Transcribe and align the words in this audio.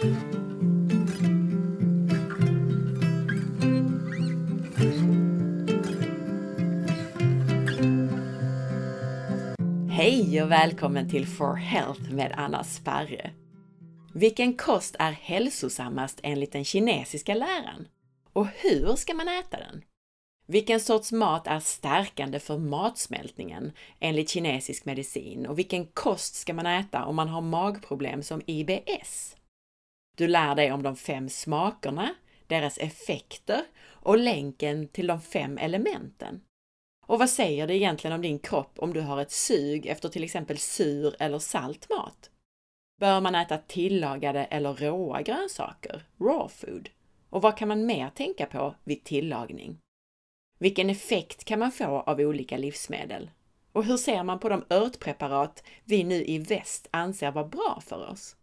Hej 0.00 0.10
och 10.42 10.50
välkommen 10.50 11.10
till 11.10 11.26
For 11.26 11.54
Health 11.54 12.12
med 12.12 12.34
Anna 12.36 12.64
Sparre. 12.64 13.30
Vilken 14.14 14.56
kost 14.56 14.96
är 14.98 15.12
hälsosammast 15.12 16.20
enligt 16.22 16.52
den 16.52 16.64
kinesiska 16.64 17.34
läran? 17.34 17.88
Och 18.32 18.46
hur 18.46 18.96
ska 18.96 19.14
man 19.14 19.28
äta 19.28 19.56
den? 19.56 19.84
Vilken 20.46 20.80
sorts 20.80 21.12
mat 21.12 21.46
är 21.46 21.60
stärkande 21.60 22.40
för 22.40 22.58
matsmältningen 22.58 23.72
enligt 24.00 24.30
kinesisk 24.30 24.84
medicin 24.84 25.46
och 25.46 25.58
vilken 25.58 25.86
kost 25.86 26.34
ska 26.34 26.54
man 26.54 26.66
äta 26.66 27.04
om 27.04 27.16
man 27.16 27.28
har 27.28 27.40
magproblem 27.40 28.22
som 28.22 28.42
IBS? 28.46 29.37
Du 30.18 30.28
lär 30.28 30.54
dig 30.54 30.72
om 30.72 30.82
de 30.82 30.96
fem 30.96 31.28
smakerna, 31.28 32.14
deras 32.46 32.78
effekter 32.78 33.64
och 33.90 34.18
länken 34.18 34.88
till 34.88 35.06
de 35.06 35.20
fem 35.20 35.58
elementen. 35.58 36.40
Och 37.06 37.18
vad 37.18 37.30
säger 37.30 37.66
det 37.66 37.76
egentligen 37.76 38.14
om 38.14 38.22
din 38.22 38.38
kropp 38.38 38.78
om 38.78 38.92
du 38.92 39.00
har 39.00 39.20
ett 39.20 39.32
sug 39.32 39.86
efter 39.86 40.08
till 40.08 40.24
exempel 40.24 40.58
sur 40.58 41.16
eller 41.18 41.38
salt 41.38 41.88
mat? 41.90 42.30
Bör 43.00 43.20
man 43.20 43.34
äta 43.34 43.58
tillagade 43.58 44.44
eller 44.44 44.74
råa 44.74 45.22
grönsaker, 45.22 46.02
raw 46.20 46.48
food? 46.48 46.90
Och 47.30 47.42
vad 47.42 47.56
kan 47.56 47.68
man 47.68 47.86
mer 47.86 48.10
tänka 48.10 48.46
på 48.46 48.74
vid 48.84 49.04
tillagning? 49.04 49.78
Vilken 50.58 50.90
effekt 50.90 51.44
kan 51.44 51.58
man 51.58 51.72
få 51.72 52.00
av 52.00 52.20
olika 52.20 52.56
livsmedel? 52.56 53.30
Och 53.72 53.84
hur 53.84 53.96
ser 53.96 54.22
man 54.22 54.38
på 54.38 54.48
de 54.48 54.64
örtpreparat 54.70 55.62
vi 55.84 56.04
nu 56.04 56.24
i 56.24 56.38
väst 56.38 56.88
anser 56.90 57.30
vara 57.30 57.48
bra 57.48 57.82
för 57.86 58.10
oss? 58.10 58.37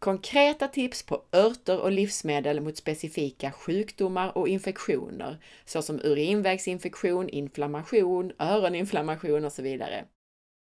Konkreta 0.00 0.68
tips 0.68 1.02
på 1.02 1.22
örter 1.32 1.80
och 1.80 1.92
livsmedel 1.92 2.60
mot 2.60 2.76
specifika 2.76 3.52
sjukdomar 3.52 4.38
och 4.38 4.48
infektioner 4.48 5.42
såsom 5.64 6.00
urinvägsinfektion, 6.04 7.28
inflammation, 7.28 8.32
öroninflammation 8.38 9.44
och 9.44 9.52
så 9.52 9.62
vidare. 9.62 10.04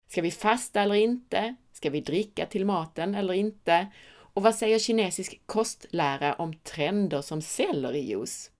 Ska 0.07 0.21
vi 0.21 0.31
fasta 0.31 0.81
eller 0.81 0.95
inte? 0.95 1.55
Ska 1.71 1.89
vi 1.89 2.01
dricka 2.01 2.45
till 2.45 2.65
maten 2.65 3.15
eller 3.15 3.33
inte? 3.33 3.87
Och 4.09 4.43
vad 4.43 4.55
säger 4.55 4.79
kinesisk 4.79 5.41
kostlära 5.45 6.33
om 6.33 6.53
trender 6.53 7.21
som 7.21 7.41
sellerijuice? 7.41 8.51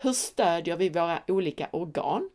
Hur 0.00 0.12
stödjer 0.12 0.76
vi 0.76 0.88
våra 0.88 1.22
olika 1.28 1.68
organ? 1.72 2.30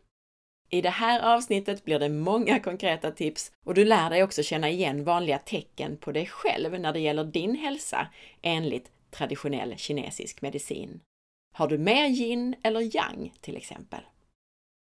I 0.74 0.80
det 0.80 0.90
här 0.90 1.34
avsnittet 1.34 1.84
blir 1.84 1.98
det 1.98 2.08
många 2.08 2.60
konkreta 2.60 3.10
tips 3.10 3.52
och 3.64 3.74
du 3.74 3.84
lär 3.84 4.10
dig 4.10 4.22
också 4.22 4.42
känna 4.42 4.70
igen 4.70 5.04
vanliga 5.04 5.38
tecken 5.38 5.96
på 5.96 6.12
dig 6.12 6.26
själv 6.26 6.80
när 6.80 6.92
det 6.92 7.00
gäller 7.00 7.24
din 7.24 7.54
hälsa 7.54 8.08
enligt 8.42 8.90
traditionell 9.10 9.76
kinesisk 9.76 10.42
medicin. 10.42 11.00
Har 11.54 11.68
du 11.68 11.78
mer 11.78 12.06
yin 12.06 12.54
eller 12.62 12.96
yang 12.96 13.32
till 13.40 13.56
exempel? 13.56 14.00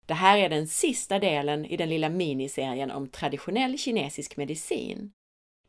Det 0.05 0.13
här 0.13 0.37
är 0.37 0.49
den 0.49 0.67
sista 0.67 1.19
delen 1.19 1.65
i 1.65 1.77
den 1.77 1.89
lilla 1.89 2.09
miniserien 2.09 2.91
om 2.91 3.07
traditionell 3.07 3.77
kinesisk 3.77 4.37
medicin. 4.37 5.11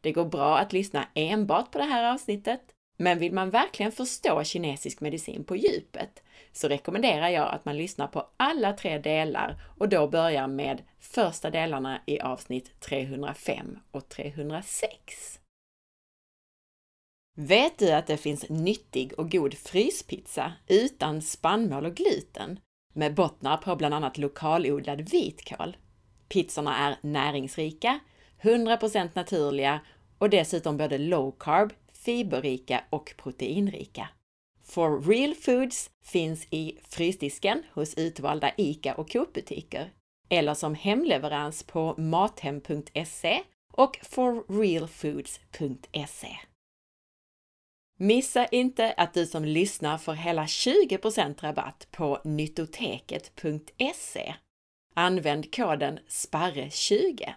Det 0.01 0.13
går 0.13 0.25
bra 0.25 0.59
att 0.59 0.73
lyssna 0.73 1.09
enbart 1.15 1.71
på 1.71 1.79
det 1.79 1.85
här 1.85 2.13
avsnittet, 2.15 2.61
men 2.97 3.19
vill 3.19 3.33
man 3.33 3.51
verkligen 3.51 3.93
förstå 3.93 4.45
kinesisk 4.45 5.01
medicin 5.01 5.45
på 5.45 5.57
djupet 5.57 6.23
så 6.53 6.69
rekommenderar 6.69 7.29
jag 7.29 7.55
att 7.55 7.65
man 7.65 7.77
lyssnar 7.77 8.07
på 8.07 8.27
alla 8.37 8.73
tre 8.73 8.99
delar 8.99 9.57
och 9.79 9.89
då 9.89 10.09
börjar 10.09 10.47
med 10.47 10.83
första 10.99 11.51
delarna 11.51 12.01
i 12.07 12.21
avsnitt 12.21 12.81
305 12.81 13.79
och 13.91 14.09
306. 14.09 15.41
Vet 17.37 17.79
du 17.79 17.93
att 17.93 18.07
det 18.07 18.17
finns 18.17 18.49
nyttig 18.49 19.13
och 19.19 19.31
god 19.31 19.55
fryspizza 19.55 20.53
utan 20.67 21.23
spannmål 21.23 21.87
och 21.87 21.95
gluten 21.95 22.61
med 22.93 23.15
bottnar 23.15 23.57
på 23.57 23.77
bland 23.77 23.95
annat 23.95 24.19
lokalodlad 24.19 25.11
vitkål? 25.11 25.77
Pizzorna 26.29 26.77
är 26.77 26.97
näringsrika, 27.01 28.01
100% 28.43 29.09
naturliga 29.15 29.81
och 30.19 30.31
dessutom 30.31 30.77
både 30.77 30.99
low 30.99 31.35
carb, 31.39 31.73
fiberrika 31.93 32.85
och 32.91 33.15
proteinrika. 33.17 34.09
For 34.71 35.01
Real 35.01 35.35
Foods 35.35 35.91
finns 36.03 36.47
i 36.51 36.79
frysdisken 36.89 37.63
hos 37.73 37.95
utvalda 37.95 38.53
ICA 38.57 38.95
och 38.95 39.11
Coop-butiker 39.11 39.91
eller 40.29 40.55
som 40.55 40.75
hemleverans 40.75 41.63
på 41.63 41.95
mathem.se 41.99 43.43
och 43.73 43.99
forrealfoods.se. 44.03 46.37
Missa 47.99 48.47
inte 48.47 48.93
att 48.93 49.15
du 49.15 49.27
som 49.27 49.45
lyssnar 49.45 49.99
får 49.99 50.15
hela 50.15 50.45
20% 50.45 51.41
rabatt 51.41 51.89
på 51.91 52.21
nyttoteket.se. 52.25 54.35
Använd 54.95 55.55
koden 55.55 55.99
SPARRE20. 56.09 57.33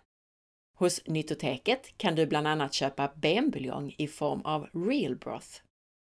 Hos 0.78 1.02
Nyttoteket 1.06 1.98
kan 1.98 2.16
du 2.16 2.26
bland 2.26 2.48
annat 2.48 2.74
köpa 2.74 3.12
benbuljong 3.16 3.96
i 3.98 4.08
form 4.08 4.42
av 4.42 4.70
real 4.74 5.16
broth, 5.16 5.62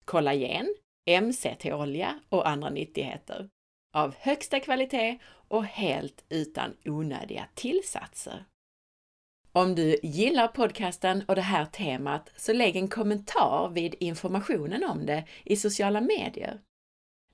kollagen, 0.06 0.76
MCT-olja 1.06 2.20
och 2.30 2.48
andra 2.48 2.70
nyttigheter 2.70 3.50
av 3.94 4.16
högsta 4.20 4.60
kvalitet 4.60 5.20
och 5.48 5.66
helt 5.66 6.26
utan 6.30 6.78
onödiga 6.86 7.48
tillsatser. 7.54 8.46
Om 9.52 9.76
du 9.76 10.00
gillar 10.04 10.48
podcasten 10.48 11.24
och 11.28 11.36
det 11.36 11.42
här 11.42 11.66
temat 11.66 12.32
så 12.36 12.54
lägg 12.54 12.76
en 12.76 12.88
kommentar 12.88 13.70
vid 13.70 13.96
informationen 14.00 14.84
om 14.84 15.06
det 15.06 15.24
i 15.44 15.56
sociala 15.56 16.02
medier. 16.02 16.60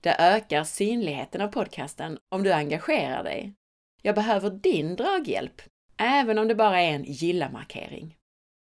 Det 0.01 0.15
ökar 0.19 0.63
synligheten 0.63 1.41
av 1.41 1.47
podcasten 1.47 2.17
om 2.29 2.43
du 2.43 2.53
engagerar 2.53 3.23
dig. 3.23 3.53
Jag 4.01 4.15
behöver 4.15 4.49
din 4.49 4.95
draghjälp, 4.95 5.61
även 5.97 6.37
om 6.37 6.47
det 6.47 6.55
bara 6.55 6.81
är 6.81 6.91
en 6.91 7.03
gilla-markering. 7.03 8.15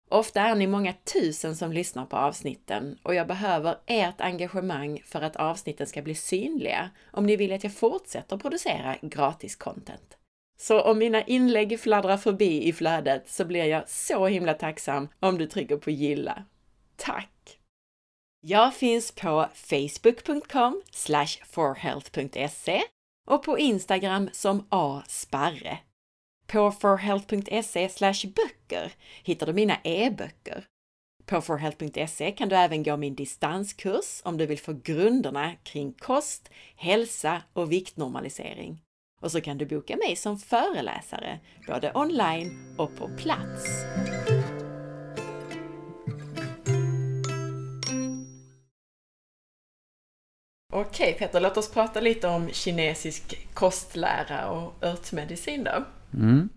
Ofta 0.08 0.40
är 0.40 0.54
ni 0.54 0.66
många 0.66 0.92
tusen 0.92 1.56
som 1.56 1.72
lyssnar 1.72 2.06
på 2.06 2.16
avsnitten 2.16 2.98
och 3.02 3.14
jag 3.14 3.26
behöver 3.26 3.76
ert 3.86 4.20
engagemang 4.20 5.02
för 5.04 5.22
att 5.22 5.36
avsnitten 5.36 5.86
ska 5.86 6.02
bli 6.02 6.14
synliga 6.14 6.90
om 7.10 7.26
ni 7.26 7.36
vill 7.36 7.52
att 7.52 7.64
jag 7.64 7.74
fortsätter 7.74 8.36
producera 8.36 8.96
gratis 9.02 9.56
content. 9.56 10.16
Så 10.58 10.80
om 10.80 10.98
mina 10.98 11.22
inlägg 11.22 11.80
fladdrar 11.80 12.16
förbi 12.16 12.62
i 12.62 12.72
flödet 12.72 13.28
så 13.28 13.44
blir 13.44 13.64
jag 13.64 13.88
så 13.88 14.26
himla 14.26 14.54
tacksam 14.54 15.08
om 15.20 15.38
du 15.38 15.46
trycker 15.46 15.76
på 15.76 15.90
gilla. 15.90 16.44
Tack! 16.96 17.58
Jag 18.40 18.74
finns 18.74 19.12
på 19.12 19.48
facebook.com 19.54 20.82
forhealth.se 21.46 22.82
och 23.26 23.42
på 23.42 23.58
Instagram 23.58 24.28
som 24.32 24.66
asparre 24.68 25.78
på 26.46 26.72
forhealth.se 26.72 27.88
böcker 28.28 28.92
hittar 29.22 29.46
du 29.46 29.52
mina 29.52 29.76
e-böcker. 29.84 30.64
På 31.24 31.40
forhealth.se 31.40 32.32
kan 32.32 32.48
du 32.48 32.56
även 32.56 32.82
gå 32.82 32.96
min 32.96 33.14
distanskurs 33.14 34.20
om 34.24 34.36
du 34.36 34.46
vill 34.46 34.58
få 34.58 34.72
grunderna 34.72 35.52
kring 35.62 35.92
kost, 35.92 36.50
hälsa 36.76 37.42
och 37.52 37.72
viktnormalisering. 37.72 38.82
Och 39.20 39.32
så 39.32 39.40
kan 39.40 39.58
du 39.58 39.66
boka 39.66 39.96
mig 39.96 40.16
som 40.16 40.38
föreläsare, 40.38 41.40
både 41.66 41.92
online 41.94 42.74
och 42.78 42.96
på 42.96 43.10
plats. 43.16 43.84
Okej 50.72 51.16
Peter, 51.18 51.40
låt 51.40 51.56
oss 51.56 51.70
prata 51.70 52.00
lite 52.00 52.28
om 52.28 52.50
kinesisk 52.50 53.48
kostlära 53.54 54.50
och 54.50 54.84
örtmedicin 54.84 55.64
då. 55.64 55.84
Mm. 56.14 56.48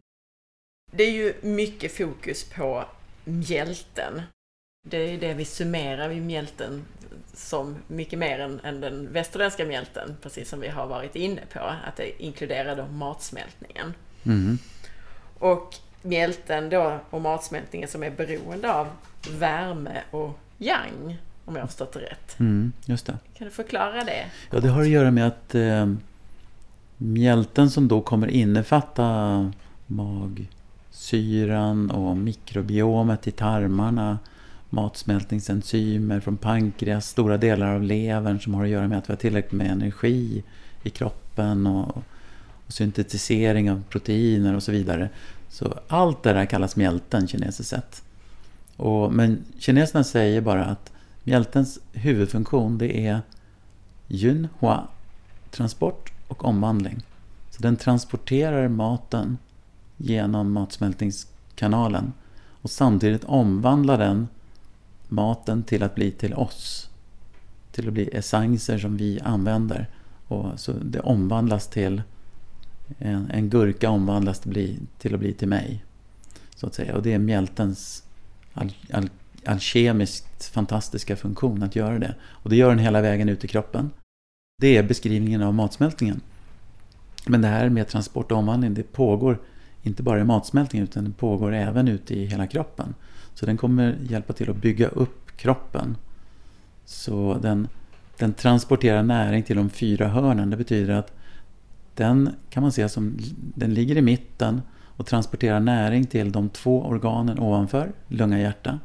Det 0.91 1.03
är 1.03 1.11
ju 1.11 1.33
mycket 1.41 1.97
fokus 1.97 2.43
på 2.43 2.85
mjälten. 3.25 4.21
Det 4.87 4.97
är 4.97 5.19
det 5.19 5.33
vi 5.33 5.45
summerar 5.45 6.09
vid 6.09 6.21
mjälten 6.21 6.85
som 7.33 7.75
mycket 7.87 8.19
mer 8.19 8.39
än, 8.39 8.59
än, 8.59 8.81
den 8.81 9.13
västerländska 9.13 9.65
mjälten, 9.65 10.17
precis 10.21 10.49
som 10.49 10.59
vi 10.59 10.67
har 10.67 10.87
varit 10.87 11.15
inne 11.15 11.41
på, 11.53 11.59
att 11.59 11.95
det 11.95 12.23
inkluderar 12.23 12.75
då 12.75 12.87
matsmältningen. 12.87 13.93
Mm. 14.23 14.57
Och 15.39 15.75
mjälten 16.01 16.69
då 16.69 16.99
och 17.09 17.21
matsmältningen 17.21 17.89
som 17.89 18.03
är 18.03 18.09
beroende 18.09 18.73
av 18.73 18.87
värme 19.31 20.01
och 20.11 20.39
yang, 20.57 21.17
om 21.45 21.55
jag 21.55 21.63
har 21.63 21.67
förstått 21.67 21.93
det 21.93 21.99
rätt. 21.99 22.39
Mm, 22.39 22.71
just 22.85 23.05
det. 23.05 23.17
Kan 23.33 23.47
du 23.47 23.51
förklara 23.51 24.03
det? 24.03 24.25
Ja, 24.51 24.59
det 24.59 24.69
har 24.69 24.81
att 24.81 24.87
göra 24.87 25.11
med 25.11 25.27
att 25.27 25.55
eh, 25.55 25.93
Mjälten 27.01 27.69
som 27.69 27.87
då 27.87 28.01
kommer 28.01 28.27
innefatta 28.27 29.51
magsyran 29.87 31.91
och 31.91 32.17
mikrobiomet 32.17 33.27
i 33.27 33.31
tarmarna, 33.31 34.19
matsmältningsenzymer 34.69 36.19
från 36.19 36.37
pankreas, 36.37 37.07
stora 37.07 37.37
delar 37.37 37.75
av 37.75 37.83
levern 37.83 38.39
som 38.39 38.53
har 38.53 38.63
att 38.63 38.69
göra 38.69 38.87
med 38.87 38.97
att 38.97 39.09
vi 39.09 39.13
har 39.13 39.17
tillräckligt 39.17 39.51
med 39.51 39.71
energi 39.71 40.43
i 40.83 40.89
kroppen 40.89 41.67
och, 41.67 41.97
och 41.97 42.03
syntetisering 42.67 43.71
av 43.71 43.83
proteiner 43.89 44.55
och 44.55 44.63
så 44.63 44.71
vidare. 44.71 45.09
Så 45.49 45.79
allt 45.87 46.23
det 46.23 46.33
där 46.33 46.45
kallas 46.45 46.75
mjälten 46.75 47.27
kinesiskt 47.27 47.69
sett. 47.69 48.03
Och, 48.75 49.13
men 49.13 49.43
kineserna 49.59 50.03
säger 50.03 50.41
bara 50.41 50.65
att 50.65 50.91
Mjältens 51.23 51.79
huvudfunktion 51.93 52.77
det 52.77 53.07
är 53.07 53.21
yun, 54.09 54.47
hua, 54.59 54.87
transport 55.51 56.11
och 56.29 56.45
omvandling. 56.45 57.01
Så 57.49 57.61
den 57.61 57.75
transporterar 57.75 58.67
maten 58.67 59.37
genom 59.97 60.51
matsmältningskanalen 60.51 62.13
och 62.61 62.69
samtidigt 62.69 63.23
omvandlar 63.23 63.97
den 63.97 64.27
maten 65.07 65.63
till 65.63 65.83
att 65.83 65.95
bli 65.95 66.11
till 66.11 66.33
oss. 66.33 66.89
Till 67.71 67.87
att 67.87 67.93
bli 67.93 68.09
essenser 68.13 68.77
som 68.77 68.97
vi 68.97 69.19
använder. 69.23 69.87
Och 70.27 70.59
så 70.59 70.71
det 70.71 70.99
omvandlas 70.99 71.67
till 71.67 72.01
en, 72.97 73.31
en 73.31 73.49
gurka 73.49 73.89
omvandlas 73.89 74.39
till, 74.39 74.49
bli, 74.49 74.79
till 74.97 75.13
att 75.13 75.19
bli 75.19 75.33
till 75.33 75.47
mig. 75.47 75.83
Så 76.55 76.67
att 76.67 76.73
säga. 76.73 76.95
Och 76.95 77.03
det 77.03 77.13
är 77.13 77.19
mjältens 77.19 78.03
al, 78.53 78.73
al, 78.93 79.09
alkemiskt 79.45 80.45
fantastiska 80.45 81.15
funktion 81.15 81.63
att 81.63 81.75
göra 81.75 81.99
det. 81.99 82.15
Och 82.27 82.49
det 82.49 82.55
gör 82.55 82.69
den 82.69 82.79
hela 82.79 83.01
vägen 83.01 83.29
ut 83.29 83.43
i 83.43 83.47
kroppen. 83.47 83.89
Det 84.59 84.77
är 84.77 84.83
beskrivningen 84.83 85.43
av 85.43 85.53
matsmältningen. 85.53 86.21
Men 87.25 87.41
det 87.41 87.47
här 87.47 87.69
med 87.69 87.87
transport 87.87 88.31
och 88.31 88.37
omvandling, 88.37 88.73
det 88.73 88.83
pågår 88.83 89.39
inte 89.81 90.03
bara 90.03 90.19
i 90.19 90.23
matsmältningen 90.23 90.83
utan 90.83 91.03
det 91.05 91.11
pågår 91.11 91.53
även 91.53 91.87
ute 91.87 92.13
i 92.13 92.25
hela 92.25 92.47
kroppen. 92.47 92.95
Så 93.33 93.45
den 93.45 93.57
kommer 93.57 93.97
hjälpa 94.01 94.33
till 94.33 94.49
att 94.49 94.55
bygga 94.55 94.87
upp 94.87 95.37
kroppen. 95.37 95.97
Så 96.85 97.39
den, 97.41 97.67
den 98.17 98.33
transporterar 98.33 99.03
näring 99.03 99.43
till 99.43 99.55
de 99.55 99.69
fyra 99.69 100.07
hörnen. 100.07 100.49
Det 100.49 100.57
betyder 100.57 100.93
att 100.93 101.13
den 101.95 102.29
kan 102.49 102.63
man 102.63 102.71
se 102.71 102.89
som, 102.89 103.17
den 103.55 103.73
ligger 103.73 103.97
i 103.97 104.01
mitten 104.01 104.61
och 104.81 105.05
transporterar 105.05 105.59
näring 105.59 106.05
till 106.05 106.31
de 106.31 106.49
två 106.49 106.85
organen 106.85 107.39
ovanför, 107.39 107.91
lunga, 108.07 108.39
hjärta. 108.39 108.79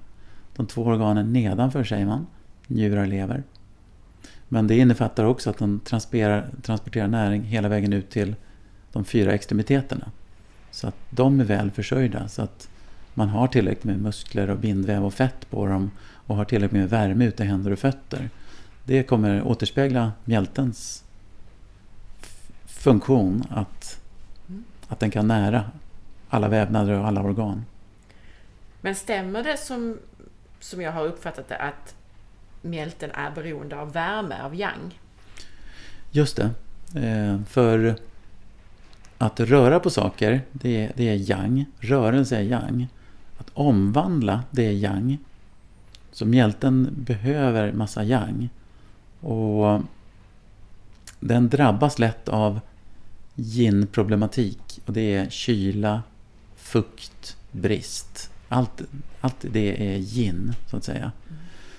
De 0.56 0.66
två 0.66 0.82
organen 0.82 1.32
nedanför 1.32 1.84
säger 1.84 2.06
man, 2.06 2.26
njurar, 2.66 3.06
lever. 3.06 3.42
Men 4.54 4.66
det 4.66 4.78
innefattar 4.78 5.24
också 5.24 5.50
att 5.50 5.58
den 5.58 5.80
transporterar, 5.80 6.48
transporterar 6.62 7.08
näring 7.08 7.42
hela 7.42 7.68
vägen 7.68 7.92
ut 7.92 8.10
till 8.10 8.34
de 8.92 9.04
fyra 9.04 9.32
extremiteterna. 9.32 10.10
Så 10.70 10.88
att 10.88 10.94
de 11.10 11.40
är 11.40 11.44
väl 11.44 11.70
försörjda. 11.70 12.28
Så 12.28 12.42
att 12.42 12.68
man 13.14 13.28
har 13.28 13.48
tillräckligt 13.48 13.84
med 13.84 14.00
muskler 14.00 14.50
och 14.50 14.58
bindväv 14.58 15.04
och 15.04 15.14
fett 15.14 15.50
på 15.50 15.66
dem 15.66 15.90
och 16.26 16.36
har 16.36 16.44
tillräckligt 16.44 16.80
med 16.80 16.90
värme 16.90 17.24
ute 17.24 17.42
i 17.42 17.46
händer 17.46 17.70
och 17.70 17.78
fötter. 17.78 18.30
Det 18.84 19.02
kommer 19.02 19.42
återspegla 19.42 20.12
mjältens 20.24 21.04
funktion 22.66 23.44
att, 23.50 24.00
att 24.88 25.00
den 25.00 25.10
kan 25.10 25.28
nära 25.28 25.64
alla 26.28 26.48
vävnader 26.48 26.92
och 26.92 27.06
alla 27.06 27.22
organ. 27.22 27.64
Men 28.80 28.94
stämmer 28.94 29.42
det 29.42 29.56
som, 29.56 29.98
som 30.60 30.80
jag 30.80 30.92
har 30.92 31.04
uppfattat 31.04 31.48
det 31.48 31.56
att 31.56 31.94
mjälten 32.64 33.10
är 33.10 33.30
beroende 33.30 33.76
av 33.76 33.92
värme, 33.92 34.42
av 34.42 34.54
yang? 34.54 34.98
Just 36.10 36.36
det. 36.36 36.50
Eh, 37.00 37.40
för 37.44 37.96
att 39.18 39.40
röra 39.40 39.80
på 39.80 39.90
saker, 39.90 40.42
det 40.52 40.84
är, 40.84 40.92
det 40.96 41.08
är 41.08 41.30
yang. 41.30 41.64
Rörelse 41.78 42.36
är 42.36 42.42
yang. 42.42 42.88
Att 43.38 43.50
omvandla, 43.54 44.42
det 44.50 44.66
är 44.66 44.72
yang. 44.72 45.18
Så 46.12 46.26
mjälten 46.26 46.88
behöver 46.92 47.72
massa 47.72 48.04
yang. 48.04 48.48
Och 49.20 49.82
den 51.20 51.48
drabbas 51.48 51.98
lätt 51.98 52.28
av 52.28 52.60
yin-problematik. 53.36 54.80
Och 54.86 54.92
det 54.92 55.14
är 55.14 55.30
kyla, 55.30 56.02
fukt, 56.56 57.36
brist. 57.50 58.30
Allt, 58.48 58.82
allt 59.20 59.36
det 59.40 59.94
är 59.94 59.98
yin, 59.98 60.52
så 60.70 60.76
att 60.76 60.84
säga. 60.84 61.12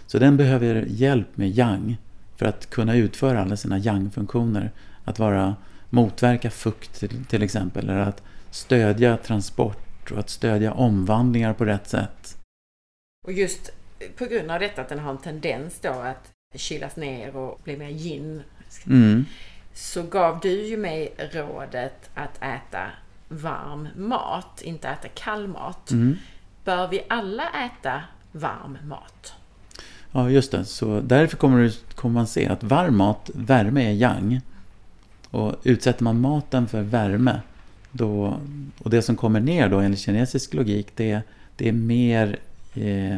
Så 0.07 0.19
den 0.19 0.37
behöver 0.37 0.85
hjälp 0.87 1.37
med 1.37 1.49
yang 1.49 1.97
för 2.35 2.45
att 2.45 2.69
kunna 2.69 2.95
utföra 2.95 3.41
alla 3.41 3.57
sina 3.57 3.77
yang-funktioner. 3.79 4.71
Att 5.03 5.19
vara 5.19 5.55
motverka 5.89 6.51
fukt 6.51 7.03
till, 7.29 7.43
exempel, 7.43 7.89
eller 7.89 7.99
att 7.99 8.23
stödja 8.51 9.17
transport 9.17 10.11
och 10.11 10.19
att 10.19 10.29
stödja 10.29 10.73
omvandlingar 10.73 11.53
på 11.53 11.65
rätt 11.65 11.87
sätt. 11.87 12.37
Och 13.27 13.33
just 13.33 13.69
på 14.17 14.25
grund 14.25 14.51
av 14.51 14.59
detta 14.59 14.81
att 14.81 14.89
den 14.89 14.99
har 14.99 15.11
en 15.11 15.17
tendens 15.17 15.79
då 15.79 15.89
att 15.89 16.31
kylas 16.55 16.95
ner 16.95 17.35
och 17.35 17.59
bli 17.63 17.77
mer 17.77 17.89
yin 17.89 18.41
mm. 18.85 19.25
så 19.73 20.03
gav 20.03 20.39
du 20.39 20.67
ju 20.67 20.77
mig 20.77 21.13
rådet 21.33 22.09
att 22.13 22.37
äta 22.37 22.91
varm 23.27 23.87
mat, 23.95 24.61
inte 24.61 24.89
äta 24.89 25.07
kall 25.07 25.47
mat. 25.47 25.91
Mm. 25.91 26.17
Bör 26.63 26.87
vi 26.87 27.01
alla 27.09 27.49
äta 27.49 28.03
varm 28.31 28.77
mat? 28.83 29.33
Ja, 30.15 30.29
just 30.29 30.51
det. 30.51 30.65
Så 30.65 31.01
därför 31.01 31.37
kommer, 31.37 31.63
du, 31.63 31.71
kommer 31.95 32.13
man 32.13 32.27
se 32.27 32.47
att 32.47 32.63
varm 32.63 32.97
mat, 32.97 33.29
värme 33.33 33.89
är 33.89 33.91
yang. 33.91 34.41
Och 35.29 35.55
utsätter 35.63 36.03
man 36.03 36.21
maten 36.21 36.67
för 36.67 36.81
värme 36.81 37.41
då, 37.91 38.39
och 38.77 38.89
det 38.89 39.01
som 39.01 39.15
kommer 39.15 39.39
ner 39.39 39.69
då 39.69 39.79
enligt 39.79 39.99
kinesisk 39.99 40.53
logik 40.53 40.87
det, 40.95 41.21
det 41.55 41.69
är 41.69 41.73
mer 41.73 42.39
eh, 42.73 43.15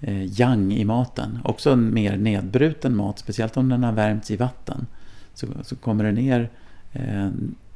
eh, 0.00 0.40
yang 0.40 0.72
i 0.72 0.84
maten. 0.84 1.38
Också 1.44 1.70
en 1.70 1.94
mer 1.94 2.16
nedbruten 2.16 2.96
mat, 2.96 3.18
speciellt 3.18 3.56
om 3.56 3.68
den 3.68 3.84
har 3.84 3.92
värmts 3.92 4.30
i 4.30 4.36
vatten. 4.36 4.86
Så, 5.34 5.46
så 5.62 5.76
kommer 5.76 6.04
det 6.04 6.12
ner 6.12 6.50
eh, 6.92 7.28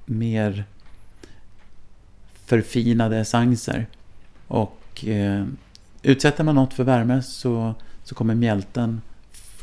mer 0.04 0.64
förfinade 2.46 3.18
essenser. 3.18 3.86
Och 4.46 5.04
eh, 5.04 5.44
utsätter 6.02 6.44
man 6.44 6.54
något 6.54 6.74
för 6.74 6.84
värme 6.84 7.22
så, 7.22 7.74
så 8.10 8.14
kommer 8.14 8.34
mjälten 8.34 9.00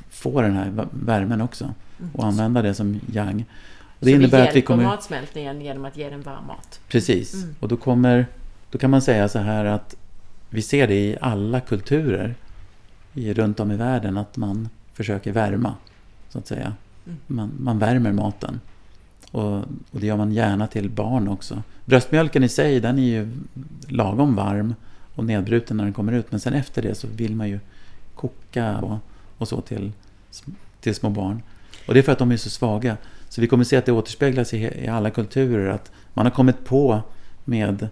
få 0.09 0.41
den 0.41 0.55
här 0.55 0.87
värmen 0.91 1.41
också 1.41 1.73
och 2.13 2.23
mm. 2.23 2.29
använda 2.29 2.61
det 2.61 2.73
som 2.73 2.99
yang. 3.13 3.45
Och 3.99 4.05
det 4.05 4.05
så 4.05 4.09
innebär 4.09 4.37
vi 4.37 4.37
hjälper 4.37 4.49
att 4.49 4.55
vi 4.55 4.61
kommer... 4.61 4.83
matsmältningen 4.83 5.61
genom 5.61 5.85
att 5.85 5.97
ge 5.97 6.09
den 6.09 6.21
varm 6.21 6.47
mat? 6.47 6.79
Precis. 6.87 7.33
Mm. 7.33 7.55
Och 7.59 7.67
då, 7.67 7.77
kommer, 7.77 8.25
då 8.71 8.77
kan 8.77 8.89
man 8.89 9.01
säga 9.01 9.29
så 9.29 9.39
här 9.39 9.65
att 9.65 9.95
vi 10.49 10.61
ser 10.61 10.87
det 10.87 10.95
i 10.95 11.17
alla 11.21 11.59
kulturer 11.59 12.35
i, 13.13 13.33
runt 13.33 13.59
om 13.59 13.71
i 13.71 13.75
världen 13.75 14.17
att 14.17 14.37
man 14.37 14.69
försöker 14.93 15.31
värma. 15.31 15.75
Så 16.29 16.37
att 16.37 16.47
säga. 16.47 16.73
Mm. 17.05 17.17
Man, 17.27 17.51
man 17.59 17.79
värmer 17.79 18.11
maten. 18.11 18.59
Och, 19.31 19.57
och, 19.57 19.99
det 19.99 20.05
gör 20.05 20.17
man 20.17 20.31
gärna 20.31 20.67
till 20.67 20.89
barn 20.89 21.27
också. 21.27 21.63
Bröstmjölken 21.85 22.43
i 22.43 22.49
sig 22.49 22.79
den 22.79 22.99
är 22.99 23.03
ju 23.03 23.31
lagom 23.87 24.35
varm 24.35 24.75
och 25.15 25.25
nedbruten 25.25 25.77
när 25.77 25.83
den 25.83 25.93
kommer 25.93 26.13
ut. 26.13 26.31
Men 26.31 26.39
sen 26.39 26.53
efter 26.53 26.81
det 26.81 26.95
så 26.95 27.07
vill 27.07 27.35
man 27.35 27.49
ju 27.49 27.59
koka 28.17 28.77
och, 28.77 28.97
och 29.37 29.47
så 29.47 29.61
till, 29.61 29.91
till 30.81 30.95
små 30.95 31.09
barn. 31.09 31.41
Och 31.87 31.93
det 31.93 31.99
är 31.99 32.03
för 32.03 32.11
att 32.11 32.19
de 32.19 32.31
är 32.31 32.37
så 32.37 32.49
svaga. 32.49 32.97
Så 33.29 33.41
vi 33.41 33.47
kommer 33.47 33.63
se 33.63 33.77
att 33.77 33.85
det 33.85 33.91
återspeglas 33.91 34.53
i, 34.53 34.57
i 34.57 34.87
alla 34.87 35.09
kulturer 35.09 35.69
att 35.69 35.91
man 36.13 36.25
har 36.25 36.31
kommit 36.31 36.65
på 36.65 37.01
med 37.45 37.89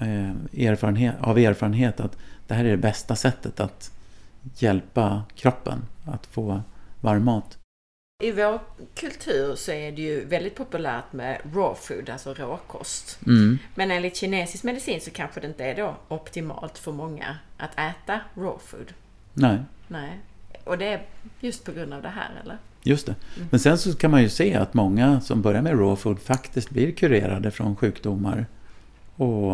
eh, 0.00 0.66
erfarenhet, 0.68 1.14
av 1.20 1.38
erfarenhet 1.38 2.00
att 2.00 2.16
det 2.46 2.54
här 2.54 2.64
är 2.64 2.70
det 2.70 2.76
bästa 2.76 3.16
sättet 3.16 3.60
att 3.60 3.90
hjälpa 4.58 5.22
kroppen 5.34 5.82
att 6.04 6.26
få 6.26 6.62
varm 7.00 7.24
mat. 7.24 7.58
I 8.22 8.32
vår 8.32 8.60
kultur 8.94 9.54
så 9.54 9.72
är 9.72 9.92
det 9.92 10.02
ju 10.02 10.24
väldigt 10.24 10.54
populärt 10.54 11.12
med 11.12 11.40
raw 11.54 11.74
food, 11.74 12.10
alltså 12.10 12.34
råkost. 12.34 13.18
Mm. 13.26 13.58
Men 13.74 13.90
enligt 13.90 14.16
kinesisk 14.16 14.64
medicin 14.64 15.00
så 15.00 15.10
kanske 15.10 15.40
det 15.40 15.46
inte 15.46 15.64
är 15.64 15.76
då 15.76 15.96
optimalt 16.08 16.78
för 16.78 16.92
många 16.92 17.38
att 17.56 17.72
äta 17.72 18.20
raw 18.34 18.58
food. 18.66 18.92
Nej. 19.34 19.58
Nej. 19.88 20.20
Och 20.64 20.78
det 20.78 20.88
är 20.88 21.02
just 21.40 21.64
på 21.64 21.72
grund 21.72 21.92
av 21.92 22.02
det 22.02 22.08
här, 22.08 22.30
eller? 22.44 22.58
Just 22.82 23.06
det. 23.06 23.14
Mm. 23.36 23.48
Men 23.50 23.60
sen 23.60 23.78
så 23.78 23.94
kan 23.94 24.10
man 24.10 24.22
ju 24.22 24.28
se 24.28 24.54
att 24.54 24.74
många 24.74 25.20
som 25.20 25.42
börjar 25.42 25.62
med 25.62 25.72
raw 25.72 25.96
food 25.96 26.20
faktiskt 26.20 26.70
blir 26.70 26.92
kurerade 26.92 27.50
från 27.50 27.76
sjukdomar. 27.76 28.46
Och, 29.16 29.52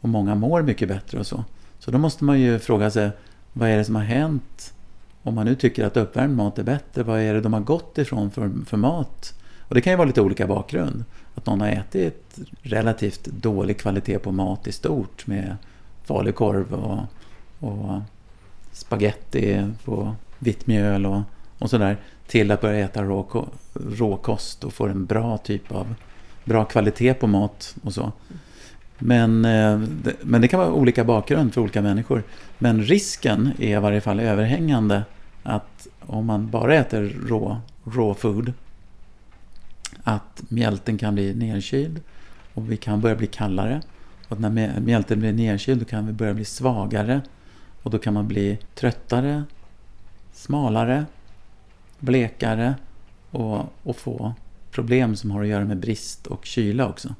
och 0.00 0.08
många 0.08 0.34
mår 0.34 0.62
mycket 0.62 0.88
bättre 0.88 1.18
och 1.18 1.26
så. 1.26 1.44
Så 1.78 1.90
då 1.90 1.98
måste 1.98 2.24
man 2.24 2.40
ju 2.40 2.58
fråga 2.58 2.90
sig, 2.90 3.10
vad 3.52 3.68
är 3.68 3.76
det 3.76 3.84
som 3.84 3.94
har 3.94 4.02
hänt? 4.02 4.74
Om 5.22 5.34
man 5.34 5.46
nu 5.46 5.54
tycker 5.54 5.84
att 5.84 5.96
uppvärmd 5.96 6.36
mat 6.36 6.58
är 6.58 6.62
bättre, 6.62 7.02
vad 7.02 7.20
är 7.20 7.34
det 7.34 7.40
de 7.40 7.52
har 7.52 7.60
gått 7.60 7.98
ifrån 7.98 8.30
för, 8.30 8.50
för 8.66 8.76
mat? 8.76 9.34
Och 9.60 9.74
det 9.74 9.80
kan 9.80 9.92
ju 9.92 9.96
vara 9.96 10.06
lite 10.06 10.20
olika 10.20 10.46
bakgrund. 10.46 11.04
Att 11.34 11.46
någon 11.46 11.60
har 11.60 11.68
ätit 11.68 12.38
relativt 12.62 13.24
dålig 13.24 13.78
kvalitet 13.78 14.18
på 14.18 14.32
mat 14.32 14.66
i 14.66 14.72
stort 14.72 15.26
med 15.26 15.56
falukorv 16.04 16.74
och, 16.74 17.00
och 17.58 18.00
spaghetti 18.78 19.66
på 19.84 20.14
vitt 20.38 20.66
mjöl 20.66 21.06
och, 21.06 21.20
och 21.58 21.70
sådär 21.70 21.96
till 22.26 22.50
att 22.50 22.60
börja 22.60 22.84
äta 22.84 23.02
rå, 23.02 23.48
råkost 23.72 24.64
och 24.64 24.72
få 24.72 24.86
en 24.86 25.06
bra 25.06 25.38
typ 25.38 25.72
av 25.72 25.94
bra 26.44 26.64
kvalitet 26.64 27.14
på 27.14 27.26
mat 27.26 27.76
och 27.82 27.94
så. 27.94 28.12
Men, 28.98 29.44
eh, 29.44 29.80
men 30.22 30.40
det 30.40 30.48
kan 30.48 30.60
vara 30.60 30.72
olika 30.72 31.04
bakgrund 31.04 31.54
för 31.54 31.60
olika 31.60 31.82
människor. 31.82 32.22
Men 32.58 32.82
risken 32.82 33.52
är 33.58 33.76
i 33.76 33.80
varje 33.80 34.00
fall 34.00 34.20
överhängande 34.20 35.02
att 35.42 35.86
om 36.00 36.26
man 36.26 36.50
bara 36.50 36.74
äter 36.74 37.16
rå, 37.28 37.60
raw 37.84 38.14
food 38.20 38.52
att 40.02 40.42
mjälten 40.48 40.98
kan 40.98 41.14
bli 41.14 41.34
nedkyld 41.34 42.00
och 42.54 42.70
vi 42.70 42.76
kan 42.76 43.00
börja 43.00 43.16
bli 43.16 43.26
kallare. 43.26 43.82
Och 44.28 44.40
när 44.40 44.80
mjälten 44.80 45.20
blir 45.20 45.32
nedkyld 45.32 45.88
kan 45.88 46.06
vi 46.06 46.12
börja 46.12 46.34
bli 46.34 46.44
svagare 46.44 47.20
och 47.88 47.92
då 47.92 47.98
kan 47.98 48.14
man 48.14 48.28
bli 48.28 48.58
tröttare, 48.74 49.44
smalare, 50.32 51.06
blekare 51.98 52.74
och, 53.30 53.64
och 53.82 53.96
få 53.96 54.34
problem 54.70 55.16
som 55.16 55.30
har 55.30 55.42
att 55.42 55.48
göra 55.48 55.64
med 55.64 55.76
brist 55.76 56.26
och 56.26 56.44
kyla 56.44 56.88
också. 56.88 57.14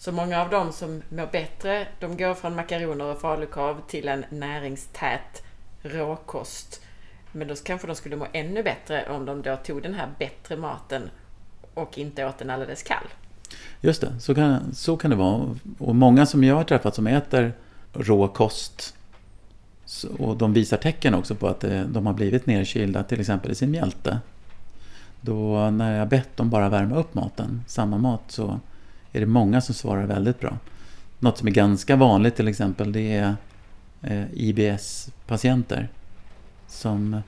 Så 0.00 0.12
många 0.12 0.42
av 0.42 0.50
dem 0.50 0.72
som 0.72 1.02
mår 1.08 1.26
bättre, 1.32 1.86
de 2.00 2.16
går 2.16 2.34
från 2.34 2.56
makaroner 2.56 3.04
och 3.04 3.20
falukorv 3.20 3.76
till 3.88 4.08
en 4.08 4.24
näringstät 4.30 5.42
råkost. 5.82 6.80
Men 7.32 7.48
då 7.48 7.54
kanske 7.54 7.86
de 7.86 7.96
skulle 7.96 8.16
må 8.16 8.26
ännu 8.32 8.62
bättre 8.62 9.08
om 9.10 9.24
de 9.24 9.42
då 9.42 9.56
tog 9.56 9.82
den 9.82 9.94
här 9.94 10.08
bättre 10.18 10.56
maten 10.56 11.10
och 11.74 11.98
inte 11.98 12.26
åt 12.26 12.38
den 12.38 12.50
alldeles 12.50 12.82
kall. 12.82 13.06
Just 13.80 14.00
det, 14.00 14.20
så 14.20 14.34
kan, 14.34 14.74
så 14.74 14.96
kan 14.96 15.10
det 15.10 15.16
vara. 15.16 15.56
Och 15.78 15.94
många 15.94 16.26
som 16.26 16.44
jag 16.44 16.54
har 16.54 16.64
träffat 16.64 16.94
som 16.94 17.06
äter 17.06 17.52
rå 17.92 18.28
så, 19.92 20.08
och 20.08 20.36
de 20.36 20.52
visar 20.52 20.76
tecken 20.76 21.14
också 21.14 21.34
på 21.34 21.48
att 21.48 21.64
eh, 21.64 21.82
de 21.82 22.06
har 22.06 22.12
blivit 22.12 22.46
nedkylda 22.46 23.02
till 23.02 23.20
exempel 23.20 23.50
i 23.52 23.54
sin 23.54 23.70
mjälte. 23.70 24.18
Då 25.20 25.70
när 25.70 25.98
jag 25.98 26.08
bett 26.08 26.36
dem 26.36 26.50
bara 26.50 26.68
värma 26.68 26.96
upp 26.96 27.14
maten, 27.14 27.62
samma 27.66 27.98
mat, 27.98 28.22
så 28.28 28.60
är 29.12 29.20
det 29.20 29.26
många 29.26 29.60
som 29.60 29.74
svarar 29.74 30.06
väldigt 30.06 30.40
bra. 30.40 30.58
Något 31.18 31.38
som 31.38 31.48
är 31.48 31.52
ganska 31.52 31.96
vanligt 31.96 32.36
till 32.36 32.48
exempel, 32.48 32.92
det 32.92 33.16
är 33.16 33.34
eh, 34.02 34.24
IBS-patienter. 34.32 35.88
Som 36.66 37.20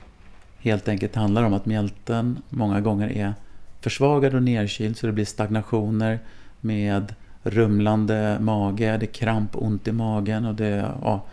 helt 0.59 0.87
enkelt 0.87 1.15
handlar 1.15 1.43
om 1.43 1.53
att 1.53 1.65
mjälten 1.65 2.41
många 2.49 2.81
gånger 2.81 3.09
är 3.09 3.33
försvagad 3.81 4.35
och 4.35 4.43
nedkyld 4.43 4.97
så 4.97 5.07
det 5.07 5.13
blir 5.13 5.25
stagnationer 5.25 6.19
med 6.61 7.15
rumlande 7.43 8.37
mage, 8.39 8.97
det 8.97 9.05
är 9.05 9.13
kramp, 9.13 9.49
ont 9.53 9.87
i 9.87 9.91
magen 9.91 10.45
och 10.45 10.55
det, 10.55 10.91
ja, 11.01 11.25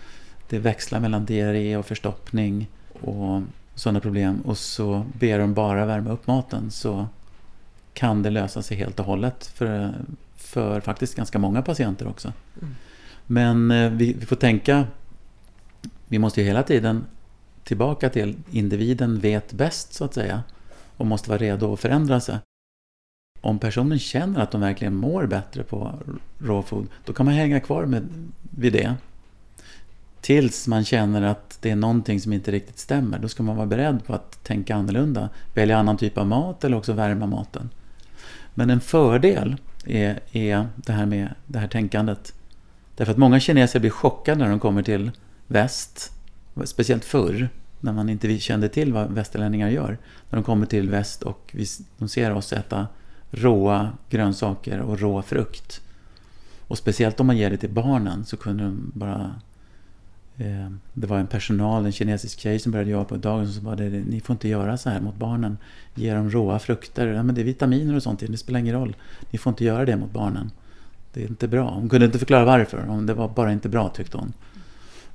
det 0.53 0.59
växlar 0.59 1.01
mellan 1.01 1.25
diarré 1.25 1.77
och 1.77 1.87
förstoppning 1.87 2.69
och 3.01 3.43
sådana 3.75 4.01
problem. 4.01 4.41
Och 4.41 4.59
så 4.59 5.07
ber 5.13 5.39
de 5.39 5.55
bara 5.55 5.87
värma 5.87 6.11
upp 6.11 6.27
maten 6.27 6.71
så 6.71 7.07
kan 7.95 8.23
det 8.23 8.31
lösa 8.31 8.63
sig 8.63 8.77
helt 8.77 9.01
och 9.01 9.07
hållet 9.07 9.47
för, 9.47 9.95
för 10.37 10.81
faktiskt 10.81 11.15
ganska 11.15 11.39
många 11.39 11.63
patienter 11.63 12.09
också. 12.09 12.33
Mm. 12.63 12.75
Men 13.27 13.71
eh, 13.71 13.91
vi, 13.91 14.13
vi 14.13 14.27
får 14.27 14.37
tänka, 14.37 14.87
vi 16.09 16.19
måste 16.19 16.41
ju 16.41 16.47
hela 16.47 16.63
tiden 16.63 17.05
tillbaka 17.65 18.11
till 18.11 18.37
individen 18.51 19.19
vet 19.19 19.53
bäst 19.53 19.93
så 19.93 20.05
att 20.05 20.15
säga 20.15 20.43
och 20.97 21.07
måste 21.07 21.31
vara 21.31 21.39
redo 21.39 21.73
att 21.73 21.81
förändra 21.81 22.21
sig. 22.21 22.39
Om 23.41 23.59
personen 23.59 23.99
känner 23.99 24.41
att 24.41 24.51
de 24.51 24.61
verkligen 24.61 24.95
mår 24.95 25.27
bättre 25.27 25.63
på 25.63 25.93
raw 26.39 26.69
food, 26.69 26.87
då 27.05 27.13
kan 27.13 27.27
man 27.27 27.35
hänga 27.35 27.61
kvar 27.61 27.87
med, 27.87 28.09
vid 28.51 28.73
det. 28.73 28.97
Tills 30.23 30.69
man 30.69 30.85
känner 30.85 31.23
att 31.23 31.59
det 31.61 31.71
är 31.71 31.77
någonting 31.77 32.21
som 32.21 32.33
inte 32.33 32.53
riktigt 32.53 32.79
stämmer. 32.79 33.19
Då 33.19 33.29
ska 33.29 33.43
man 33.43 33.57
vara 33.57 33.67
beredd 33.67 34.07
på 34.07 34.15
att 34.15 34.45
tänka 34.45 34.75
annorlunda. 34.75 35.29
Välja 35.55 35.79
annan 35.79 35.97
typ 35.97 36.19
av 36.19 36.27
mat 36.27 36.65
eller 36.65 36.77
också 36.77 36.93
värma 36.93 37.27
maten. 37.27 37.71
Men 38.55 38.71
en 38.71 38.81
fördel 38.81 39.57
är, 39.87 40.21
är 40.33 40.67
det 40.77 40.93
här 40.93 41.07
med 41.07 41.35
det 41.47 41.59
här 41.59 41.69
tänkandet. 41.69 42.35
Därför 42.97 43.13
att 43.13 43.19
många 43.19 43.41
kineser 43.41 43.81
blir 43.81 43.91
chockade 43.91 44.39
när 44.39 44.51
de 44.51 44.61
kommer 44.61 44.83
till 44.83 45.11
väst. 45.47 46.13
Speciellt 46.65 47.05
förr, 47.05 47.49
när 47.81 47.93
man 47.93 48.09
inte 48.09 48.39
kände 48.39 48.69
till 48.69 48.93
vad 48.93 49.13
västerlänningar 49.13 49.69
gör. 49.69 49.99
När 50.31 50.37
de 50.37 50.45
kommer 50.45 50.67
till 50.67 50.91
väst 50.91 51.23
och 51.23 51.57
de 51.99 52.09
ser 52.09 52.33
oss 52.33 52.53
äta 52.53 52.87
råa 53.31 53.93
grönsaker 54.11 54.81
och 54.81 55.01
rå 55.01 55.23
frukt. 55.23 55.81
Och 56.69 56.79
speciellt 56.79 57.21
om 57.21 57.27
man 57.27 57.37
ger 57.37 57.51
det 57.51 57.57
till 57.57 57.71
barnen 57.71 58.25
så 58.25 58.37
kunde 58.37 58.65
de 58.65 58.93
bara... 58.95 59.35
Eh, 60.39 60.71
det 60.93 61.07
var 61.07 61.19
en 61.19 61.27
personal, 61.27 61.87
en 61.87 61.93
kinesisk 61.93 62.41
tjej 62.41 62.59
som 62.59 62.73
började 62.73 62.91
jobba 62.91 63.05
på 63.05 63.17
dagen 63.17 63.53
som 63.53 63.65
sa 63.65 63.77
det, 63.77 63.91
ni 63.91 64.21
får 64.21 64.35
inte 64.35 64.49
göra 64.49 64.77
så 64.77 64.91
här 64.91 65.01
mot 65.01 65.17
barnen. 65.17 65.59
Ge 65.95 66.15
dem 66.15 66.31
råa 66.31 66.59
frukter. 66.59 67.07
Ja, 67.07 67.23
men 67.23 67.35
det 67.35 67.41
är 67.41 67.45
vitaminer 67.45 67.97
och 67.97 68.03
sånt 68.03 68.21
det 68.21 68.37
spelar 68.37 68.61
ingen 68.61 68.75
roll. 68.75 68.97
Ni 69.31 69.39
får 69.39 69.51
inte 69.51 69.65
göra 69.65 69.85
det 69.85 69.97
mot 69.97 70.13
barnen. 70.13 70.51
Det 71.13 71.23
är 71.23 71.29
inte 71.29 71.49
bra. 71.49 71.71
Hon 71.71 71.89
kunde 71.89 72.07
inte 72.07 72.19
förklara 72.19 72.45
varför. 72.45 73.03
Det 73.07 73.15
var 73.15 73.29
bara 73.29 73.53
inte 73.53 73.69
bra 73.69 73.89
tyckte 73.89 74.17
hon. 74.17 74.33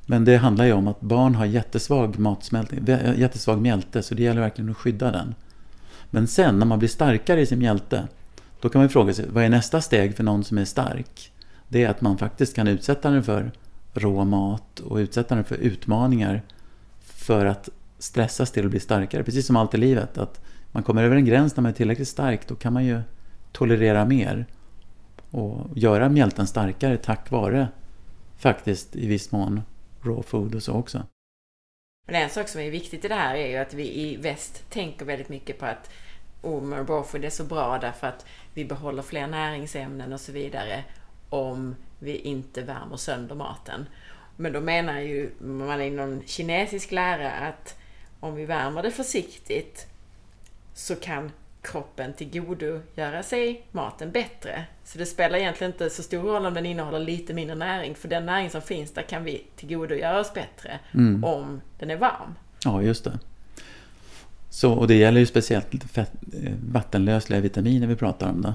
Men 0.05 0.25
det 0.25 0.37
handlar 0.37 0.65
ju 0.65 0.73
om 0.73 0.87
att 0.87 1.01
barn 1.01 1.35
har 1.35 1.45
jättesvag 1.45 2.19
matsmältning, 2.19 2.87
eh, 2.87 3.19
jättesvag 3.19 3.61
mjälte 3.61 4.03
så 4.03 4.15
det 4.15 4.23
gäller 4.23 4.41
verkligen 4.41 4.71
att 4.71 4.77
skydda 4.77 5.11
den. 5.11 5.35
Men 6.09 6.27
sen 6.27 6.59
när 6.59 6.65
man 6.65 6.79
blir 6.79 6.89
starkare 6.89 7.41
i 7.41 7.45
sin 7.45 7.59
mjälte, 7.59 8.07
då 8.61 8.69
kan 8.69 8.81
man 8.81 8.89
fråga 8.89 9.13
sig, 9.13 9.25
vad 9.29 9.43
är 9.43 9.49
nästa 9.49 9.81
steg 9.81 10.15
för 10.15 10.23
någon 10.23 10.43
som 10.43 10.57
är 10.57 10.65
stark? 10.65 11.31
Det 11.67 11.83
är 11.83 11.89
att 11.89 12.01
man 12.01 12.17
faktiskt 12.17 12.55
kan 12.55 12.67
utsätta 12.67 13.09
den 13.09 13.23
för 13.23 13.51
rå 13.97 14.25
mat 14.25 14.79
och 14.79 14.97
utsätta 14.97 15.35
den 15.35 15.43
för 15.43 15.55
utmaningar 15.55 16.41
för 16.99 17.45
att 17.45 17.69
stressas 17.99 18.51
till 18.51 18.65
att 18.65 18.71
bli 18.71 18.79
starkare. 18.79 19.23
Precis 19.23 19.47
som 19.47 19.55
allt 19.55 19.73
i 19.73 19.77
livet, 19.77 20.17
att 20.17 20.41
man 20.71 20.83
kommer 20.83 21.03
över 21.03 21.15
en 21.15 21.25
gräns 21.25 21.55
när 21.55 21.61
man 21.61 21.71
är 21.71 21.75
tillräckligt 21.75 22.07
stark, 22.07 22.47
då 22.47 22.55
kan 22.55 22.73
man 22.73 22.85
ju 22.85 23.01
tolerera 23.51 24.05
mer 24.05 24.45
och 25.31 25.77
göra 25.77 26.09
mjälten 26.09 26.47
starkare 26.47 26.97
tack 26.97 27.31
vare 27.31 27.67
faktiskt 28.37 28.95
i 28.95 29.07
viss 29.07 29.31
mån 29.31 29.61
raw 30.01 30.23
food 30.23 30.55
och 30.55 30.63
så 30.63 30.73
också. 30.73 31.03
Men 32.07 32.21
en 32.21 32.29
sak 32.29 32.47
som 32.47 32.61
är 32.61 32.71
viktigt 32.71 33.05
i 33.05 33.07
det 33.07 33.15
här 33.15 33.35
är 33.35 33.47
ju 33.47 33.57
att 33.57 33.73
vi 33.73 33.99
i 33.99 34.17
väst 34.17 34.69
tänker 34.69 35.05
väldigt 35.05 35.29
mycket 35.29 35.59
på 35.59 35.65
att 35.65 35.89
oh, 36.41 36.69
raw 36.69 37.03
food 37.03 37.25
är 37.25 37.29
så 37.29 37.43
bra 37.43 37.77
därför 37.81 38.07
att 38.07 38.25
vi 38.53 38.65
behåller 38.65 39.03
fler 39.03 39.27
näringsämnen 39.27 40.13
och 40.13 40.19
så 40.19 40.31
vidare 40.31 40.83
om 41.29 41.75
vi 41.99 42.17
inte 42.17 42.61
värmer 42.61 42.97
sönder 42.97 43.35
maten. 43.35 43.85
Men 44.35 44.53
då 44.53 44.61
menar 44.61 44.99
ju 44.99 45.31
man 45.39 45.81
inom 45.81 46.21
kinesisk 46.25 46.91
lära 46.91 47.31
att 47.31 47.75
om 48.19 48.35
vi 48.35 48.45
värmer 48.45 48.83
det 48.83 48.91
försiktigt 48.91 49.87
så 50.73 50.95
kan 50.95 51.31
kroppen 51.61 52.13
tillgodogöra 52.13 53.23
sig 53.23 53.61
maten 53.71 54.11
bättre. 54.11 54.65
Så 54.83 54.97
det 54.97 55.05
spelar 55.05 55.37
egentligen 55.37 55.71
inte 55.73 55.89
så 55.89 56.03
stor 56.03 56.21
roll 56.21 56.45
om 56.45 56.53
den 56.53 56.65
innehåller 56.65 56.99
lite 56.99 57.33
mindre 57.33 57.55
näring, 57.55 57.95
för 57.95 58.07
den 58.07 58.25
näring 58.25 58.49
som 58.49 58.61
finns 58.61 58.91
där 58.91 59.01
kan 59.01 59.23
vi 59.23 59.43
tillgodogöra 59.55 60.19
oss 60.19 60.33
bättre 60.33 60.79
mm. 60.93 61.23
om 61.23 61.61
den 61.79 61.91
är 61.91 61.97
varm. 61.97 62.35
Ja, 62.63 62.81
just 62.81 63.03
det. 63.03 63.19
Så, 64.49 64.73
och 64.73 64.87
det 64.87 64.95
gäller 64.95 65.19
ju 65.19 65.25
speciellt 65.25 65.83
fett, 65.91 66.11
eh, 66.43 66.53
vattenlösliga 66.71 67.39
vitaminer 67.39 67.87
vi 67.87 67.95
pratar 67.95 68.29
om. 68.29 68.41
Då. 68.41 68.53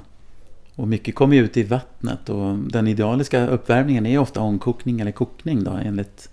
Och 0.76 0.88
mycket 0.88 1.14
kommer 1.14 1.36
ut 1.36 1.56
i 1.56 1.62
vattnet 1.62 2.28
och 2.28 2.58
den 2.58 2.88
idealiska 2.88 3.46
uppvärmningen 3.46 4.06
är 4.06 4.18
ofta 4.18 4.40
omkokning 4.40 5.00
eller 5.00 5.12
kokning 5.12 5.64
då, 5.64 5.70
enligt 5.70 6.30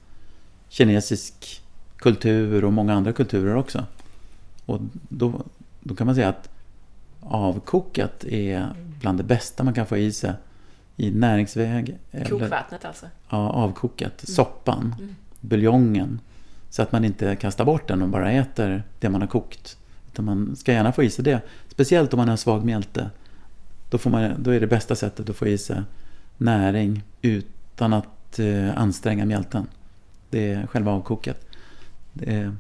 kinesisk 0.70 1.62
kultur 1.98 2.64
och 2.64 2.74
många 2.74 2.94
andra 2.94 3.14
kulturer 3.14 3.56
också. 3.56 3.86
Och 4.66 4.80
då, 5.10 5.42
då 5.80 5.96
kan 5.96 6.06
man 6.08 6.16
säga 6.16 6.30
att 6.30 6.50
avkokat 7.20 8.24
är 8.24 8.70
bland 9.00 9.18
det 9.20 9.24
bästa 9.24 9.64
man 9.64 9.74
kan 9.74 9.86
få 9.86 9.98
i 9.98 10.12
sig 10.12 10.34
i 10.98 11.12
näringsväg. 11.12 11.98
Kokvattnet 12.30 12.86
alltså? 12.86 13.06
Ja, 13.30 13.50
avkokat. 13.50 14.24
Mm. 14.24 14.36
Soppan, 14.36 14.96
mm. 15.00 15.16
buljongen. 15.42 16.20
Så 16.70 16.82
att 16.82 16.92
man 16.92 17.06
inte 17.06 17.36
kastar 17.36 17.66
bort 17.66 17.88
den 17.88 18.02
och 18.02 18.10
bara 18.10 18.32
äter 18.32 18.84
det 19.00 19.10
man 19.10 19.22
har 19.22 19.28
kokt. 19.28 19.78
Utan 20.08 20.26
man 20.26 20.56
ska 20.56 20.72
gärna 20.72 20.92
få 20.92 21.04
i 21.04 21.10
sig 21.10 21.26
det. 21.26 21.42
Speciellt 21.68 22.14
om 22.14 22.18
man 22.18 22.30
har 22.30 22.38
svag 22.38 22.66
mjälte. 22.66 23.10
Då, 23.90 23.98
får 23.98 24.10
man, 24.10 24.44
då 24.44 24.52
är 24.52 24.60
det 24.60 24.68
bästa 24.68 24.96
sättet 24.96 25.30
att 25.30 25.36
få 25.36 25.48
i 25.48 25.58
sig 25.58 25.82
näring 26.38 27.04
utan 27.22 27.94
att 27.94 28.40
eh, 28.40 28.78
anstränga 28.78 29.26
mjälten. 29.26 29.68
Det 30.30 30.52
är 30.52 30.68
själva 30.68 30.92
avkokat. 30.92 31.46
Är, 32.22 32.56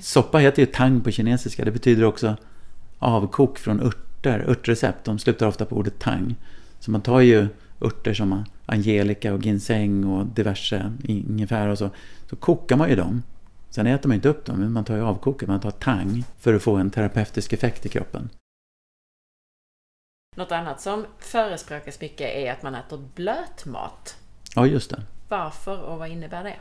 soppa 0.00 0.38
heter 0.38 0.62
ju 0.62 0.66
tang 0.66 1.00
på 1.00 1.10
kinesiska. 1.10 1.64
Det 1.64 1.70
betyder 1.70 2.04
också 2.04 2.36
avkok 2.98 3.58
från 3.58 3.80
örter, 3.80 4.44
örtrecept. 4.48 5.04
De 5.04 5.18
slutar 5.18 5.46
ofta 5.46 5.64
på 5.64 5.76
ordet 5.76 5.98
tang. 5.98 6.34
Så 6.80 6.90
man 6.90 7.00
tar 7.00 7.20
ju 7.20 7.48
örter 7.80 8.14
som 8.14 8.44
angelika 8.66 9.34
och 9.34 9.42
ginseng 9.42 10.04
och 10.04 10.26
diverse 10.26 10.92
ingefära 11.04 11.72
och 11.72 11.78
så. 11.78 11.90
Så 12.30 12.36
kokar 12.36 12.76
man 12.76 12.88
ju 12.88 12.96
dem. 12.96 13.22
Sen 13.70 13.86
äter 13.86 14.08
man 14.08 14.14
inte 14.14 14.28
upp 14.28 14.44
dem, 14.44 14.56
men 14.58 14.72
man 14.72 14.84
tar 14.84 14.96
ju 14.96 15.02
avkoket. 15.02 15.48
Man 15.48 15.60
tar 15.60 15.70
tang 15.70 16.24
för 16.38 16.54
att 16.54 16.62
få 16.62 16.76
en 16.76 16.90
terapeutisk 16.90 17.52
effekt 17.52 17.86
i 17.86 17.88
kroppen. 17.88 18.28
Något 20.36 20.52
annat 20.52 20.80
som 20.80 21.06
förespråkas 21.18 22.00
mycket 22.00 22.34
är 22.34 22.52
att 22.52 22.62
man 22.62 22.74
äter 22.74 23.08
blötmat. 23.14 24.16
Ja, 24.54 24.66
just 24.66 24.90
det. 24.90 25.02
Varför 25.28 25.80
och 25.80 25.98
vad 25.98 26.08
innebär 26.08 26.44
det? 26.44 26.56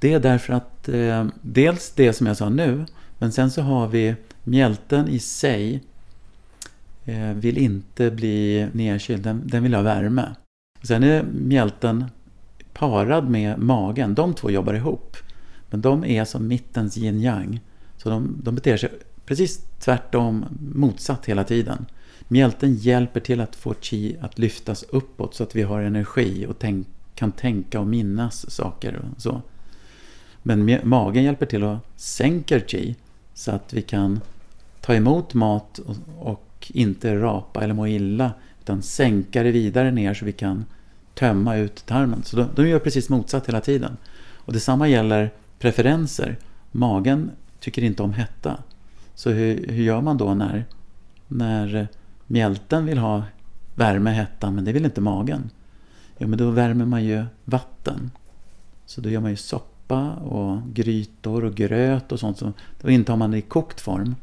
Det 0.00 0.12
är 0.12 0.20
därför 0.20 0.52
att 0.52 0.88
eh, 0.88 1.26
dels 1.42 1.92
det 1.92 2.12
som 2.12 2.26
jag 2.26 2.36
sa 2.36 2.48
nu, 2.48 2.86
men 3.18 3.32
sen 3.32 3.50
så 3.50 3.62
har 3.62 3.86
vi 3.86 4.14
mjälten 4.44 5.08
i 5.08 5.18
sig 5.18 5.82
eh, 7.04 7.30
vill 7.30 7.58
inte 7.58 8.10
bli 8.10 8.68
nedkyld, 8.72 9.22
den, 9.22 9.42
den 9.46 9.62
vill 9.62 9.74
ha 9.74 9.82
värme. 9.82 10.34
Sen 10.82 11.02
är 11.02 11.22
mjälten 11.22 12.04
parad 12.72 13.28
med 13.28 13.58
magen, 13.58 14.14
de 14.14 14.34
två 14.34 14.50
jobbar 14.50 14.74
ihop. 14.74 15.16
Men 15.70 15.80
de 15.80 16.04
är 16.04 16.24
som 16.24 16.48
mittens 16.48 16.96
yin-yang. 16.96 17.60
Så 17.96 18.10
de, 18.10 18.40
de 18.42 18.54
beter 18.54 18.76
sig 18.76 18.90
precis 19.24 19.64
tvärtom, 19.78 20.44
motsatt 20.74 21.26
hela 21.26 21.44
tiden. 21.44 21.86
Mjälten 22.32 22.74
hjälper 22.74 23.20
till 23.20 23.40
att 23.40 23.56
få 23.56 23.74
chi 23.80 24.16
att 24.20 24.38
lyftas 24.38 24.82
uppåt 24.82 25.34
så 25.34 25.42
att 25.42 25.56
vi 25.56 25.62
har 25.62 25.80
energi 25.80 26.46
och 26.46 26.58
tänk, 26.58 26.86
kan 27.14 27.32
tänka 27.32 27.80
och 27.80 27.86
minnas 27.86 28.50
saker. 28.50 28.96
Och 28.96 29.22
så. 29.22 29.42
Men 30.42 30.78
magen 30.82 31.24
hjälper 31.24 31.46
till 31.46 31.64
att 31.64 31.78
sänka 31.96 32.60
qi 32.60 32.96
så 33.34 33.50
att 33.50 33.72
vi 33.72 33.82
kan 33.82 34.20
ta 34.80 34.94
emot 34.94 35.34
mat 35.34 35.78
och, 35.78 35.96
och 36.18 36.70
inte 36.74 37.16
rapa 37.16 37.64
eller 37.64 37.74
må 37.74 37.86
illa 37.86 38.32
utan 38.60 38.82
sänka 38.82 39.42
det 39.42 39.50
vidare 39.50 39.90
ner 39.90 40.14
så 40.14 40.24
vi 40.24 40.32
kan 40.32 40.64
tömma 41.14 41.56
ut 41.56 41.86
tarmen. 41.86 42.22
Så 42.22 42.36
de, 42.36 42.48
de 42.54 42.68
gör 42.68 42.78
precis 42.78 43.08
motsatt 43.08 43.48
hela 43.48 43.60
tiden. 43.60 43.96
Och 44.34 44.52
detsamma 44.52 44.88
gäller 44.88 45.30
preferenser. 45.58 46.36
Magen 46.72 47.30
tycker 47.60 47.82
inte 47.82 48.02
om 48.02 48.12
hetta. 48.12 48.58
Så 49.14 49.30
hur, 49.30 49.66
hur 49.68 49.82
gör 49.82 50.00
man 50.00 50.18
då 50.18 50.34
när, 50.34 50.64
när 51.28 51.88
mjälten 52.30 52.86
vill 52.86 52.98
ha 52.98 53.22
värme, 53.74 54.10
hetta, 54.10 54.50
men 54.50 54.64
det 54.64 54.72
vill 54.72 54.84
inte 54.84 55.00
magen? 55.00 55.50
Jo, 56.18 56.28
men 56.28 56.38
då 56.38 56.50
värmer 56.50 56.84
man 56.84 57.04
ju 57.04 57.24
vatten. 57.44 58.10
Så 58.86 59.00
då 59.00 59.10
gör 59.10 59.20
man 59.20 59.30
ju 59.30 59.36
soppa 59.36 60.10
och 60.12 60.62
grytor 60.74 61.44
och 61.44 61.54
gröt 61.54 62.12
och 62.12 62.20
sånt. 62.20 62.38
Så 62.38 62.52
då 62.80 62.90
intar 62.90 63.16
man 63.16 63.30
det 63.30 63.38
i 63.38 63.42
kokt 63.42 63.80
form. 63.80 64.14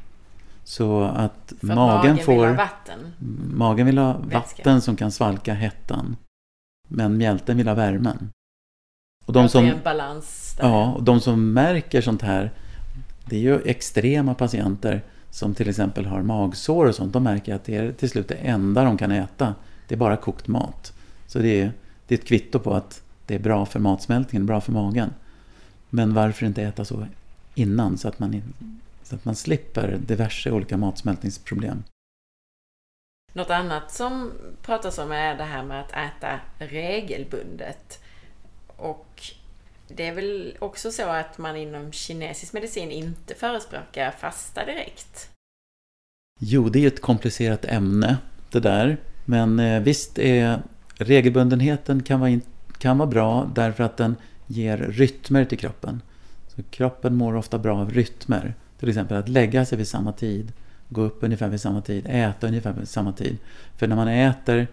Så 0.64 1.02
att 1.04 1.54
För 1.60 1.68
magen, 1.68 1.78
magen 1.78 2.18
får... 2.18 2.34
vill 2.34 2.46
ha 2.50 2.54
vatten. 2.66 3.00
Magen 3.54 3.86
vill 3.86 3.98
ha 3.98 4.18
Vätska. 4.18 4.38
vatten 4.58 4.82
som 4.82 4.96
kan 4.96 5.12
svalka 5.12 5.54
hettan. 5.54 6.16
Men 6.88 7.18
mjälten 7.18 7.58
vill 7.58 7.68
ha 7.68 7.76
värmen. 7.76 8.30
Och 9.26 9.34
de 9.34 9.44
Alltså 9.44 9.58
som, 9.58 9.68
en 9.68 9.78
balans 9.84 10.56
där. 10.58 10.68
ja, 10.68 10.94
och 10.94 11.04
de 11.04 11.20
som 11.20 11.54
märker 11.54 12.02
sånt 12.02 12.22
här, 12.22 12.52
det 13.26 13.36
är 13.36 13.40
ju 13.42 13.62
extrema 13.62 14.34
patienter 14.34 15.04
som 15.38 15.56
till 15.56 15.70
exempel 15.70 16.06
har 16.06 16.22
magsår 16.22 16.86
och 16.86 16.96
sånt. 16.96 17.14
De 17.14 17.24
märker 17.24 17.56
att 17.56 17.64
det 17.64 17.76
är 17.76 17.92
till 17.92 18.10
slut 18.10 18.28
det 18.28 18.36
enda 18.36 18.84
de 18.84 18.98
kan 18.98 19.12
äta. 19.12 19.56
Det 19.88 19.96
är 19.96 20.00
bara 20.00 20.18
kokt 20.18 20.48
mat. 20.48 20.94
Så 21.28 21.40
det 21.40 21.62
är, 21.62 21.72
det 22.08 22.16
är 22.16 22.20
ett 22.20 22.26
kvitto 22.26 22.60
på 22.60 22.74
att 22.74 23.02
det 23.26 23.36
är 23.36 23.40
bra 23.40 23.66
för 23.66 23.80
matsmältningen, 23.80 24.46
bra 24.46 24.62
för 24.62 24.72
magen. 24.72 25.14
Men 25.90 26.14
varför 26.14 26.46
inte 26.46 26.64
äta 26.64 26.86
så 26.86 27.08
innan 27.56 27.98
så 27.98 28.08
att 28.08 28.20
man, 28.20 28.54
så 29.04 29.16
att 29.16 29.26
man 29.26 29.36
slipper 29.36 29.98
diverse 30.08 30.52
olika 30.52 30.78
matsmältningsproblem? 30.78 31.84
Något 33.34 33.50
annat 33.50 33.92
som 33.92 34.32
pratas 34.62 34.98
om 34.98 35.12
är 35.12 35.38
det 35.38 35.44
här 35.44 35.64
med 35.64 35.82
att 35.82 35.92
äta 35.92 36.40
regelbundet. 36.58 38.04
Och 38.68 39.22
det 39.88 40.08
är 40.08 40.16
väl 40.16 40.58
också 40.60 40.92
så 40.92 41.10
att 41.10 41.38
man 41.38 41.56
inom 41.56 41.92
kinesisk 41.92 42.54
medicin 42.54 42.92
inte 42.92 43.36
förespråkar 43.36 44.12
fasta 44.12 44.66
direkt. 44.66 45.30
Jo, 46.40 46.70
det 46.70 46.84
är 46.84 46.88
ett 46.88 47.02
komplicerat 47.02 47.66
ämne 47.66 48.18
det 48.52 48.60
där. 48.60 48.98
Men 49.26 49.60
eh, 49.60 49.82
visst 49.82 50.20
är 50.20 50.62
regelbundenheten 50.96 52.04
kan 52.04 52.20
vara, 52.20 52.30
in, 52.30 52.42
kan 52.78 52.98
vara 52.98 53.10
bra 53.10 53.52
därför 53.56 53.84
att 53.84 53.98
den 53.98 54.16
ger 54.48 54.78
rytmer 54.78 55.46
till 55.46 55.58
kroppen. 55.58 56.02
Så 56.48 56.64
kroppen 56.64 57.16
mår 57.16 57.36
ofta 57.36 57.58
bra 57.58 57.78
av 57.80 57.92
rytmer. 57.92 58.54
Till 58.80 58.90
exempel 58.90 59.18
att 59.18 59.30
lägga 59.30 59.66
sig 59.66 59.78
vid 59.78 59.88
samma 59.88 60.12
tid, 60.12 60.54
gå 60.90 61.02
upp 61.02 61.18
ungefär 61.24 61.48
vid 61.48 61.62
samma 61.62 61.82
tid, 61.82 62.06
äta 62.10 62.48
ungefär 62.48 62.74
vid 62.74 62.90
samma 62.90 63.14
tid. 63.14 63.38
För 63.78 63.88
när 63.88 63.96
man 63.96 64.08
äter, 64.08 64.68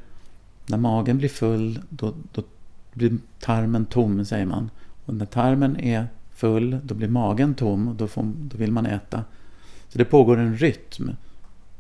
när 0.67 0.79
magen 0.79 1.19
blir 1.19 1.29
full, 1.29 1.81
då, 1.89 2.15
då 2.33 2.43
blir 2.93 3.19
tarmen 3.41 3.87
tom, 3.87 4.25
säger 4.25 4.47
man. 4.47 4.71
Och 5.05 5.15
när 5.15 5.27
tarmen 5.27 5.81
är 5.81 6.07
full, 6.35 6.79
då 6.85 6.95
blir 6.95 7.09
magen 7.09 7.55
tom 7.55 7.89
och 7.89 7.95
då, 7.95 8.09
får, 8.09 8.23
då 8.37 8.57
vill 8.57 8.73
man 8.73 8.87
äta. 8.87 9.25
Så 9.89 9.99
det 9.99 10.05
pågår 10.05 10.37
en 10.37 10.57
rytm 10.57 11.11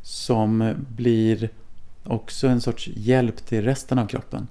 som 0.02 0.74
blir 0.88 1.48
också 2.04 2.48
en 2.48 2.60
sorts 2.60 2.88
hjälp 2.94 3.36
till 3.36 3.64
resten 3.64 3.98
av 3.98 4.06
kroppen. 4.06 4.48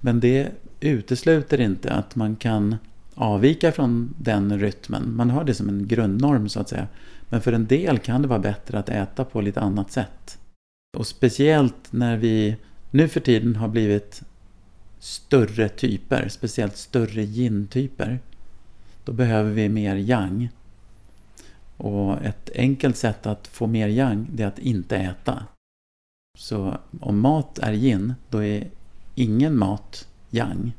Men 0.00 0.20
det 0.20 0.48
utesluter 0.80 1.60
inte 1.60 1.92
att 1.92 2.16
man 2.16 2.36
kan 2.36 2.76
avvika 3.14 3.72
från 3.72 4.14
den 4.18 4.58
rytmen. 4.58 5.16
Man 5.16 5.30
har 5.30 5.44
det 5.44 5.54
som 5.54 5.68
en 5.68 5.88
grundnorm 5.88 6.48
så 6.48 6.60
att 6.60 6.68
säga. 6.68 6.88
Men 7.28 7.40
för 7.40 7.52
en 7.52 7.66
del 7.66 7.98
kan 7.98 8.22
det 8.22 8.28
vara 8.28 8.38
bättre 8.38 8.78
att 8.78 8.88
äta 8.88 9.24
på 9.24 9.40
lite 9.40 9.60
annat 9.60 9.92
sätt. 9.92 10.38
Och 10.98 11.06
speciellt 11.06 11.92
när 11.92 12.16
vi 12.16 12.56
nu 12.90 13.08
för 13.08 13.20
tiden 13.20 13.56
har 13.56 13.68
blivit 13.68 14.22
större 15.02 15.68
typer, 15.68 16.28
speciellt 16.28 16.76
större 16.76 17.22
yin-typer. 17.22 18.20
Då 19.04 19.12
behöver 19.12 19.50
vi 19.50 19.68
mer 19.68 19.96
yang. 19.96 20.48
Och 21.76 22.22
ett 22.22 22.50
enkelt 22.54 22.96
sätt 22.96 23.26
att 23.26 23.46
få 23.46 23.66
mer 23.66 23.88
yang, 23.88 24.26
det 24.32 24.42
är 24.42 24.46
att 24.46 24.58
inte 24.58 24.96
äta. 24.96 25.46
Så 26.38 26.76
om 27.00 27.20
mat 27.20 27.58
är 27.58 27.72
yin, 27.72 28.14
då 28.28 28.44
är 28.44 28.70
ingen 29.14 29.58
mat 29.58 30.08
yang. 30.30 30.72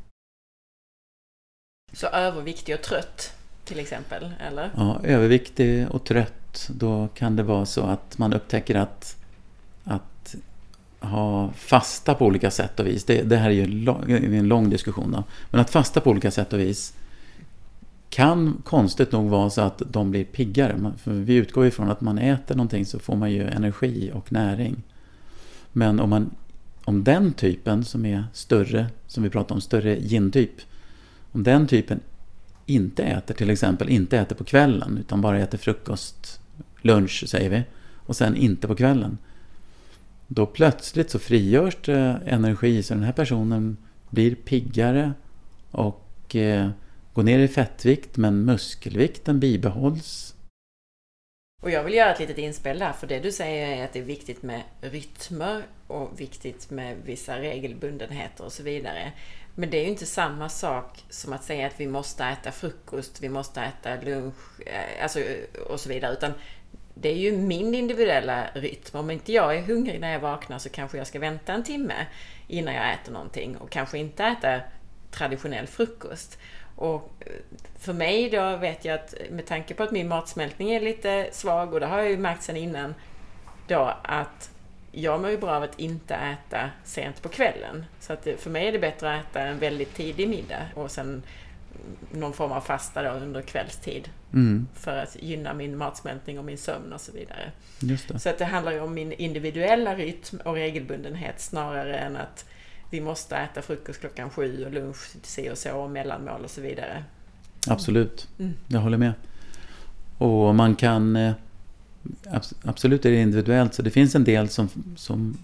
Så 1.94 2.08
överviktig 2.08 2.76
och 2.76 2.82
trött 2.82 3.34
till 3.66 3.80
exempel, 3.80 4.34
eller? 4.40 4.72
Ja, 4.76 5.02
överviktig 5.04 5.88
och 5.90 6.04
trött, 6.04 6.70
då 6.70 7.08
kan 7.08 7.36
det 7.36 7.44
vara 7.44 7.66
så 7.66 7.82
att 7.82 8.18
man 8.18 8.34
upptäcker 8.34 8.76
att, 8.76 9.18
att 9.22 9.23
ha 11.04 11.52
fasta 11.56 12.14
på 12.14 12.26
olika 12.26 12.52
sätt 12.52 12.80
och 12.80 12.88
vis, 12.88 13.04
det, 13.04 13.22
det 13.22 13.38
här 13.38 13.50
är 13.50 13.54
ju 13.54 13.64
en 13.64 13.84
lång, 13.84 14.12
en 14.12 14.48
lång 14.48 14.70
diskussion 14.70 15.12
då, 15.12 15.24
men 15.52 15.62
att 15.62 15.70
fasta 15.70 16.02
på 16.02 16.10
olika 16.10 16.32
sätt 16.32 16.54
och 16.54 16.60
vis 16.60 16.94
kan 18.10 18.62
konstigt 18.66 19.12
nog 19.12 19.30
vara 19.30 19.50
så 19.50 19.62
att 19.62 19.82
de 19.92 20.12
blir 20.12 20.24
piggare. 20.26 20.94
För 20.98 21.12
vi 21.12 21.36
utgår 21.36 21.66
ifrån 21.66 21.90
att 21.90 22.02
man 22.02 22.18
äter 22.18 22.56
någonting 22.56 22.86
så 22.86 23.00
får 23.00 23.16
man 23.16 23.32
ju 23.32 23.48
energi 23.48 24.12
och 24.14 24.32
näring. 24.32 24.84
Men 25.72 26.00
om, 26.00 26.10
man, 26.10 26.30
om 26.86 27.04
den 27.04 27.34
typen 27.34 27.84
som 27.84 28.06
är 28.06 28.24
större, 28.34 28.86
som 29.08 29.24
vi 29.24 29.30
pratar 29.30 29.56
om, 29.56 29.62
större 29.62 30.00
yin-typ, 30.00 30.52
om 31.32 31.44
den 31.44 31.68
typen 31.68 32.00
inte 32.66 33.04
äter, 33.04 33.34
till 33.34 33.50
exempel 33.50 33.90
inte 33.90 34.18
äter 34.18 34.36
på 34.36 34.44
kvällen 34.44 34.98
utan 34.98 35.22
bara 35.22 35.40
äter 35.40 35.58
frukost, 35.58 36.40
lunch 36.82 37.24
säger 37.28 37.50
vi, 37.50 37.64
och 38.06 38.16
sen 38.16 38.36
inte 38.36 38.68
på 38.68 38.76
kvällen. 38.76 39.18
Då 40.36 40.46
plötsligt 40.46 41.10
så 41.10 41.20
frigörs 41.20 41.76
det 41.86 42.22
energi 42.26 42.84
så 42.84 42.94
den 42.94 43.04
här 43.04 43.12
personen 43.12 43.78
blir 44.10 44.36
piggare 44.36 45.14
och 45.72 46.36
eh, 46.36 46.70
går 47.14 47.24
ner 47.24 47.40
i 47.40 47.48
fettvikt 47.48 48.18
men 48.18 48.46
muskelvikten 48.46 49.40
bibehålls. 49.40 50.36
Och 51.62 51.72
jag 51.72 51.84
vill 51.84 51.94
göra 51.94 52.14
ett 52.14 52.20
litet 52.20 52.38
inspel 52.38 52.80
där, 52.80 52.94
för 52.94 53.08
det 53.08 53.20
du 53.20 53.32
säger 53.32 53.78
är 53.78 53.86
att 53.86 53.94
det 53.94 54.00
är 54.00 54.04
viktigt 54.04 54.44
med 54.44 54.62
rytmer 54.82 55.64
och 55.88 56.22
viktigt 56.22 56.70
med 56.70 56.98
vissa 57.06 57.40
regelbundenheter 57.40 58.46
och 58.46 58.54
så 58.54 58.64
vidare. 58.64 59.12
Men 59.56 59.70
det 59.70 59.78
är 59.78 59.82
ju 59.82 59.90
inte 59.90 60.06
samma 60.06 60.50
sak 60.50 61.04
som 61.10 61.34
att 61.34 61.44
säga 61.44 61.68
att 61.68 61.80
vi 61.80 61.88
måste 61.88 62.26
äta 62.26 62.52
frukost, 62.52 63.24
vi 63.24 63.30
måste 63.30 63.62
äta 63.62 64.02
lunch 64.02 64.62
eh, 64.66 65.04
alltså, 65.04 65.20
och 65.70 65.80
så 65.80 65.90
vidare. 65.90 66.14
Utan 66.14 66.34
det 66.94 67.10
är 67.10 67.16
ju 67.16 67.38
min 67.38 67.76
individuella 67.76 68.48
rytm. 68.54 69.00
Om 69.00 69.12
inte 69.12 69.34
jag 69.34 69.56
är 69.58 69.62
hungrig 69.62 70.00
när 70.00 70.14
jag 70.14 70.20
vaknar 70.20 70.58
så 70.58 70.70
kanske 70.70 70.98
jag 70.98 71.08
ska 71.08 71.20
vänta 71.20 71.54
en 71.54 71.64
timme 71.64 72.06
innan 72.48 72.74
jag 72.74 72.94
äter 72.94 73.12
någonting 73.12 73.58
och 73.58 73.70
kanske 73.70 73.98
inte 73.98 74.24
äta 74.24 74.60
traditionell 75.12 75.68
frukost. 75.68 76.40
Och 76.76 77.14
eh, 77.20 77.34
för 77.80 77.94
mig 77.94 78.30
då 78.30 78.56
vet 78.58 78.86
jag 78.86 78.96
att 78.96 79.14
med 79.32 79.46
tanke 79.46 79.74
på 79.74 79.84
att 79.84 79.92
min 79.92 80.08
matsmältning 80.08 80.72
är 80.72 80.80
lite 80.80 81.30
svag 81.32 81.74
och 81.74 81.80
det 81.80 81.86
har 81.86 82.00
jag 82.00 82.10
ju 82.10 82.18
märkt 82.18 82.44
sedan 82.44 82.58
innan 82.58 82.96
då 83.68 83.94
att 84.04 84.50
jag 84.92 85.22
mår 85.22 85.30
ju 85.30 85.38
bra 85.38 85.52
av 85.52 85.64
att 85.64 85.80
inte 85.80 86.16
äta 86.16 86.70
sent 86.84 87.22
på 87.22 87.30
kvällen. 87.30 87.86
Så 88.00 88.14
att 88.14 88.28
eh, 88.28 88.36
för 88.36 88.50
mig 88.50 88.68
är 88.68 88.72
det 88.72 88.80
bättre 88.80 89.16
att 89.16 89.26
äta 89.26 89.42
en 89.42 89.60
väldigt 89.60 89.96
tidig 89.96 90.30
middag 90.30 90.62
och 90.76 90.92
sen 90.92 91.24
någon 92.12 92.34
form 92.34 92.52
av 92.52 92.62
fasta 92.62 93.04
då 93.04 93.10
under 93.10 93.42
kvällstid 93.42 94.10
Mm, 94.34 94.68
för 94.74 94.98
att 94.98 95.18
gynna 95.20 95.54
min 95.54 95.78
matsmältning 95.78 96.40
och 96.40 96.46
min 96.46 96.58
sömn 96.58 96.94
och 96.94 97.02
så 97.02 97.12
vidare. 97.12 97.52
Så 98.20 98.30
att 98.30 98.38
det 98.38 98.46
handlar 98.46 98.72
ju 98.72 98.80
om 98.80 98.94
min 98.94 99.12
individuella 99.12 99.96
rytm 99.96 100.40
och 100.46 100.54
regelbundenhet 100.54 101.42
snarare 101.42 101.98
än 101.98 102.16
att 102.16 102.46
vi 102.90 103.02
måste 103.02 103.36
äta 103.36 103.62
frukost 103.62 104.00
klockan 104.00 104.30
sju 104.30 104.66
och 104.66 104.72
lunch 104.72 105.12
si 105.24 105.50
och 105.52 105.58
så 105.58 105.78
och 105.78 105.92
mellanmål 105.92 106.42
och 106.44 106.50
så 106.50 106.62
vidare. 106.62 107.04
Absolut. 107.68 108.28
Mm. 108.40 108.54
Jag 108.68 108.80
håller 108.80 108.98
med. 108.98 109.14
Och 110.18 110.56
man 110.56 110.76
kan... 110.76 111.16
eh, 111.16 111.34
abs- 112.24 112.54
Absolut 112.64 113.06
är 113.06 113.12
det 113.12 113.22
individuellt, 113.22 113.74
så 113.74 113.82
det 113.82 113.92
finns 113.92 114.16
en 114.16 114.24
del 114.24 114.50
som, 114.50 114.70
som 114.96 115.38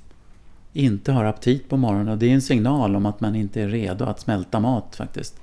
inte 0.74 1.12
har 1.12 1.26
aptit 1.26 1.70
på 1.70 1.78
morgonen 1.78 2.08
och 2.08 2.18
det 2.18 2.26
är 2.26 2.34
en 2.34 2.42
signal 2.42 2.96
om 2.96 3.06
att 3.06 3.20
man 3.22 3.36
inte 3.36 3.62
är 3.62 3.68
redo 3.68 4.06
att 4.06 4.20
smälta 4.20 4.60
mat 4.60 4.96
faktiskt. 4.96 5.36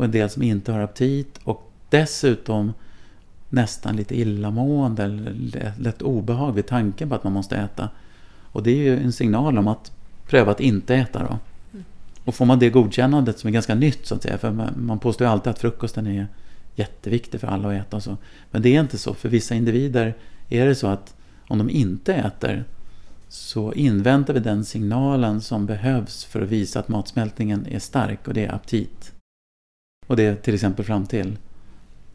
Och 0.00 0.04
en 0.04 0.10
del 0.10 0.30
som 0.30 0.42
inte 0.42 0.72
har 0.72 0.80
aptit 0.80 1.40
och 1.44 1.72
dessutom 1.88 2.72
nästan 3.48 3.96
lite 3.96 4.18
illamående 4.20 5.04
eller 5.04 5.32
lätt- 5.78 6.02
obehag 6.02 6.52
vid 6.52 6.66
tanken 6.66 7.08
på 7.08 7.14
att 7.14 7.24
man 7.24 7.32
måste 7.32 7.56
äta. 7.56 7.88
Och 8.52 8.62
det 8.62 8.70
är 8.70 8.76
ju 8.76 8.98
en 8.98 9.12
signal 9.12 9.58
om 9.58 9.68
att 9.68 9.92
pröva 10.26 10.50
att 10.50 10.60
inte 10.60 10.94
äta 10.94 11.18
då. 11.18 11.38
Och 12.24 12.34
får 12.34 12.44
man 12.44 12.58
det 12.58 12.70
godkännandet 12.70 13.38
som 13.38 13.48
är 13.48 13.52
ganska 13.52 13.74
nytt 13.74 14.06
så 14.06 14.14
att 14.14 14.22
säga, 14.22 14.38
för 14.38 14.50
man 14.50 14.74
man 14.76 14.98
påstår 14.98 15.26
ju 15.26 15.30
alltid 15.30 15.50
att 15.50 15.58
frukosten 15.58 16.06
är 16.06 16.26
jätteviktig 16.74 17.40
för 17.40 17.48
alla 17.48 17.68
att 17.68 17.86
äta 17.86 17.96
och 17.96 18.02
så. 18.02 18.16
Men 18.50 18.62
det 18.62 18.76
är 18.76 18.80
inte 18.80 18.98
så, 18.98 19.14
för 19.14 19.28
vissa 19.28 19.54
individer 19.54 20.14
är 20.48 20.66
det 20.66 20.74
så 20.74 20.86
att 20.86 21.14
om 21.48 21.58
de 21.58 21.70
inte 21.70 22.14
äter 22.14 22.64
så 23.28 23.72
inväntar 23.72 24.34
vi 24.34 24.40
den 24.40 24.64
signalen 24.64 25.40
som 25.40 25.66
behövs 25.66 26.24
för 26.24 26.42
att 26.42 26.48
visa 26.48 26.80
att 26.80 26.88
matsmältningen 26.88 27.66
är 27.70 27.78
stark 27.78 28.28
och 28.28 28.34
det 28.34 28.44
är 28.44 28.54
aptit. 28.54 29.12
Och 30.10 30.16
det 30.16 30.22
är 30.22 30.36
till 30.36 30.54
exempel 30.54 30.84
fram 30.84 31.06
till 31.06 31.38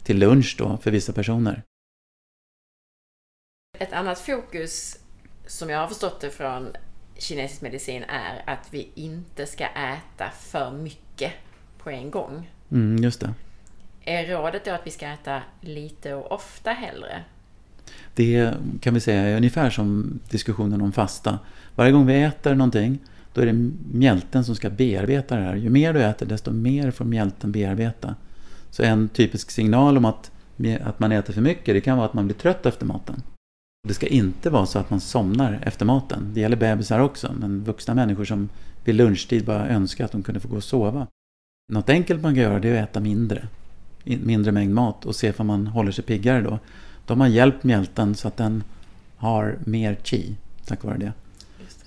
till 0.04 0.20
lunch 0.20 0.56
då 0.58 0.78
för 0.78 0.92
vissa 0.92 1.14
personer. 1.14 1.62
Ett 3.80 3.94
annat 3.94 4.20
fokus 4.20 5.00
som 5.48 5.70
jag 5.70 5.80
har 5.80 5.88
förstått 5.88 6.22
det 6.22 6.30
från 6.30 6.68
kinesisk 7.18 7.62
medicin 7.62 8.04
är 8.04 8.44
att 8.46 8.68
vi 8.72 8.90
inte 8.96 9.46
ska 9.46 9.66
äta 9.66 10.30
för 10.40 10.72
mycket 10.72 11.32
på 11.78 11.90
en 11.90 12.12
gång. 12.12 12.52
Mm, 12.72 13.04
just 13.04 13.20
det. 13.20 13.34
Är 14.04 14.28
rådet 14.28 14.66
då 14.66 14.72
att 14.72 14.88
vi 14.88 14.92
ska 14.92 15.08
äta 15.08 15.42
lite 15.62 16.14
och 16.14 16.32
ofta 16.32 16.72
hellre? 16.72 17.24
Det 18.16 18.54
kan 18.82 18.94
vi 18.94 19.00
säga 19.00 19.22
är 19.22 19.38
ungefär 19.38 19.70
som 19.70 20.20
diskussionen 20.30 20.82
om 20.82 20.92
fasta. 20.92 21.40
Varje 21.76 21.92
gång 21.92 22.06
vi 22.06 22.24
äter 22.24 22.56
någonting 22.56 23.00
då 23.36 23.42
är 23.42 23.46
det 23.46 23.72
mjälten 23.92 24.44
som 24.44 24.56
ska 24.56 24.70
bearbeta 24.70 25.36
det 25.36 25.42
här. 25.42 25.56
Ju 25.56 25.70
mer 25.70 25.94
du 25.94 26.04
äter 26.04 26.26
desto 26.26 26.52
mer 26.52 26.92
får 26.92 27.06
mjälten 27.06 27.52
bearbeta. 27.52 28.16
Så 28.70 28.84
en 28.84 29.10
typisk 29.10 29.52
signal 29.52 29.98
om 29.98 30.06
att, 30.06 30.32
att 30.82 31.00
man 31.00 31.12
äter 31.12 31.34
för 31.34 31.42
mycket 31.42 31.76
det 31.76 31.82
kan 31.82 31.98
vara 31.98 32.08
att 32.08 32.14
man 32.14 32.26
blir 32.26 32.36
trött 32.36 32.66
efter 32.66 32.86
maten. 32.86 33.22
Det 33.88 33.94
ska 33.94 34.08
inte 34.08 34.50
vara 34.50 34.66
så 34.66 34.80
att 34.80 34.90
man 34.90 35.00
somnar 35.00 35.60
efter 35.64 35.86
maten. 35.86 36.32
Det 36.34 36.40
gäller 36.40 36.58
bebisar 36.58 37.00
också, 37.00 37.34
men 37.40 37.64
vuxna 37.64 37.94
människor 37.94 38.26
som 38.26 38.50
vid 38.84 38.96
lunchtid 38.96 39.46
bara 39.46 39.68
önskar 39.68 40.06
att 40.06 40.12
de 40.12 40.24
kunde 40.24 40.40
få 40.40 40.48
gå 40.48 40.56
och 40.56 40.64
sova. 40.64 41.08
Något 41.72 41.90
enkelt 41.90 42.22
man 42.22 42.34
kan 42.34 42.44
göra 42.44 42.60
det 42.60 42.70
är 42.70 42.84
att 42.84 42.90
äta 42.90 43.00
mindre. 43.00 43.48
Mindre 44.04 44.52
mängd 44.52 44.74
mat 44.74 45.06
och 45.06 45.16
se 45.16 45.34
om 45.38 45.48
man 45.48 45.68
håller 45.68 45.92
sig 45.92 46.04
piggare 46.04 46.42
då. 46.42 46.60
Då 47.06 47.12
har 47.14 47.18
man 47.18 47.32
hjälpt 47.32 47.64
mjälten 47.64 48.16
så 48.16 48.28
att 48.28 48.38
den 48.38 48.64
har 49.16 49.58
mer 49.66 49.98
chi 50.04 50.36
tack 50.66 50.84
vare 50.84 50.98
det. 50.98 51.12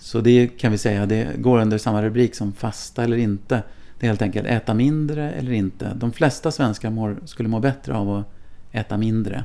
Så 0.08 0.20
det 0.20 0.48
kan 0.48 0.72
vi 0.72 0.78
säga, 0.78 1.06
det 1.06 1.28
går 1.36 1.60
under 1.60 1.78
samma 1.78 2.02
rubrik 2.02 2.34
som 2.34 2.52
fasta 2.52 3.04
eller 3.04 3.16
inte. 3.16 3.62
Det 3.98 4.06
är 4.06 4.08
helt 4.08 4.22
enkelt 4.22 4.46
äta 4.46 4.74
mindre 4.74 5.30
eller 5.32 5.52
inte. 5.52 5.94
De 5.94 6.12
flesta 6.12 6.50
svenskar 6.50 6.90
mår, 6.90 7.16
skulle 7.24 7.48
må 7.48 7.60
bättre 7.60 7.94
av 7.94 8.10
att 8.10 8.26
äta 8.72 8.96
mindre. 8.96 9.44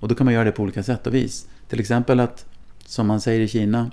Och 0.00 0.08
då 0.08 0.14
kan 0.14 0.24
man 0.24 0.34
göra 0.34 0.44
det 0.44 0.52
på 0.52 0.62
olika 0.62 0.82
sätt 0.82 1.06
och 1.06 1.14
vis. 1.14 1.48
Till 1.68 1.80
exempel 1.80 2.20
att, 2.20 2.46
som 2.86 3.06
man 3.06 3.20
säger 3.20 3.40
i 3.40 3.48
Kina, 3.48 3.90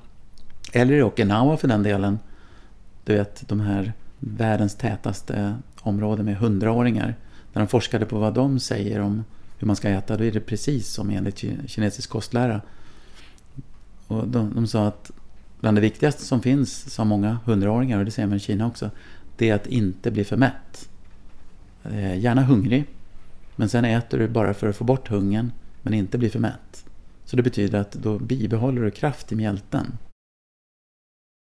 eller 0.73 0.93
i 0.93 1.01
Okinawa 1.01 1.57
för 1.57 1.67
den 1.67 1.83
delen, 1.83 2.19
du 3.05 3.13
vet 3.13 3.47
de 3.47 3.59
här 3.59 3.93
världens 4.19 4.75
tätaste 4.75 5.55
områden 5.81 6.25
med 6.25 6.37
hundraåringar. 6.37 7.15
När 7.53 7.61
de 7.61 7.67
forskade 7.67 8.05
på 8.05 8.19
vad 8.19 8.33
de 8.33 8.59
säger 8.59 8.99
om 8.99 9.23
hur 9.57 9.67
man 9.67 9.75
ska 9.75 9.89
äta, 9.89 10.17
då 10.17 10.23
är 10.23 10.31
det 10.31 10.39
precis 10.39 10.87
som 10.87 11.09
enligt 11.09 11.37
kinesisk 11.67 12.09
kostlära. 12.09 12.61
Och 14.07 14.27
de, 14.27 14.53
de 14.55 14.67
sa 14.67 14.87
att 14.87 15.11
bland 15.59 15.77
det 15.77 15.81
viktigaste 15.81 16.25
som 16.25 16.41
finns, 16.41 16.93
sa 16.93 17.03
många 17.03 17.39
hundraåringar, 17.45 17.99
och 17.99 18.05
det 18.05 18.11
säger 18.11 18.27
man 18.27 18.37
i 18.37 18.39
Kina 18.39 18.67
också, 18.67 18.91
det 19.37 19.49
är 19.49 19.55
att 19.55 19.67
inte 19.67 20.11
bli 20.11 20.23
för 20.23 20.37
mätt. 20.37 20.89
Eh, 21.83 22.19
gärna 22.19 22.43
hungrig, 22.43 22.85
men 23.55 23.69
sen 23.69 23.85
äter 23.85 24.19
du 24.19 24.27
bara 24.27 24.53
för 24.53 24.67
att 24.67 24.75
få 24.75 24.83
bort 24.83 25.07
hungern, 25.07 25.51
men 25.81 25.93
inte 25.93 26.17
bli 26.17 26.29
för 26.29 26.39
mätt. 26.39 26.85
Så 27.25 27.35
det 27.35 27.43
betyder 27.43 27.79
att 27.79 27.91
då 27.91 28.19
bibehåller 28.19 28.81
du 28.81 28.91
kraft 28.91 29.31
i 29.31 29.35
mjälten. 29.35 29.97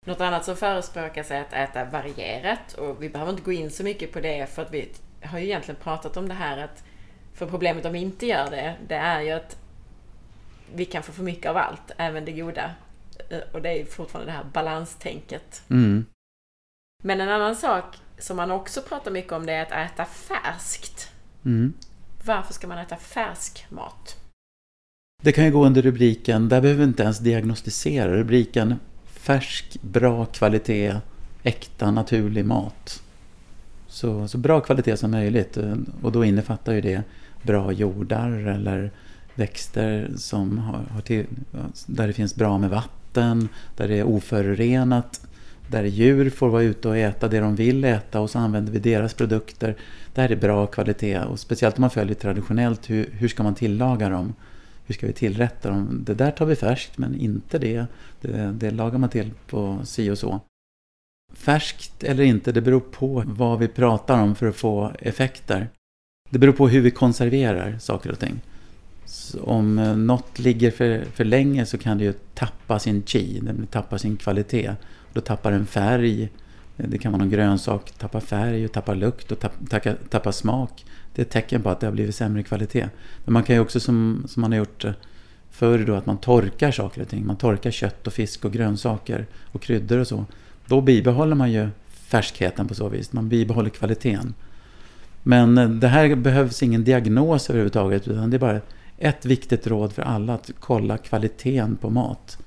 Något 0.07 0.21
annat 0.21 0.45
som 0.45 0.57
förespråkas 0.57 1.31
är 1.31 1.41
att 1.41 1.53
äta 1.53 1.85
varierat 1.85 2.73
och 2.73 3.03
vi 3.03 3.09
behöver 3.09 3.33
inte 3.33 3.43
gå 3.43 3.53
in 3.53 3.71
så 3.71 3.85
mycket 3.85 4.13
på 4.13 4.21
det 4.21 4.51
för 4.51 4.63
att 4.63 4.75
vi 4.75 4.89
har 5.23 5.39
ju 5.39 5.45
egentligen 5.45 5.81
pratat 5.83 6.17
om 6.17 6.29
det 6.29 6.35
här 6.35 6.59
att 6.59 6.85
för 7.35 7.47
problemet 7.47 7.85
om 7.85 7.93
vi 7.93 7.99
inte 7.99 8.27
gör 8.27 8.51
det, 8.51 8.77
det 8.89 8.95
är 8.95 9.21
ju 9.21 9.31
att 9.31 9.59
vi 10.75 10.85
kan 10.85 11.03
få 11.03 11.13
för 11.13 11.23
mycket 11.23 11.51
av 11.51 11.57
allt, 11.57 11.91
även 11.97 12.25
det 12.25 12.33
goda. 12.33 12.71
Och 13.53 13.63
det 13.63 13.81
är 13.81 13.85
fortfarande 13.85 14.33
det 14.33 14.37
här 14.37 14.45
balanstänket. 14.53 15.63
Mm. 15.71 16.07
Men 17.03 17.21
en 17.21 17.29
annan 17.29 17.57
sak 17.57 17.97
som 18.19 18.37
man 18.37 18.51
också 18.51 18.81
pratar 18.83 19.11
mycket 19.11 19.33
om 19.33 19.47
det 19.47 19.53
är 19.53 19.63
att 19.63 19.93
äta 19.93 20.05
färskt. 20.05 21.13
Mm. 21.45 21.73
Varför 22.25 22.55
ska 22.55 22.67
man 22.69 22.79
äta 22.79 22.97
färsk 22.97 23.67
mat? 23.69 24.17
Det 25.23 25.33
kan 25.33 25.45
ju 25.45 25.51
gå 25.51 25.67
under 25.67 25.83
rubriken, 25.83 26.49
där 26.49 26.61
behöver 26.61 26.79
vi 26.79 26.85
inte 26.85 27.03
ens 27.03 27.19
diagnostisera, 27.19 28.17
rubriken 28.17 28.75
färsk, 29.21 29.83
bra 29.83 30.25
kvalitet, 30.25 30.97
äkta, 31.43 31.91
naturlig 31.91 32.45
mat. 32.45 33.03
Så, 33.87 34.29
så 34.29 34.39
bra 34.39 34.61
kvalitet 34.61 34.97
som 34.97 35.11
möjligt 35.11 35.59
och 36.03 36.13
då 36.13 36.25
innefattar 36.25 36.73
ju 36.73 36.81
det 36.81 37.03
bra 37.43 37.73
jordar 37.73 38.31
eller 38.31 38.91
växter 39.35 40.11
som 40.17 40.59
har, 40.59 40.85
har 40.91 41.01
till, 41.01 41.27
där 41.87 42.07
det 42.07 42.13
finns 42.13 42.35
bra 42.35 42.59
med 42.59 42.71
vatten, 42.71 43.00
där 43.13 43.89
det 43.89 43.99
är 43.99 44.05
oförorenat, 44.05 45.27
där 45.69 45.85
djur 45.85 46.31
får 46.31 46.49
vara 46.49 46.63
ute 46.63 46.89
och 46.89 46.97
äta 46.97 47.29
det 47.29 47.41
de 47.41 47.57
vill 47.57 47.85
äta 47.85 48.21
och 48.21 48.31
så 48.31 48.39
använder 48.39 48.73
vi 48.73 48.79
deras 48.79 49.15
produkter. 49.15 49.77
Det 50.15 50.21
här 50.21 50.33
är 50.33 50.37
bra 50.37 50.67
kvalitet 50.67 51.19
och 51.19 51.39
speciellt 51.39 51.77
om 51.77 51.81
man 51.81 51.91
följer 51.91 52.15
traditionellt, 52.15 52.91
hur, 52.91 53.11
hur 53.13 53.29
ska 53.29 53.43
man 53.43 53.55
tillaga 53.55 54.09
dem? 54.09 54.35
hur 54.91 54.95
ska 54.95 55.07
vi 55.07 55.13
tillrätta 55.13 55.71
dem? 55.71 56.03
Det 56.07 56.15
där 56.15 56.31
tar 56.31 56.47
vi 56.47 56.57
färskt 56.57 56.99
men 56.99 57.15
inte 57.15 57.59
det. 57.59 57.87
det. 58.21 58.53
Det 58.53 58.71
lagar 58.71 58.99
man 58.99 59.11
till 59.11 59.31
på 59.47 59.81
si 59.85 60.11
och 60.11 60.19
så. 60.19 60.41
Färskt 61.33 62.05
eller 62.05 62.25
inte, 62.25 62.53
det 62.53 62.61
beror 62.61 62.81
på 62.81 63.23
vad 63.27 63.59
vi 63.59 63.69
pratar 63.69 64.23
om 64.23 64.35
för 64.35 64.47
att 64.47 64.57
få 64.57 64.93
effekter. 64.99 65.69
Det 66.31 66.39
beror 66.39 66.53
på 66.53 66.69
hur 66.69 66.81
vi 66.81 66.91
konserverar 66.91 67.79
saker 67.79 68.11
och 68.11 68.19
ting. 68.19 68.41
Så 69.11 69.43
om 69.43 69.79
eh, 69.79 69.97
något 69.97 70.39
ligger 70.39 70.71
för, 70.71 71.05
för 71.15 71.25
länge 71.25 71.67
så 71.67 71.79
kan 71.79 71.99
det 71.99 72.05
ju 72.05 72.13
tappa 72.35 72.79
sin 72.79 73.03
chi, 73.03 73.41
det 73.43 73.67
tappar 73.71 73.99
sin 73.99 74.17
kvalitet. 74.17 74.75
Då 75.13 75.21
tappar 75.21 75.51
den 75.51 75.67
färg, 75.67 76.29
det 76.77 76.99
kan 76.99 77.13
vara 77.13 77.23
någon 77.23 77.31
grönsak, 77.31 77.93
tappa 77.99 78.21
färg 78.21 78.65
och 78.65 78.73
tappa 78.73 78.95
lukt 78.95 79.33
och 79.33 79.39
tappa, 79.39 79.95
tappa 80.11 80.33
smak 80.33 80.85
det 81.15 81.23
är 81.23 81.27
ett 81.27 81.33
tecken 81.33 81.63
på 81.63 81.71
att 81.71 81.81
det 81.81 81.87
har 81.87 81.93
blivit 81.93 82.15
sämre 82.15 82.43
kvalitet. 82.43 82.89
Men 83.25 83.33
man 83.33 83.43
kan 83.43 83.57
ju 83.57 83.61
också 83.61 83.81
som, 83.81 84.25
som 84.29 84.41
man 84.41 84.53
har 84.53 84.59
gjort 84.59 84.85
eh, 84.85 84.93
förr 85.51 85.79
då 85.79 85.95
att 85.95 86.07
man 86.07 86.19
torkar 86.19 86.71
saker 86.71 87.03
och 87.03 87.09
ting. 87.09 87.27
Man 87.27 87.37
torkar 87.37 87.71
kött 87.71 88.07
och 88.07 88.13
fisk 88.13 88.45
och 88.45 88.53
grönsaker 88.53 89.27
och 89.53 89.63
kryddor 89.63 89.99
och 89.99 90.07
så. 90.07 90.25
Då 90.67 90.81
bibehåller 90.81 91.35
man 91.35 91.53
ju 91.53 91.69
färskheten 91.89 92.69
på 92.69 92.75
så 92.75 92.89
vis. 92.89 93.13
Man 93.13 93.29
bibehåller 93.29 93.71
kvaliteten. 93.71 94.35
Men 95.23 95.59
eh, 95.59 95.69
det 95.69 95.89
här 95.89 96.15
behövs 96.15 96.63
ingen 96.63 96.85
diagnos 96.85 97.51
överhuvudtaget 97.51 98.09
utan 98.09 98.31
det 98.31 98.37
är 98.37 98.39
bara 98.39 98.61
ett 99.01 99.25
viktigt 99.25 99.67
råd 99.67 99.93
för 99.93 100.03
alla 100.03 100.35
att 100.35 100.51
kolla 100.61 100.99
kvaliteten 100.99 101.77
på 101.77 101.91
mat. 101.91 102.39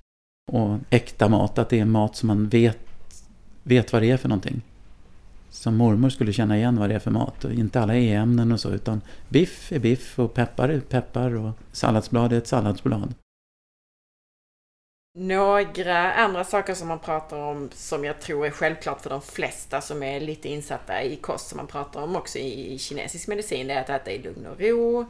Och 0.52 0.78
äkta 0.90 1.30
mat, 1.30 1.58
att 1.58 1.70
det 1.70 1.80
är 1.80 1.86
mat 1.86 2.16
som 2.16 2.28
man 2.28 2.50
vet, 2.50 2.80
vet 3.64 3.94
vad 3.94 4.02
det 4.02 4.12
är 4.12 4.18
för 4.18 4.30
någonting 4.30 4.62
som 5.54 5.78
mormor 5.78 6.10
skulle 6.10 6.34
känna 6.34 6.58
igen 6.58 6.80
vad 6.80 6.90
det 6.90 6.96
är 6.96 7.00
för 7.00 7.12
mat. 7.12 7.46
Och 7.46 7.52
inte 7.52 7.82
alla 7.82 7.96
e-ämnen 7.96 8.52
och 8.52 8.60
så, 8.60 8.70
utan 8.70 9.02
biff 9.30 9.72
är 9.72 9.80
biff 9.80 10.20
och 10.20 10.34
peppar 10.34 10.70
är 10.70 10.80
peppar 10.80 11.36
och 11.36 11.52
salladsblad 11.72 12.34
är 12.34 12.38
ett 12.38 12.48
salladsblad. 12.48 13.14
Några 15.20 16.14
andra 16.14 16.44
saker 16.44 16.74
som 16.74 16.88
man 16.88 17.00
pratar 17.00 17.38
om 17.38 17.70
som 17.74 18.04
jag 18.04 18.22
tror 18.22 18.46
är 18.46 18.50
självklart 18.50 19.02
för 19.02 19.10
de 19.10 19.22
flesta 19.22 19.82
som 19.82 20.04
är 20.04 20.20
lite 20.20 20.50
insatta 20.50 21.04
i 21.04 21.16
kost 21.16 21.48
som 21.48 21.58
man 21.58 21.68
pratar 21.68 22.04
om 22.04 22.16
också 22.16 22.38
i 22.40 22.78
kinesisk 22.80 23.28
medicin 23.28 23.68
det 23.68 23.74
är 23.74 23.82
att 23.82 23.90
äta 23.90 24.12
i 24.12 24.22
lugn 24.22 24.46
och 24.46 24.60
ro, 24.60 25.06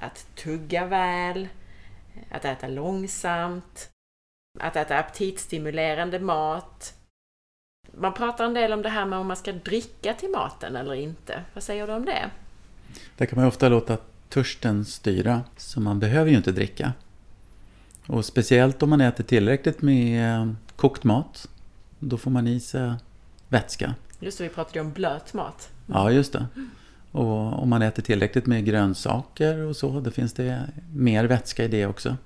att 0.00 0.26
tugga 0.36 0.86
väl, 0.86 1.48
att 2.30 2.44
äta 2.44 2.68
långsamt, 2.68 3.90
att 4.60 4.76
äta 4.76 4.98
aptitstimulerande 4.98 6.20
mat, 6.20 6.94
man 7.92 8.14
pratar 8.14 8.44
en 8.44 8.54
del 8.54 8.72
om 8.72 8.82
det 8.82 8.88
här 8.88 9.06
med 9.06 9.18
om 9.18 9.26
man 9.26 9.36
ska 9.36 9.52
dricka 9.52 10.14
till 10.14 10.30
maten 10.30 10.76
eller 10.76 10.94
inte. 10.94 11.42
Vad 11.54 11.62
säger 11.62 11.86
du 11.86 11.92
om 11.92 12.04
det? 12.04 12.30
Där 13.16 13.26
kan 13.26 13.38
man 13.38 13.48
ofta 13.48 13.68
låta 13.68 13.98
törsten 14.28 14.84
styra, 14.84 15.42
så 15.56 15.80
man 15.80 16.00
behöver 16.00 16.30
ju 16.30 16.36
inte 16.36 16.52
dricka. 16.52 16.92
Och 18.06 18.24
speciellt 18.24 18.82
om 18.82 18.90
man 18.90 19.00
äter 19.00 19.24
tillräckligt 19.24 19.82
med 19.82 20.40
eh, 20.40 20.52
kokt 20.76 21.04
mat, 21.04 21.48
då 21.98 22.16
får 22.16 22.30
man 22.30 22.46
i 22.46 22.60
sig 22.60 22.92
vätska. 23.48 23.94
Just 24.20 24.38
det, 24.38 24.44
vi 24.44 24.50
pratade 24.50 24.78
ju 24.78 24.84
om 24.84 24.92
blöt 24.92 25.34
mat. 25.34 25.68
Ja, 25.86 26.10
just 26.10 26.32
det. 26.32 26.46
Och 27.12 27.62
om 27.62 27.68
man 27.68 27.82
äter 27.82 28.02
tillräckligt 28.02 28.46
med 28.46 28.64
grönsaker 28.64 29.58
och 29.58 29.76
så, 29.76 30.00
då 30.00 30.10
finns 30.10 30.32
det 30.32 30.62
mer 30.94 31.24
vätska 31.24 31.64
i 31.64 31.68
det 31.68 31.86
också. 31.86 32.16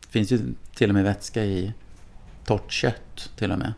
Det 0.00 0.08
finns 0.08 0.32
ju 0.32 0.40
till 0.74 0.90
och 0.90 0.94
med 0.94 1.04
vätska 1.04 1.44
i 1.44 1.72
torrt 2.44 2.72
kött 2.72 3.30
till 3.36 3.52
och 3.52 3.58
med. 3.58 3.72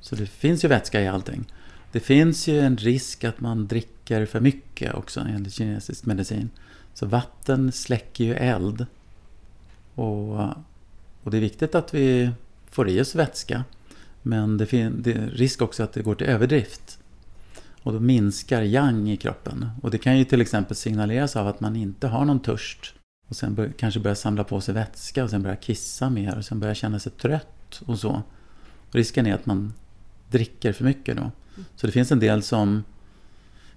Så 0.00 0.14
det 0.16 0.26
finns 0.26 0.64
ju 0.64 0.68
vätska 0.68 1.00
i 1.00 1.08
allting. 1.08 1.44
Det 1.92 2.00
finns 2.00 2.48
ju 2.48 2.60
en 2.60 2.76
risk 2.76 3.24
att 3.24 3.40
man 3.40 3.66
dricker 3.66 4.26
för 4.26 4.40
mycket 4.40 4.94
också 4.94 5.20
enligt 5.20 5.54
kinesisk 5.54 6.06
medicin. 6.06 6.50
Så 6.94 7.06
vatten 7.06 7.72
släcker 7.72 8.24
ju 8.24 8.34
eld. 8.34 8.86
Och, 9.94 10.40
och 11.22 11.30
det 11.30 11.36
är 11.36 11.40
viktigt 11.40 11.74
att 11.74 11.94
vi 11.94 12.30
får 12.70 12.88
i 12.88 13.00
oss 13.00 13.14
vätska. 13.14 13.64
Men 14.22 14.58
det 14.58 14.66
finns 14.66 15.06
risk 15.32 15.62
också 15.62 15.82
att 15.82 15.92
det 15.92 16.02
går 16.02 16.14
till 16.14 16.26
överdrift. 16.26 16.85
Och 17.86 17.92
då 17.92 18.00
minskar 18.00 18.62
yang 18.62 19.10
i 19.10 19.16
kroppen. 19.16 19.70
Och 19.82 19.90
det 19.90 19.98
kan 19.98 20.18
ju 20.18 20.24
till 20.24 20.40
exempel 20.40 20.76
signaleras 20.76 21.36
av 21.36 21.48
att 21.48 21.60
man 21.60 21.76
inte 21.76 22.06
har 22.06 22.24
någon 22.24 22.40
törst. 22.40 22.94
Och 23.28 23.36
sen 23.36 23.54
bör, 23.54 23.72
kanske 23.78 24.00
börjar 24.00 24.14
samla 24.14 24.44
på 24.44 24.60
sig 24.60 24.74
vätska 24.74 25.24
och 25.24 25.30
sen 25.30 25.42
börjar 25.42 25.56
kissa 25.56 26.10
mer 26.10 26.38
och 26.38 26.44
sen 26.44 26.60
börjar 26.60 26.74
känna 26.74 26.98
sig 26.98 27.12
trött 27.12 27.82
och 27.86 27.98
så. 27.98 28.22
Och 28.88 28.94
risken 28.94 29.26
är 29.26 29.34
att 29.34 29.46
man 29.46 29.72
dricker 30.30 30.72
för 30.72 30.84
mycket 30.84 31.16
då. 31.16 31.30
Så 31.76 31.86
det 31.86 31.92
finns 31.92 32.12
en 32.12 32.18
del 32.18 32.42
som 32.42 32.84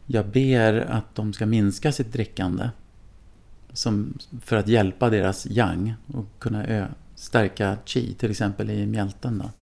jag 0.06 0.28
ber 0.28 0.74
att 0.74 1.16
de 1.16 1.34
ska 1.34 1.46
minska 1.46 1.92
sitt 1.92 2.14
drickande. 2.14 2.70
som, 3.74 4.18
för 4.42 4.56
att 4.56 4.68
hjälpa 4.68 5.10
deras 5.10 5.46
yang 5.46 5.94
och 6.14 6.26
kunna 6.40 6.66
ö, 6.66 6.88
stärka 7.16 7.78
chi, 7.86 8.14
till 8.14 8.32
exempel 8.32 8.70
i 8.70 8.86
mjälten. 8.86 9.38
Då. 9.38 9.59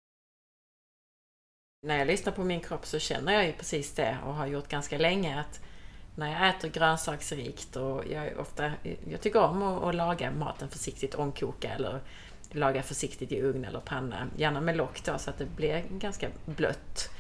När 1.85 1.99
jag 1.99 2.07
lyssnar 2.07 2.33
på 2.33 2.45
min 2.45 2.61
kropp 2.61 2.87
så 2.87 2.99
känner 2.99 3.33
jag 3.33 3.47
ju 3.47 3.53
precis 3.53 3.95
det 3.95 4.17
och 4.27 4.35
har 4.35 4.47
gjort 4.47 4.69
ganska 4.69 4.99
länge 4.99 5.41
att 5.41 5.61
när 6.17 6.33
jag 6.33 6.49
äter 6.49 6.69
grönsaksrikt 6.69 7.77
och 7.77 8.05
jag, 8.11 8.39
ofta, 8.39 8.73
jag 9.11 9.21
tycker 9.21 9.41
om 9.43 9.63
att, 9.63 9.85
att 9.85 9.95
laga 9.95 10.31
maten 10.31 10.69
försiktigt, 10.69 11.15
ångkoka 11.15 11.69
eller 11.69 12.01
laga 12.51 12.83
försiktigt 12.83 13.33
i 13.33 13.43
ugn 13.43 13.65
eller 13.65 13.81
panna. 13.81 14.27
Gärna 14.37 14.61
med 14.61 14.77
lock 14.77 15.05
då 15.05 15.19
så 15.19 15.31
att 15.31 15.39
det 15.39 15.47
blir 15.57 15.85
ganska 15.91 16.29
blött. 16.45 17.11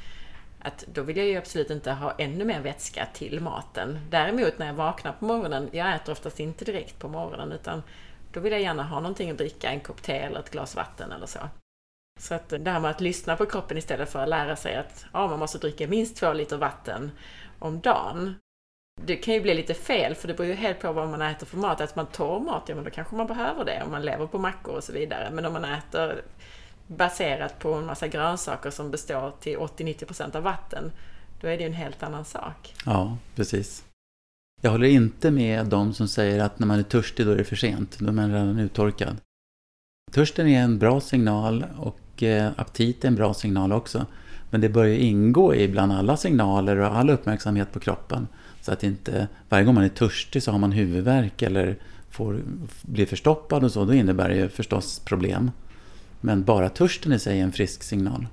Att 0.60 0.84
då 0.94 1.02
vill 1.02 1.16
jag 1.16 1.26
ju 1.26 1.36
absolut 1.36 1.70
inte 1.70 1.92
ha 1.92 2.12
ännu 2.18 2.44
mer 2.44 2.60
vätska 2.60 3.06
till 3.14 3.40
maten. 3.40 3.98
Däremot 4.10 4.58
när 4.58 4.66
jag 4.66 4.74
vaknar 4.74 5.12
på 5.12 5.24
morgonen, 5.24 5.68
jag 5.72 5.94
äter 5.94 6.12
oftast 6.12 6.40
inte 6.40 6.64
direkt 6.64 6.98
på 6.98 7.08
morgonen 7.08 7.52
utan 7.52 7.82
då 8.32 8.40
vill 8.40 8.52
jag 8.52 8.62
gärna 8.62 8.82
ha 8.82 9.00
någonting 9.00 9.30
att 9.30 9.38
dricka, 9.38 9.70
en 9.70 9.80
kopp 9.80 10.02
te 10.02 10.18
eller 10.18 10.40
ett 10.40 10.50
glas 10.50 10.76
vatten 10.76 11.12
eller 11.12 11.26
så. 11.26 11.38
Så 12.20 12.34
att 12.34 12.48
det 12.48 12.70
här 12.70 12.80
med 12.80 12.90
att 12.90 13.00
lyssna 13.00 13.36
på 13.36 13.46
kroppen 13.46 13.78
istället 13.78 14.10
för 14.10 14.22
att 14.22 14.28
lära 14.28 14.56
sig 14.56 14.76
att 14.76 15.06
ja, 15.12 15.28
man 15.28 15.38
måste 15.38 15.58
dricka 15.58 15.88
minst 15.88 16.16
två 16.16 16.32
liter 16.32 16.56
vatten 16.56 17.10
om 17.58 17.80
dagen. 17.80 18.34
Det 19.02 19.16
kan 19.16 19.34
ju 19.34 19.40
bli 19.40 19.54
lite 19.54 19.74
fel, 19.74 20.14
för 20.14 20.28
det 20.28 20.34
beror 20.34 20.48
ju 20.48 20.54
helt 20.54 20.80
på 20.80 20.92
vad 20.92 21.08
man 21.08 21.22
äter 21.22 21.46
för 21.46 21.56
mat. 21.56 21.80
Äter 21.80 21.96
man 21.96 22.06
torr 22.06 22.40
mat, 22.40 22.62
ja 22.66 22.74
men 22.74 22.84
då 22.84 22.90
kanske 22.90 23.14
man 23.16 23.26
behöver 23.26 23.64
det 23.64 23.82
om 23.84 23.90
man 23.90 24.02
lever 24.02 24.26
på 24.26 24.38
mackor 24.38 24.74
och 24.74 24.84
så 24.84 24.92
vidare. 24.92 25.30
Men 25.32 25.44
om 25.44 25.52
man 25.52 25.64
äter 25.64 26.22
baserat 26.86 27.58
på 27.58 27.72
en 27.72 27.86
massa 27.86 28.08
grönsaker 28.08 28.70
som 28.70 28.90
består 28.90 29.32
till 29.40 29.58
80-90% 29.58 30.36
av 30.36 30.42
vatten, 30.42 30.92
då 31.40 31.48
är 31.48 31.56
det 31.56 31.62
ju 31.62 31.66
en 31.66 31.74
helt 31.74 32.02
annan 32.02 32.24
sak. 32.24 32.74
Ja, 32.86 33.16
precis. 33.34 33.84
Jag 34.62 34.70
håller 34.70 34.88
inte 34.88 35.30
med 35.30 35.66
de 35.66 35.94
som 35.94 36.08
säger 36.08 36.40
att 36.40 36.58
när 36.58 36.66
man 36.66 36.78
är 36.78 36.82
törstig 36.82 37.26
då 37.26 37.32
är 37.32 37.36
det 37.36 37.44
för 37.44 37.56
sent, 37.56 37.98
då 37.98 38.08
är 38.08 38.12
man 38.12 38.32
redan 38.32 38.58
uttorkad. 38.58 39.16
Törsten 40.12 40.48
är 40.48 40.62
en 40.62 40.78
bra 40.78 41.00
signal 41.00 41.64
och 41.78 41.98
eh, 42.22 42.50
aptit 42.56 43.04
är 43.04 43.08
en 43.08 43.14
bra 43.14 43.34
signal 43.34 43.72
också. 43.72 44.06
Men 44.50 44.60
det 44.60 44.68
börjar 44.68 44.96
ingå 44.96 45.54
i 45.54 45.68
bland 45.68 45.92
alla 45.92 46.16
signaler 46.16 46.76
och 46.76 46.96
all 46.96 47.10
uppmärksamhet 47.10 47.72
på 47.72 47.80
kroppen. 47.80 48.28
Så 48.60 48.72
att 48.72 48.84
inte 48.84 49.28
varje 49.48 49.64
gång 49.64 49.74
man 49.74 49.84
är 49.84 49.88
törstig 49.88 50.42
så 50.42 50.50
har 50.50 50.58
man 50.58 50.72
huvudvärk 50.72 51.42
eller 51.42 51.76
får, 52.10 52.40
blir 52.82 53.06
förstoppad 53.06 53.64
och 53.64 53.72
så, 53.72 53.84
då 53.84 53.94
innebär 53.94 54.28
det 54.28 54.36
ju 54.36 54.48
förstås 54.48 54.98
problem. 54.98 55.50
Men 56.20 56.44
bara 56.44 56.68
törsten 56.68 57.12
i 57.12 57.18
sig 57.18 57.40
är 57.40 57.44
en 57.44 57.52
frisk 57.52 57.82
signal. 57.82 58.26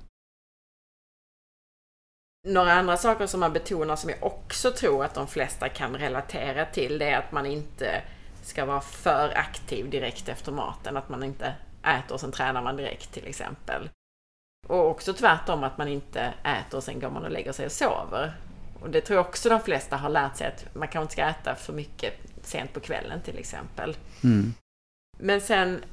Några 2.47 2.73
andra 2.73 2.97
saker 2.97 3.27
som 3.27 3.39
man 3.39 3.53
betonar 3.53 3.95
som 3.95 4.09
jag 4.09 4.23
också 4.23 4.71
tror 4.71 5.05
att 5.05 5.13
de 5.13 5.27
flesta 5.27 5.69
kan 5.69 5.95
relatera 5.95 6.65
till 6.65 6.97
det 6.97 7.09
är 7.09 7.17
att 7.17 7.31
man 7.31 7.45
inte 7.45 8.01
ska 8.43 8.65
vara 8.65 8.81
för 8.81 9.33
aktiv 9.35 9.89
direkt 9.89 10.29
efter 10.29 10.51
maten. 10.51 10.97
Att 10.97 11.09
man 11.09 11.23
inte 11.23 11.53
äter 11.83 12.13
och 12.13 12.19
sen 12.19 12.31
tränar 12.31 12.61
man 12.61 12.75
direkt 12.75 13.11
till 13.11 13.27
exempel. 13.27 13.89
Och 14.67 14.89
också 14.89 15.13
tvärtom 15.13 15.63
att 15.63 15.77
man 15.77 15.87
inte 15.87 16.33
äter 16.43 16.77
och 16.77 16.83
sen 16.83 16.99
går 16.99 17.09
man 17.09 17.23
och 17.23 17.31
lägger 17.31 17.51
sig 17.51 17.65
och 17.65 17.71
sover. 17.71 18.33
Och 18.81 18.89
det 18.89 19.01
tror 19.01 19.17
jag 19.17 19.25
också 19.25 19.49
de 19.49 19.59
flesta 19.59 19.97
har 19.97 20.09
lärt 20.09 20.37
sig 20.37 20.47
att 20.47 20.75
man 20.75 20.87
kanske 20.87 21.01
inte 21.01 21.13
ska 21.13 21.49
äta 21.49 21.55
för 21.55 21.73
mycket 21.73 22.13
sent 22.43 22.73
på 22.73 22.79
kvällen 22.79 23.21
till 23.21 23.37
exempel. 23.37 23.97
Mm. 24.23 24.53
Men 25.17 25.41
sen 25.41 25.83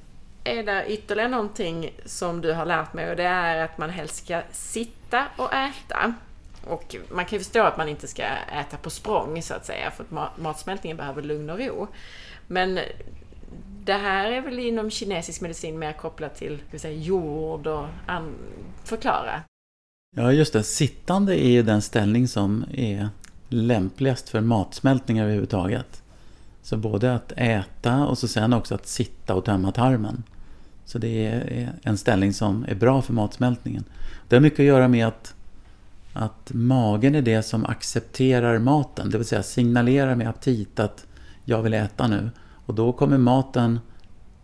är 0.45 0.63
det 0.63 0.93
ytterligare 0.93 1.29
någonting 1.29 1.91
som 2.05 2.41
du 2.41 2.53
har 2.53 2.67
lärt 2.67 2.93
mig 2.93 3.11
och 3.11 3.17
det 3.17 3.25
är 3.25 3.65
att 3.65 3.79
man 3.79 3.91
helst 3.91 4.25
ska 4.25 4.43
sitta 4.51 5.27
och 5.37 5.55
äta. 5.55 6.15
Och 6.67 6.97
man 7.11 7.25
kan 7.25 7.39
ju 7.39 7.45
förstå 7.45 7.63
att 7.63 7.77
man 7.77 7.89
inte 7.89 8.09
ska 8.09 8.23
äta 8.61 8.77
på 8.77 8.91
språng 8.91 9.43
så 9.43 9.55
att 9.55 9.67
säga 9.67 9.91
för 9.91 10.05
att 10.05 10.39
matsmältningen 10.39 10.97
behöver 10.97 11.23
lugn 11.23 11.51
och 11.51 11.59
ro. 11.59 11.89
Men 12.47 12.81
det 13.85 13.93
här 13.93 14.31
är 14.31 14.41
väl 14.41 14.59
inom 14.59 14.91
kinesisk 14.91 15.41
medicin 15.41 15.79
mer 15.79 15.93
kopplat 15.93 16.35
till 16.35 16.59
säga, 16.77 16.99
jord 16.99 17.67
och 17.67 17.87
an... 18.07 18.35
förklara? 18.85 19.43
Ja, 20.17 20.33
just 20.33 20.53
det. 20.53 20.63
Sittande 20.63 21.45
är 21.45 21.51
ju 21.51 21.63
den 21.63 21.83
ställning 21.83 22.29
som 22.29 22.65
är 22.73 23.09
lämpligast 23.49 24.29
för 24.29 24.41
matsmältning 24.41 25.21
överhuvudtaget. 25.21 26.03
Så 26.63 26.77
både 26.77 27.15
att 27.15 27.33
äta 27.37 28.07
och 28.07 28.19
så 28.19 28.29
sen 28.29 28.53
också 28.53 28.75
att 28.75 28.87
sitta 28.87 29.35
och 29.35 29.45
tömma 29.45 29.73
tarmen. 29.73 30.23
Så 30.85 30.99
det 30.99 31.27
är 31.27 31.73
en 31.83 31.99
ställning 31.99 32.33
som 32.33 32.65
är 32.69 32.75
bra 32.75 33.03
för 33.03 33.13
matsmältningen. 33.13 33.85
Det 34.29 34.37
har 34.37 34.41
mycket 34.41 34.61
att 34.61 34.67
göra 34.67 34.89
med 34.89 35.07
att, 35.07 35.35
att 36.13 36.51
magen 36.55 37.15
är 37.15 37.23
det 37.23 37.43
som 37.43 37.65
accepterar 37.65 38.59
maten. 38.59 39.11
Det 39.11 39.19
vill 39.19 39.27
säga 39.27 39.43
signalerar 39.43 40.15
med 40.15 40.29
aptit 40.29 40.81
att 40.81 41.07
jag 41.45 41.63
vill 41.63 41.75
äta 41.75 42.07
nu. 42.07 42.31
Och 42.69 42.75
då 42.75 42.93
kommer 42.93 43.19
maten 43.19 43.81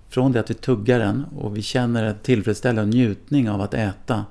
från 0.09 0.33
det 0.33 0.41
att 0.41 0.51
vi 0.51 0.55
tuggar 0.55 0.99
den 0.99 1.25
och 1.37 1.57
vi 1.57 1.63
känner 1.63 2.05
en 2.05 2.19
tillfredsställande 2.23 2.97
njutning 2.97 3.51
av 3.51 3.61
att 3.61 3.75
äta. 3.75 4.25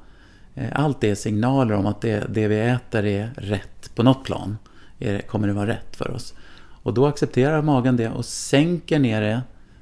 Eh, 0.56 0.70
allt 0.74 1.02
det 1.02 1.10
är 1.10 1.16
signaler 1.16 1.76
om 1.76 1.86
att 1.86 2.02
det, 2.02 2.26
det 2.30 2.48
vi 2.48 2.60
äter 2.60 3.06
är 3.06 3.34
rätt 3.38 3.96
på 3.96 4.04
något 4.04 4.24
plan. 4.24 4.58
Är, 5.00 5.20
kommer 5.20 5.48
det 5.48 5.54
vara 5.54 5.68
rätt 5.68 5.96
för 5.96 6.12
oss. 6.12 6.34
Och 6.84 6.94
då 6.94 7.06
accepterar 7.06 7.62
magen 7.62 7.98
det 7.98 8.10
och 8.10 8.26
sänker 8.26 9.00
ner 9.00 9.22
det, 9.22 9.42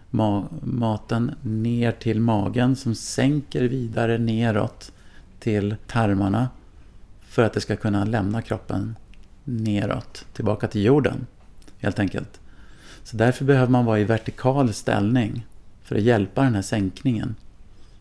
ma 0.10 0.44
maten 0.62 1.32
ner 1.42 1.92
till 1.92 2.20
magen 2.20 2.76
som 2.76 2.96
sänker 2.96 3.64
vidare 3.64 4.18
neråt 4.18 4.92
till 5.40 5.76
tarmarna 5.88 6.50
för 7.22 7.44
att 7.44 7.54
det 7.54 7.62
ska 7.62 7.76
kunna 7.76 8.06
lämna 8.06 8.42
kroppen 8.42 8.96
neråt, 9.44 10.26
tillbaka 10.34 10.68
till 10.68 10.84
jorden. 10.84 11.26
Helt 11.80 12.00
enkelt. 12.00 12.41
Så 13.04 13.18
därför 13.18 13.46
behöver 13.46 13.72
man 13.72 13.86
vara 13.86 14.00
i 14.00 14.04
vertikal 14.04 14.74
ställning 14.74 15.46
för 15.84 15.96
att 15.96 16.02
hjälpa 16.02 16.44
den 16.44 16.56
här 16.56 16.62
sänkningen. 16.62 17.36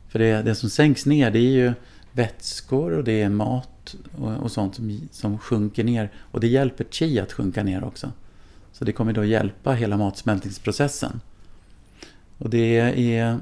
För 0.09 0.19
det, 0.19 0.43
det 0.43 0.55
som 0.55 0.71
sänks 0.71 1.07
ner 1.07 1.31
det 1.31 1.39
är 1.39 1.51
ju 1.51 1.73
vätskor 2.13 2.93
och 2.93 3.05
det 3.05 3.23
är 3.23 3.29
mat 3.29 3.97
och, 4.19 4.33
och 4.33 4.53
sånt 4.53 4.75
som, 4.75 5.09
som 5.11 5.39
sjunker 5.39 5.85
ner. 5.85 6.11
Och 6.17 6.41
det 6.41 6.49
hjälper 6.49 6.87
chi 6.91 7.21
att 7.21 7.33
sjunka 7.33 7.63
ner 7.63 7.85
också. 7.85 8.13
Så 8.73 8.85
det 8.85 8.93
kommer 8.93 9.13
då 9.13 9.25
hjälpa 9.25 9.73
hela 9.73 9.97
matsmältningsprocessen. 9.97 11.21
Och 12.39 12.51
det 12.51 12.79
är, 12.79 13.39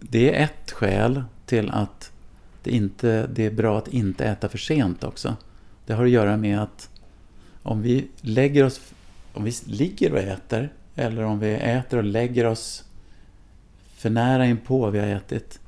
det 0.00 0.34
är 0.34 0.44
ett 0.44 0.70
skäl 0.70 1.22
till 1.46 1.70
att 1.70 2.12
det, 2.62 2.70
inte, 2.70 3.26
det 3.26 3.46
är 3.46 3.50
bra 3.50 3.78
att 3.78 3.88
inte 3.88 4.24
äta 4.24 4.48
för 4.48 4.58
sent 4.58 5.04
också. 5.04 5.36
Det 5.86 5.92
har 5.92 6.04
att 6.04 6.10
göra 6.10 6.36
med 6.36 6.62
att 6.62 6.90
om 7.62 7.82
vi 7.82 8.08
lägger 8.20 8.64
oss 8.64 8.80
om 9.32 9.44
vi 9.44 9.52
ligger 9.66 10.12
och 10.12 10.18
äter 10.18 10.72
eller 10.94 11.22
om 11.22 11.38
vi 11.38 11.54
äter 11.54 11.98
och 11.98 12.04
lägger 12.04 12.46
oss 12.46 12.84
för 13.96 14.10
nära 14.10 14.46
inpå 14.46 14.90
vi 14.90 14.98
har 14.98 15.06
ätit, 15.06 15.60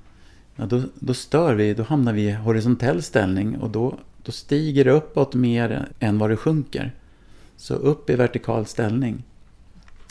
ja, 0.56 0.66
då, 0.66 0.82
då 0.94 1.14
stör 1.14 1.54
vi, 1.54 1.74
då 1.74 1.82
hamnar 1.82 2.12
vi 2.12 2.22
i 2.22 2.32
horisontell 2.32 3.02
ställning 3.02 3.58
och 3.58 3.70
då, 3.70 3.98
då 4.22 4.32
stiger 4.32 4.84
det 4.84 4.90
uppåt 4.90 5.34
mer 5.34 5.88
än 5.98 6.18
vad 6.18 6.30
det 6.30 6.36
sjunker. 6.36 6.94
Så 7.56 7.74
upp 7.74 8.10
i 8.10 8.16
vertikal 8.16 8.66
ställning 8.66 9.24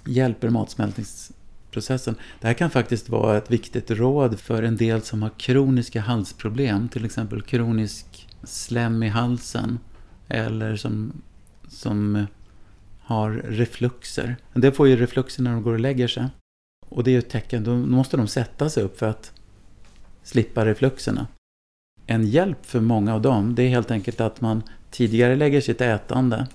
hjälper 0.05 0.49
matsmältningsprocessen. 0.49 2.15
Det 2.41 2.47
här 2.47 2.53
kan 2.53 2.69
faktiskt 2.69 3.09
vara 3.09 3.37
ett 3.37 3.51
viktigt 3.51 3.91
råd 3.91 4.39
för 4.39 4.63
en 4.63 4.77
del 4.77 5.01
som 5.01 5.21
har 5.21 5.29
kroniska 5.29 6.01
halsproblem, 6.01 6.89
till 6.89 7.05
exempel 7.05 7.41
kronisk 7.41 8.27
slem 8.43 9.03
i 9.03 9.07
halsen 9.07 9.79
eller 10.27 10.75
som, 10.75 11.21
som 11.67 12.25
har 13.11 13.31
refluxer. 13.31 14.35
Det 14.53 14.71
får 14.71 14.87
ju 14.87 14.95
refluxer 14.95 15.43
när 15.43 15.51
de 15.51 15.63
går 15.63 15.73
och 15.73 15.79
lägger 15.79 16.07
sig. 16.07 16.27
Och 16.89 17.03
det 17.03 17.09
är 17.09 17.13
ju 17.13 17.19
ett 17.19 17.29
tecken, 17.29 17.63
då 17.63 17.75
måste 17.75 18.17
de 18.17 18.27
sätta 18.27 18.69
sig 18.69 18.83
upp 18.83 18.99
för 18.99 19.09
att 19.09 19.33
slippa 20.23 20.65
refluxerna. 20.65 21.27
En 22.07 22.27
hjälp 22.27 22.65
för 22.65 22.79
många 22.79 23.13
av 23.13 23.21
dem, 23.21 23.55
det 23.55 23.63
är 23.63 23.69
helt 23.69 23.91
enkelt 23.91 24.21
att 24.21 24.41
man 24.41 24.63
tidigare 24.91 25.35
lägger 25.35 25.61
sitt 25.61 25.81
ätande 25.81 26.47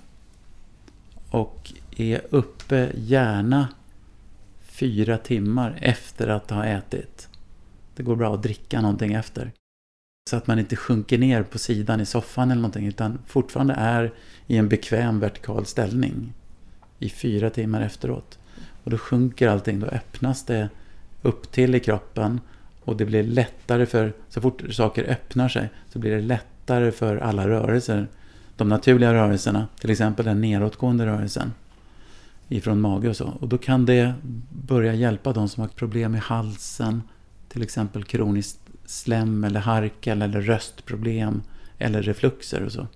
och 1.29 1.73
är 1.97 2.21
uppe 2.29 2.91
gärna 2.95 3.67
fyra 4.59 5.17
timmar 5.17 5.77
efter 5.81 6.27
att 6.27 6.49
ha 6.49 6.65
ätit. 6.65 7.29
Det 7.95 8.03
går 8.03 8.15
bra 8.15 8.33
att 8.33 8.43
dricka 8.43 8.81
någonting 8.81 9.13
efter. 9.13 9.51
Så 10.29 10.35
att 10.35 10.47
man 10.47 10.59
inte 10.59 10.75
sjunker 10.75 11.17
ner 11.17 11.43
på 11.43 11.57
sidan 11.57 12.01
i 12.01 12.05
soffan 12.05 12.51
eller 12.51 12.61
någonting 12.61 12.87
utan 12.87 13.19
fortfarande 13.25 13.73
är 13.73 14.13
i 14.47 14.57
en 14.57 14.69
bekväm 14.69 15.19
vertikal 15.19 15.65
ställning 15.65 16.33
i 16.99 17.09
fyra 17.09 17.49
timmar 17.49 17.81
efteråt. 17.81 18.39
Och 18.83 18.91
då 18.91 18.97
sjunker 18.97 19.47
allting, 19.47 19.79
då 19.79 19.87
öppnas 19.87 20.45
det 20.45 20.69
upp 21.21 21.51
till 21.51 21.75
i 21.75 21.79
kroppen 21.79 22.41
och 22.83 22.97
det 22.97 23.05
blir 23.05 23.23
lättare 23.23 23.85
för, 23.85 24.13
så 24.29 24.41
fort 24.41 24.63
saker 24.69 25.03
öppnar 25.03 25.49
sig, 25.49 25.69
så 25.89 25.99
blir 25.99 26.11
det 26.11 26.21
lättare 26.21 26.91
för 26.91 27.17
alla 27.17 27.47
rörelser. 27.47 28.07
De 28.55 28.69
naturliga 28.69 29.13
rörelserna, 29.13 29.67
till 29.79 29.89
exempel 29.89 30.25
den 30.25 30.41
nedåtgående 30.41 31.05
rörelsen 31.05 31.53
ifrån 32.47 32.81
mage 32.81 33.09
och 33.09 33.17
så. 33.17 33.27
Och 33.39 33.47
då 33.47 33.57
kan 33.57 33.85
det 33.85 34.13
börja 34.49 34.93
hjälpa 34.93 35.33
de 35.33 35.49
som 35.49 35.61
har 35.61 35.67
problem 35.67 36.15
i 36.15 36.17
halsen, 36.17 37.01
till 37.49 37.63
exempel 37.63 38.03
kroniskt 38.03 38.59
slem 38.85 39.43
eller 39.43 39.59
harkel 39.59 40.21
eller 40.21 40.41
röstproblem 40.41 41.41
eller 41.77 42.01
refluxer 42.01 42.63
och 42.63 42.71
så. 42.71 42.87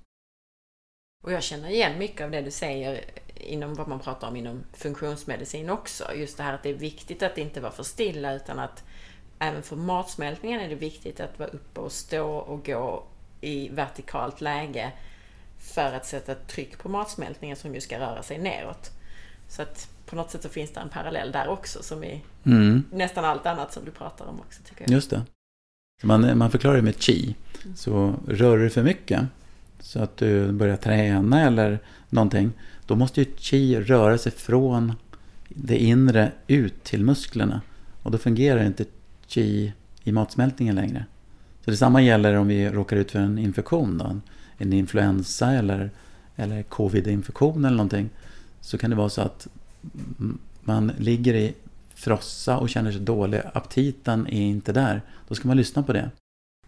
Och 1.24 1.32
jag 1.32 1.44
känner 1.44 1.70
igen 1.70 2.00
mycket 2.00 2.22
av 2.22 2.32
det 2.32 2.42
du 2.42 2.52
säger 2.52 3.02
inom 3.44 3.74
vad 3.74 3.88
man 3.88 4.00
pratar 4.00 4.28
om 4.28 4.36
inom 4.36 4.64
funktionsmedicin 4.74 5.70
också. 5.70 6.14
Just 6.16 6.38
det 6.38 6.44
här 6.44 6.54
att 6.54 6.64
det 6.64 6.70
är 6.70 6.74
viktigt 6.74 7.24
att 7.24 7.38
inte 7.38 7.62
vara 7.62 7.72
för 7.72 7.84
stilla 7.84 8.34
utan 8.34 8.60
att 8.60 8.84
även 9.40 9.64
för 9.64 9.76
matsmältningen 9.76 10.62
är 10.62 10.70
det 10.70 10.76
viktigt 10.76 11.20
att 11.20 11.40
vara 11.40 11.50
uppe 11.50 11.80
och 11.80 11.92
stå 11.92 12.28
och 12.28 12.66
gå 12.66 13.04
i 13.42 13.70
vertikalt 13.70 14.42
läge 14.42 14.92
för 15.60 15.94
att 15.94 16.06
sätta 16.06 16.36
tryck 16.36 16.78
på 16.78 16.90
matsmältningen 16.90 17.58
som 17.58 17.76
ju 17.76 17.82
ska 17.82 18.00
röra 18.00 18.24
sig 18.24 18.38
neråt. 18.38 18.92
Så 19.48 19.62
att 19.62 19.90
på 20.06 20.16
något 20.16 20.32
sätt 20.32 20.44
så 20.44 20.50
finns 20.50 20.72
det 20.72 20.80
en 20.80 20.90
parallell 20.90 21.32
där 21.32 21.48
också 21.48 21.84
som 21.84 22.04
i 22.04 22.22
mm. 22.44 22.84
nästan 22.92 23.26
allt 23.26 23.46
annat 23.46 23.74
som 23.74 23.86
du 23.86 23.92
pratar 23.92 24.26
om 24.26 24.40
också. 24.40 24.62
Tycker 24.64 24.84
jag. 24.84 24.92
Just 24.92 25.10
det. 25.10 25.22
Man, 26.04 26.38
man 26.38 26.52
förklarar 26.52 26.76
det 26.76 26.82
med 26.82 27.02
chi. 27.02 27.36
Så 27.76 28.16
rör 28.28 28.58
du 28.58 28.70
för 28.70 28.84
mycket 28.84 29.22
så 29.80 30.00
att 30.00 30.18
du 30.18 30.52
börjar 30.52 30.78
träna 30.78 31.42
eller 31.48 31.80
någonting. 32.10 32.52
Då 32.86 32.96
måste 32.96 33.22
ju 33.22 33.26
chi 33.38 33.82
röra 33.82 34.18
sig 34.18 34.32
från 34.32 34.94
det 35.50 35.78
inre 35.78 36.32
ut 36.48 36.84
till 36.84 37.04
musklerna. 37.04 37.62
Och 38.04 38.12
då 38.12 38.18
fungerar 38.18 38.64
inte 38.64 38.86
chi 39.28 39.74
i 40.04 40.12
matsmältningen 40.12 40.76
längre. 40.76 41.06
Så 41.66 41.72
detsamma 41.72 42.02
gäller 42.02 42.34
om 42.34 42.48
vi 42.48 42.70
råkar 42.70 42.98
ut 42.98 43.12
för 43.12 43.20
en 43.20 43.38
infektion. 43.38 43.98
Då, 43.98 44.20
en 44.58 44.74
influensa 44.74 45.52
eller, 45.52 45.92
eller 46.36 46.64
covid-infektion 46.64 47.66
eller 47.66 47.78
någonting. 47.78 48.10
Så 48.62 48.78
kan 48.78 48.90
det 48.90 48.96
vara 48.96 49.10
så 49.10 49.22
att 49.22 49.48
man 50.62 50.92
ligger 50.98 51.34
i 51.34 51.54
frossa 51.96 52.58
och 52.58 52.70
känner 52.70 52.92
sig 52.92 53.02
dålig. 53.02 53.42
Aptiten 53.54 54.28
är 54.28 54.42
inte 54.42 54.74
där. 54.74 55.02
Då 55.28 55.36
ska 55.36 55.48
man 55.48 55.58
lyssna 55.58 55.84
på 55.84 55.94
det. 55.94 56.12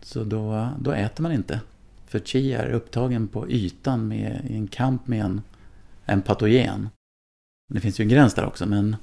Så 0.02 0.24
då, 0.24 0.70
då 0.80 0.92
äter 0.92 1.24
man 1.24 1.32
inte. 1.32 1.60
För 2.08 2.20
chi 2.20 2.54
är 2.54 2.70
upptagen 2.70 3.28
på 3.28 3.50
ytan 3.50 4.08
med, 4.08 4.46
i 4.50 4.56
en 4.56 4.68
kamp 4.68 5.08
med 5.08 5.26
en, 5.26 5.42
en 6.06 6.22
patogen. 6.22 6.90
Det 7.74 7.80
finns 7.80 8.00
ju 8.00 8.04
en 8.04 8.10
gräns 8.10 8.34
där 8.34 8.46
också 8.46 8.66
men 8.66 8.96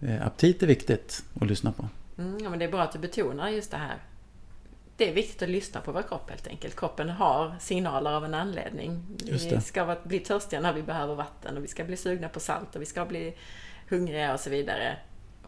eh, 0.00 0.26
aptit 0.26 0.62
är 0.62 0.66
viktigt 0.66 1.24
att 1.40 1.48
lyssna 1.48 1.72
på. 1.72 1.88
Mm, 2.18 2.38
ja, 2.44 2.50
men 2.50 2.58
det 2.58 2.64
är 2.64 2.70
bra 2.70 2.82
att 2.82 2.92
du 2.92 2.98
betonar 2.98 3.48
just 3.48 3.70
det 3.70 3.76
här. 3.76 3.96
Det 4.96 5.10
är 5.10 5.14
viktigt 5.14 5.42
att 5.42 5.48
lyssna 5.48 5.80
på 5.80 5.92
vår 5.92 6.02
kropp 6.02 6.30
helt 6.30 6.46
enkelt. 6.46 6.76
Kroppen 6.76 7.08
har 7.08 7.54
signaler 7.60 8.10
av 8.10 8.24
en 8.24 8.34
anledning. 8.34 9.02
Vi 9.24 9.60
ska 9.60 9.96
bli 10.04 10.18
törstiga 10.18 10.60
när 10.60 10.72
vi 10.72 10.82
behöver 10.82 11.14
vatten 11.14 11.56
och 11.56 11.64
vi 11.64 11.68
ska 11.68 11.84
bli 11.84 11.96
sugna 11.96 12.28
på 12.28 12.40
salt 12.40 12.76
och 12.76 12.82
vi 12.82 12.86
ska 12.86 13.06
bli 13.06 13.34
hungriga 13.88 14.34
och 14.34 14.40
så 14.40 14.50
vidare. 14.50 14.96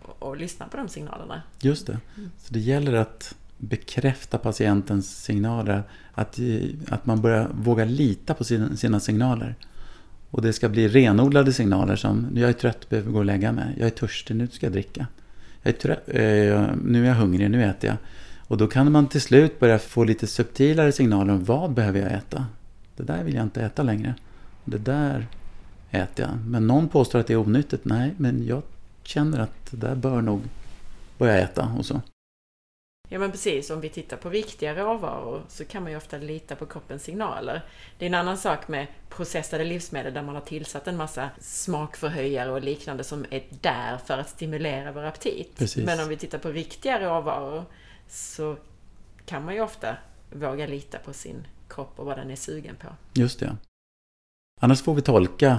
Och, 0.02 0.22
och 0.22 0.36
lyssna 0.36 0.68
på 0.68 0.76
de 0.76 0.88
signalerna. 0.88 1.42
Just 1.60 1.86
det. 1.86 1.98
Mm. 2.16 2.30
Så 2.38 2.54
det 2.54 2.60
gäller 2.60 2.92
att 2.92 3.34
bekräfta 3.58 4.38
patientens 4.38 5.22
signaler. 5.22 5.82
Att, 6.12 6.38
att 6.88 7.06
man 7.06 7.20
börjar 7.20 7.48
våga 7.52 7.84
lita 7.84 8.34
på 8.34 8.44
sina, 8.44 8.76
sina 8.76 9.00
signaler. 9.00 9.54
Och 10.34 10.42
det 10.42 10.52
ska 10.52 10.68
bli 10.68 10.88
renodlade 10.88 11.52
signaler 11.52 11.96
som 11.96 12.28
jag 12.34 12.48
är 12.48 12.52
trött, 12.52 12.88
behöver 12.88 13.10
gå 13.10 13.18
och 13.18 13.24
lägga 13.24 13.52
mig. 13.52 13.74
Jag 13.78 13.86
är 13.86 13.90
törstig, 13.90 14.36
nu 14.36 14.46
ska 14.46 14.66
jag 14.66 14.72
dricka. 14.72 15.06
Jag 15.62 15.74
är 15.74 15.78
trött, 15.78 16.02
eh, 16.06 16.76
nu 16.84 17.04
är 17.04 17.08
jag 17.08 17.14
hungrig, 17.14 17.50
nu 17.50 17.64
äter 17.64 17.90
jag. 17.90 17.96
Och 18.48 18.56
då 18.56 18.66
kan 18.66 18.92
man 18.92 19.08
till 19.08 19.20
slut 19.20 19.60
börja 19.60 19.78
få 19.78 20.04
lite 20.04 20.26
subtilare 20.26 20.92
signaler 20.92 21.32
om 21.32 21.44
vad 21.44 21.70
behöver 21.70 22.00
jag 22.00 22.12
äta. 22.12 22.46
Det 22.96 23.02
där 23.02 23.24
vill 23.24 23.34
jag 23.34 23.42
inte 23.42 23.62
äta 23.62 23.82
längre. 23.82 24.14
Det 24.64 24.78
där 24.78 25.26
äter 25.90 26.26
jag. 26.26 26.50
Men 26.50 26.66
någon 26.66 26.88
påstår 26.88 27.18
att 27.18 27.26
det 27.26 27.32
är 27.32 27.40
onyttigt. 27.40 27.84
Nej, 27.84 28.14
men 28.16 28.46
jag 28.46 28.62
känner 29.02 29.38
att 29.38 29.70
det 29.70 29.76
där 29.76 29.94
bör 29.94 30.22
nog 30.22 30.40
börja 31.18 31.38
äta 31.38 31.68
och 31.78 31.86
så. 31.86 32.00
Ja 33.14 33.20
men 33.20 33.30
precis, 33.30 33.70
om 33.70 33.80
vi 33.80 33.88
tittar 33.88 34.16
på 34.16 34.28
viktiga 34.28 34.74
råvaror 34.74 35.42
så 35.48 35.64
kan 35.64 35.82
man 35.82 35.92
ju 35.92 35.98
ofta 35.98 36.18
lita 36.18 36.56
på 36.56 36.66
kroppens 36.66 37.02
signaler. 37.02 37.62
Det 37.98 38.04
är 38.04 38.06
en 38.06 38.14
annan 38.14 38.38
sak 38.38 38.68
med 38.68 38.86
processade 39.08 39.64
livsmedel 39.64 40.14
där 40.14 40.22
man 40.22 40.34
har 40.34 40.42
tillsatt 40.42 40.88
en 40.88 40.96
massa 40.96 41.30
smakförhöjare 41.40 42.52
och 42.52 42.62
liknande 42.62 43.04
som 43.04 43.24
är 43.30 43.42
där 43.60 43.98
för 43.98 44.18
att 44.18 44.28
stimulera 44.28 44.92
vår 44.92 45.02
aptit. 45.02 45.56
Precis. 45.56 45.86
Men 45.86 46.00
om 46.00 46.08
vi 46.08 46.16
tittar 46.16 46.38
på 46.38 46.48
riktiga 46.48 47.00
råvaror 47.00 47.64
så 48.08 48.56
kan 49.26 49.44
man 49.44 49.54
ju 49.54 49.60
ofta 49.60 49.96
våga 50.32 50.66
lita 50.66 50.98
på 50.98 51.12
sin 51.12 51.46
kropp 51.68 51.92
och 51.96 52.06
vad 52.06 52.18
den 52.18 52.30
är 52.30 52.36
sugen 52.36 52.76
på. 52.76 52.88
Just 53.12 53.40
det. 53.40 53.56
Annars 54.60 54.82
får 54.82 54.94
vi 54.94 55.02
tolka, 55.02 55.58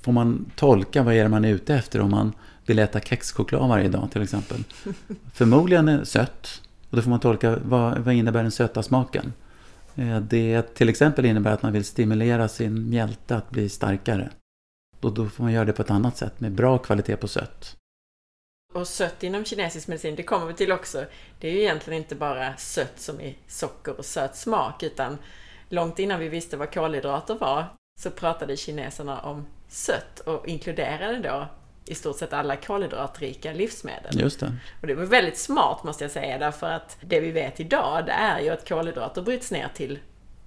får 0.00 0.12
man 0.12 0.50
tolka 0.56 1.02
vad 1.02 1.14
är 1.14 1.22
det 1.22 1.28
man 1.28 1.44
är 1.44 1.52
ute 1.52 1.74
efter 1.74 2.00
om 2.00 2.10
man 2.10 2.32
vill 2.66 2.78
äta 2.78 3.00
kexchoklad 3.00 3.68
varje 3.68 3.88
dag 3.88 4.08
till 4.12 4.22
exempel. 4.22 4.64
Förmodligen 5.32 5.88
är 5.88 6.04
sött. 6.04 6.62
Och 6.90 6.96
då 6.96 7.02
får 7.02 7.10
man 7.10 7.20
tolka 7.20 7.58
vad, 7.64 7.98
vad 7.98 8.14
innebär 8.14 8.42
den 8.42 8.52
söta 8.52 8.82
smaken. 8.82 9.32
Eh, 9.96 10.20
det 10.20 10.62
till 10.74 10.88
exempel 10.88 11.26
innebär 11.26 11.52
att 11.52 11.62
man 11.62 11.72
vill 11.72 11.84
stimulera 11.84 12.48
sin 12.48 12.90
mjälte 12.90 13.36
att 13.36 13.50
bli 13.50 13.68
starkare. 13.68 14.30
Och 15.00 15.12
då 15.12 15.28
får 15.28 15.44
man 15.44 15.52
göra 15.52 15.64
det 15.64 15.72
på 15.72 15.82
ett 15.82 15.90
annat 15.90 16.16
sätt 16.16 16.40
med 16.40 16.52
bra 16.52 16.78
kvalitet 16.78 17.16
på 17.16 17.28
sött. 17.28 17.76
Och 18.74 18.88
sött 18.88 19.22
inom 19.22 19.44
kinesisk 19.44 19.88
medicin, 19.88 20.16
det 20.16 20.22
kommer 20.22 20.46
vi 20.46 20.54
till 20.54 20.72
också. 20.72 21.04
Det 21.40 21.48
är 21.48 21.52
ju 21.52 21.60
egentligen 21.60 22.02
inte 22.02 22.14
bara 22.14 22.56
sött 22.56 23.00
som 23.00 23.20
i 23.20 23.38
socker 23.46 23.98
och 23.98 24.04
söt 24.04 24.36
smak, 24.36 24.82
utan 24.82 25.18
långt 25.68 25.98
innan 25.98 26.20
vi 26.20 26.28
visste 26.28 26.56
vad 26.56 26.74
kolhydrater 26.74 27.34
var 27.34 27.64
så 28.00 28.10
pratade 28.10 28.56
kineserna 28.56 29.20
om 29.20 29.46
sött 29.68 30.20
och 30.20 30.48
inkluderade 30.48 31.18
då 31.18 31.48
i 31.84 31.94
stort 31.94 32.18
sett 32.18 32.32
alla 32.32 32.56
kolhydratrika 32.56 33.52
livsmedel. 33.52 34.20
Just 34.20 34.40
det. 34.40 34.52
Och 34.80 34.86
det 34.86 34.94
var 34.94 35.04
väldigt 35.04 35.38
smart 35.38 35.84
måste 35.84 36.04
jag 36.04 36.10
säga, 36.10 36.38
därför 36.38 36.66
att 36.66 36.96
det 37.00 37.20
vi 37.20 37.30
vet 37.30 37.60
idag 37.60 38.06
det 38.06 38.12
är 38.12 38.40
ju 38.40 38.50
att 38.50 38.68
kolhydrater 38.68 39.22
bryts 39.22 39.50
ner 39.50 39.68
till 39.74 39.98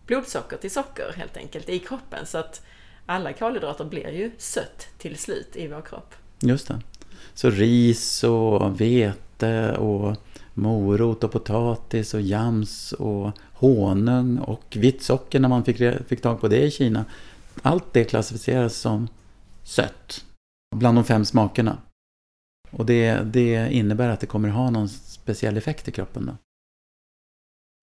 blodsocker, 0.08 0.58
till 0.58 0.72
socker 0.72 1.14
helt 1.16 1.38
enkelt, 1.38 1.70
i 1.70 1.80
kroppen. 1.80 2.26
Så 2.26 2.38
att 2.38 2.62
alla 3.06 3.34
kolhydrater 3.34 3.86
blir 3.86 4.10
ju 4.10 4.32
sött 4.38 4.88
till 4.98 5.18
slut 5.18 5.56
i 5.56 5.68
vår 5.68 5.82
kropp. 5.82 6.16
Just 6.40 6.68
det. 6.68 6.82
Så 7.34 7.50
ris 7.50 8.24
och 8.24 8.82
vete 8.82 9.76
och 9.78 10.18
morot 10.54 11.24
och 11.24 11.32
potatis 11.32 12.14
och 12.14 12.22
jams 12.22 12.94
och 12.94 13.32
honung 13.54 14.38
och 14.38 14.64
vitt 14.80 15.04
socker 15.04 15.40
när 15.40 15.50
man 15.50 15.64
fick, 15.64 15.78
fick 16.08 16.22
tag 16.22 16.42
på 16.42 16.48
det 16.48 16.62
i 16.62 16.72
Kina. 16.72 17.06
Allt 17.62 17.94
det 17.94 18.04
klassificeras 18.04 18.76
som 18.76 19.08
sött 19.64 20.24
bland 20.74 20.98
de 20.98 21.04
fem 21.04 21.26
smakerna. 21.26 21.78
Och 22.72 22.86
det, 22.86 23.14
det 23.14 23.74
innebär 23.74 24.10
att 24.10 24.20
det 24.20 24.28
kommer 24.28 24.50
ha 24.50 24.70
någon 24.70 24.90
speciell 24.90 25.58
effekt 25.58 25.88
i 25.88 25.92
kroppen. 25.92 26.26
Då. 26.26 26.36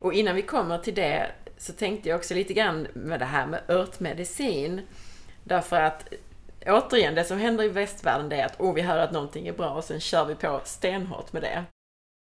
Och 0.05 0.12
innan 0.12 0.37
vi 0.37 0.42
kommer 0.42 0.79
till 0.79 0.94
det 0.94 1.31
så 1.59 1.72
tänkte 1.72 2.09
jag 2.09 2.18
också 2.18 2.35
lite 2.35 2.55
grann 2.55 2.87
med 2.94 3.20
det 3.20 3.24
här 3.24 3.46
med 3.46 3.62
örtmedicin. 3.68 4.81
Därför 5.44 5.81
att 5.81 6.12
återigen, 6.66 7.14
det 7.14 7.24
som 7.24 7.38
händer 7.38 7.64
i 7.64 7.68
västvärlden 7.68 8.29
det 8.29 8.37
är 8.37 8.46
att 8.46 8.61
oh, 8.61 8.74
vi 8.74 8.81
hör 8.81 8.98
att 8.98 9.12
någonting 9.12 9.48
är 9.48 9.53
bra 9.53 9.70
och 9.70 9.85
sen 9.85 10.00
kör 10.00 10.24
vi 10.24 10.35
på 10.35 10.61
stenhårt 10.64 11.33
med 11.33 11.42
det. 11.42 11.64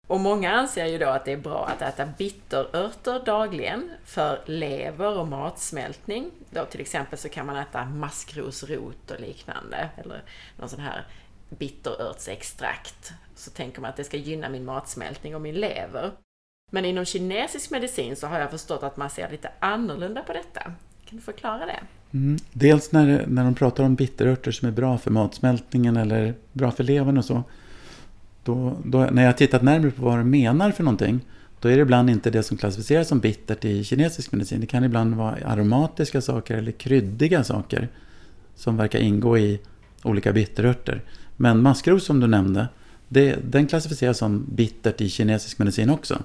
Och 0.09 0.19
många 0.19 0.51
anser 0.51 0.85
ju 0.85 0.97
då 0.97 1.09
att 1.09 1.25
det 1.25 1.31
är 1.31 1.37
bra 1.37 1.65
att 1.65 1.81
äta 1.81 2.05
bitterörter 2.17 3.25
dagligen 3.25 3.91
för 4.05 4.41
lever 4.45 5.17
och 5.17 5.27
matsmältning. 5.27 6.31
Då 6.49 6.65
till 6.65 6.81
exempel 6.81 7.19
så 7.19 7.29
kan 7.29 7.45
man 7.45 7.57
äta 7.57 7.85
maskrosrot 7.85 9.11
och 9.11 9.19
liknande, 9.19 9.89
eller 9.97 10.23
någon 10.57 10.69
sån 10.69 10.79
här 10.79 11.05
bitterörtsextrakt. 11.49 13.11
Så 13.35 13.51
tänker 13.51 13.81
man 13.81 13.89
att 13.89 13.97
det 13.97 14.03
ska 14.03 14.17
gynna 14.17 14.49
min 14.49 14.65
matsmältning 14.65 15.35
och 15.35 15.41
min 15.41 15.55
lever. 15.55 16.11
Men 16.71 16.85
inom 16.85 17.05
kinesisk 17.05 17.71
medicin 17.71 18.15
så 18.15 18.27
har 18.27 18.39
jag 18.39 18.51
förstått 18.51 18.83
att 18.83 18.97
man 18.97 19.09
ser 19.09 19.29
lite 19.29 19.51
annorlunda 19.59 20.21
på 20.23 20.33
detta. 20.33 20.61
Kan 21.05 21.17
du 21.17 21.21
förklara 21.21 21.65
det? 21.65 21.79
Mm. 22.13 22.37
Dels 22.51 22.91
när, 22.91 23.25
när 23.27 23.43
de 23.43 23.55
pratar 23.55 23.83
om 23.83 23.95
bitterörter 23.95 24.51
som 24.51 24.67
är 24.67 24.71
bra 24.71 24.97
för 24.97 25.11
matsmältningen 25.11 25.97
eller 25.97 26.33
bra 26.51 26.71
för 26.71 26.83
levern 26.83 27.17
och 27.17 27.25
så 27.25 27.43
då, 28.49 28.77
då, 28.83 28.99
när 29.11 29.23
jag 29.23 29.37
tittat 29.37 29.61
närmare 29.61 29.91
på 29.91 30.05
vad 30.05 30.17
de 30.17 30.29
menar 30.29 30.71
för 30.71 30.83
någonting, 30.83 31.19
då 31.59 31.69
är 31.69 31.75
det 31.75 31.81
ibland 31.81 32.09
inte 32.09 32.29
det 32.29 32.43
som 32.43 32.57
klassificeras 32.57 33.07
som 33.07 33.19
bittert 33.19 33.65
i 33.65 33.83
kinesisk 33.83 34.31
medicin. 34.31 34.61
Det 34.61 34.67
kan 34.67 34.83
ibland 34.83 35.15
vara 35.15 35.37
aromatiska 35.45 36.21
saker 36.21 36.57
eller 36.57 36.71
kryddiga 36.71 37.43
saker 37.43 37.89
som 38.55 38.77
verkar 38.77 38.99
ingå 38.99 39.37
i 39.37 39.59
olika 40.03 40.33
bitterörter. 40.33 41.01
Men 41.37 41.61
maskros 41.61 42.05
som 42.05 42.19
du 42.19 42.27
nämnde, 42.27 42.67
det, 43.07 43.37
den 43.51 43.67
klassificeras 43.67 44.17
som 44.17 44.45
bittert 44.51 45.01
i 45.01 45.09
kinesisk 45.09 45.59
medicin 45.59 45.89
också. 45.89 46.23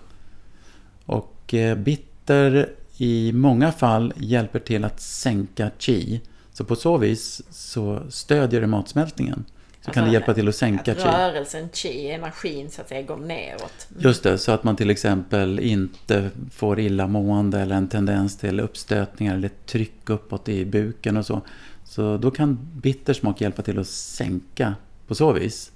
Och 1.07 1.55
eh, 1.55 1.79
bitter 1.79 2.69
i 2.97 3.33
många 3.33 3.73
fall 3.73 4.13
hjälper 4.17 4.59
till 4.59 4.85
att 4.85 5.01
sänka 5.01 5.71
qi. 5.79 6.21
Så 6.53 6.65
på 6.65 6.77
så 6.77 6.99
vis 6.99 7.43
så 7.51 8.03
stödjer 8.09 8.61
det 8.61 8.67
matsmältningen. 8.67 9.45
Så 9.85 9.91
alltså 9.91 10.01
kan 10.01 10.09
det 10.09 10.13
hjälpa 10.13 10.35
till 10.35 10.49
att 10.49 10.55
sänka 10.55 10.93
att 10.93 10.99
chi. 10.99 11.09
Rörelsen, 11.09 11.69
chi, 11.73 12.11
energin 12.11 12.71
så 12.71 12.81
att 12.81 12.89
säga 12.89 13.03
går 13.03 13.17
neråt. 13.17 13.87
Mm. 13.91 14.03
Just 14.03 14.23
det, 14.23 14.39
så 14.39 14.53
att 14.53 14.65
man 14.65 14.77
till 14.77 14.91
exempel 14.91 15.61
inte 15.61 16.31
får 16.51 16.81
illamående 16.81 17.61
eller 17.61 17.77
en 17.77 17.89
tendens 17.89 18.37
till 18.37 18.61
uppstötningar 18.61 19.35
eller 19.35 19.51
tryck 19.67 20.11
uppåt 20.11 20.49
i 20.49 20.65
buken 20.65 21.17
och 21.17 21.27
så. 21.27 21.41
Så 21.85 22.17
då 22.17 22.31
kan 22.31 22.59
bittersmak 22.75 23.41
hjälpa 23.41 23.63
till 23.63 23.79
att 23.79 23.87
sänka 23.87 24.75
på 25.07 25.15
så 25.15 25.33
vis. 25.33 25.73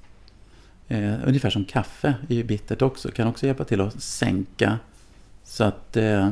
Eh, 0.88 1.14
ungefär 1.26 1.50
som 1.50 1.64
kaffe 1.64 2.14
är 2.28 2.34
ju 2.34 2.44
bittert 2.44 2.82
också, 2.82 3.10
kan 3.10 3.28
också 3.28 3.46
hjälpa 3.46 3.64
till 3.64 3.80
att 3.80 4.02
sänka 4.02 4.78
så 5.44 5.64
att, 5.64 5.96
eh, 5.96 6.28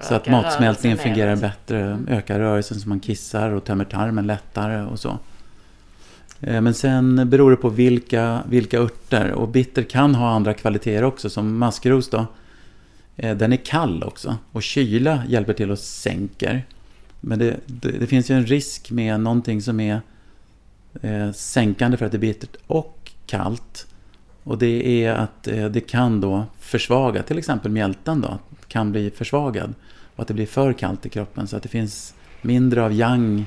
så 0.00 0.14
att 0.14 0.28
matsmältningen 0.28 0.98
fungerar 0.98 1.36
bättre, 1.36 1.98
ökar 2.08 2.38
rörelsen 2.38 2.80
så 2.80 2.88
man 2.88 3.00
kissar 3.00 3.50
och 3.50 3.64
tömmer 3.64 3.84
tarmen 3.84 4.26
lättare 4.26 4.82
och 4.82 5.00
så. 5.00 5.18
Eh, 6.40 6.60
men 6.60 6.74
sen 6.74 7.30
beror 7.30 7.50
det 7.50 7.56
på 7.56 7.68
vilka, 7.68 8.42
vilka 8.48 8.78
örter. 8.78 9.30
Och 9.30 9.48
bitter 9.48 9.82
kan 9.82 10.14
ha 10.14 10.30
andra 10.30 10.54
kvaliteter 10.54 11.04
också, 11.04 11.30
som 11.30 11.58
maskros 11.58 12.10
då. 12.10 12.26
Eh, 13.16 13.36
den 13.36 13.52
är 13.52 13.56
kall 13.56 14.02
också. 14.02 14.36
Och 14.52 14.62
kyla 14.62 15.22
hjälper 15.28 15.52
till 15.52 15.70
att 15.70 15.80
sänka. 15.80 16.60
Men 17.20 17.38
det, 17.38 17.56
det, 17.66 17.90
det, 17.90 18.06
finns 18.06 18.30
ju 18.30 18.34
en 18.34 18.46
risk 18.46 18.90
med 18.90 19.20
någonting 19.20 19.62
som 19.62 19.80
är 19.80 20.00
eh, 21.02 21.32
sänkande 21.32 21.96
för 21.96 22.06
att 22.06 22.12
det 22.12 22.18
är 22.18 22.20
bittert 22.20 22.56
och 22.66 23.10
kallt. 23.26 23.86
Och 24.42 24.58
det 24.58 25.04
är 25.04 25.12
att 25.12 25.48
eh, 25.48 25.66
det 25.66 25.80
kan 25.80 26.20
då 26.20 26.44
försvaga, 26.60 27.22
till 27.22 27.38
exempel 27.38 27.70
mjälten 27.70 28.20
då, 28.20 28.38
kan 28.68 28.92
bli 28.92 29.10
försvagad. 29.10 29.74
Och 30.16 30.22
att 30.22 30.28
det 30.28 30.34
blir 30.34 30.46
för 30.46 30.72
kallt 30.72 31.06
i 31.06 31.08
kroppen 31.08 31.46
så 31.46 31.56
att 31.56 31.62
det 31.62 31.68
finns 31.68 32.14
mindre 32.42 32.84
av 32.84 32.92
yang. 32.92 33.46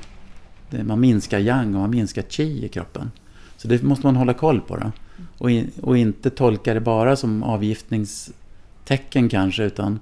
Man 0.69 0.99
minskar 0.99 1.39
yang 1.39 1.75
och 1.75 1.81
man 1.81 1.89
minskar 1.89 2.21
chi 2.21 2.65
i 2.65 2.69
kroppen. 2.69 3.11
Så 3.57 3.67
det 3.67 3.83
måste 3.83 4.05
man 4.05 4.15
hålla 4.15 4.33
koll 4.33 4.61
på. 4.61 4.75
Då. 4.75 4.91
Och, 5.37 5.51
in, 5.51 5.71
och 5.81 5.97
inte 5.97 6.29
tolka 6.29 6.73
det 6.73 6.79
bara 6.79 7.15
som 7.15 7.43
avgiftningstecken 7.43 9.29
kanske 9.29 9.63
utan 9.63 9.99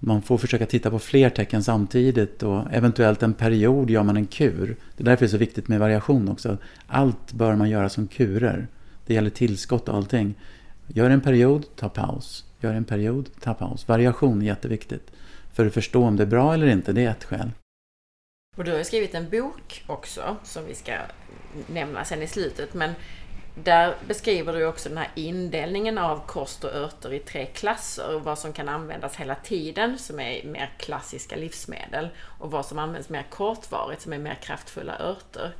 man 0.00 0.22
får 0.22 0.38
försöka 0.38 0.66
titta 0.66 0.90
på 0.90 0.98
fler 0.98 1.30
tecken 1.30 1.64
samtidigt 1.64 2.42
och 2.42 2.62
eventuellt 2.72 3.22
en 3.22 3.34
period 3.34 3.90
gör 3.90 4.02
man 4.02 4.16
en 4.16 4.26
kur. 4.26 4.76
Det 4.96 5.02
är 5.02 5.04
därför 5.04 5.24
det 5.24 5.26
är 5.26 5.30
så 5.30 5.36
viktigt 5.36 5.68
med 5.68 5.80
variation 5.80 6.28
också. 6.28 6.58
Allt 6.86 7.32
bör 7.32 7.56
man 7.56 7.70
göra 7.70 7.88
som 7.88 8.06
kurer. 8.06 8.66
Det 9.06 9.14
gäller 9.14 9.30
tillskott 9.30 9.88
och 9.88 9.96
allting. 9.96 10.34
Gör 10.86 11.10
en 11.10 11.20
period, 11.20 11.66
ta 11.76 11.88
paus. 11.88 12.44
Gör 12.60 12.74
en 12.74 12.84
period, 12.84 13.28
ta 13.40 13.54
paus. 13.54 13.88
Variation 13.88 14.42
är 14.42 14.46
jätteviktigt. 14.46 15.10
För 15.52 15.66
att 15.66 15.74
förstå 15.74 16.04
om 16.04 16.16
det 16.16 16.22
är 16.22 16.26
bra 16.26 16.54
eller 16.54 16.66
inte, 16.66 16.92
det 16.92 17.04
är 17.04 17.10
ett 17.10 17.24
skäl. 17.24 17.50
Och 18.58 18.64
du 18.64 18.72
har 18.72 18.82
skrivit 18.82 19.14
en 19.14 19.30
bok 19.30 19.84
också 19.86 20.36
som 20.44 20.66
vi 20.66 20.74
ska 20.74 20.98
nämna 21.66 22.04
sen 22.04 22.22
i 22.22 22.26
slutet. 22.26 22.74
Men 22.74 22.94
där 23.64 23.94
beskriver 24.08 24.52
du 24.52 24.66
också 24.66 24.88
den 24.88 24.98
här 24.98 25.10
indelningen 25.14 25.98
av 25.98 26.26
kost 26.26 26.64
och 26.64 26.70
örter 26.70 27.12
i 27.12 27.18
tre 27.18 27.46
klasser. 27.46 28.14
Och 28.14 28.24
vad 28.24 28.38
som 28.38 28.52
kan 28.52 28.68
användas 28.68 29.16
hela 29.16 29.34
tiden 29.34 29.98
som 29.98 30.20
är 30.20 30.44
mer 30.44 30.72
klassiska 30.78 31.36
livsmedel. 31.36 32.08
Och 32.38 32.50
vad 32.50 32.66
som 32.66 32.78
används 32.78 33.08
mer 33.08 33.26
kortvarigt 33.30 34.02
som 34.02 34.12
är 34.12 34.18
mer 34.18 34.34
kraftfulla 34.34 34.98
örter. 34.98 35.54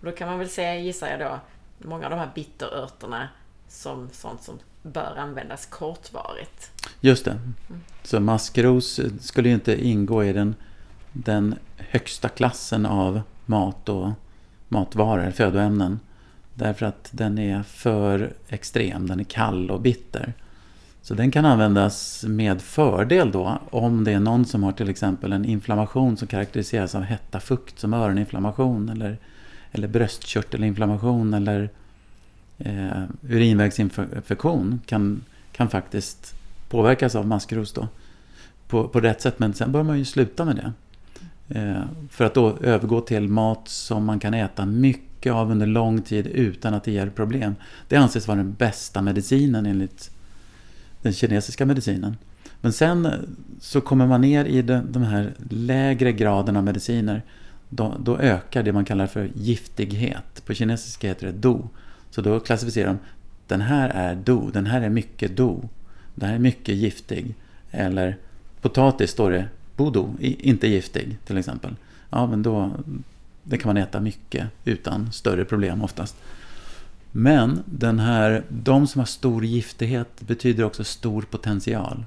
Och 0.00 0.04
då 0.04 0.12
kan 0.12 0.28
man 0.28 0.38
väl 0.38 0.48
säga, 0.48 0.76
gissar 0.76 1.08
jag 1.08 1.20
då, 1.20 1.40
många 1.78 2.04
av 2.04 2.10
de 2.10 2.18
här 2.18 2.30
bitterörterna 2.34 3.28
som 3.68 4.08
sånt 4.12 4.42
som 4.42 4.58
bör 4.82 5.16
användas 5.18 5.66
kortvarigt. 5.66 6.70
Just 7.00 7.24
det. 7.24 7.30
Mm. 7.30 7.54
Så 8.02 8.20
maskros 8.20 9.00
skulle 9.20 9.48
ju 9.48 9.54
inte 9.54 9.84
ingå 9.86 10.24
i 10.24 10.32
den, 10.32 10.54
den 11.12 11.54
högsta 11.76 12.28
klassen 12.28 12.86
av 12.86 13.20
mat 13.46 13.88
och 13.88 14.10
matvaror, 14.68 15.30
födoämnen. 15.30 16.00
Därför 16.54 16.86
att 16.86 17.10
den 17.12 17.38
är 17.38 17.62
för 17.62 18.32
extrem, 18.48 19.06
den 19.06 19.20
är 19.20 19.24
kall 19.24 19.70
och 19.70 19.80
bitter. 19.80 20.34
Så 21.02 21.14
den 21.14 21.30
kan 21.30 21.44
användas 21.44 22.24
med 22.28 22.62
fördel 22.62 23.30
då 23.32 23.58
om 23.70 24.04
det 24.04 24.12
är 24.12 24.20
någon 24.20 24.44
som 24.44 24.62
har 24.62 24.72
till 24.72 24.88
exempel 24.88 25.32
en 25.32 25.44
inflammation 25.44 26.16
som 26.16 26.28
karaktäriseras 26.28 26.94
av 26.94 27.02
hetta, 27.02 27.40
fukt 27.40 27.78
som 27.78 27.94
öroninflammation 27.94 28.88
eller, 28.88 29.18
eller 29.72 29.88
bröstkörtelinflammation 29.88 31.34
eller 31.34 31.70
eh, 32.58 33.02
urinvägsinfektion 33.22 34.80
kan, 34.86 35.24
kan 35.52 35.68
faktiskt 35.68 36.34
påverkas 36.68 37.14
av 37.14 37.26
maskros 37.26 37.72
då 37.72 37.88
på, 38.68 38.88
på 38.88 39.00
rätt 39.00 39.20
sätt. 39.20 39.38
Men 39.38 39.54
sen 39.54 39.72
bör 39.72 39.82
man 39.82 39.98
ju 39.98 40.04
sluta 40.04 40.44
med 40.44 40.56
det. 40.56 40.72
Eh, 41.48 41.82
för 42.10 42.24
att 42.24 42.34
då 42.34 42.58
övergå 42.60 43.00
till 43.00 43.28
mat 43.28 43.68
som 43.68 44.04
man 44.04 44.20
kan 44.20 44.34
äta 44.34 44.66
mycket 44.66 45.32
av 45.32 45.50
under 45.50 45.66
lång 45.66 46.02
tid 46.02 46.26
utan 46.26 46.74
att 46.74 46.84
det 46.84 46.92
ger 46.92 47.10
problem. 47.10 47.54
Det 47.88 47.96
anses 47.96 48.28
vara 48.28 48.38
den 48.38 48.52
bästa 48.52 49.02
medicinen 49.02 49.66
enligt 49.66 50.10
den 51.02 51.12
kinesiska 51.12 51.66
medicinen. 51.66 52.16
Men 52.60 52.72
sen 52.72 53.08
så 53.60 53.80
kommer 53.80 54.06
man 54.06 54.20
ner 54.20 54.44
i 54.44 54.62
de, 54.62 54.92
de 54.92 55.02
här 55.02 55.34
lägre 55.50 56.12
graderna 56.12 56.58
av 56.58 56.64
mediciner. 56.64 57.22
Då, 57.68 57.94
då, 58.00 58.18
ökar 58.18 58.62
det 58.62 58.72
man 58.72 58.84
kallar 58.84 59.06
för 59.06 59.30
giftighet. 59.34 60.42
På 60.46 60.54
kinesiska 60.54 61.08
heter 61.08 61.26
det 61.26 61.32
do. 61.32 61.68
Så 62.10 62.20
då 62.20 62.40
klassificerar 62.40 62.86
de, 62.86 62.98
den 63.46 63.60
här 63.60 63.88
är 63.88 64.14
do, 64.14 64.50
den 64.52 64.66
här 64.66 64.82
är 64.82 64.88
mycket 64.88 65.36
do. 65.36 65.68
Den 66.14 66.28
här 66.28 66.36
är 66.36 66.40
mycket 66.40 66.74
giftig. 66.74 67.34
Eller 67.70 68.16
potatis 68.60 69.10
står 69.10 69.30
det 69.30 69.48
bodo, 69.78 70.14
inte 70.20 70.68
giftig 70.68 71.18
till 71.24 71.38
exempel. 71.38 71.76
Ja, 72.10 72.26
men 72.26 72.42
då 72.42 72.72
det 73.42 73.58
kan 73.58 73.68
man 73.68 73.76
äta 73.76 74.00
mycket 74.00 74.46
utan 74.64 75.12
större 75.12 75.44
problem 75.44 75.82
oftast. 75.82 76.16
Men 77.12 77.62
den 77.64 77.98
här, 77.98 78.44
de 78.48 78.86
som 78.86 78.98
har 78.98 79.06
stor 79.06 79.44
giftighet 79.44 80.20
betyder 80.20 80.64
också 80.64 80.84
stor 80.84 81.22
potential. 81.22 82.04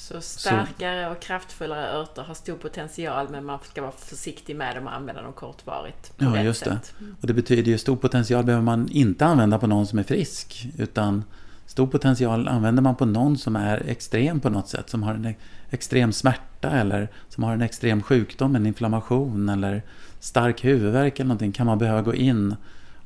Så 0.00 0.20
starkare 0.20 1.10
och 1.10 1.20
kraftfullare 1.20 1.88
örter 1.88 2.22
har 2.22 2.34
stor 2.34 2.56
potential 2.56 3.28
men 3.30 3.44
man 3.44 3.58
ska 3.70 3.82
vara 3.82 3.92
försiktig 3.92 4.56
med 4.56 4.76
dem 4.76 4.86
och 4.86 4.94
använda 4.94 5.22
dem 5.22 5.32
kortvarigt. 5.32 6.12
Ja, 6.18 6.42
just 6.42 6.64
det. 6.64 6.78
Och 7.20 7.26
det 7.26 7.34
betyder 7.34 7.70
ju 7.70 7.78
stor 7.78 7.96
potential 7.96 8.44
behöver 8.44 8.64
man 8.64 8.88
inte 8.88 9.26
använda 9.26 9.58
på 9.58 9.66
någon 9.66 9.86
som 9.86 9.98
är 9.98 10.02
frisk. 10.02 10.68
Utan 10.78 11.24
stor 11.66 11.86
potential 11.86 12.48
använder 12.48 12.82
man 12.82 12.96
på 12.96 13.06
någon 13.06 13.38
som 13.38 13.56
är 13.56 13.82
extrem 13.88 14.40
på 14.40 14.50
något 14.50 14.68
sätt. 14.68 14.90
Som 14.90 15.02
har 15.02 15.14
en 15.14 15.34
extrem 15.70 16.12
smärta 16.12 16.70
eller 16.70 17.08
som 17.28 17.44
har 17.44 17.52
en 17.52 17.62
extrem 17.62 18.02
sjukdom, 18.02 18.56
en 18.56 18.66
inflammation 18.66 19.48
eller 19.48 19.82
stark 20.20 20.64
huvudvärk 20.64 21.20
eller 21.20 21.28
någonting. 21.28 21.52
Kan 21.52 21.66
man 21.66 21.78
behöva 21.78 22.02
gå 22.02 22.14
in 22.14 22.56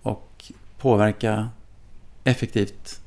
och 0.03 0.53
påverka 0.79 1.49
effektivt 2.25 3.01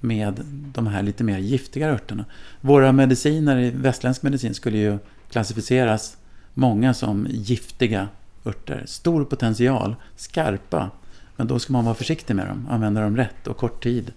med 0.00 0.40
de 0.74 0.86
här 0.86 1.02
lite 1.02 1.24
mer 1.24 1.38
giftiga 1.38 1.88
örterna. 1.88 2.24
Våra 2.60 2.92
mediciner 2.92 3.58
i 3.58 3.70
västländsk 3.70 4.22
medicin 4.22 4.54
skulle 4.54 4.78
ju 4.78 4.98
klassificeras 5.30 6.16
många 6.54 6.94
som 6.94 7.26
giftiga 7.30 8.08
örter. 8.44 8.82
Stor 8.86 9.24
potential, 9.24 9.96
skarpa, 10.16 10.90
men 11.36 11.46
då 11.46 11.58
ska 11.58 11.72
man 11.72 11.84
vara 11.84 11.94
försiktig 11.94 12.36
med 12.36 12.46
dem, 12.46 12.68
använda 12.70 13.00
dem 13.00 13.16
rätt 13.16 13.46
och 13.46 13.56
kort 13.56 13.82
tid. 13.82 14.12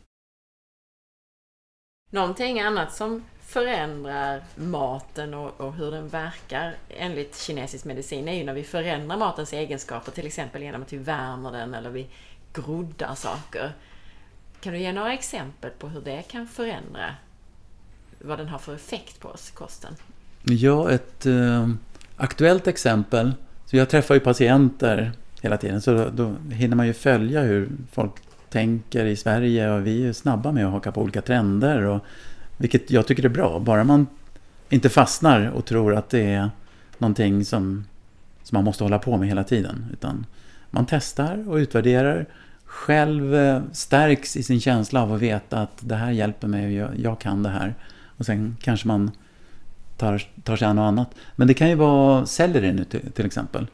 Någonting 2.09 2.59
annat 2.59 2.93
som 2.93 3.23
förändrar 3.41 4.43
maten 4.55 5.33
och, 5.33 5.61
och, 5.61 5.73
hur 5.73 5.91
den 5.91 6.07
verkar 6.07 6.75
enligt 6.89 7.37
kinesisk 7.37 7.85
medicin 7.85 8.27
är 8.27 8.33
ju 8.33 8.43
när 8.43 8.53
vi 8.53 8.63
förändrar 8.63 9.17
matens 9.17 9.53
egenskaper, 9.53 10.11
till 10.11 10.25
exempel 10.25 10.61
genom 10.61 10.81
att 10.81 10.93
vi 10.93 10.97
värmer 10.97 11.51
den 11.51 11.73
eller 11.73 11.89
vi 11.89 12.07
groddar 12.53 13.15
saker. 13.15 13.71
Kan 14.61 14.73
du 14.73 14.79
ge 14.79 14.91
några 14.91 15.13
exempel 15.13 15.71
på 15.71 15.87
hur 15.87 16.01
det 16.01 16.21
kan 16.21 16.47
förändra 16.47 17.15
vad 18.19 18.37
den 18.37 18.47
har 18.47 18.59
för 18.59 18.75
effekt 18.75 19.19
på 19.19 19.27
oss, 19.27 19.51
kosten? 19.51 19.95
Ja, 20.43 20.91
ett 20.91 21.25
eh, 21.25 21.69
aktuellt 22.15 22.67
exempel. 22.67 23.33
Så 23.65 23.77
jag 23.77 23.89
träffar 23.89 24.15
ju 24.15 24.19
patienter 24.19 25.11
hela 25.41 25.57
tiden, 25.57 25.81
så 25.81 25.93
då, 25.93 26.09
då 26.09 26.53
hinner 26.53 26.75
man 26.75 26.87
ju 26.87 26.93
följa 26.93 27.41
hur 27.41 27.69
folk 27.91 28.13
tänker 28.49 29.05
i 29.05 29.15
Sverige 29.15 29.71
och 29.71 29.87
vi 29.87 30.07
är 30.07 30.13
snabba 30.13 30.51
med 30.51 30.65
att 30.65 30.71
haka 30.71 30.91
på 30.91 31.01
olika 31.01 31.21
trender. 31.21 31.81
Och, 31.81 32.01
vilket 32.57 32.91
jag 32.91 33.07
tycker 33.07 33.25
är 33.25 33.29
bra, 33.29 33.59
bara 33.59 33.83
man 33.83 34.07
inte 34.69 34.89
fastnar 34.89 35.49
och 35.49 35.65
tror 35.65 35.95
att 35.95 36.09
det 36.09 36.33
är 36.33 36.49
någonting 36.97 37.45
som, 37.45 37.85
som 38.43 38.55
man 38.55 38.63
måste 38.63 38.83
hålla 38.83 38.99
på 38.99 39.17
med 39.17 39.27
hela 39.27 39.43
tiden. 39.43 39.85
Utan 39.93 40.25
man 40.69 40.85
testar 40.85 41.49
och 41.49 41.55
utvärderar 41.55 42.25
själv 42.65 43.35
eh, 43.35 43.61
stärks 43.71 44.37
i 44.37 44.43
sin 44.43 44.59
känsla 44.59 45.03
av 45.03 45.13
att 45.13 45.21
veta 45.21 45.59
att 45.59 45.77
det 45.79 45.95
här 45.95 46.11
hjälper 46.11 46.47
mig 46.47 46.65
och 46.65 46.71
jag, 46.71 46.99
jag 46.99 47.19
kan 47.19 47.43
det 47.43 47.49
här. 47.49 47.75
Och 48.17 48.25
sen 48.25 48.57
kanske 48.61 48.87
man 48.87 49.11
tar, 49.97 50.23
tar 50.43 50.55
sig 50.55 50.67
an 50.67 50.75
något 50.75 50.83
annat. 50.83 51.15
Men 51.35 51.47
det 51.47 51.53
kan 51.53 51.69
ju 51.69 51.75
vara 51.75 52.25
selleri 52.25 52.73
nu 52.73 52.83
till, 52.83 53.11
till 53.11 53.25
exempel. 53.25 53.67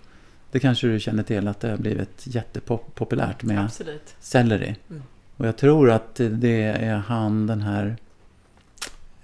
Det 0.54 0.60
kanske 0.60 0.88
du 0.88 1.00
känner 1.00 1.24
till 1.24 1.48
att 1.48 1.60
det 1.60 1.70
har 1.70 1.78
blivit 1.78 2.24
jättepopulärt 2.28 3.44
med 3.44 3.66
Absolut. 3.66 4.16
selleri. 4.20 4.76
Mm. 4.90 5.04
Och 5.38 5.48
jag 5.48 5.58
tror 5.58 5.92
att 5.92 6.16
det 6.16 6.64
är 6.64 6.96
han 6.96 7.48
den 7.48 7.62
här 7.62 7.96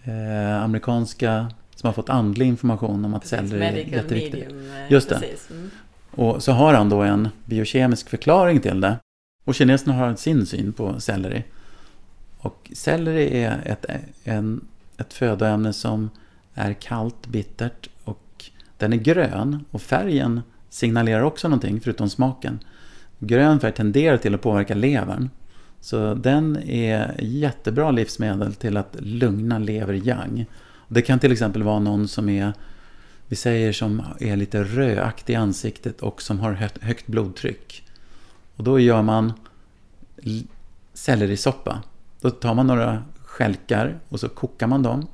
eh, 0.03 0.63
amerikanska 0.63 1.51
som 1.75 1.87
har 1.87 1.93
fått 1.93 2.09
andlig 2.09 2.45
information 2.45 3.05
om 3.05 3.13
att 3.13 3.21
precis, 3.21 3.39
selleri 3.39 3.83
är 3.83 3.95
jätteviktigt. 3.95 4.51
Medium, 4.51 4.71
eh, 4.75 4.91
Just 4.91 5.09
det. 5.09 5.23
Mm. 5.51 5.71
Och 6.11 6.43
så 6.43 6.51
har 6.51 6.73
han 6.73 6.89
då 6.89 7.01
en 7.01 7.29
biokemisk 7.45 8.09
förklaring 8.09 8.59
till 8.59 8.81
det. 8.81 8.97
Och 9.45 9.55
kineserna 9.55 9.93
har 9.93 10.15
sin 10.15 10.45
syn 10.45 10.73
på 10.73 10.99
selleri. 10.99 11.43
Och 12.37 12.71
selleri 12.73 13.43
är 13.43 13.61
ett, 13.65 13.85
en, 14.23 14.67
ett 14.97 15.13
födoämne 15.13 15.73
som 15.73 16.09
är 16.53 16.73
kallt, 16.73 17.27
bittert 17.27 17.89
och 18.03 18.45
den 18.77 18.93
är 18.93 18.97
grön. 18.97 19.65
Och 19.71 19.81
färgen 19.81 20.41
signalerar 20.69 21.21
också 21.21 21.47
någonting 21.47 21.81
förutom 21.81 22.09
smaken. 22.09 22.59
Grön 23.19 23.59
färg 23.59 23.71
tenderar 23.71 24.17
till 24.17 24.35
att 24.35 24.41
påverka 24.41 24.75
levern. 24.75 25.29
Så 25.81 26.13
den 26.13 26.57
är 26.63 27.15
jättebra 27.19 27.91
livsmedel 27.91 28.53
till 28.53 28.77
att 28.77 28.95
lugna 28.99 29.59
lever 29.59 29.93
yang. 29.93 30.45
Det 30.87 31.01
kan 31.01 31.19
till 31.19 31.31
exempel 31.31 31.63
vara 31.63 31.79
någon 31.79 32.07
som 32.07 32.29
är, 32.29 32.53
vi 33.27 33.35
säger 33.35 33.73
som 33.73 34.01
är 34.19 34.35
lite 34.35 34.63
rödaktig 34.63 35.33
i 35.33 35.35
ansiktet 35.35 36.01
och 36.01 36.21
som 36.21 36.39
har 36.39 36.69
högt 36.81 37.07
blodtryck. 37.07 37.83
Och 38.55 38.63
då 38.63 38.79
gör 38.79 39.01
man 39.01 39.33
sellerisoppa. 40.93 41.83
Då 42.21 42.29
tar 42.29 42.53
man 42.53 42.67
några 42.67 43.03
skälkar 43.23 43.99
och 44.09 44.19
så 44.19 44.29
kokar 44.29 44.67
man 44.67 44.83
dem 44.83 45.07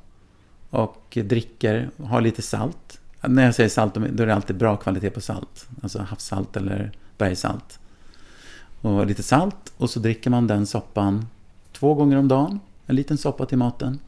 och 0.70 1.18
dricker, 1.24 1.90
har 2.04 2.20
lite 2.20 2.42
salt. 2.42 3.00
När 3.26 3.44
jag 3.44 3.54
säger 3.54 3.68
salt, 3.68 3.94
då 3.94 4.22
är 4.22 4.26
det 4.26 4.34
alltid 4.34 4.56
bra 4.56 4.76
kvalitet 4.76 5.10
på 5.10 5.20
salt. 5.20 5.68
Alltså 5.82 6.02
havssalt 6.02 6.56
eller 6.56 6.92
bergssalt. 7.18 7.78
Och 8.80 9.06
lite 9.06 9.22
salt 9.22 9.72
och 9.76 9.90
så 9.90 10.00
dricker 10.00 10.30
man 10.30 10.46
den 10.46 10.66
soppan 10.66 11.26
två 11.72 11.94
gånger 11.94 12.16
om 12.16 12.28
dagen. 12.28 12.60
En 12.86 12.96
liten 12.96 13.18
soppa 13.18 13.46
till 13.46 13.58
maten. 13.58 13.98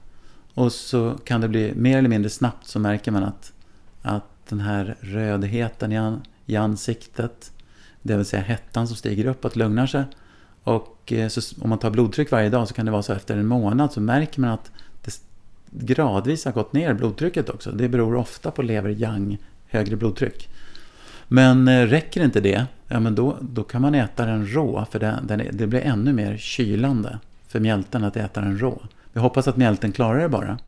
Och 0.54 0.72
så 0.72 1.14
kan 1.24 1.40
det 1.40 1.48
bli 1.48 1.74
mer 1.74 1.98
eller 1.98 2.08
mindre 2.08 2.30
snabbt 2.30 2.66
så 2.66 2.78
märker 2.78 3.10
man 3.10 3.24
att, 3.24 3.52
att 4.02 4.24
den 4.48 4.60
här 4.60 4.96
rödheten 5.00 5.92
i, 5.92 5.96
an, 5.96 6.22
i 6.46 6.56
ansiktet, 6.56 7.52
det 8.02 8.16
vill 8.16 8.26
säga 8.26 8.42
hettan 8.42 8.88
som 8.88 8.96
stiger 8.96 9.26
uppåt, 9.26 9.56
lugnar 9.56 9.86
sig. 9.86 10.04
Och 10.64 11.12
eh, 11.12 11.28
så, 11.28 11.62
om 11.62 11.68
man 11.68 11.78
tar 11.78 11.90
blodtryck 11.90 12.30
varje 12.30 12.50
dag 12.50 12.68
så 12.68 12.74
kan 12.74 12.86
det 12.86 12.92
vara 12.92 13.02
så 13.02 13.12
efter 13.12 13.36
en 13.36 13.46
månad 13.46 13.92
så 13.92 14.00
märker 14.00 14.40
man 14.40 14.50
att 14.50 14.70
gradvis 15.70 16.44
har 16.44 16.52
gått 16.52 16.72
ner 16.72 16.94
blodtrycket 16.94 17.48
också. 17.48 17.70
Det 17.70 17.88
beror 17.88 18.16
ofta 18.16 18.50
på 18.50 18.62
lever-yang, 18.62 19.38
högre 19.66 19.96
blodtryck. 19.96 20.48
Men 21.28 21.68
eh, 21.68 21.86
räcker 21.86 22.24
inte 22.24 22.40
det, 22.40 22.66
ja 22.88 23.00
men 23.00 23.14
då, 23.14 23.36
då 23.40 23.64
kan 23.64 23.82
man 23.82 23.94
äta 23.94 24.26
den 24.26 24.46
rå 24.46 24.86
för 24.90 24.98
det, 24.98 25.18
den, 25.22 25.42
det 25.52 25.66
blir 25.66 25.80
ännu 25.80 26.12
mer 26.12 26.36
kylande 26.36 27.18
för 27.46 27.60
mjälten 27.60 28.04
att 28.04 28.16
äta 28.16 28.40
den 28.40 28.58
rå. 28.58 28.82
Vi 29.12 29.20
hoppas 29.20 29.48
att 29.48 29.56
mjälten 29.56 29.92
klarar 29.92 30.20
det 30.20 30.28
bara. 30.28 30.58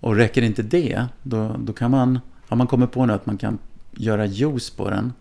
Och 0.00 0.16
räcker 0.16 0.42
inte 0.42 0.62
det, 0.62 1.06
då, 1.22 1.56
då 1.58 1.72
kan 1.72 1.90
man, 1.90 2.20
har 2.48 2.56
man 2.56 2.66
kommit 2.66 2.92
på 2.92 3.06
nu 3.06 3.12
att 3.12 3.26
man 3.26 3.38
kan 3.38 3.58
göra 3.92 4.26
juice 4.26 4.70
på 4.70 4.90
den 4.90 5.12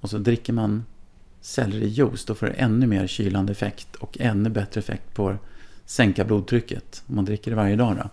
och 0.00 0.10
så 0.10 0.18
dricker 0.18 0.52
man 0.52 0.84
sellerijuice, 1.40 2.24
då 2.24 2.34
får 2.34 2.46
det 2.46 2.52
ännu 2.52 2.86
mer 2.86 3.06
kylande 3.06 3.52
effekt 3.52 3.96
och 3.96 4.16
ännu 4.20 4.50
bättre 4.50 4.78
effekt 4.78 5.14
på 5.14 5.28
att 5.28 5.36
sänka 5.84 6.24
blodtrycket 6.24 7.02
om 7.06 7.16
man 7.16 7.24
dricker 7.24 7.50
det 7.50 7.56
varje 7.56 7.76
dag. 7.76 7.96
Då. 7.96 8.10